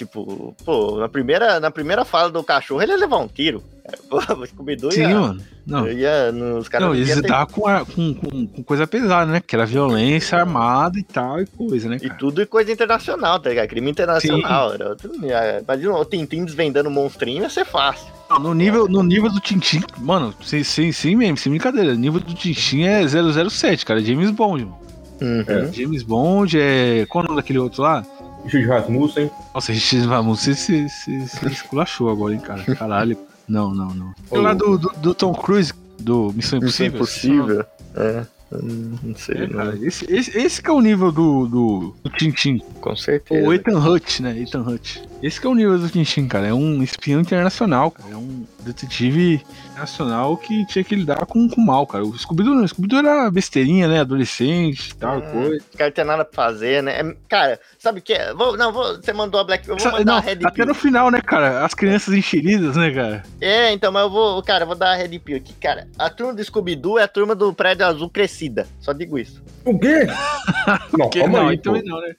Tipo, 0.00 0.56
pô, 0.64 0.96
na 0.98 1.10
primeira, 1.10 1.60
na 1.60 1.70
primeira 1.70 2.06
fala 2.06 2.30
do 2.30 2.42
cachorro, 2.42 2.80
ele 2.80 2.92
ia 2.92 2.98
levar 2.98 3.18
um 3.18 3.28
tiro. 3.28 3.62
O 4.10 4.46
Scooby-Doo 4.46 4.90
Sim, 4.92 5.00
ia, 5.02 5.08
mano. 5.20 5.42
Não, 5.66 5.86
ia 5.86 6.32
nos 6.32 6.68
caras. 6.68 6.86
não 6.88 6.94
eles 6.94 7.08
ter- 7.08 7.16
lidavam 7.16 7.46
com, 7.52 7.66
a- 7.66 7.84
com, 7.84 8.14
com, 8.14 8.46
com 8.46 8.62
coisa 8.62 8.86
pesada, 8.86 9.30
né? 9.30 9.42
Que 9.46 9.54
era 9.54 9.66
violência 9.66 10.38
armada 10.38 10.98
e 10.98 11.02
tal, 11.02 11.38
e 11.42 11.44
coisa, 11.46 11.86
né, 11.90 11.96
E 11.96 12.06
cara? 12.08 12.14
tudo 12.14 12.40
é 12.40 12.46
coisa 12.46 12.72
internacional, 12.72 13.38
tá 13.38 13.50
ligado? 13.50 13.68
Crime 13.68 13.90
internacional. 13.90 14.72
Era 14.72 14.96
é, 15.24 15.60
Imagina 15.62 15.92
o 15.98 16.04
Tintim 16.06 16.46
desvendando 16.46 16.90
monstrinho, 16.90 17.42
ia 17.42 17.50
ser 17.50 17.66
fácil. 17.66 18.06
No 18.40 18.54
nível, 18.54 18.88
no 18.88 19.02
nível 19.02 19.30
do 19.30 19.38
Tintin, 19.40 19.82
mano, 19.98 20.32
sim, 20.42 20.64
sim, 20.64 20.92
sim 20.92 21.14
mesmo, 21.14 21.36
sem 21.36 21.50
brincadeira. 21.50 21.92
O 21.92 21.96
nível 21.96 22.20
do 22.20 22.32
Tintin 22.32 22.84
é 22.84 23.02
007, 23.06 23.84
cara. 23.84 24.00
É 24.00 24.02
James 24.04 24.30
Bond, 24.30 24.64
mano. 24.64 24.78
Uhum. 25.20 25.72
James 25.74 26.02
Bond 26.02 26.58
é. 26.58 27.04
Qual 27.06 27.22
é 27.22 27.26
o 27.26 27.28
nome 27.28 27.42
daquele 27.42 27.58
outro 27.58 27.82
lá? 27.82 28.02
Richard 28.44 28.66
Rasmussen. 28.66 29.30
Nossa, 29.54 29.72
Richard 29.72 30.06
você 30.24 30.54
se, 30.54 30.88
se, 30.88 31.28
se 31.28 31.46
esculachou 31.46 32.08
agora, 32.10 32.34
hein, 32.34 32.40
cara. 32.40 32.62
Caralho. 32.76 33.16
Não, 33.48 33.74
não, 33.74 33.88
não. 33.94 34.14
Aquele 34.26 34.42
lá 34.42 34.54
do, 34.54 34.78
do, 34.78 34.88
do 34.96 35.14
Tom 35.14 35.34
Cruise, 35.34 35.72
do 35.98 36.32
Missão 36.34 36.58
Isso 36.60 36.82
é 36.82 36.86
Impossível. 36.86 37.44
impossível. 37.44 37.64
É. 37.96 38.26
Não 38.52 39.14
sei, 39.16 39.36
É, 39.36 39.46
não. 39.46 39.56
cara, 39.58 39.78
esse, 39.82 40.04
esse, 40.12 40.36
esse 40.36 40.62
que 40.62 40.68
é 40.68 40.72
o 40.72 40.80
nível 40.80 41.12
do, 41.12 41.46
do, 41.46 41.94
do 42.02 42.10
Tintin. 42.10 42.60
Com 42.80 42.96
certeza. 42.96 43.46
O 43.48 43.52
Ethan 43.52 43.78
Hutt, 43.78 44.22
né? 44.22 44.36
Ethan 44.40 44.62
Hutt. 44.62 45.02
Esse 45.22 45.40
que 45.40 45.46
é 45.46 45.50
o 45.50 45.54
nível 45.54 45.78
do 45.78 45.88
Tintin, 45.88 46.26
cara. 46.26 46.46
É 46.46 46.54
um 46.54 46.82
espião 46.82 47.20
internacional, 47.20 47.90
cara. 47.90 48.10
É 48.12 48.16
um 48.16 48.44
detetive 48.60 49.42
internacional 49.70 50.36
que 50.36 50.64
tinha 50.66 50.82
que 50.82 50.94
lidar 50.94 51.26
com 51.26 51.46
o 51.46 51.60
mal, 51.60 51.86
cara. 51.86 52.04
O 52.04 52.16
Scooby-Doo 52.18 52.54
não. 52.54 52.64
O 52.64 52.68
Scooby-Doo 52.68 52.98
era 53.00 53.30
besteirinha, 53.30 53.86
né? 53.86 54.00
Adolescente 54.00 54.90
e 54.90 54.94
tal, 54.94 55.18
Hum, 55.18 55.30
coisa. 55.32 55.56
Os 55.70 55.76
caras 55.76 55.90
não 55.90 55.94
tem 55.94 56.04
nada 56.04 56.24
pra 56.24 56.44
fazer, 56.44 56.82
né? 56.82 57.00
É, 57.00 57.16
cara, 57.28 57.60
sabe 57.78 58.00
o 58.00 58.02
que? 58.02 58.12
é? 58.14 58.32
Vou, 58.34 58.56
não, 58.56 58.72
vou, 58.72 58.96
você 58.96 59.12
mandou 59.12 59.40
a 59.40 59.44
Black. 59.44 59.68
Eu 59.68 59.76
vou 59.76 59.86
Essa- 59.86 59.98
mandar 59.98 60.04
não, 60.12 60.18
a 60.18 60.20
Red 60.20 60.32
até 60.44 60.50
Pill. 60.50 60.66
no 60.66 60.74
final, 60.74 61.10
né, 61.10 61.20
cara? 61.20 61.64
As 61.64 61.74
crianças 61.74 62.14
enxeridas, 62.14 62.76
né, 62.76 62.90
cara? 62.90 63.22
É, 63.40 63.72
então, 63.72 63.92
mas 63.92 64.02
eu 64.02 64.10
vou. 64.10 64.42
Cara, 64.42 64.62
eu 64.64 64.66
vou 64.68 64.76
dar 64.76 64.92
a 64.92 64.96
Red 64.96 65.18
Pill 65.18 65.36
aqui. 65.36 65.52
Cara, 65.54 65.86
a 65.98 66.08
turma 66.08 66.32
do 66.34 66.42
Scooby-Doo 66.44 66.98
é 66.98 67.02
a 67.02 67.08
turma 67.08 67.34
do 67.34 67.52
Prédio 67.52 67.84
Azul 67.86 68.08
crescida. 68.08 68.66
Só 68.80 68.92
digo 68.92 69.18
isso. 69.18 69.42
O 69.64 69.78
quê? 69.78 70.06
Não, 70.96 71.10
calma 71.10 71.38
não, 71.40 71.48
aí, 71.48 71.56
então 71.56 71.74
não, 71.84 72.00
né? 72.00 72.14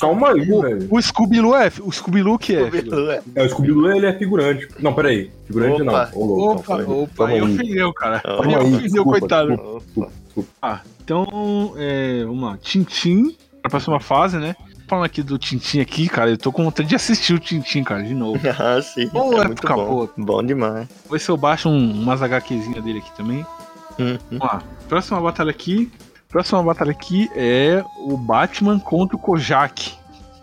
Calma 0.00 0.28
aí, 0.30 0.40
velho. 0.40 0.88
O 0.90 1.00
Scooby-Doo 1.00 1.54
é. 1.54 1.70
O 1.82 1.92
Scooby-Doo 1.92 2.38
que 2.46 2.56
é. 2.56 2.60
Scooby-Doo 2.60 3.10
é. 3.10 3.22
É, 3.34 3.42
o 3.42 3.48
Scooby-Doo, 3.48 3.92
ele 3.92 4.06
é 4.06 4.12
figurante. 4.12 4.68
Não, 4.78 4.94
peraí. 4.94 5.30
Figurante 5.46 5.82
Opa. 5.82 6.10
não. 6.14 6.22
Opa, 6.22 6.76
opa, 6.82 7.10
Calma 7.16 7.32
aí 7.32 7.42
ofendeu, 7.42 7.92
cara. 7.92 8.22
Aí 8.24 8.56
ofendeu, 8.56 8.80
desculpa, 8.80 9.18
coitado. 9.20 9.82
Opa. 9.96 10.10
Ah, 10.60 10.80
então, 11.02 11.74
é, 11.76 12.24
vamos 12.24 12.42
lá. 12.42 12.58
Tintim, 12.58 13.36
pra 13.62 13.70
próxima 13.70 13.98
fase, 14.00 14.36
né? 14.38 14.54
Falando 14.86 15.06
aqui 15.06 15.22
do 15.22 15.36
Tintim 15.36 15.80
aqui, 15.80 16.08
cara, 16.08 16.30
eu 16.30 16.38
tô 16.38 16.52
com 16.52 16.62
vontade 16.62 16.88
de 16.88 16.94
assistir 16.94 17.34
o 17.34 17.38
Tintim, 17.38 17.82
cara, 17.82 18.02
de 18.02 18.14
novo. 18.14 18.38
Ah, 18.58 18.80
sim. 18.80 19.10
Ô, 19.12 19.32
é 19.32 19.40
época 19.40 19.46
muito 19.46 19.66
bom. 19.68 19.86
boa. 19.86 20.10
Bom 20.16 20.42
demais. 20.44 20.86
Vou 21.04 21.12
ver 21.12 21.20
se 21.20 21.28
eu 21.28 21.36
baixo 21.36 21.68
um, 21.68 21.90
umas 22.02 22.22
HQzinhas 22.22 22.84
dele 22.84 22.98
aqui 23.00 23.16
também. 23.16 23.44
Uhum. 23.98 24.18
Vamos 24.30 24.46
lá. 24.46 24.62
Próxima 24.88 25.20
batalha 25.20 25.50
aqui. 25.50 25.90
Próxima 26.28 26.62
batalha 26.62 26.90
aqui 26.90 27.30
é 27.34 27.82
o 27.98 28.16
Batman 28.16 28.78
contra 28.78 29.16
o 29.16 29.18
Kojak. 29.18 29.94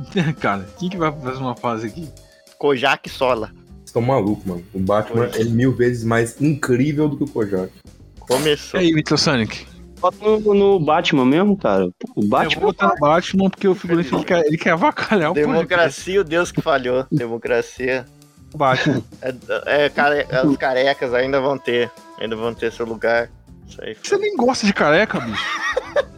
cara, 0.40 0.66
quem 0.80 0.90
que 0.90 0.98
vai 0.98 1.12
fazer 1.12 1.40
uma 1.40 1.56
fase 1.56 1.88
aqui? 1.88 2.10
Kojak 2.58 3.10
Sola. 3.10 3.48
Vocês 3.48 3.86
estão 3.88 4.02
malucos, 4.02 4.46
mano. 4.46 4.64
O 4.74 4.80
Batman 4.80 5.30
é 5.36 5.44
mil 5.44 5.74
vezes 5.76 6.04
mais 6.04 6.40
incrível 6.42 7.08
do 7.10 7.18
que 7.18 7.24
o 7.24 7.28
Kojak. 7.28 7.72
E 7.86 8.20
Começou. 8.20 8.80
aí, 8.80 8.94
Metal 8.94 9.18
Sonic? 9.18 9.66
Bota 10.00 10.18
no, 10.22 10.54
no 10.54 10.80
Batman 10.80 11.26
mesmo, 11.26 11.56
cara. 11.58 11.86
O 11.86 11.88
Eu 11.88 11.94
vou 12.16 12.28
Batman. 12.28 12.62
botar 12.62 12.88
no 12.90 12.96
Batman 12.98 13.50
porque 13.50 13.68
o 13.68 13.76
figurante 13.76 14.14
ele 14.14 14.24
quer, 14.26 14.46
ele 14.46 14.58
quer 14.58 14.72
avacalhar 14.72 15.32
o. 15.32 15.34
Democracia, 15.34 16.20
o 16.20 16.24
Deus 16.24 16.52
que 16.52 16.62
falhou. 16.62 17.06
Democracia. 17.12 18.06
Batman. 18.56 19.02
É, 19.22 19.86
é, 19.86 19.90
care- 19.90 20.28
os 20.46 20.58
carecas 20.58 21.14
ainda 21.14 21.40
vão 21.42 21.58
ter. 21.58 21.90
Ainda 22.20 22.36
vão 22.36 22.54
ter 22.54 22.72
seu 22.72 22.86
lugar. 22.86 23.30
Isso 23.68 23.82
aí. 23.82 23.96
Você 24.02 24.18
nem 24.18 24.36
gosta 24.36 24.66
de 24.66 24.74
careca, 24.74 25.20
bicho? 25.20 25.44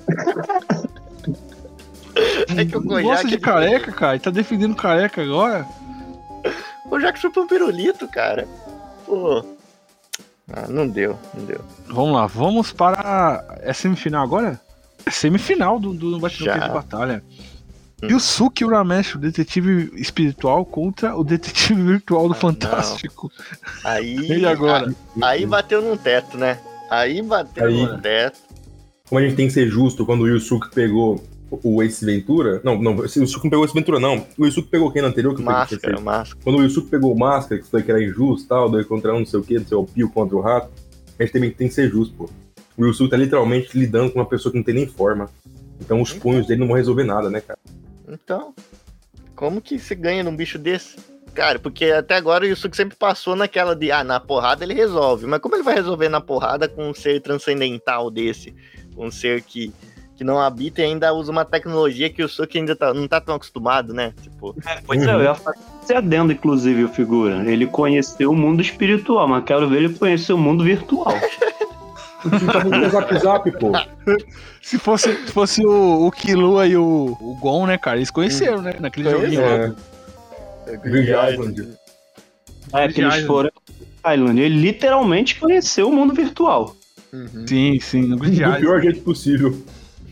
É 2.49 2.65
que 2.65 2.77
o 2.77 2.83
Kojak 2.83 3.03
gosta 3.03 3.27
de 3.27 3.35
é 3.35 3.39
careca, 3.39 3.91
cara. 3.91 4.15
E 4.15 4.19
tá 4.19 4.29
defendendo 4.29 4.75
careca 4.75 5.21
agora? 5.21 5.65
O 6.89 6.99
Jack 6.99 7.17
chupa 7.19 7.41
um 7.41 7.47
pirulito, 7.47 8.07
cara. 8.07 8.47
Pô. 9.05 9.43
Ah, 10.53 10.67
não 10.69 10.87
deu, 10.87 11.17
não 11.33 11.43
deu. 11.43 11.59
Vamos 11.87 12.13
lá, 12.13 12.27
vamos 12.27 12.71
para. 12.71 13.43
É 13.61 13.73
semifinal 13.73 14.23
agora? 14.23 14.61
É 15.05 15.09
semifinal 15.09 15.79
do, 15.79 15.93
do 15.93 16.19
Batman 16.19 16.45
Já. 16.45 16.67
de 16.67 16.73
Batalha. 16.73 17.23
Hum. 18.03 18.07
Yusuke 18.07 18.63
Urameshi, 18.63 19.17
o 19.17 19.19
detetive 19.19 19.91
espiritual, 19.95 20.65
contra 20.65 21.15
o 21.15 21.23
detetive 21.23 21.81
virtual 21.81 22.27
do 22.27 22.33
Ah, 22.33 22.37
Fantástico. 22.37 23.31
Aí. 23.83 24.15
E 24.39 24.45
agora? 24.45 24.93
Aí 25.23 25.45
bateu 25.45 25.81
num 25.81 25.97
teto, 25.97 26.37
né? 26.37 26.59
Aí 26.89 27.21
bateu 27.21 27.65
Aí. 27.65 27.85
num 27.85 27.99
teto. 27.99 28.39
Como 29.09 29.19
a 29.19 29.23
gente 29.23 29.35
tem 29.35 29.47
que 29.47 29.53
ser 29.53 29.67
justo 29.67 30.05
quando 30.05 30.21
o 30.21 30.27
Yusuke 30.27 30.69
pegou 30.73 31.23
o 31.51 31.83
Ace 31.83 32.05
Ventura. 32.05 32.61
Não, 32.63 32.81
não, 32.81 32.95
o 32.95 33.03
Yusuke 33.03 33.43
não 33.45 33.49
pegou 33.49 33.61
o 33.61 33.65
Ace 33.65 33.73
Ventura, 33.73 33.99
não. 33.99 34.25
O 34.37 34.45
Yusuke 34.45 34.69
pegou 34.69 34.91
quem 34.91 35.01
no 35.01 35.07
anterior? 35.07 35.35
Que 35.35 35.41
Máscara, 35.41 35.81
fez? 35.81 36.01
máscara. 36.01 36.39
Quando 36.43 36.59
o 36.59 36.63
Yusuke 36.63 36.89
pegou 36.89 37.13
o 37.13 37.17
Máscara, 37.17 37.61
que 37.61 37.67
foi 37.67 37.83
que 37.83 37.91
era 37.91 38.03
injusto 38.03 38.47
tal, 38.47 38.69
dois 38.69 38.85
contra 38.85 39.13
um, 39.13 39.19
não 39.19 39.25
sei 39.25 39.39
o 39.39 39.43
que, 39.43 39.59
não 39.59 39.65
sei 39.65 39.77
o 39.77 39.85
Pio 39.85 40.09
contra 40.09 40.35
o 40.35 40.41
Rato, 40.41 40.69
a 41.17 41.23
gente 41.23 41.33
também 41.33 41.51
tem 41.51 41.67
que 41.67 41.73
ser 41.73 41.89
justo, 41.89 42.13
pô. 42.15 42.29
O 42.77 42.85
Yusuke 42.85 43.11
tá 43.11 43.17
literalmente 43.17 43.77
lidando 43.77 44.11
com 44.11 44.19
uma 44.19 44.25
pessoa 44.25 44.51
que 44.51 44.57
não 44.57 44.65
tem 44.65 44.75
nem 44.75 44.87
forma. 44.87 45.29
Então 45.79 46.01
os 46.01 46.11
punhos 46.11 46.47
dele 46.47 46.59
não 46.59 46.67
vão 46.67 46.75
resolver 46.75 47.03
nada, 47.03 47.29
né, 47.29 47.41
cara? 47.41 47.59
Então, 48.07 48.53
como 49.35 49.61
que 49.61 49.79
se 49.79 49.95
ganha 49.95 50.23
num 50.23 50.35
bicho 50.35 50.57
desse? 50.57 50.95
Cara, 51.33 51.59
porque 51.59 51.85
até 51.85 52.15
agora 52.15 52.45
o 52.45 52.47
Yusuke 52.47 52.77
sempre 52.77 52.95
passou 52.95 53.35
naquela 53.35 53.75
de, 53.75 53.91
ah, 53.91 54.03
na 54.03 54.21
porrada 54.21 54.63
ele 54.63 54.73
resolve. 54.73 55.25
Mas 55.27 55.39
como 55.41 55.55
ele 55.55 55.63
vai 55.63 55.75
resolver 55.75 56.07
na 56.07 56.21
porrada 56.21 56.67
com 56.67 56.89
um 56.89 56.93
ser 56.93 57.21
transcendental 57.21 58.09
desse? 58.09 58.55
Um 58.97 59.11
ser 59.11 59.41
que, 59.41 59.73
que 60.15 60.23
não 60.23 60.39
habita 60.39 60.81
e 60.81 60.85
ainda 60.85 61.13
usa 61.13 61.31
uma 61.31 61.43
tecnologia 61.45 62.09
que 62.09 62.21
o 62.21 62.25
Yusuke 62.25 62.57
ainda 62.57 62.75
tá- 62.75 62.93
não 62.93 63.07
tá 63.07 63.19
tão 63.19 63.35
acostumado, 63.35 63.93
né? 63.93 64.13
Tipo, 64.21 64.55
Pois 64.85 65.01
é, 65.05 65.13
eu 65.13 65.21
ia 65.23 65.35
fazer 65.35 65.57
esse 65.83 65.93
adendo, 65.93 66.31
inclusive, 66.31 66.83
o 66.83 66.89
figura. 66.89 67.43
Ele 67.49 67.67
conheceu 67.67 68.31
o 68.31 68.35
mundo 68.35 68.61
espiritual, 68.61 69.27
mas 69.27 69.43
quero 69.43 69.67
ver 69.69 69.83
ele 69.83 69.93
conhecer 69.93 70.33
o 70.33 70.37
mundo 70.37 70.63
virtual. 70.63 71.13
Tá 72.51 72.59
muito 72.63 72.77
no 72.77 72.89
zap 72.89 73.19
zap, 73.19 73.51
pô. 73.59 73.71
Se 74.65 74.79
fosse, 74.79 75.13
se 75.13 75.31
fosse 75.31 75.63
o, 75.63 76.07
o 76.07 76.11
Killua 76.11 76.65
e 76.65 76.75
o, 76.75 77.15
o 77.21 77.37
Gon, 77.39 77.67
né, 77.67 77.77
cara? 77.77 77.97
Eles 77.97 78.09
conheceram, 78.09 78.63
né? 78.63 78.73
Naquele 78.79 79.11
joguinho. 79.11 79.41
lá. 79.41 79.75
É, 80.65 80.77
Grid 80.77 81.09
Island. 81.11 81.67
É, 82.73 82.87
que 82.87 82.99
eles 83.01 83.13
Island. 83.13 83.27
foram 83.27 83.51
Island. 84.11 84.41
Ele 84.41 84.59
literalmente 84.59 85.39
conheceu 85.39 85.87
o 85.87 85.93
mundo 85.93 86.15
virtual. 86.15 86.75
Uhum. 87.13 87.45
Sim, 87.47 87.79
sim, 87.79 88.01
no 88.07 88.17
Grid 88.17 88.37
Do 88.37 88.41
Island. 88.41 88.59
pior 88.61 88.81
jeito 88.81 89.01
possível. 89.01 89.55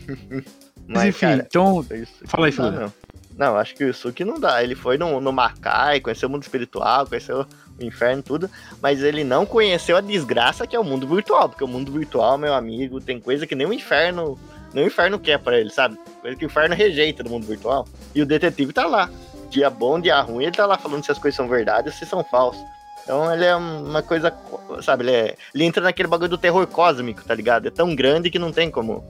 Mas 0.86 1.04
enfim, 1.06 1.26
então. 1.32 1.84
isso- 1.92 2.12
Fala 2.26 2.46
aí, 2.46 2.52
Felipe. 2.52 2.76
não. 2.76 2.92
Não, 3.36 3.56
acho 3.56 3.74
que 3.74 3.82
o 3.82 3.88
Yusuke 3.88 4.24
não 4.24 4.38
dá. 4.38 4.62
Ele 4.62 4.76
foi 4.76 4.96
no, 4.96 5.20
no 5.20 5.32
Makai, 5.32 5.98
conheceu 6.00 6.28
o 6.28 6.32
mundo 6.32 6.42
espiritual, 6.44 7.04
conheceu 7.06 7.44
o 7.80 7.84
inferno 7.84 8.22
tudo, 8.22 8.48
mas 8.80 9.02
ele 9.02 9.24
não 9.24 9.44
conheceu 9.44 9.96
a 9.96 10.00
desgraça 10.00 10.66
que 10.68 10.76
é 10.76 10.78
o 10.78 10.84
mundo 10.84 11.08
virtual, 11.08 11.48
porque 11.48 11.64
o 11.64 11.68
mundo 11.68 11.90
virtual, 11.90 12.38
meu 12.38 12.54
amigo, 12.54 13.00
tem 13.00 13.18
coisa 13.18 13.44
que 13.44 13.56
nem 13.56 13.66
o 13.66 13.72
inferno, 13.72 14.38
nem 14.72 14.84
o 14.84 14.86
inferno 14.86 15.18
quer 15.18 15.38
pra 15.40 15.58
ele, 15.58 15.70
sabe? 15.70 15.98
Coisa 16.22 16.36
que 16.36 16.44
o 16.44 16.46
inferno 16.46 16.76
rejeita 16.76 17.24
do 17.24 17.30
mundo 17.30 17.44
virtual. 17.44 17.88
E 18.14 18.22
o 18.22 18.26
detetive 18.26 18.72
tá 18.72 18.86
lá. 18.86 19.10
Dia 19.50 19.68
bom, 19.68 19.98
dia 19.98 20.20
ruim, 20.20 20.44
ele 20.44 20.52
tá 20.56 20.64
lá 20.66 20.78
falando 20.78 21.04
se 21.04 21.10
as 21.10 21.18
coisas 21.18 21.34
são 21.36 21.48
verdade 21.48 21.88
ou 21.88 21.94
se 21.94 22.06
são 22.06 22.22
falsas. 22.22 22.62
Então 23.02 23.32
ele 23.34 23.44
é 23.44 23.56
uma 23.56 24.00
coisa, 24.02 24.32
sabe, 24.80 25.02
ele, 25.04 25.12
é- 25.12 25.36
ele 25.52 25.64
entra 25.64 25.82
naquele 25.82 26.08
bagulho 26.08 26.30
do 26.30 26.38
terror 26.38 26.64
cósmico, 26.68 27.24
tá 27.24 27.34
ligado? 27.34 27.66
É 27.66 27.70
tão 27.70 27.96
grande 27.96 28.30
que 28.30 28.38
não 28.38 28.52
tem 28.52 28.70
como 28.70 29.04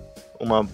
uma, 0.44 0.68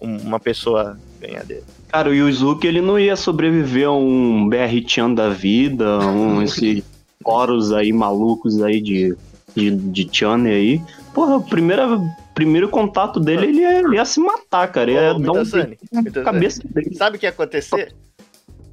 uma 0.00 0.40
pessoa 0.40 0.98
ganhar 1.20 1.44
dele. 1.44 1.64
Cara, 1.88 2.10
o 2.10 2.14
Yuzuki, 2.14 2.66
ele 2.66 2.80
não 2.80 2.98
ia 2.98 3.16
sobreviver 3.16 3.88
a 3.88 3.92
um 3.92 4.48
BR-chan 4.48 5.12
da 5.12 5.28
vida, 5.28 5.98
um 6.00 6.40
esses 6.42 6.82
foros 7.22 7.72
aí 7.72 7.92
malucos 7.92 8.62
aí 8.62 8.80
de, 8.80 9.16
de, 9.54 9.70
de 9.70 10.08
Chane 10.10 10.50
aí. 10.50 10.82
Porra, 11.14 11.36
o 11.36 11.42
primeiro, 11.42 12.00
primeiro 12.34 12.68
contato 12.68 13.18
dele, 13.18 13.46
ele 13.46 13.60
ia, 13.60 13.78
ele 13.80 13.96
ia 13.96 14.04
se 14.04 14.20
matar, 14.20 14.70
cara. 14.70 14.90
Ia 14.90 15.14
Ô, 15.14 15.18
dar 15.18 15.32
um 15.32 16.22
cabeça 16.22 16.62
dele. 16.68 16.94
Sabe 16.94 17.16
o 17.16 17.20
que 17.20 17.26
ia 17.26 17.30
acontecer? 17.30 17.94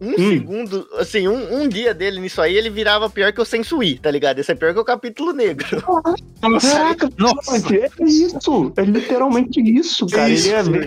Um 0.03 0.11
Hum. 0.11 0.29
segundo, 0.31 0.87
assim, 0.97 1.27
um, 1.27 1.61
um 1.61 1.67
dia 1.69 1.93
dele 1.93 2.19
nisso 2.19 2.41
aí, 2.41 2.55
ele 2.57 2.69
virava 2.69 3.09
pior 3.09 3.31
que 3.31 3.39
o 3.39 3.45
Sensui, 3.45 3.97
tá 3.97 4.11
ligado? 4.11 4.39
Esse 4.39 4.51
é 4.51 4.55
pior 4.55 4.73
que 4.73 4.79
o 4.79 4.83
capítulo 4.83 5.31
negro. 5.31 5.65
Nossa, 6.43 6.77
Caraca, 6.77 7.09
nossa. 7.17 7.73
é 7.73 7.89
isso. 8.03 8.73
É 8.75 8.81
literalmente 8.83 9.61
isso, 9.61 10.05
cara. 10.07 10.29
Isso, 10.29 10.47
ele 10.49 10.55
ia 10.55 10.63
ver 10.63 10.85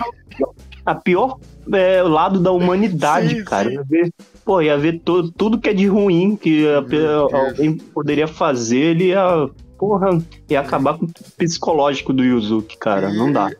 a 0.84 0.94
pior 0.94 1.38
é, 1.72 2.02
lado 2.02 2.38
da 2.38 2.52
humanidade, 2.52 3.36
Sim, 3.38 3.44
cara. 3.44 3.68
sim. 3.70 3.74
Ia 3.76 3.84
ver, 3.88 4.12
pô, 4.44 4.60
ia 4.60 4.76
ver 4.76 5.00
to- 5.00 5.32
tudo 5.32 5.58
que 5.58 5.70
é 5.70 5.74
de 5.74 5.86
ruim 5.86 6.36
que 6.36 6.66
a 6.68 6.78
alguém 7.38 7.78
poderia 7.78 8.28
fazer, 8.28 8.76
ele 8.78 9.04
ia 9.06 9.48
porra, 9.78 10.18
ia 10.48 10.60
acabar 10.60 10.96
com 10.98 11.06
o 11.06 11.10
psicológico 11.36 12.12
do 12.12 12.22
Yuzuki, 12.24 12.76
cara. 12.78 13.12
Não 13.12 13.30
dá. 13.32 13.50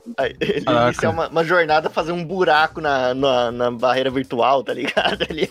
Ele 0.40 0.60
Caraca. 0.62 0.86
inicia 0.88 1.10
uma, 1.10 1.28
uma 1.28 1.44
jornada 1.44 1.90
fazer 1.90 2.12
um 2.12 2.24
buraco 2.24 2.80
na, 2.80 3.14
na, 3.14 3.50
na 3.50 3.70
barreira 3.70 4.10
virtual, 4.10 4.62
tá 4.64 4.72
ligado? 4.74 5.22
Ele... 5.28 5.50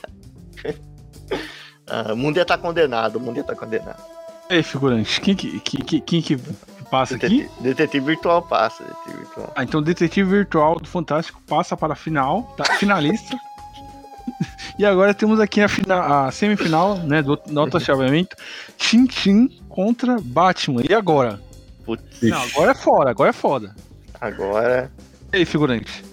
Ah, 1.88 2.14
o 2.14 2.18
mundo 2.18 2.38
ia 2.38 2.42
estar 2.42 2.58
condenado, 2.58 3.18
o 3.18 3.20
mundo 3.20 3.38
ia 3.38 3.42
estar 3.42 3.56
condenado. 3.56 4.02
E 4.50 4.56
aí, 4.56 4.64
figurante, 4.64 5.22
quem 5.22 5.36
que, 5.36 5.60
que, 5.60 5.78
que- 5.84 6.02
quem 6.02 6.22
que 6.22 6.38
passa 6.90 7.16
aqui? 7.16 7.28
Detetive, 7.44 7.50
detetive 7.62 8.06
virtual 8.06 8.42
passa, 8.42 8.84
detetive 8.84 9.18
virtual. 9.20 9.54
Ah, 9.56 9.64
então 9.64 9.80
o 9.80 9.84
detetive 9.84 10.30
virtual 10.30 10.80
do 10.80 10.88
Fantástico 10.88 11.42
passa 11.48 11.76
para 11.78 11.94
a 11.94 11.96
final, 11.96 12.44
tá? 12.58 12.64
Finalista. 12.76 13.38
e 14.80 14.86
agora 14.86 15.14
temos 15.14 15.40
aqui 15.40 15.62
a, 15.62 15.68
fina- 15.68 16.26
a 16.28 16.32
semifinal, 16.32 16.98
né, 16.98 17.22
do, 17.22 17.36
do 17.36 17.60
outro 17.60 17.80
chaveamento. 17.80 18.36
Tintin 18.78 19.50
contra 19.76 20.18
Batman. 20.22 20.82
E 20.90 20.94
agora? 20.94 21.40
Putz, 21.86 22.22
Não, 22.22 22.42
agora 22.42 22.72
é 22.72 22.76
fora, 22.76 23.10
agora 23.12 23.30
é 23.30 23.34
foda. 23.34 23.76
agora, 24.20 24.90
E 25.34 25.38
aí, 25.38 25.46
figurante? 25.46 26.04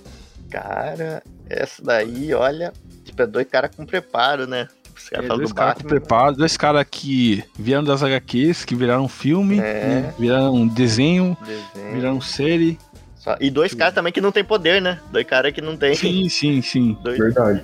cara, 0.50 1.22
essa 1.48 1.82
daí, 1.82 2.34
olha, 2.34 2.72
tipo, 3.04 3.22
é 3.22 3.26
dois 3.26 3.46
caras 3.48 3.70
com 3.74 3.86
preparo, 3.86 4.46
né? 4.46 4.68
Os 4.94 5.08
caras 5.08 5.24
É, 5.24 5.28
falam 5.28 5.38
dois 5.38 5.48
do 5.50 5.54
caras 5.54 5.74
com 5.82 5.88
preparo, 5.88 6.36
dois 6.36 6.56
caras 6.56 6.84
que 6.90 7.42
vieram 7.58 7.82
das 7.84 8.02
HQs, 8.02 8.64
que 8.64 8.74
viraram 8.74 9.08
filme, 9.08 9.58
É. 9.58 9.60
né, 9.86 10.14
viraram 10.18 10.66
desenho, 10.66 11.36
desenho, 11.46 11.94
viraram 11.94 12.20
série. 12.20 12.78
só- 13.16 13.36
E 13.40 13.50
dois 13.50 13.72
caras 13.72 13.94
também 13.94 14.12
que 14.12 14.20
não 14.20 14.32
tem 14.32 14.44
poder, 14.44 14.82
né? 14.82 15.00
Dois 15.10 15.24
caras 15.26 15.52
que 15.52 15.60
não 15.62 15.76
tem. 15.76 15.94
Sim, 15.94 16.28
sim, 16.28 16.60
sim. 16.60 16.98
Dois... 17.02 17.16
Verdade. 17.16 17.62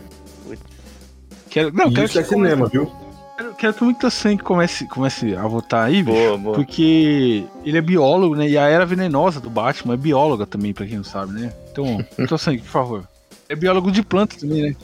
Quero, 1.50 1.72
não, 1.74 1.88
E 1.88 1.94
quero 1.94 2.04
isso 2.06 2.12
que, 2.14 2.18
é 2.20 2.24
cinema, 2.24 2.68
viu? 2.68 2.90
Quero, 3.38 3.54
quero 3.54 3.74
que 3.74 3.84
muito 3.84 4.10
sangue 4.10 4.42
comece, 4.42 4.86
comece 4.86 5.34
a 5.36 5.46
votar 5.46 5.86
aí, 5.86 6.02
bicho. 6.02 6.16
Boa, 6.18 6.38
boa. 6.38 6.54
Porque 6.56 7.44
ele 7.64 7.78
é 7.78 7.80
biólogo, 7.80 8.34
né? 8.34 8.48
E 8.48 8.58
a 8.58 8.68
era 8.68 8.84
venenosa 8.84 9.40
do 9.40 9.48
Batman 9.48 9.94
é 9.94 9.96
bióloga 9.96 10.44
também, 10.44 10.74
pra 10.74 10.86
quem 10.86 10.96
não 10.96 11.04
sabe, 11.04 11.32
né? 11.32 11.52
Então, 11.70 12.04
então 12.18 12.36
sangue, 12.36 12.62
por 12.62 12.68
favor. 12.68 13.08
É 13.48 13.54
biólogo 13.54 13.90
de 13.90 14.02
planta 14.02 14.36
também, 14.38 14.62
né? 14.62 14.76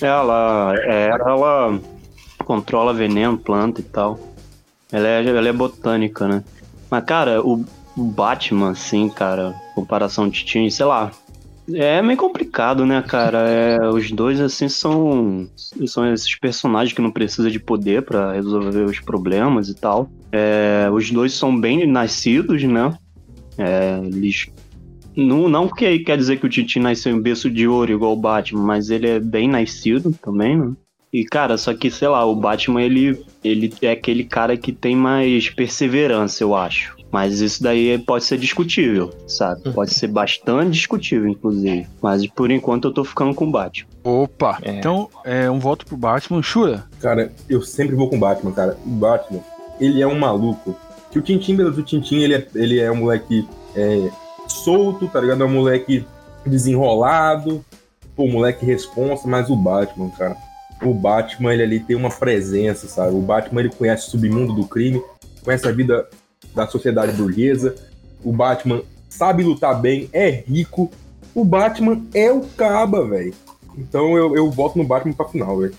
Ela, 0.00 0.74
é, 0.78 1.10
ela 1.10 1.78
controla 2.44 2.92
veneno, 2.92 3.38
planta 3.38 3.80
e 3.80 3.84
tal. 3.84 4.18
Ela 4.90 5.06
é, 5.06 5.26
ela 5.26 5.48
é 5.48 5.52
botânica, 5.52 6.26
né? 6.26 6.42
Mas, 6.90 7.04
cara, 7.04 7.42
o, 7.42 7.64
o 7.96 8.02
Batman, 8.02 8.70
assim, 8.70 9.08
cara, 9.08 9.54
comparação 9.74 10.28
de 10.28 10.44
time, 10.44 10.70
sei 10.70 10.86
lá. 10.86 11.12
É 11.72 12.02
meio 12.02 12.18
complicado, 12.18 12.84
né, 12.84 13.00
cara? 13.02 13.48
É, 13.48 13.88
os 13.88 14.10
dois, 14.10 14.40
assim, 14.40 14.68
são, 14.68 15.48
são 15.86 16.12
esses 16.12 16.34
personagens 16.38 16.94
que 16.94 17.00
não 17.00 17.10
precisam 17.10 17.50
de 17.50 17.58
poder 17.58 18.02
pra 18.02 18.32
resolver 18.32 18.84
os 18.84 19.00
problemas 19.00 19.68
e 19.68 19.74
tal. 19.74 20.10
É, 20.30 20.88
os 20.92 21.10
dois 21.10 21.32
são 21.32 21.58
bem 21.58 21.86
nascidos, 21.86 22.62
né? 22.64 22.92
É, 23.56 23.98
eles 24.04 24.48
não, 25.16 25.48
não 25.48 25.68
que 25.68 26.00
quer 26.00 26.16
dizer 26.16 26.38
que 26.38 26.46
o 26.46 26.48
Titi 26.48 26.80
nasceu 26.80 27.14
em 27.14 27.20
berço 27.20 27.48
de 27.48 27.68
ouro 27.68 27.92
igual 27.92 28.12
o 28.12 28.20
Batman, 28.20 28.62
mas 28.62 28.90
ele 28.90 29.08
é 29.08 29.20
bem 29.20 29.48
nascido 29.48 30.12
também, 30.20 30.58
né? 30.58 30.72
E, 31.12 31.24
cara, 31.24 31.56
só 31.56 31.72
que, 31.72 31.92
sei 31.92 32.08
lá, 32.08 32.26
o 32.26 32.34
Batman, 32.34 32.82
ele, 32.82 33.24
ele 33.44 33.72
é 33.80 33.92
aquele 33.92 34.24
cara 34.24 34.56
que 34.56 34.72
tem 34.72 34.96
mais 34.96 35.48
perseverança, 35.48 36.42
eu 36.42 36.56
acho. 36.56 36.96
Mas 37.14 37.40
isso 37.40 37.62
daí 37.62 37.96
pode 37.96 38.24
ser 38.24 38.36
discutível, 38.38 39.14
sabe? 39.28 39.70
Pode 39.70 39.94
ser 39.94 40.08
bastante 40.08 40.72
discutível, 40.72 41.28
inclusive. 41.28 41.86
Mas 42.02 42.26
por 42.26 42.50
enquanto 42.50 42.88
eu 42.88 42.92
tô 42.92 43.04
ficando 43.04 43.32
com 43.32 43.44
o 43.44 43.50
Batman. 43.52 43.88
Opa! 44.02 44.58
É. 44.60 44.72
Então, 44.72 45.08
é 45.24 45.48
um 45.48 45.60
voto 45.60 45.86
pro 45.86 45.96
Batman. 45.96 46.42
Shura, 46.42 46.86
Cara, 47.00 47.30
eu 47.48 47.62
sempre 47.62 47.94
vou 47.94 48.10
com 48.10 48.16
o 48.16 48.18
Batman, 48.18 48.50
cara. 48.50 48.76
O 48.84 48.90
Batman, 48.90 49.38
ele 49.78 50.02
é 50.02 50.06
um 50.08 50.18
maluco. 50.18 50.76
Que 51.12 51.20
o 51.20 51.22
Tintin, 51.22 51.54
beleza, 51.54 51.80
o 51.80 51.84
Tintin, 51.84 52.16
ele 52.16 52.34
é, 52.34 52.48
ele 52.52 52.80
é 52.80 52.90
um 52.90 52.96
moleque 52.96 53.46
é, 53.76 54.10
solto, 54.48 55.06
tá 55.06 55.20
ligado? 55.20 55.44
É 55.44 55.46
um 55.46 55.52
moleque 55.52 56.04
desenrolado, 56.44 57.64
pô, 58.16 58.24
um 58.24 58.32
moleque 58.32 58.66
responsa, 58.66 59.28
mas 59.28 59.48
o 59.50 59.54
Batman, 59.54 60.10
cara. 60.18 60.36
O 60.82 60.92
Batman, 60.92 61.54
ele 61.54 61.62
ali 61.62 61.78
tem 61.78 61.94
uma 61.94 62.10
presença, 62.10 62.88
sabe? 62.88 63.14
O 63.14 63.20
Batman, 63.20 63.60
ele 63.60 63.70
conhece 63.70 64.08
o 64.08 64.10
submundo 64.10 64.52
do 64.52 64.66
crime, 64.66 65.00
conhece 65.44 65.68
a 65.68 65.70
vida 65.70 66.08
da 66.54 66.66
sociedade 66.66 67.12
burguesa. 67.12 67.74
O 68.22 68.32
Batman 68.32 68.82
sabe 69.08 69.42
lutar 69.42 69.80
bem, 69.80 70.08
é 70.12 70.30
rico. 70.30 70.90
O 71.34 71.44
Batman 71.44 72.02
é 72.14 72.32
o 72.32 72.42
caba, 72.56 73.06
velho. 73.06 73.34
Então 73.76 74.16
eu, 74.16 74.36
eu 74.36 74.50
voto 74.50 74.78
no 74.78 74.84
Batman 74.84 75.12
pra 75.12 75.28
final, 75.28 75.58
velho. 75.58 75.74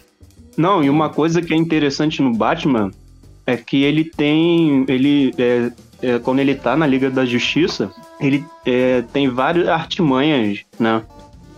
Não, 0.58 0.84
e 0.84 0.90
uma 0.90 1.10
coisa 1.10 1.42
que 1.42 1.54
é 1.54 1.58
interessante 1.58 2.22
no 2.22 2.34
Batman 2.34 2.92
é 3.46 3.58
que 3.58 3.84
ele 3.84 4.06
tem. 4.06 4.86
Ele. 4.88 5.34
é, 5.38 5.72
é, 6.02 6.20
quando 6.20 6.40
ele 6.40 6.56
tá 6.56 6.76
na 6.76 6.86
Liga 6.86 7.10
da 7.10 7.26
Justiça, 7.26 7.92
ele 8.20 8.46
é, 8.66 9.04
tem 9.14 9.30
várias 9.30 9.68
artimanhas, 9.68 10.60
né? 10.80 11.02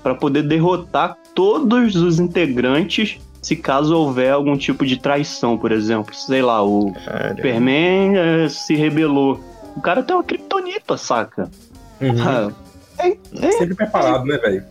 Pra 0.02 0.16
poder 0.16 0.44
derrotar 0.44 1.18
todos 1.34 1.96
os 1.96 2.20
integrantes 2.20 3.20
se 3.42 3.56
caso 3.56 3.96
houver 3.96 4.32
algum 4.32 4.58
tipo 4.58 4.86
de 4.86 4.98
traição, 4.98 5.58
por 5.58 5.72
exemplo. 5.72 6.14
Sei 6.16 6.42
lá, 6.42 6.64
o 6.64 6.94
Cara, 6.94 7.30
Superman 7.30 8.18
é, 8.18 8.50
se 8.50 8.76
rebelou. 8.76 9.40
O 9.76 9.82
cara 9.82 10.04
tem 10.04 10.16
uma 10.16 10.24
criptonita, 10.24 10.98
saca? 10.98 11.50
Ah, 12.02 12.52
Sempre 13.58 13.76
preparado, 13.76 14.26
né, 14.26 14.38
velho? 14.38 14.66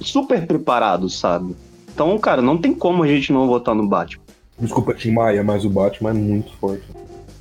super 0.00 0.46
preparado, 0.46 1.08
sabe? 1.08 1.54
Então, 1.92 2.16
cara, 2.18 2.40
não 2.40 2.56
tem 2.56 2.74
como 2.74 3.02
a 3.02 3.06
gente 3.06 3.32
não 3.32 3.46
votar 3.46 3.74
no 3.74 3.86
Batman. 3.86 4.22
Desculpa, 4.58 4.94
Tim 4.94 5.12
Maia, 5.12 5.42
mas 5.42 5.64
o 5.64 5.70
Batman 5.70 6.10
é 6.10 6.14
muito 6.14 6.52
forte. 6.56 6.84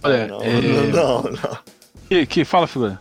olha, 0.03 0.27
não, 0.27 0.41
é... 0.41 0.61
não, 0.91 1.23
não. 1.23 1.57
Que, 2.07 2.25
que, 2.25 2.45
fala, 2.45 2.65
figura. 2.67 2.99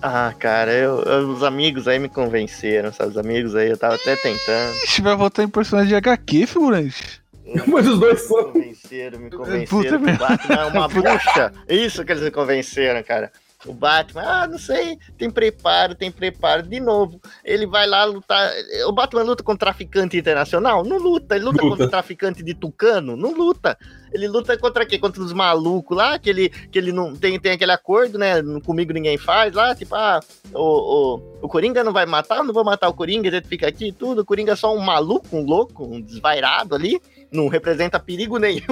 Ah, 0.00 0.32
cara, 0.38 0.72
eu, 0.72 1.02
eu- 1.02 1.28
os 1.30 1.42
amigos 1.42 1.88
aí 1.88 1.98
me 1.98 2.08
convenceram, 2.08 2.92
sabe? 2.92 3.10
Os 3.10 3.18
amigos 3.18 3.54
aí, 3.56 3.68
eu 3.68 3.76
tava 3.76 3.96
até 3.96 4.14
tentando. 4.16 4.74
Ixi, 4.84 5.02
vai 5.02 5.16
votar 5.16 5.44
em 5.44 5.48
personagem 5.48 5.88
de 5.88 5.96
HQ, 5.96 6.46
figurante. 6.46 7.20
Mas 7.66 7.86
os 7.86 7.98
dois 7.98 8.20
Me 8.22 8.28
são. 8.28 8.44
convenceram, 8.52 9.18
me 9.18 9.30
Puta 9.30 9.44
convenceram 9.44 9.98
que 9.98 10.04
merda. 10.04 10.24
o 10.24 10.28
Batman 10.28 10.54
é 10.54 10.64
uma 10.66 10.88
bucha. 10.88 11.52
Isso 11.68 12.04
que 12.04 12.12
eles 12.12 12.22
me 12.22 12.30
convenceram, 12.30 13.02
cara. 13.02 13.32
O 13.66 13.72
Batman, 13.72 14.22
ah, 14.22 14.46
não 14.46 14.58
sei, 14.58 14.98
tem 15.16 15.28
preparo, 15.28 15.94
tem 15.94 16.12
preparo. 16.12 16.62
De 16.62 16.78
novo, 16.78 17.20
ele 17.44 17.66
vai 17.66 17.88
lá 17.88 18.04
lutar. 18.04 18.52
O 18.86 18.92
Batman 18.92 19.22
luta 19.22 19.42
com 19.42 19.56
traficante 19.56 20.16
internacional? 20.16 20.84
Não 20.84 20.96
luta. 20.96 21.34
Ele 21.34 21.44
luta, 21.44 21.62
Luta. 21.62 21.70
contra 21.76 21.88
traficante 21.90 22.40
de 22.42 22.54
tucano? 22.54 23.16
Não 23.16 23.32
luta. 23.32 23.76
Ele 24.12 24.28
luta 24.28 24.56
contra 24.56 24.86
quê? 24.86 24.96
Contra 24.96 25.20
os 25.20 25.32
malucos 25.32 25.96
lá, 25.96 26.18
que 26.20 26.30
ele, 26.30 26.48
que 26.48 26.78
ele 26.78 26.92
não 26.92 27.14
tem, 27.16 27.38
tem 27.40 27.52
aquele 27.52 27.72
acordo, 27.72 28.16
né? 28.16 28.34
Comigo 28.64 28.92
ninguém 28.92 29.18
faz 29.18 29.52
lá, 29.52 29.74
tipo, 29.74 29.94
ah, 29.94 30.20
o, 30.54 30.60
o, 30.60 31.38
o 31.42 31.48
Coringa 31.48 31.82
não 31.82 31.92
vai 31.92 32.06
matar, 32.06 32.38
eu 32.38 32.44
não 32.44 32.54
vou 32.54 32.64
matar 32.64 32.88
o 32.88 32.94
Coringa, 32.94 33.28
a 33.28 33.32
gente 33.32 33.48
fica 33.48 33.66
aqui 33.66 33.88
e 33.88 33.92
tudo. 33.92 34.20
O 34.22 34.24
Coringa 34.24 34.52
é 34.52 34.56
só 34.56 34.72
um 34.74 34.78
maluco, 34.80 35.36
um 35.36 35.44
louco, 35.44 35.84
um 35.84 36.00
desvairado 36.00 36.74
ali. 36.76 37.00
Não 37.30 37.46
representa 37.48 38.00
perigo 38.00 38.38
nenhum 38.38 38.62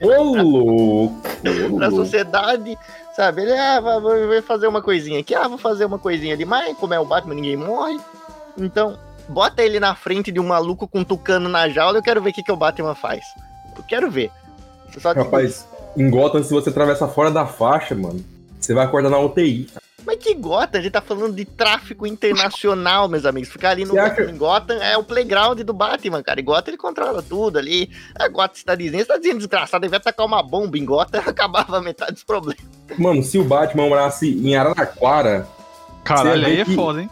Ô, 0.00 0.22
louco! 0.42 0.48
ô, 1.04 1.20
pra 1.76 1.86
louco. 1.86 1.96
sociedade, 2.04 2.76
sabe? 3.16 3.42
Ele, 3.42 3.52
ah, 3.52 3.80
vai, 3.80 4.42
fazer 4.42 4.66
uma 4.66 4.82
coisinha 4.82 5.20
aqui, 5.20 5.34
ah, 5.34 5.48
vou 5.48 5.58
fazer 5.58 5.84
uma 5.84 5.98
coisinha 5.98 6.34
ali, 6.34 6.44
mas 6.44 6.76
como 6.78 6.94
é 6.94 7.00
o 7.00 7.04
Batman, 7.04 7.34
ninguém 7.34 7.56
morre. 7.56 7.98
Então, 8.56 8.98
bota 9.28 9.62
ele 9.62 9.80
na 9.80 9.94
frente 9.94 10.30
de 10.30 10.40
um 10.40 10.46
maluco 10.46 10.86
com 10.88 11.00
um 11.00 11.04
tucano 11.04 11.48
na 11.48 11.68
jaula, 11.68 11.98
eu 11.98 12.02
quero 12.02 12.20
ver 12.22 12.30
o 12.30 12.32
que, 12.32 12.42
que 12.42 12.52
o 12.52 12.56
Batman 12.56 12.94
faz. 12.94 13.24
Eu 13.76 13.82
quero 13.84 14.10
ver. 14.10 14.30
Só 14.98 15.12
que- 15.14 15.20
Rapaz, 15.20 15.66
em 15.96 16.10
Gotham, 16.10 16.42
se 16.42 16.52
você 16.52 16.68
atravessa 16.70 17.08
fora 17.08 17.30
da 17.30 17.46
faixa, 17.46 17.94
mano, 17.94 18.22
você 18.60 18.74
vai 18.74 18.84
acordar 18.84 19.08
na 19.10 19.18
UTI. 19.18 19.68
Mas 20.04 20.16
que 20.18 20.34
Gotham? 20.34 20.80
A 20.80 20.82
gente 20.82 20.92
tá 20.92 21.00
falando 21.00 21.32
de 21.32 21.44
tráfico 21.44 22.04
internacional, 22.06 23.08
meus 23.08 23.24
amigos. 23.24 23.48
Ficar 23.48 23.70
ali 23.70 23.84
no 23.84 23.92
Você 23.92 23.98
acha- 24.00 24.22
em 24.24 24.36
Gotham 24.36 24.74
é 24.82 24.96
o 24.98 25.04
playground 25.04 25.60
do 25.60 25.72
Batman, 25.72 26.22
cara. 26.24 26.40
E 26.40 26.42
Gotham 26.42 26.70
ele 26.70 26.76
controla 26.76 27.22
tudo 27.22 27.56
ali. 27.56 27.88
A 28.18 28.26
Gotham 28.28 28.56
cidadezinha, 28.56 29.02
cidadezinha 29.04 29.36
desgraçada, 29.36 29.86
ele 29.86 29.90
vai 29.92 30.00
tacar 30.00 30.26
uma 30.26 30.42
bomba 30.42 30.76
em 30.76 30.84
Gotham, 30.84 31.20
acabava 31.24 31.80
metade 31.80 32.14
dos 32.14 32.24
problemas. 32.24 32.60
Mano, 32.98 33.22
se 33.22 33.38
o 33.38 33.44
Batman 33.44 33.88
morasse 33.88 34.28
em 34.28 34.54
Araraquara, 34.56 35.46
Caralho, 36.04 36.46
aí 36.46 36.60
é 36.60 36.64
que- 36.64 36.74
foda, 36.74 37.02
hein? 37.02 37.10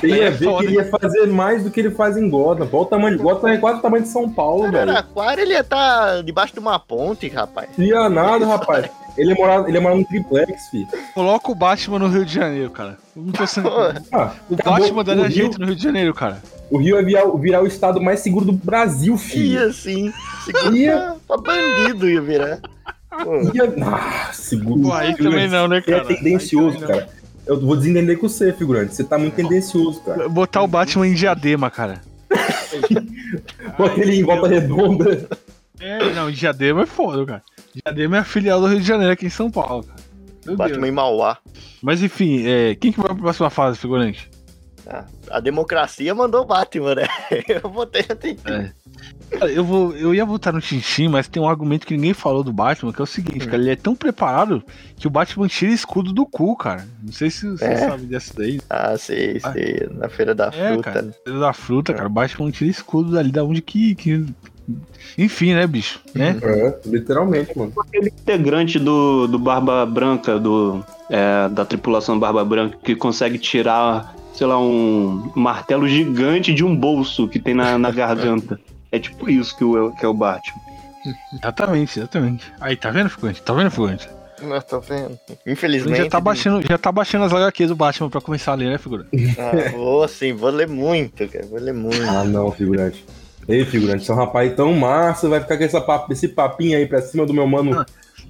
você 0.00 0.06
ia 0.08 0.24
É 0.24 0.30
ver 0.30 0.44
foda, 0.46 0.58
que 0.58 0.64
ele 0.66 0.74
ia 0.74 0.84
fazer 0.90 1.26
mais 1.28 1.62
do 1.62 1.70
que 1.70 1.78
ele 1.78 1.90
faz 1.92 2.16
em 2.16 2.28
Gotham. 2.28 2.68
Olha 2.72 2.82
o 2.82 2.84
tamanho 2.86 3.16
de 3.16 3.22
Gotham, 3.22 3.48
é 3.50 3.56
quase 3.58 3.78
o 3.78 3.82
tamanho 3.82 4.02
de 4.02 4.08
São 4.08 4.28
Paulo, 4.28 4.64
velho. 4.64 4.78
Araraquara, 4.90 5.40
ele 5.40 5.52
ia 5.52 5.60
estar 5.60 6.22
debaixo 6.24 6.52
de 6.52 6.58
uma 6.58 6.76
ponte, 6.78 7.28
rapaz. 7.28 7.68
Não 7.78 7.84
ia 7.86 8.08
nada, 8.08 8.44
rapaz. 8.44 8.90
Ele 9.16 9.30
ia 9.30 9.36
morar, 9.36 9.68
ele 9.68 9.76
ia 9.76 9.80
morar 9.80 9.94
num 9.94 10.02
triplex, 10.04 10.68
fi. 10.70 10.88
Coloca 11.14 11.52
o 11.52 11.54
Batman 11.54 11.98
no 12.00 12.08
Rio 12.08 12.24
de 12.24 12.34
Janeiro, 12.34 12.70
cara. 12.70 12.96
Eu 13.14 13.22
Não 13.22 13.32
tô 13.32 13.46
sendo... 13.46 13.68
Ah, 14.10 14.32
O 14.50 14.54
acabou. 14.54 14.80
Batman 14.80 15.04
daria 15.04 15.22
Rio, 15.24 15.32
jeito 15.32 15.60
no 15.60 15.66
Rio 15.66 15.76
de 15.76 15.82
Janeiro, 15.82 16.12
cara. 16.14 16.42
o 16.70 16.78
Rio 16.78 16.96
ia 16.98 17.04
virar, 17.04 17.26
virar 17.38 17.62
o 17.62 17.66
estado 17.66 18.00
mais 18.00 18.20
seguro 18.20 18.44
do 18.46 18.52
Brasil, 18.52 19.12
Ia 19.12 19.18
filho. 19.18 19.68
assim, 19.68 20.12
seguro 20.44 20.74
Ia. 20.76 21.14
pra 21.28 21.36
bandido 21.36 22.08
ia 22.08 22.20
virar. 22.22 22.58
Ia... 23.54 23.74
Ah. 23.82 24.30
Pô, 24.82 24.92
aí 24.92 25.16
também 25.16 25.48
não, 25.48 25.68
né, 25.68 25.80
Você 25.80 25.90
é 25.92 26.00
cara? 26.00 26.08
tendencioso, 26.08 26.78
cara. 26.80 27.08
Eu 27.46 27.60
vou 27.60 27.76
desentender 27.76 28.18
com 28.18 28.28
você, 28.28 28.52
figurante. 28.52 28.94
Você 28.94 29.04
tá 29.04 29.18
muito 29.18 29.34
tendencioso, 29.34 30.00
cara. 30.02 30.28
Botar 30.28 30.62
o 30.62 30.68
Batman 30.68 31.08
em 31.08 31.14
diadema, 31.14 31.70
cara. 31.70 32.00
Bota 33.76 34.00
ele 34.00 34.16
em 34.16 34.22
volta 34.22 34.48
redonda. 34.48 35.28
É, 35.80 36.12
não, 36.12 36.30
Diadema 36.30 36.82
é 36.82 36.86
foda, 36.86 37.26
cara. 37.26 37.42
Diadema 37.74 38.16
é 38.18 38.20
a 38.20 38.24
filial 38.24 38.60
do 38.60 38.68
Rio 38.68 38.80
de 38.80 38.86
Janeiro 38.86 39.12
aqui 39.12 39.26
em 39.26 39.30
São 39.30 39.50
Paulo, 39.50 39.82
cara. 39.82 40.00
Meu 40.46 40.56
Batman 40.56 40.76
Deus. 40.78 40.88
em 40.88 40.92
Mauá. 40.92 41.38
Mas 41.82 42.02
enfim, 42.02 42.46
é, 42.46 42.74
quem 42.76 42.92
que 42.92 43.00
vai 43.00 43.08
pra 43.08 43.22
próxima 43.22 43.50
fase, 43.50 43.78
figurante? 43.78 44.30
Ah, 44.86 45.04
a 45.30 45.40
democracia 45.40 46.14
mandou 46.14 46.42
o 46.42 46.44
Batman, 46.46 46.94
né? 46.96 47.06
Eu 47.48 47.70
votei 47.70 48.04
no 48.08 48.16
Tintin. 48.16 48.50
É. 48.50 48.72
Cara, 49.30 49.50
eu, 49.50 49.64
vou, 49.64 49.92
eu 49.96 50.14
ia 50.14 50.24
votar 50.26 50.52
no 50.52 50.60
Tintin, 50.60 51.08
mas 51.08 51.26
tem 51.26 51.40
um 51.42 51.48
argumento 51.48 51.86
que 51.86 51.94
ninguém 51.96 52.12
falou 52.12 52.42
do 52.44 52.52
Batman, 52.52 52.92
que 52.92 53.00
é 53.00 53.04
o 53.04 53.06
seguinte, 53.06 53.46
cara, 53.46 53.56
ele 53.62 53.70
é 53.70 53.76
tão 53.76 53.94
preparado 53.94 54.62
que 54.96 55.06
o 55.06 55.10
Batman 55.10 55.48
tira 55.48 55.72
escudo 55.72 56.12
do 56.12 56.26
cu, 56.26 56.54
cara. 56.56 56.86
Não 57.02 57.12
sei 57.12 57.30
se 57.30 57.48
você 57.48 57.64
É? 57.64 57.76
sabe 57.88 58.04
dessa 58.06 58.34
daí. 58.36 58.60
Ah, 58.68 58.96
sei, 58.98 59.40
Ah. 59.42 59.52
sei. 59.52 59.88
Na 59.92 60.08
feira 60.10 60.34
da 60.34 60.48
É, 60.48 60.72
fruta. 60.72 60.82
cara. 60.82 61.02
né? 61.02 61.12
Filho 61.24 61.40
da 61.40 61.52
fruta, 61.54 61.94
cara. 61.94 62.06
O 62.08 62.12
Batman 62.12 62.50
tira 62.50 62.70
escudo 62.70 63.12
dali 63.12 63.30
da 63.32 63.42
onde 63.44 63.62
que. 63.62 63.94
que... 63.94 64.26
Enfim, 65.18 65.54
né, 65.54 65.66
bicho? 65.66 66.00
Né? 66.14 66.36
É, 66.42 66.78
literalmente, 66.86 67.56
mano. 67.58 67.72
Aquele 67.80 68.08
integrante 68.08 68.78
do, 68.78 69.26
do 69.26 69.38
Barba 69.38 69.84
Branca, 69.86 70.38
do, 70.38 70.84
é, 71.10 71.48
da 71.48 71.64
tripulação 71.64 72.18
Barba 72.18 72.44
Branca, 72.44 72.78
que 72.82 72.94
consegue 72.94 73.38
tirar, 73.38 74.14
sei 74.34 74.46
lá, 74.46 74.58
um 74.58 75.30
martelo 75.34 75.88
gigante 75.88 76.54
de 76.54 76.64
um 76.64 76.74
bolso 76.74 77.28
que 77.28 77.38
tem 77.38 77.54
na, 77.54 77.78
na 77.78 77.90
garganta. 77.92 78.58
É 78.90 78.98
tipo 78.98 79.28
isso 79.30 79.56
que, 79.56 79.64
o, 79.64 79.90
que 79.92 80.04
é 80.04 80.08
o 80.08 80.14
Batman. 80.14 80.60
Exatamente, 81.32 81.98
exatamente. 81.98 82.52
Aí, 82.60 82.76
tá 82.76 82.90
vendo, 82.90 83.10
figurante? 83.10 83.42
Tá 83.42 83.52
vendo, 83.52 83.70
figurante? 83.70 84.08
Não, 84.42 84.60
tô 84.60 84.80
vendo. 84.80 85.18
Infelizmente. 85.46 85.98
já 85.98 86.08
tá, 86.08 86.20
baixando, 86.20 86.66
já 86.66 86.76
tá 86.76 86.90
baixando 86.90 87.24
as 87.24 87.32
HQs 87.32 87.68
do 87.68 87.76
Batman 87.76 88.10
pra 88.10 88.20
começar 88.20 88.52
a 88.52 88.54
ler, 88.54 88.70
né, 88.70 88.78
figurante? 88.78 89.08
Ah, 89.38 89.70
vou 89.70 90.06
sim, 90.08 90.32
vou 90.32 90.50
ler 90.50 90.68
muito, 90.68 91.26
cara. 91.28 91.46
Vou 91.46 91.60
ler 91.60 91.72
muito. 91.72 92.02
Ah, 92.02 92.24
não, 92.24 92.50
figurante. 92.50 93.04
Ei, 93.48 93.64
figurante, 93.64 94.04
você 94.04 94.10
é 94.10 94.14
um 94.14 94.18
rapaz 94.18 94.54
tão 94.54 94.72
massa, 94.74 95.28
vai 95.28 95.40
ficar 95.40 95.56
com 95.56 95.64
essa 95.64 95.80
papo, 95.80 96.12
esse 96.12 96.28
papinho 96.28 96.76
aí 96.76 96.86
pra 96.86 97.02
cima 97.02 97.26
do 97.26 97.34
meu 97.34 97.46
mano. 97.46 97.84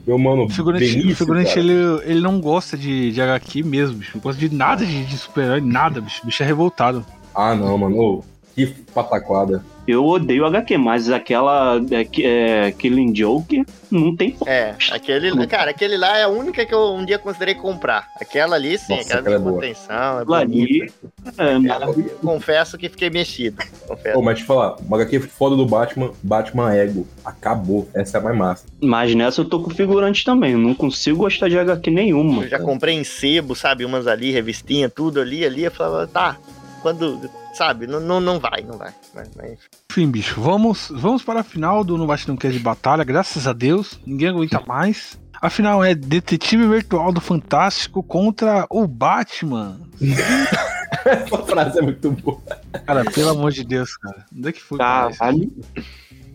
Meu 0.07 0.19
mano. 0.19 0.45
O 0.45 0.49
figurante, 0.49 0.85
Benício, 0.85 1.13
o 1.13 1.17
figurante 1.17 1.59
ele, 1.59 1.73
ele 2.05 2.21
não 2.21 2.41
gosta 2.41 2.77
de, 2.77 3.13
de 3.13 3.21
HQ 3.21 3.63
mesmo, 3.63 3.99
bicho. 3.99 4.13
Não 4.15 4.23
gosta 4.23 4.41
de 4.41 4.55
nada 4.55 4.85
de, 4.85 5.05
de 5.05 5.17
super-herói, 5.17 5.61
nada, 5.61 6.01
bicho. 6.01 6.23
O 6.23 6.27
bicho 6.27 6.43
é 6.43 6.47
revoltado. 6.47 7.05
Ah, 7.35 7.55
não, 7.55 7.79
mano. 7.79 7.97
Ô, 7.99 8.25
que 8.55 8.67
pataquada. 8.95 9.65
Eu 9.87 10.05
odeio 10.07 10.45
HQ, 10.47 10.77
mas 10.79 11.11
aquela 11.11 11.81
é, 11.91 12.05
que- 12.05 12.25
é, 12.25 12.71
Killing 12.71 13.13
Joke 13.17 13.65
não 13.91 14.15
tem 14.15 14.37
É, 14.47 14.75
aquele. 14.93 15.45
Cara, 15.49 15.73
aquele 15.73 15.97
lá 15.97 16.17
é 16.17 16.23
a 16.23 16.29
única 16.29 16.65
que 16.65 16.73
eu 16.73 16.95
um 16.95 17.05
dia 17.05 17.19
considerei 17.19 17.57
comprar. 17.57 18.09
Aquela 18.21 18.55
ali, 18.55 18.79
sim, 18.79 18.95
Nossa, 18.95 19.19
aquela 19.19 19.37
aquela 19.37 19.51
é 19.55 19.57
atenção, 19.59 20.19
é 20.19 20.23
Aquilo 20.23 20.35
ali. 20.35 20.49
bonita. 20.79 20.95
É, 21.39 22.17
confesso 22.25 22.79
que 22.79 22.89
fiquei 22.89 23.11
mexido. 23.11 23.57
Confesso. 23.89 24.17
Ô, 24.19 24.23
mas 24.23 24.39
te 24.39 24.45
falar, 24.45 24.77
uma 24.87 24.97
HQ 24.99 25.19
foda 25.21 25.57
do 25.57 25.67
Batman, 25.67 26.13
Batman 26.23 26.73
Ego. 26.75 27.05
Acabou. 27.25 27.89
Essa 27.93 28.19
é 28.19 28.21
a 28.21 28.25
mais 28.25 28.37
massa. 28.39 28.65
mas 28.81 29.13
nessa 29.17 29.41
eu 29.41 29.45
tô 29.45 29.61
com 29.61 29.71
figurante 29.71 30.25
também. 30.25 30.53
Eu 30.53 30.59
não 30.59 30.75
consigo 30.75 31.19
gostar 31.19 31.49
de 31.49 31.59
HQ 31.59 31.91
nenhuma. 31.91 32.45
Eu 32.45 32.49
já 32.49 32.59
comprei 32.61 32.95
em 32.95 33.03
sebo, 33.05 33.57
sabe? 33.57 33.85
Umas 33.85 34.07
ali, 34.07 34.31
revistinha, 34.31 34.89
tudo 34.89 35.21
ali, 35.21 35.45
ali. 35.45 35.65
Eu 35.65 35.71
falava, 35.73 36.07
tá, 36.07 36.37
quando. 36.83 37.31
Sabe, 37.55 37.87
não, 37.87 38.01
não, 38.01 38.21
não 38.21 38.39
vai, 38.41 38.63
não 38.63 38.77
vai. 38.77 38.93
Mas, 39.15 39.31
mas- 39.37 39.59
Enfim, 39.91 40.11
bicho, 40.11 40.41
vamos, 40.41 40.89
vamos 40.95 41.23
para 41.23 41.41
a 41.41 41.45
final 41.45 41.83
do 41.85 41.97
No 41.97 42.07
Bate 42.07 42.29
Não 42.29 42.37
Quer 42.37 42.51
de 42.51 42.59
Batalha, 42.59 43.05
graças 43.05 43.47
a 43.47 43.53
Deus. 43.53 43.99
Ninguém 44.05 44.29
aguenta 44.29 44.61
mais. 44.67 45.19
A 45.41 45.49
final 45.51 45.83
é 45.83 45.95
Detetive 45.95 46.67
Virtual 46.69 47.13
do 47.13 47.21
Fantástico 47.21 48.03
contra 48.03 48.67
o 48.71 48.87
Batman. 48.87 49.81
Essa 51.05 51.39
frase 51.39 51.79
é 51.79 51.83
muito 51.83 52.11
boa. 52.13 52.41
Cara, 52.87 53.05
pelo 53.11 53.31
amor 53.31 53.51
de 53.51 53.65
Deus, 53.65 53.97
cara. 53.97 54.25
Onde 54.37 54.49
é 54.49 54.53
que 54.53 54.61
foi 54.63 54.79
parar 54.79 55.11
isso? 55.35 55.51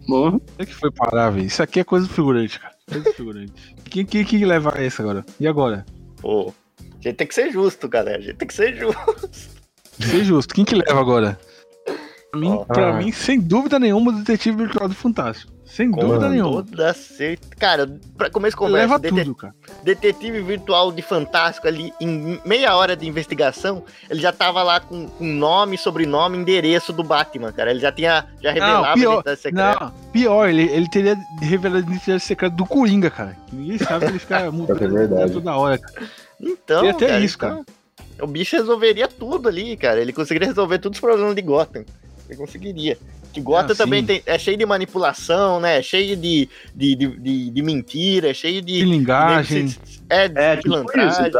Bom, 0.07 0.27
Onde 0.35 0.41
é 0.57 0.65
que 0.65 0.73
foi 0.73 0.91
parar, 0.91 1.29
velho? 1.29 1.45
Isso 1.45 1.61
aqui 1.63 1.79
é 1.79 1.83
coisa 1.83 2.07
do 2.07 2.13
figurante, 2.13 2.59
cara. 2.59 2.73
Coisa 2.89 3.03
do 3.05 3.13
figurante. 3.13 3.75
Quem, 3.85 4.05
quem, 4.05 4.25
quem 4.25 4.45
leva 4.45 4.73
essa 4.77 5.01
agora? 5.03 5.25
E 5.39 5.47
agora? 5.47 5.85
Pô, 6.21 6.53
a 6.79 6.83
gente 7.01 7.15
tem 7.15 7.27
que 7.27 7.35
ser 7.35 7.51
justo, 7.51 7.87
galera. 7.87 8.17
A 8.17 8.21
gente 8.21 8.35
tem 8.35 8.47
que 8.47 8.53
ser 8.53 8.75
justo. 8.75 9.56
Ser 9.99 10.23
justo, 10.23 10.53
quem 10.53 10.63
que 10.65 10.75
leva 10.75 10.99
agora? 10.99 11.39
Pra 12.31 12.39
mim, 12.39 12.49
Ó. 12.51 12.65
pra 12.65 12.89
Ah. 12.89 12.93
mim, 12.93 13.11
sem 13.11 13.39
dúvida 13.39 13.79
nenhuma, 13.79 14.11
o 14.11 14.15
Detetive 14.15 14.57
Virtual 14.65 14.87
do 14.89 14.95
Fantástico. 14.95 15.51
Sem 15.65 15.91
Com 15.91 15.99
dúvida 15.99 16.29
nenhuma. 16.29 16.63
Toda 16.63 16.93
certeza. 16.93 17.51
Cara, 17.59 17.99
pra 18.17 18.29
começo 18.29 18.51
de 18.55 18.57
conversa, 18.57 18.95
Leva 18.97 18.99
tudo, 19.23 19.35
cara. 19.35 19.53
detetive 19.83 20.41
virtual 20.41 20.93
de 20.93 21.01
Fantástico 21.01 21.67
ali, 21.67 21.91
em 21.99 22.39
meia 22.45 22.73
hora 22.75 22.95
de 22.95 23.05
investigação, 23.07 23.83
ele 24.09 24.21
já 24.21 24.31
tava 24.31 24.63
lá 24.63 24.79
com, 24.79 25.07
com 25.07 25.25
nome, 25.25 25.77
sobrenome, 25.77 26.37
endereço 26.37 26.93
do 26.93 27.03
Batman, 27.03 27.51
cara. 27.51 27.69
Ele 27.71 27.81
já 27.81 27.91
tinha, 27.91 28.25
já 28.41 28.51
revelava 28.51 28.93
pior- 28.93 29.09
a 29.09 29.13
identidade 29.15 29.39
secreta. 29.41 29.77
Não, 29.81 29.91
pior, 30.11 30.49
ele, 30.49 30.63
ele 30.63 30.89
teria 30.89 31.17
revelado 31.41 31.85
a 31.85 31.89
identidade 31.89 32.23
secreta 32.23 32.55
do 32.55 32.65
Coringa, 32.65 33.09
cara. 33.11 33.35
Ninguém 33.51 33.77
sabe 33.77 34.05
que 34.05 34.11
ele 34.13 34.19
fica 34.19 34.49
mudando 34.51 34.83
É 34.83 34.87
verdade. 34.87 35.33
toda 35.33 35.53
hora, 35.55 35.77
cara. 35.77 36.07
Então, 36.39 36.81
Tem 36.81 36.89
até 36.91 37.07
cara, 37.07 37.19
isso, 37.19 37.35
então, 37.35 37.65
O 38.21 38.27
bicho 38.27 38.55
resolveria 38.55 39.07
tudo 39.07 39.47
ali, 39.49 39.75
cara. 39.77 40.01
Ele 40.01 40.11
conseguiria 40.13 40.47
resolver 40.47 40.79
todos 40.79 40.97
os 40.97 41.01
problemas 41.01 41.35
de 41.35 41.41
Gotham. 41.41 41.83
Ele 42.29 42.37
conseguiria. 42.37 42.97
Que 43.33 43.41
Gotham 43.41 43.73
Ah, 43.73 43.75
também 43.75 44.03
tem, 44.03 44.21
é 44.25 44.39
cheio 44.39 44.57
de 44.57 44.65
manipulação, 44.65 45.59
né? 45.59 45.77
É 45.79 45.81
cheio 45.81 46.15
de, 46.17 46.49
de, 46.73 46.95
de, 46.95 47.07
de, 47.19 47.49
de 47.51 47.61
mentira, 47.61 48.29
é 48.29 48.33
cheio 48.33 48.61
de. 48.61 48.79
Pilingagem, 48.79 49.65
de- 49.67 49.79
É, 50.09 50.27
de 50.27 50.39
é 50.39 50.55
tipo 50.55 50.69
pilantragem. 50.69 51.31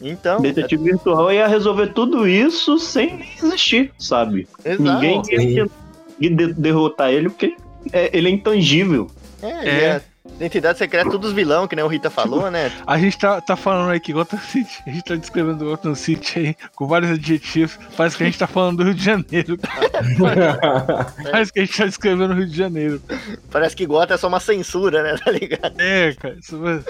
Então, 0.00 0.40
Detetive 0.40 0.82
Virtual 0.84 1.32
ia 1.32 1.46
resolver 1.48 1.88
tudo 1.88 2.26
isso 2.28 2.78
sem 2.78 3.16
nem 3.16 3.28
existir, 3.42 3.92
sabe? 3.98 4.46
exato. 4.64 4.82
Ninguém 4.82 5.10
ia 5.56 5.66
conseguir 5.68 6.36
de- 6.36 6.52
derrotar 6.54 7.10
ele 7.10 7.28
porque 7.28 7.56
é- 7.92 8.16
ele 8.16 8.28
é 8.28 8.30
intangível. 8.30 9.10
É, 9.42 9.68
É. 9.68 10.02
é. 10.38 10.44
Identidade 10.44 10.78
secreta, 10.78 11.10
todos 11.10 11.30
os 11.30 11.34
vilão, 11.34 11.66
que 11.66 11.74
nem 11.76 11.84
o 11.84 11.88
Rita 11.88 12.10
falou, 12.10 12.50
né? 12.50 12.72
A 12.86 12.98
gente 12.98 13.18
tá, 13.18 13.40
tá 13.40 13.56
falando 13.56 13.90
aí 13.90 14.00
que 14.00 14.12
Gotham 14.12 14.38
City, 14.38 14.82
a 14.86 14.90
gente 14.90 15.04
tá 15.04 15.14
descrevendo 15.14 15.64
Gotham 15.64 15.94
City 15.94 16.38
aí 16.38 16.56
com 16.74 16.86
vários 16.86 17.10
adjetivos. 17.10 17.78
Parece 17.96 18.16
que 18.16 18.22
a 18.22 18.26
gente 18.26 18.38
tá 18.38 18.46
falando 18.46 18.78
do 18.78 18.84
Rio 18.84 18.94
de 18.94 19.04
Janeiro. 19.04 19.58
Parece 21.30 21.52
que 21.52 21.60
a 21.60 21.64
gente 21.64 21.76
tá 21.76 21.84
descrevendo 21.86 22.32
o 22.32 22.36
Rio 22.36 22.46
de 22.46 22.56
Janeiro. 22.56 23.02
Parece 23.50 23.74
que 23.74 23.86
Gotham 23.86 24.14
é 24.14 24.18
só 24.18 24.28
uma 24.28 24.40
censura, 24.40 25.02
né? 25.02 25.16
Tá 25.28 25.30
ligado? 25.32 25.74
É, 25.78 26.14
cara. 26.14 26.36
Isso 26.40 26.58
vai... 26.58 26.82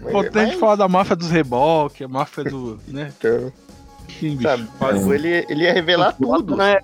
Mas- 0.00 0.12
Falta 0.12 0.40
a 0.40 0.44
gente 0.44 0.52
mas, 0.52 0.60
falar 0.60 0.76
da 0.76 0.88
máfia 0.88 1.16
dos 1.16 1.30
reboques, 1.30 2.02
a 2.02 2.08
máfia 2.08 2.44
do. 2.44 2.78
né? 2.86 3.12
então, 3.18 3.52
Enfim, 4.08 4.36
bicho. 4.36 4.42
sabe, 4.42 5.14
ele, 5.14 5.46
ele 5.48 5.64
ia 5.64 5.72
revelar 5.72 6.12
tudo. 6.12 6.56
Não 6.56 6.64
é, 6.64 6.80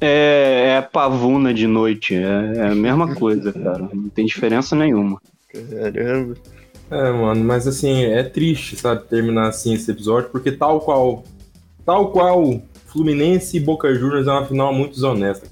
é, 0.00 0.76
é 0.78 0.82
pavuna 0.82 1.54
de 1.54 1.66
noite. 1.66 2.14
É, 2.14 2.56
é 2.56 2.66
a 2.68 2.74
mesma 2.74 3.14
coisa, 3.14 3.52
cara. 3.52 3.88
Não 3.92 4.08
tem 4.08 4.26
diferença 4.26 4.74
nenhuma. 4.74 5.20
Caramba. 5.52 6.34
É, 6.90 7.10
mano, 7.10 7.44
mas 7.44 7.66
assim, 7.66 8.04
é 8.04 8.22
triste, 8.22 8.76
sabe, 8.76 9.04
terminar 9.08 9.48
assim 9.48 9.74
esse 9.74 9.90
episódio, 9.90 10.30
porque 10.30 10.52
tal 10.52 10.80
qual. 10.80 11.24
Tal 11.84 12.10
qual 12.10 12.60
Fluminense 12.86 13.56
e 13.56 13.60
Boca 13.60 13.94
Juniors 13.94 14.26
é 14.26 14.30
uma 14.32 14.46
final 14.46 14.72
muito 14.72 14.94
desonesta. 14.94 15.46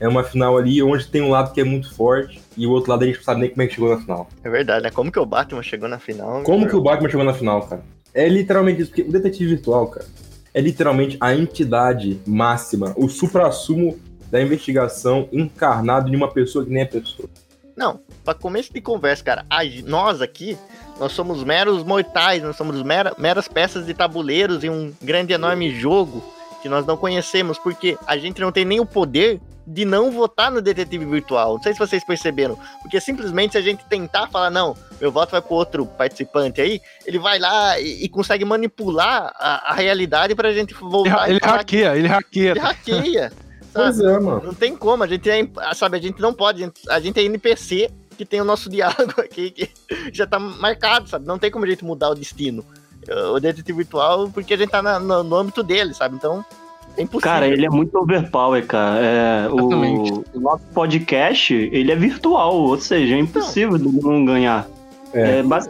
É 0.00 0.08
uma 0.08 0.24
final 0.24 0.58
ali 0.58 0.82
onde 0.82 1.06
tem 1.06 1.22
um 1.22 1.30
lado 1.30 1.52
que 1.52 1.60
é 1.60 1.64
muito 1.64 1.94
forte 1.94 2.40
e 2.56 2.66
o 2.66 2.70
outro 2.70 2.90
lado 2.90 3.04
a 3.04 3.06
gente 3.06 3.18
não 3.18 3.24
sabe 3.24 3.40
nem 3.42 3.50
como 3.50 3.62
é 3.62 3.66
que 3.68 3.74
chegou 3.74 3.94
na 3.94 4.00
final. 4.00 4.28
É 4.42 4.50
verdade, 4.50 4.82
né? 4.82 4.90
Como 4.90 5.12
que 5.12 5.18
o 5.18 5.26
Batman 5.26 5.62
chegou 5.62 5.88
na 5.88 6.00
final? 6.00 6.42
Como 6.42 6.66
que 6.66 6.74
o 6.74 6.80
Batman 6.80 7.08
chegou 7.08 7.24
na 7.24 7.34
final, 7.34 7.62
cara? 7.68 7.84
É 8.12 8.28
literalmente 8.28 8.82
isso, 8.82 8.90
porque 8.90 9.02
o 9.02 9.12
detetive 9.12 9.50
virtual, 9.50 9.86
cara, 9.86 10.06
é 10.54 10.60
literalmente 10.60 11.16
a 11.20 11.34
entidade 11.34 12.20
máxima, 12.26 12.92
o 12.96 13.08
supra-sumo 13.08 13.98
da 14.30 14.42
investigação 14.42 15.28
encarnado 15.32 16.10
em 16.10 16.16
uma 16.16 16.28
pessoa 16.30 16.64
que 16.64 16.70
nem 16.70 16.82
é 16.82 16.86
pessoa. 16.86 17.28
Não, 17.76 18.00
pra 18.24 18.34
começo 18.34 18.72
de 18.72 18.80
conversa, 18.80 19.24
cara, 19.24 19.46
nós 19.86 20.20
aqui, 20.20 20.58
nós 21.00 21.12
somos 21.12 21.42
meros 21.42 21.82
mortais, 21.82 22.42
nós 22.42 22.56
somos 22.56 22.82
mera- 22.82 23.14
meras 23.18 23.48
peças 23.48 23.86
de 23.86 23.94
tabuleiros 23.94 24.62
em 24.62 24.68
um 24.70 24.92
grande 25.02 25.32
enorme 25.32 25.70
jogo 25.78 26.22
que 26.60 26.68
nós 26.68 26.86
não 26.86 26.96
conhecemos, 26.96 27.58
porque 27.58 27.96
a 28.06 28.16
gente 28.16 28.40
não 28.40 28.52
tem 28.52 28.64
nem 28.64 28.78
o 28.78 28.86
poder 28.86 29.40
de 29.66 29.84
não 29.84 30.10
votar 30.10 30.50
no 30.50 30.60
detetive 30.60 31.04
virtual. 31.04 31.54
Não 31.54 31.62
sei 31.62 31.72
se 31.72 31.78
vocês 31.78 32.04
perceberam, 32.04 32.58
porque 32.82 33.00
simplesmente 33.00 33.52
se 33.52 33.58
a 33.58 33.60
gente 33.62 33.84
tentar 33.86 34.28
falar, 34.28 34.50
não, 34.50 34.76
meu 35.00 35.10
voto 35.12 35.30
vai 35.30 35.40
pro 35.40 35.54
outro 35.54 35.86
participante 35.86 36.60
aí, 36.60 36.80
ele 37.06 37.18
vai 37.18 37.38
lá 37.38 37.78
e, 37.78 38.04
e 38.04 38.08
consegue 38.08 38.44
manipular 38.44 39.32
a, 39.38 39.70
a 39.72 39.74
realidade 39.74 40.34
pra 40.34 40.52
gente 40.52 40.72
Ele, 40.74 40.80
voltar 40.90 41.28
ele 41.30 41.38
falar 41.40 41.58
hackeia, 41.58 41.96
ele 41.96 42.08
hackeia. 42.08 42.50
Ele 42.50 42.60
hackeia. 42.60 43.30
sabe? 43.30 43.42
Pois 43.74 44.00
é, 44.00 44.18
mano. 44.20 44.42
Não 44.44 44.52
tem 44.54 44.76
como, 44.76 45.02
a 45.02 45.06
gente 45.06 45.30
é, 45.30 45.48
sabe, 45.74 45.96
a 45.96 46.00
gente 46.00 46.20
não 46.20 46.34
pode, 46.34 46.62
a 46.62 46.66
gente- 46.66 46.90
a 46.90 47.00
gente 47.00 47.18
é 47.18 47.22
NPC 47.22 47.88
que 48.18 48.24
tem 48.26 48.38
o 48.38 48.44
nosso 48.44 48.68
diálogo 48.70 49.14
aqui 49.18 49.50
que 49.50 49.70
já 50.12 50.26
tá 50.26 50.38
marcado, 50.38 51.08
sabe? 51.08 51.24
Não 51.26 51.38
tem 51.38 51.50
como 51.50 51.64
a 51.64 51.68
gente 51.68 51.82
mudar 51.82 52.10
o 52.10 52.14
destino. 52.14 52.62
O 53.34 53.40
detetive 53.40 53.78
virtual, 53.78 54.28
porque 54.28 54.52
a 54.52 54.56
gente 54.58 54.68
tá 54.70 54.82
na- 54.82 55.00
no, 55.00 55.22
no 55.22 55.36
âmbito 55.36 55.62
dele, 55.62 55.94
sabe? 55.94 56.16
Então, 56.16 56.44
é 56.96 57.02
impossível. 57.02 57.20
Cara, 57.20 57.46
ele 57.48 57.64
é 57.66 57.70
muito 57.70 57.96
overpower, 57.98 58.66
cara. 58.66 59.00
É, 59.04 59.46
Exatamente. 59.46 60.12
o, 60.12 60.24
o 60.34 60.40
nosso 60.40 60.64
podcast, 60.74 61.52
ele 61.54 61.90
é 61.92 61.96
virtual, 61.96 62.54
ou 62.54 62.78
seja, 62.78 63.14
é 63.14 63.18
impossível 63.18 63.78
de 63.78 63.88
não 64.02 64.24
ganhar. 64.24 64.66
É. 65.14 65.38
É, 65.38 65.42
basi- 65.42 65.68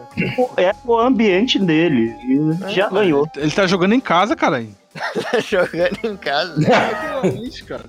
é 0.56 0.72
o 0.84 0.96
ambiente 0.98 1.58
dele. 1.58 2.14
E 2.28 2.64
É, 2.64 2.68
já 2.70 2.88
ganhou. 2.88 3.26
Ele 3.36 3.50
tá 3.50 3.66
jogando 3.66 3.92
em 3.94 4.00
casa, 4.00 4.36
caralho. 4.36 4.68
tá 4.94 5.40
jogando 5.40 5.98
em 6.04 6.16
casa. 6.16 6.54
cara. 7.66 7.84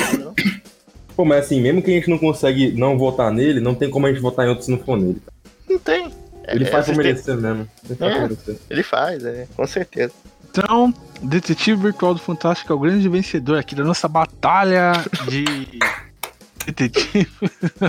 Pô, 1.16 1.24
mas 1.24 1.46
assim, 1.46 1.60
mesmo 1.60 1.80
que 1.82 1.90
a 1.90 1.94
gente 1.94 2.10
não 2.10 2.18
consegue 2.18 2.72
não 2.72 2.98
votar 2.98 3.32
nele, 3.32 3.58
não 3.58 3.74
tem 3.74 3.88
como 3.90 4.06
a 4.06 4.12
gente 4.12 4.20
votar 4.20 4.44
em 4.46 4.50
outro 4.50 4.64
se 4.64 4.70
não 4.70 4.78
for 4.78 4.98
nele. 4.98 5.20
Não 5.68 5.78
tem. 5.78 6.10
Ele 6.46 6.64
É, 6.64 6.66
faz 6.66 6.84
pra 6.86 6.92
assisten- 6.94 6.96
merecer 6.96 7.36
mesmo. 7.36 7.68
Ele 7.88 7.96
faz 7.96 8.12
É. 8.12 8.14
pra 8.14 8.22
merecer. 8.28 8.56
Ele 8.70 8.82
faz, 8.82 9.24
é, 9.24 9.46
com 9.56 9.66
certeza. 9.66 10.12
Então, 10.58 10.94
Detetive 11.20 11.82
Virtual 11.82 12.14
do 12.14 12.20
Fantástico 12.20 12.72
é 12.72 12.76
o 12.76 12.78
grande 12.78 13.06
vencedor 13.10 13.58
aqui 13.58 13.74
da 13.74 13.84
nossa 13.84 14.08
batalha 14.08 14.92
de 15.28 15.44
detetive. 16.64 17.30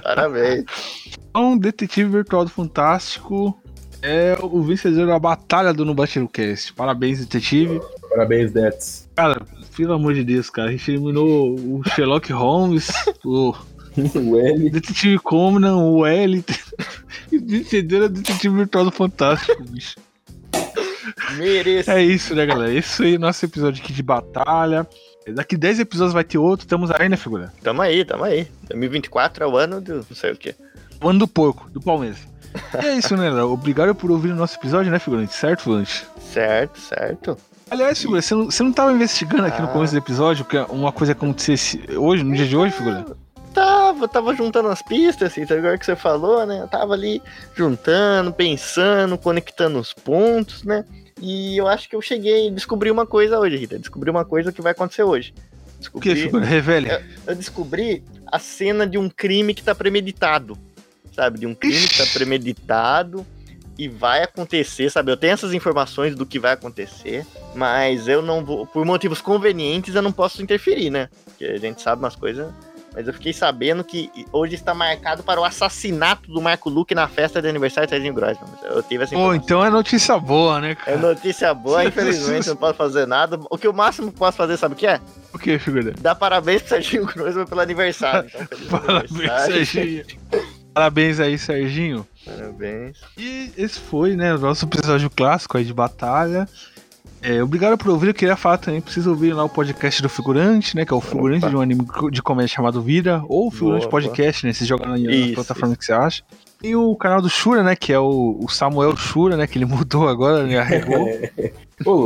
Parabéns. 0.03 0.65
Então, 1.29 1.57
Detetive 1.57 2.09
Virtual 2.09 2.43
do 2.43 2.51
Fantástico 2.51 3.57
é 4.01 4.37
o 4.41 4.61
vencedor 4.61 5.07
da 5.07 5.17
batalha 5.17 5.73
do 5.73 5.85
No 5.85 5.95
Cast. 6.27 6.73
Parabéns, 6.73 7.19
detetive. 7.19 7.79
Parabéns, 8.09 8.51
Dets. 8.51 9.07
Cara, 9.15 9.41
pelo 9.77 9.93
amor 9.93 10.13
de 10.13 10.25
Deus, 10.25 10.49
cara, 10.49 10.67
a 10.67 10.71
gente 10.71 10.91
eliminou 10.91 11.55
o 11.55 11.81
Sherlock 11.95 12.33
Holmes, 12.33 12.89
o 13.23 13.55
o 13.95 14.39
L. 14.39 14.69
Detetive 14.69 15.19
Conan, 15.19 15.77
o 15.77 16.05
L. 16.05 16.43
E 17.31 17.37
o 17.37 17.45
vencedor 17.45 18.03
é 18.03 18.05
o 18.05 18.09
Detetive 18.09 18.55
Virtual 18.57 18.85
do 18.85 18.91
Fantástico, 18.91 19.63
bicho. 19.63 19.95
Mereço. 21.37 21.91
É 21.91 22.03
isso, 22.03 22.33
né, 22.35 22.45
galera? 22.45 22.73
Isso 22.73 23.03
aí, 23.03 23.17
nosso 23.17 23.43
episódio 23.45 23.83
aqui 23.83 23.93
de 23.93 24.03
batalha. 24.03 24.87
Daqui 25.33 25.57
10 25.57 25.79
episódios 25.81 26.13
vai 26.13 26.23
ter 26.23 26.37
outro, 26.37 26.65
estamos 26.65 26.89
aí, 26.91 27.09
né, 27.09 27.17
figura? 27.17 27.51
Tamo 27.61 27.81
aí, 27.81 28.05
tamo 28.05 28.23
aí. 28.23 28.47
2024 28.69 29.43
é 29.43 29.47
o 29.47 29.57
ano 29.57 29.81
do 29.81 29.95
não 29.95 30.03
sei 30.15 30.31
o 30.31 30.37
quê. 30.37 30.55
O 31.03 31.09
ano 31.09 31.19
do 31.19 31.27
porco, 31.27 31.69
do 31.69 31.81
Palmeiras. 31.81 32.17
E 32.81 32.85
é 32.85 32.95
isso, 32.95 33.15
né, 33.17 33.25
galera? 33.25 33.45
Obrigado 33.45 33.93
por 33.93 34.09
ouvir 34.09 34.31
o 34.31 34.35
nosso 34.35 34.57
episódio, 34.57 34.89
né, 34.91 34.99
figurante? 34.99 35.33
Certo, 35.33 35.63
figurante? 35.63 36.05
Certo, 36.31 36.79
certo. 36.79 37.37
Aliás, 37.69 37.99
figura, 38.01 38.21
você 38.21 38.33
não, 38.33 38.45
você 38.45 38.63
não 38.63 38.71
tava 38.71 38.93
investigando 38.93 39.45
aqui 39.45 39.61
no 39.61 39.67
Ah. 39.67 39.71
começo 39.71 39.91
do 39.93 39.97
episódio 39.97 40.45
que 40.45 40.57
uma 40.69 40.91
coisa 40.93 41.11
acontecesse 41.11 41.81
hoje, 41.97 42.23
no 42.23 42.33
dia 42.33 42.47
de 42.47 42.55
hoje, 42.55 42.73
figura? 42.73 43.05
Tava, 43.57 44.07
tava 44.07 44.35
juntando 44.35 44.67
as 44.67 44.83
pistas, 44.83 45.31
assim, 45.31 45.41
agora 45.51 45.79
que 45.79 45.85
você 45.85 45.95
falou, 45.95 46.45
né? 46.45 46.61
Eu 46.61 46.67
tava 46.67 46.93
ali 46.93 47.19
juntando, 47.55 48.31
pensando, 48.31 49.17
conectando 49.17 49.79
os 49.79 49.91
pontos, 49.93 50.61
né? 50.61 50.85
E 51.19 51.57
eu 51.57 51.67
acho 51.67 51.89
que 51.89 51.95
eu 51.95 52.01
cheguei, 52.01 52.51
descobri 52.51 52.91
uma 52.91 53.07
coisa 53.07 53.39
hoje, 53.39 53.57
Rita. 53.57 53.79
Descobri 53.79 54.11
uma 54.11 54.23
coisa 54.23 54.51
que 54.51 54.61
vai 54.61 54.73
acontecer 54.73 55.01
hoje. 55.01 55.33
O 55.75 55.79
Descobri, 55.79 56.13
que, 56.13 56.21
figura? 56.21 56.45
Revele. 56.45 56.87
eu 57.25 57.33
descobri 57.33 58.03
a 58.27 58.37
cena 58.37 58.85
de 58.85 58.99
um 58.99 59.09
crime 59.09 59.55
que 59.55 59.63
tá 59.63 59.73
premeditado. 59.73 60.55
Sabe? 61.11 61.39
De 61.39 61.47
um 61.47 61.55
crime 61.55 61.87
que 61.87 61.97
tá 61.97 62.05
premeditado 62.13 63.25
e 63.75 63.87
vai 63.87 64.21
acontecer, 64.21 64.91
sabe? 64.91 65.11
Eu 65.11 65.17
tenho 65.17 65.33
essas 65.33 65.51
informações 65.51 66.13
do 66.13 66.27
que 66.27 66.37
vai 66.37 66.51
acontecer, 66.51 67.25
mas 67.55 68.07
eu 68.07 68.21
não 68.21 68.45
vou, 68.45 68.67
por 68.67 68.85
motivos 68.85 69.19
convenientes, 69.19 69.95
eu 69.95 70.03
não 70.03 70.11
posso 70.11 70.43
interferir, 70.43 70.91
né? 70.91 71.09
Porque 71.25 71.45
a 71.45 71.57
gente 71.57 71.81
sabe 71.81 72.03
umas 72.03 72.15
coisas. 72.15 72.53
Mas 72.97 73.05
eu 73.07 73.13
fiquei 73.13 73.31
sabendo 73.31 73.83
que 73.83 74.09
hoje 74.33 74.55
está 74.55 74.73
marcado 74.73 75.21
para 75.21 75.39
o 75.39 75.43
assassinato 75.43 76.31
do 76.31 76.41
Marco 76.41 76.67
Luque 76.67 76.95
na 76.95 77.07
festa 77.07 77.39
de 77.39 77.47
aniversário 77.47 77.85
de 77.85 77.91
Serginho 77.91 78.11
Grossman. 78.15 78.49
Eu 78.63 78.81
tive 78.81 79.03
essa 79.03 79.13
Pô, 79.13 79.35
então 79.35 79.63
é 79.63 79.69
notícia 79.69 80.17
boa, 80.17 80.59
né, 80.59 80.71
É 80.71 80.75
cara? 80.75 80.97
notícia 80.97 81.53
boa, 81.53 81.85
infelizmente, 81.85 82.47
não 82.47 82.55
posso 82.55 82.73
fazer 82.73 83.05
nada. 83.05 83.39
O 83.51 83.55
que 83.57 83.67
o 83.67 83.73
máximo 83.73 84.11
que 84.11 84.17
posso 84.17 84.35
fazer, 84.35 84.57
sabe 84.57 84.73
o 84.73 84.77
que 84.77 84.87
é? 84.87 84.99
O 85.31 85.37
que, 85.37 85.59
figura? 85.59 85.93
Dar 86.01 86.15
parabéns 86.15 86.63
pro 86.63 86.69
Serginho 86.69 87.05
Grossman 87.05 87.45
pelo 87.45 87.61
aniversário. 87.61 88.27
Então, 88.33 88.57
Parabéns, 88.81 89.11
aniversário. 89.11 89.53
Serginho. 89.67 90.05
Parabéns 90.73 91.19
aí, 91.19 91.37
Serginho. 91.37 92.07
Parabéns. 92.25 92.97
E 93.15 93.51
esse 93.55 93.79
foi, 93.79 94.15
né, 94.15 94.33
o 94.33 94.39
nosso 94.39 94.65
episódio 94.65 95.07
clássico 95.11 95.55
aí 95.55 95.63
de 95.63 95.73
batalha. 95.73 96.49
É, 97.21 97.41
obrigado 97.41 97.77
por 97.77 97.89
ouvir. 97.89 98.09
Eu 98.09 98.13
queria 98.13 98.35
falar 98.35 98.57
também, 98.57 98.79
precisa 98.79 99.09
ouvir 99.09 99.33
lá 99.33 99.43
o 99.43 99.49
podcast 99.49 100.01
do 100.01 100.09
Figurante, 100.09 100.75
né? 100.75 100.85
Que 100.85 100.93
é 100.93 100.95
o 100.95 101.01
Figurante 101.01 101.43
Opa. 101.43 101.49
de 101.49 101.55
um 101.55 101.61
anime 101.61 101.85
de 102.11 102.21
comédia 102.21 102.55
chamado 102.55 102.81
Vida, 102.81 103.23
ou 103.27 103.47
o 103.47 103.51
Figurante 103.51 103.87
Podcast, 103.89 104.45
né? 104.45 104.53
Você 104.53 104.65
joga 104.65 104.85
na, 104.85 104.97
na 104.97 105.11
Isso, 105.11 105.33
plataforma 105.33 105.75
que 105.75 105.83
você 105.83 105.93
acha. 105.93 106.23
E 106.63 106.75
o 106.75 106.95
canal 106.95 107.21
do 107.21 107.29
Shura, 107.29 107.63
né? 107.63 107.75
Que 107.75 107.91
é 107.93 107.99
o, 107.99 108.37
o 108.39 108.47
Samuel 108.47 108.95
Shura, 108.95 109.35
né? 109.35 109.47
Que 109.47 109.57
ele 109.57 109.65
mudou 109.67 110.07
agora, 110.07 110.43
né? 110.45 110.57
Arregou. 110.57 111.07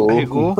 Arregou. 0.10 0.56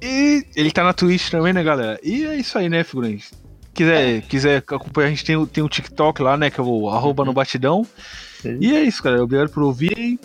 E 0.00 0.44
ele 0.54 0.70
tá 0.70 0.84
na 0.84 0.92
Twitch 0.92 1.30
também, 1.30 1.52
né, 1.52 1.62
galera? 1.62 1.98
E 2.02 2.24
é 2.24 2.36
isso 2.36 2.56
aí, 2.56 2.68
né, 2.68 2.84
Figurante? 2.84 3.30
Quiser, 3.74 4.22
quiser 4.22 4.56
acompanhar, 4.58 5.06
a 5.06 5.10
gente 5.10 5.24
tem, 5.24 5.46
tem 5.46 5.62
o 5.62 5.68
TikTok 5.68 6.22
lá, 6.22 6.36
né? 6.36 6.50
Que 6.50 6.60
é 6.60 6.62
o 6.62 6.88
arroba 6.88 7.24
no 7.24 7.32
batidão. 7.32 7.86
Sim. 8.40 8.58
E 8.60 8.74
é 8.74 8.82
isso, 8.82 9.02
galera. 9.02 9.22
Obrigado 9.22 9.50
por 9.50 9.62
ouvir. 9.62 10.18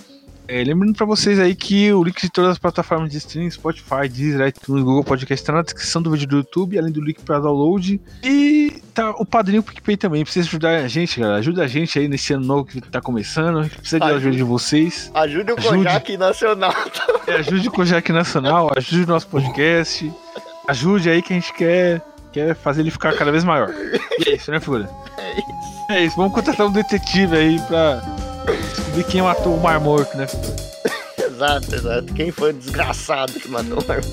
É, 0.48 0.64
lembrando 0.64 0.94
pra 0.94 1.06
vocês 1.06 1.40
aí 1.40 1.56
que 1.56 1.92
o 1.94 2.04
link 2.04 2.22
de 2.22 2.30
todas 2.30 2.52
as 2.52 2.58
plataformas 2.58 3.10
de 3.10 3.18
streaming, 3.18 3.50
Spotify, 3.50 4.10
Deezer, 4.10 4.48
iTunes, 4.48 4.84
Google 4.84 5.04
Podcast, 5.04 5.46
tá 5.46 5.54
na 5.54 5.62
descrição 5.62 6.02
do 6.02 6.12
vídeo 6.12 6.28
do 6.28 6.38
YouTube, 6.38 6.78
além 6.78 6.92
do 6.92 7.02
link 7.02 7.22
pra 7.22 7.40
download. 7.40 8.00
E 8.22 8.82
tá 8.94 9.12
o 9.12 9.26
padrinho 9.26 9.64
PicPay 9.64 9.96
também. 9.96 10.24
Precisa 10.24 10.48
ajudar 10.48 10.76
a 10.84 10.88
gente, 10.88 11.20
galera. 11.20 11.40
Ajuda 11.40 11.64
a 11.64 11.68
gente 11.68 11.98
aí 11.98 12.08
nesse 12.08 12.34
ano 12.34 12.46
novo 12.46 12.66
que 12.66 12.82
tá 12.82 13.00
começando. 13.00 13.60
A 13.60 13.64
gente 13.64 13.78
precisa 13.78 14.00
de 14.00 14.06
Ajuda. 14.06 14.36
de 14.36 14.44
vocês. 14.44 15.10
Ajude 15.14 15.52
o. 15.52 15.56
Kojak 15.56 16.18
Nacional. 16.18 16.74
É, 17.26 17.36
ajude 17.36 17.68
o 17.70 17.72
Kojak 17.72 18.12
Nacional, 18.12 18.72
ajude 18.76 19.04
o 19.04 19.08
nosso 19.08 19.28
podcast. 19.28 20.12
Ajude 20.68 21.10
aí 21.10 21.22
que 21.22 21.34
a 21.34 21.36
gente 21.36 21.54
quer, 21.54 22.02
quer 22.34 22.54
fazer 22.56 22.82
ele 22.82 22.92
ficar 22.92 23.16
cada 23.16 23.32
vez 23.32 23.44
maior. 23.44 23.74
E 24.20 24.30
é 24.30 24.36
isso, 24.36 24.52
né, 24.52 24.60
figura? 24.60 24.90
É 25.18 25.32
isso. 25.40 25.64
É 25.90 26.06
isso, 26.06 26.16
vamos 26.16 26.34
contratar 26.34 26.68
um 26.68 26.72
detetive 26.72 27.36
aí 27.36 27.60
pra 27.68 28.02
descobrir 28.52 29.04
quem 29.06 29.22
matou 29.22 29.56
o 29.56 29.62
Mar 29.62 29.80
Morto, 29.80 30.16
né? 30.18 30.28
Exato, 31.18 31.76
exato. 31.76 32.14
Quem 32.14 32.32
foi 32.32 32.52
o 32.52 32.54
desgraçado 32.54 33.34
que 33.34 33.48
matou 33.48 33.80
o 33.80 33.88
Marco? 33.88 34.08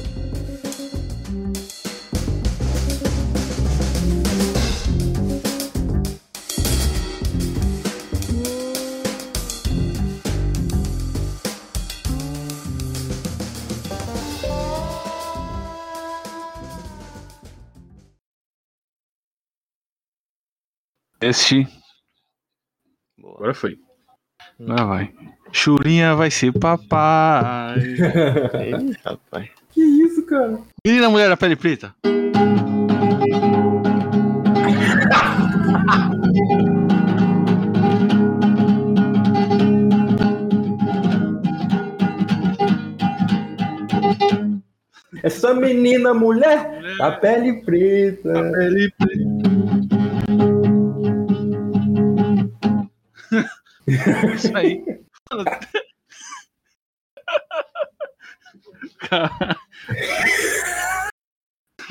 Este. 21.20 21.66
Boa. 23.18 23.34
Agora 23.36 23.54
foi. 23.54 23.89
Lá 24.60 24.84
vai. 24.84 25.10
Churinha 25.50 26.14
vai 26.14 26.30
ser 26.30 26.52
papai. 26.52 27.80
Rapaz. 29.02 29.48
que 29.72 29.80
isso, 29.80 30.24
cara? 30.26 30.60
Menina 30.86 31.08
mulher 31.08 31.30
da 31.30 31.36
pele 31.36 31.56
preta. 31.56 31.94
Essa 45.22 45.54
menina 45.54 46.12
mulher, 46.12 46.82
a 47.00 47.12
pele 47.12 47.62
preta. 47.62 48.52
Pele 48.52 48.92
preta. 48.98 49.79
Isso 54.34 54.56
aí. 54.56 54.82
Cara. 58.98 59.56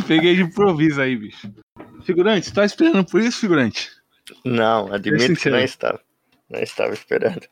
Peguei 0.07 0.35
de 0.35 0.43
improviso 0.43 1.01
aí, 1.01 1.15
bicho. 1.15 1.53
Figurante, 2.03 2.47
você 2.47 2.53
tá 2.53 2.65
esperando 2.65 3.05
por 3.05 3.21
isso, 3.21 3.39
figurante? 3.39 3.91
Não, 4.45 4.91
admito 4.93 5.35
que 5.35 5.49
não 5.49 5.59
estava. 5.59 6.01
Não 6.49 6.59
estava 6.59 6.93
esperando. 6.93 7.47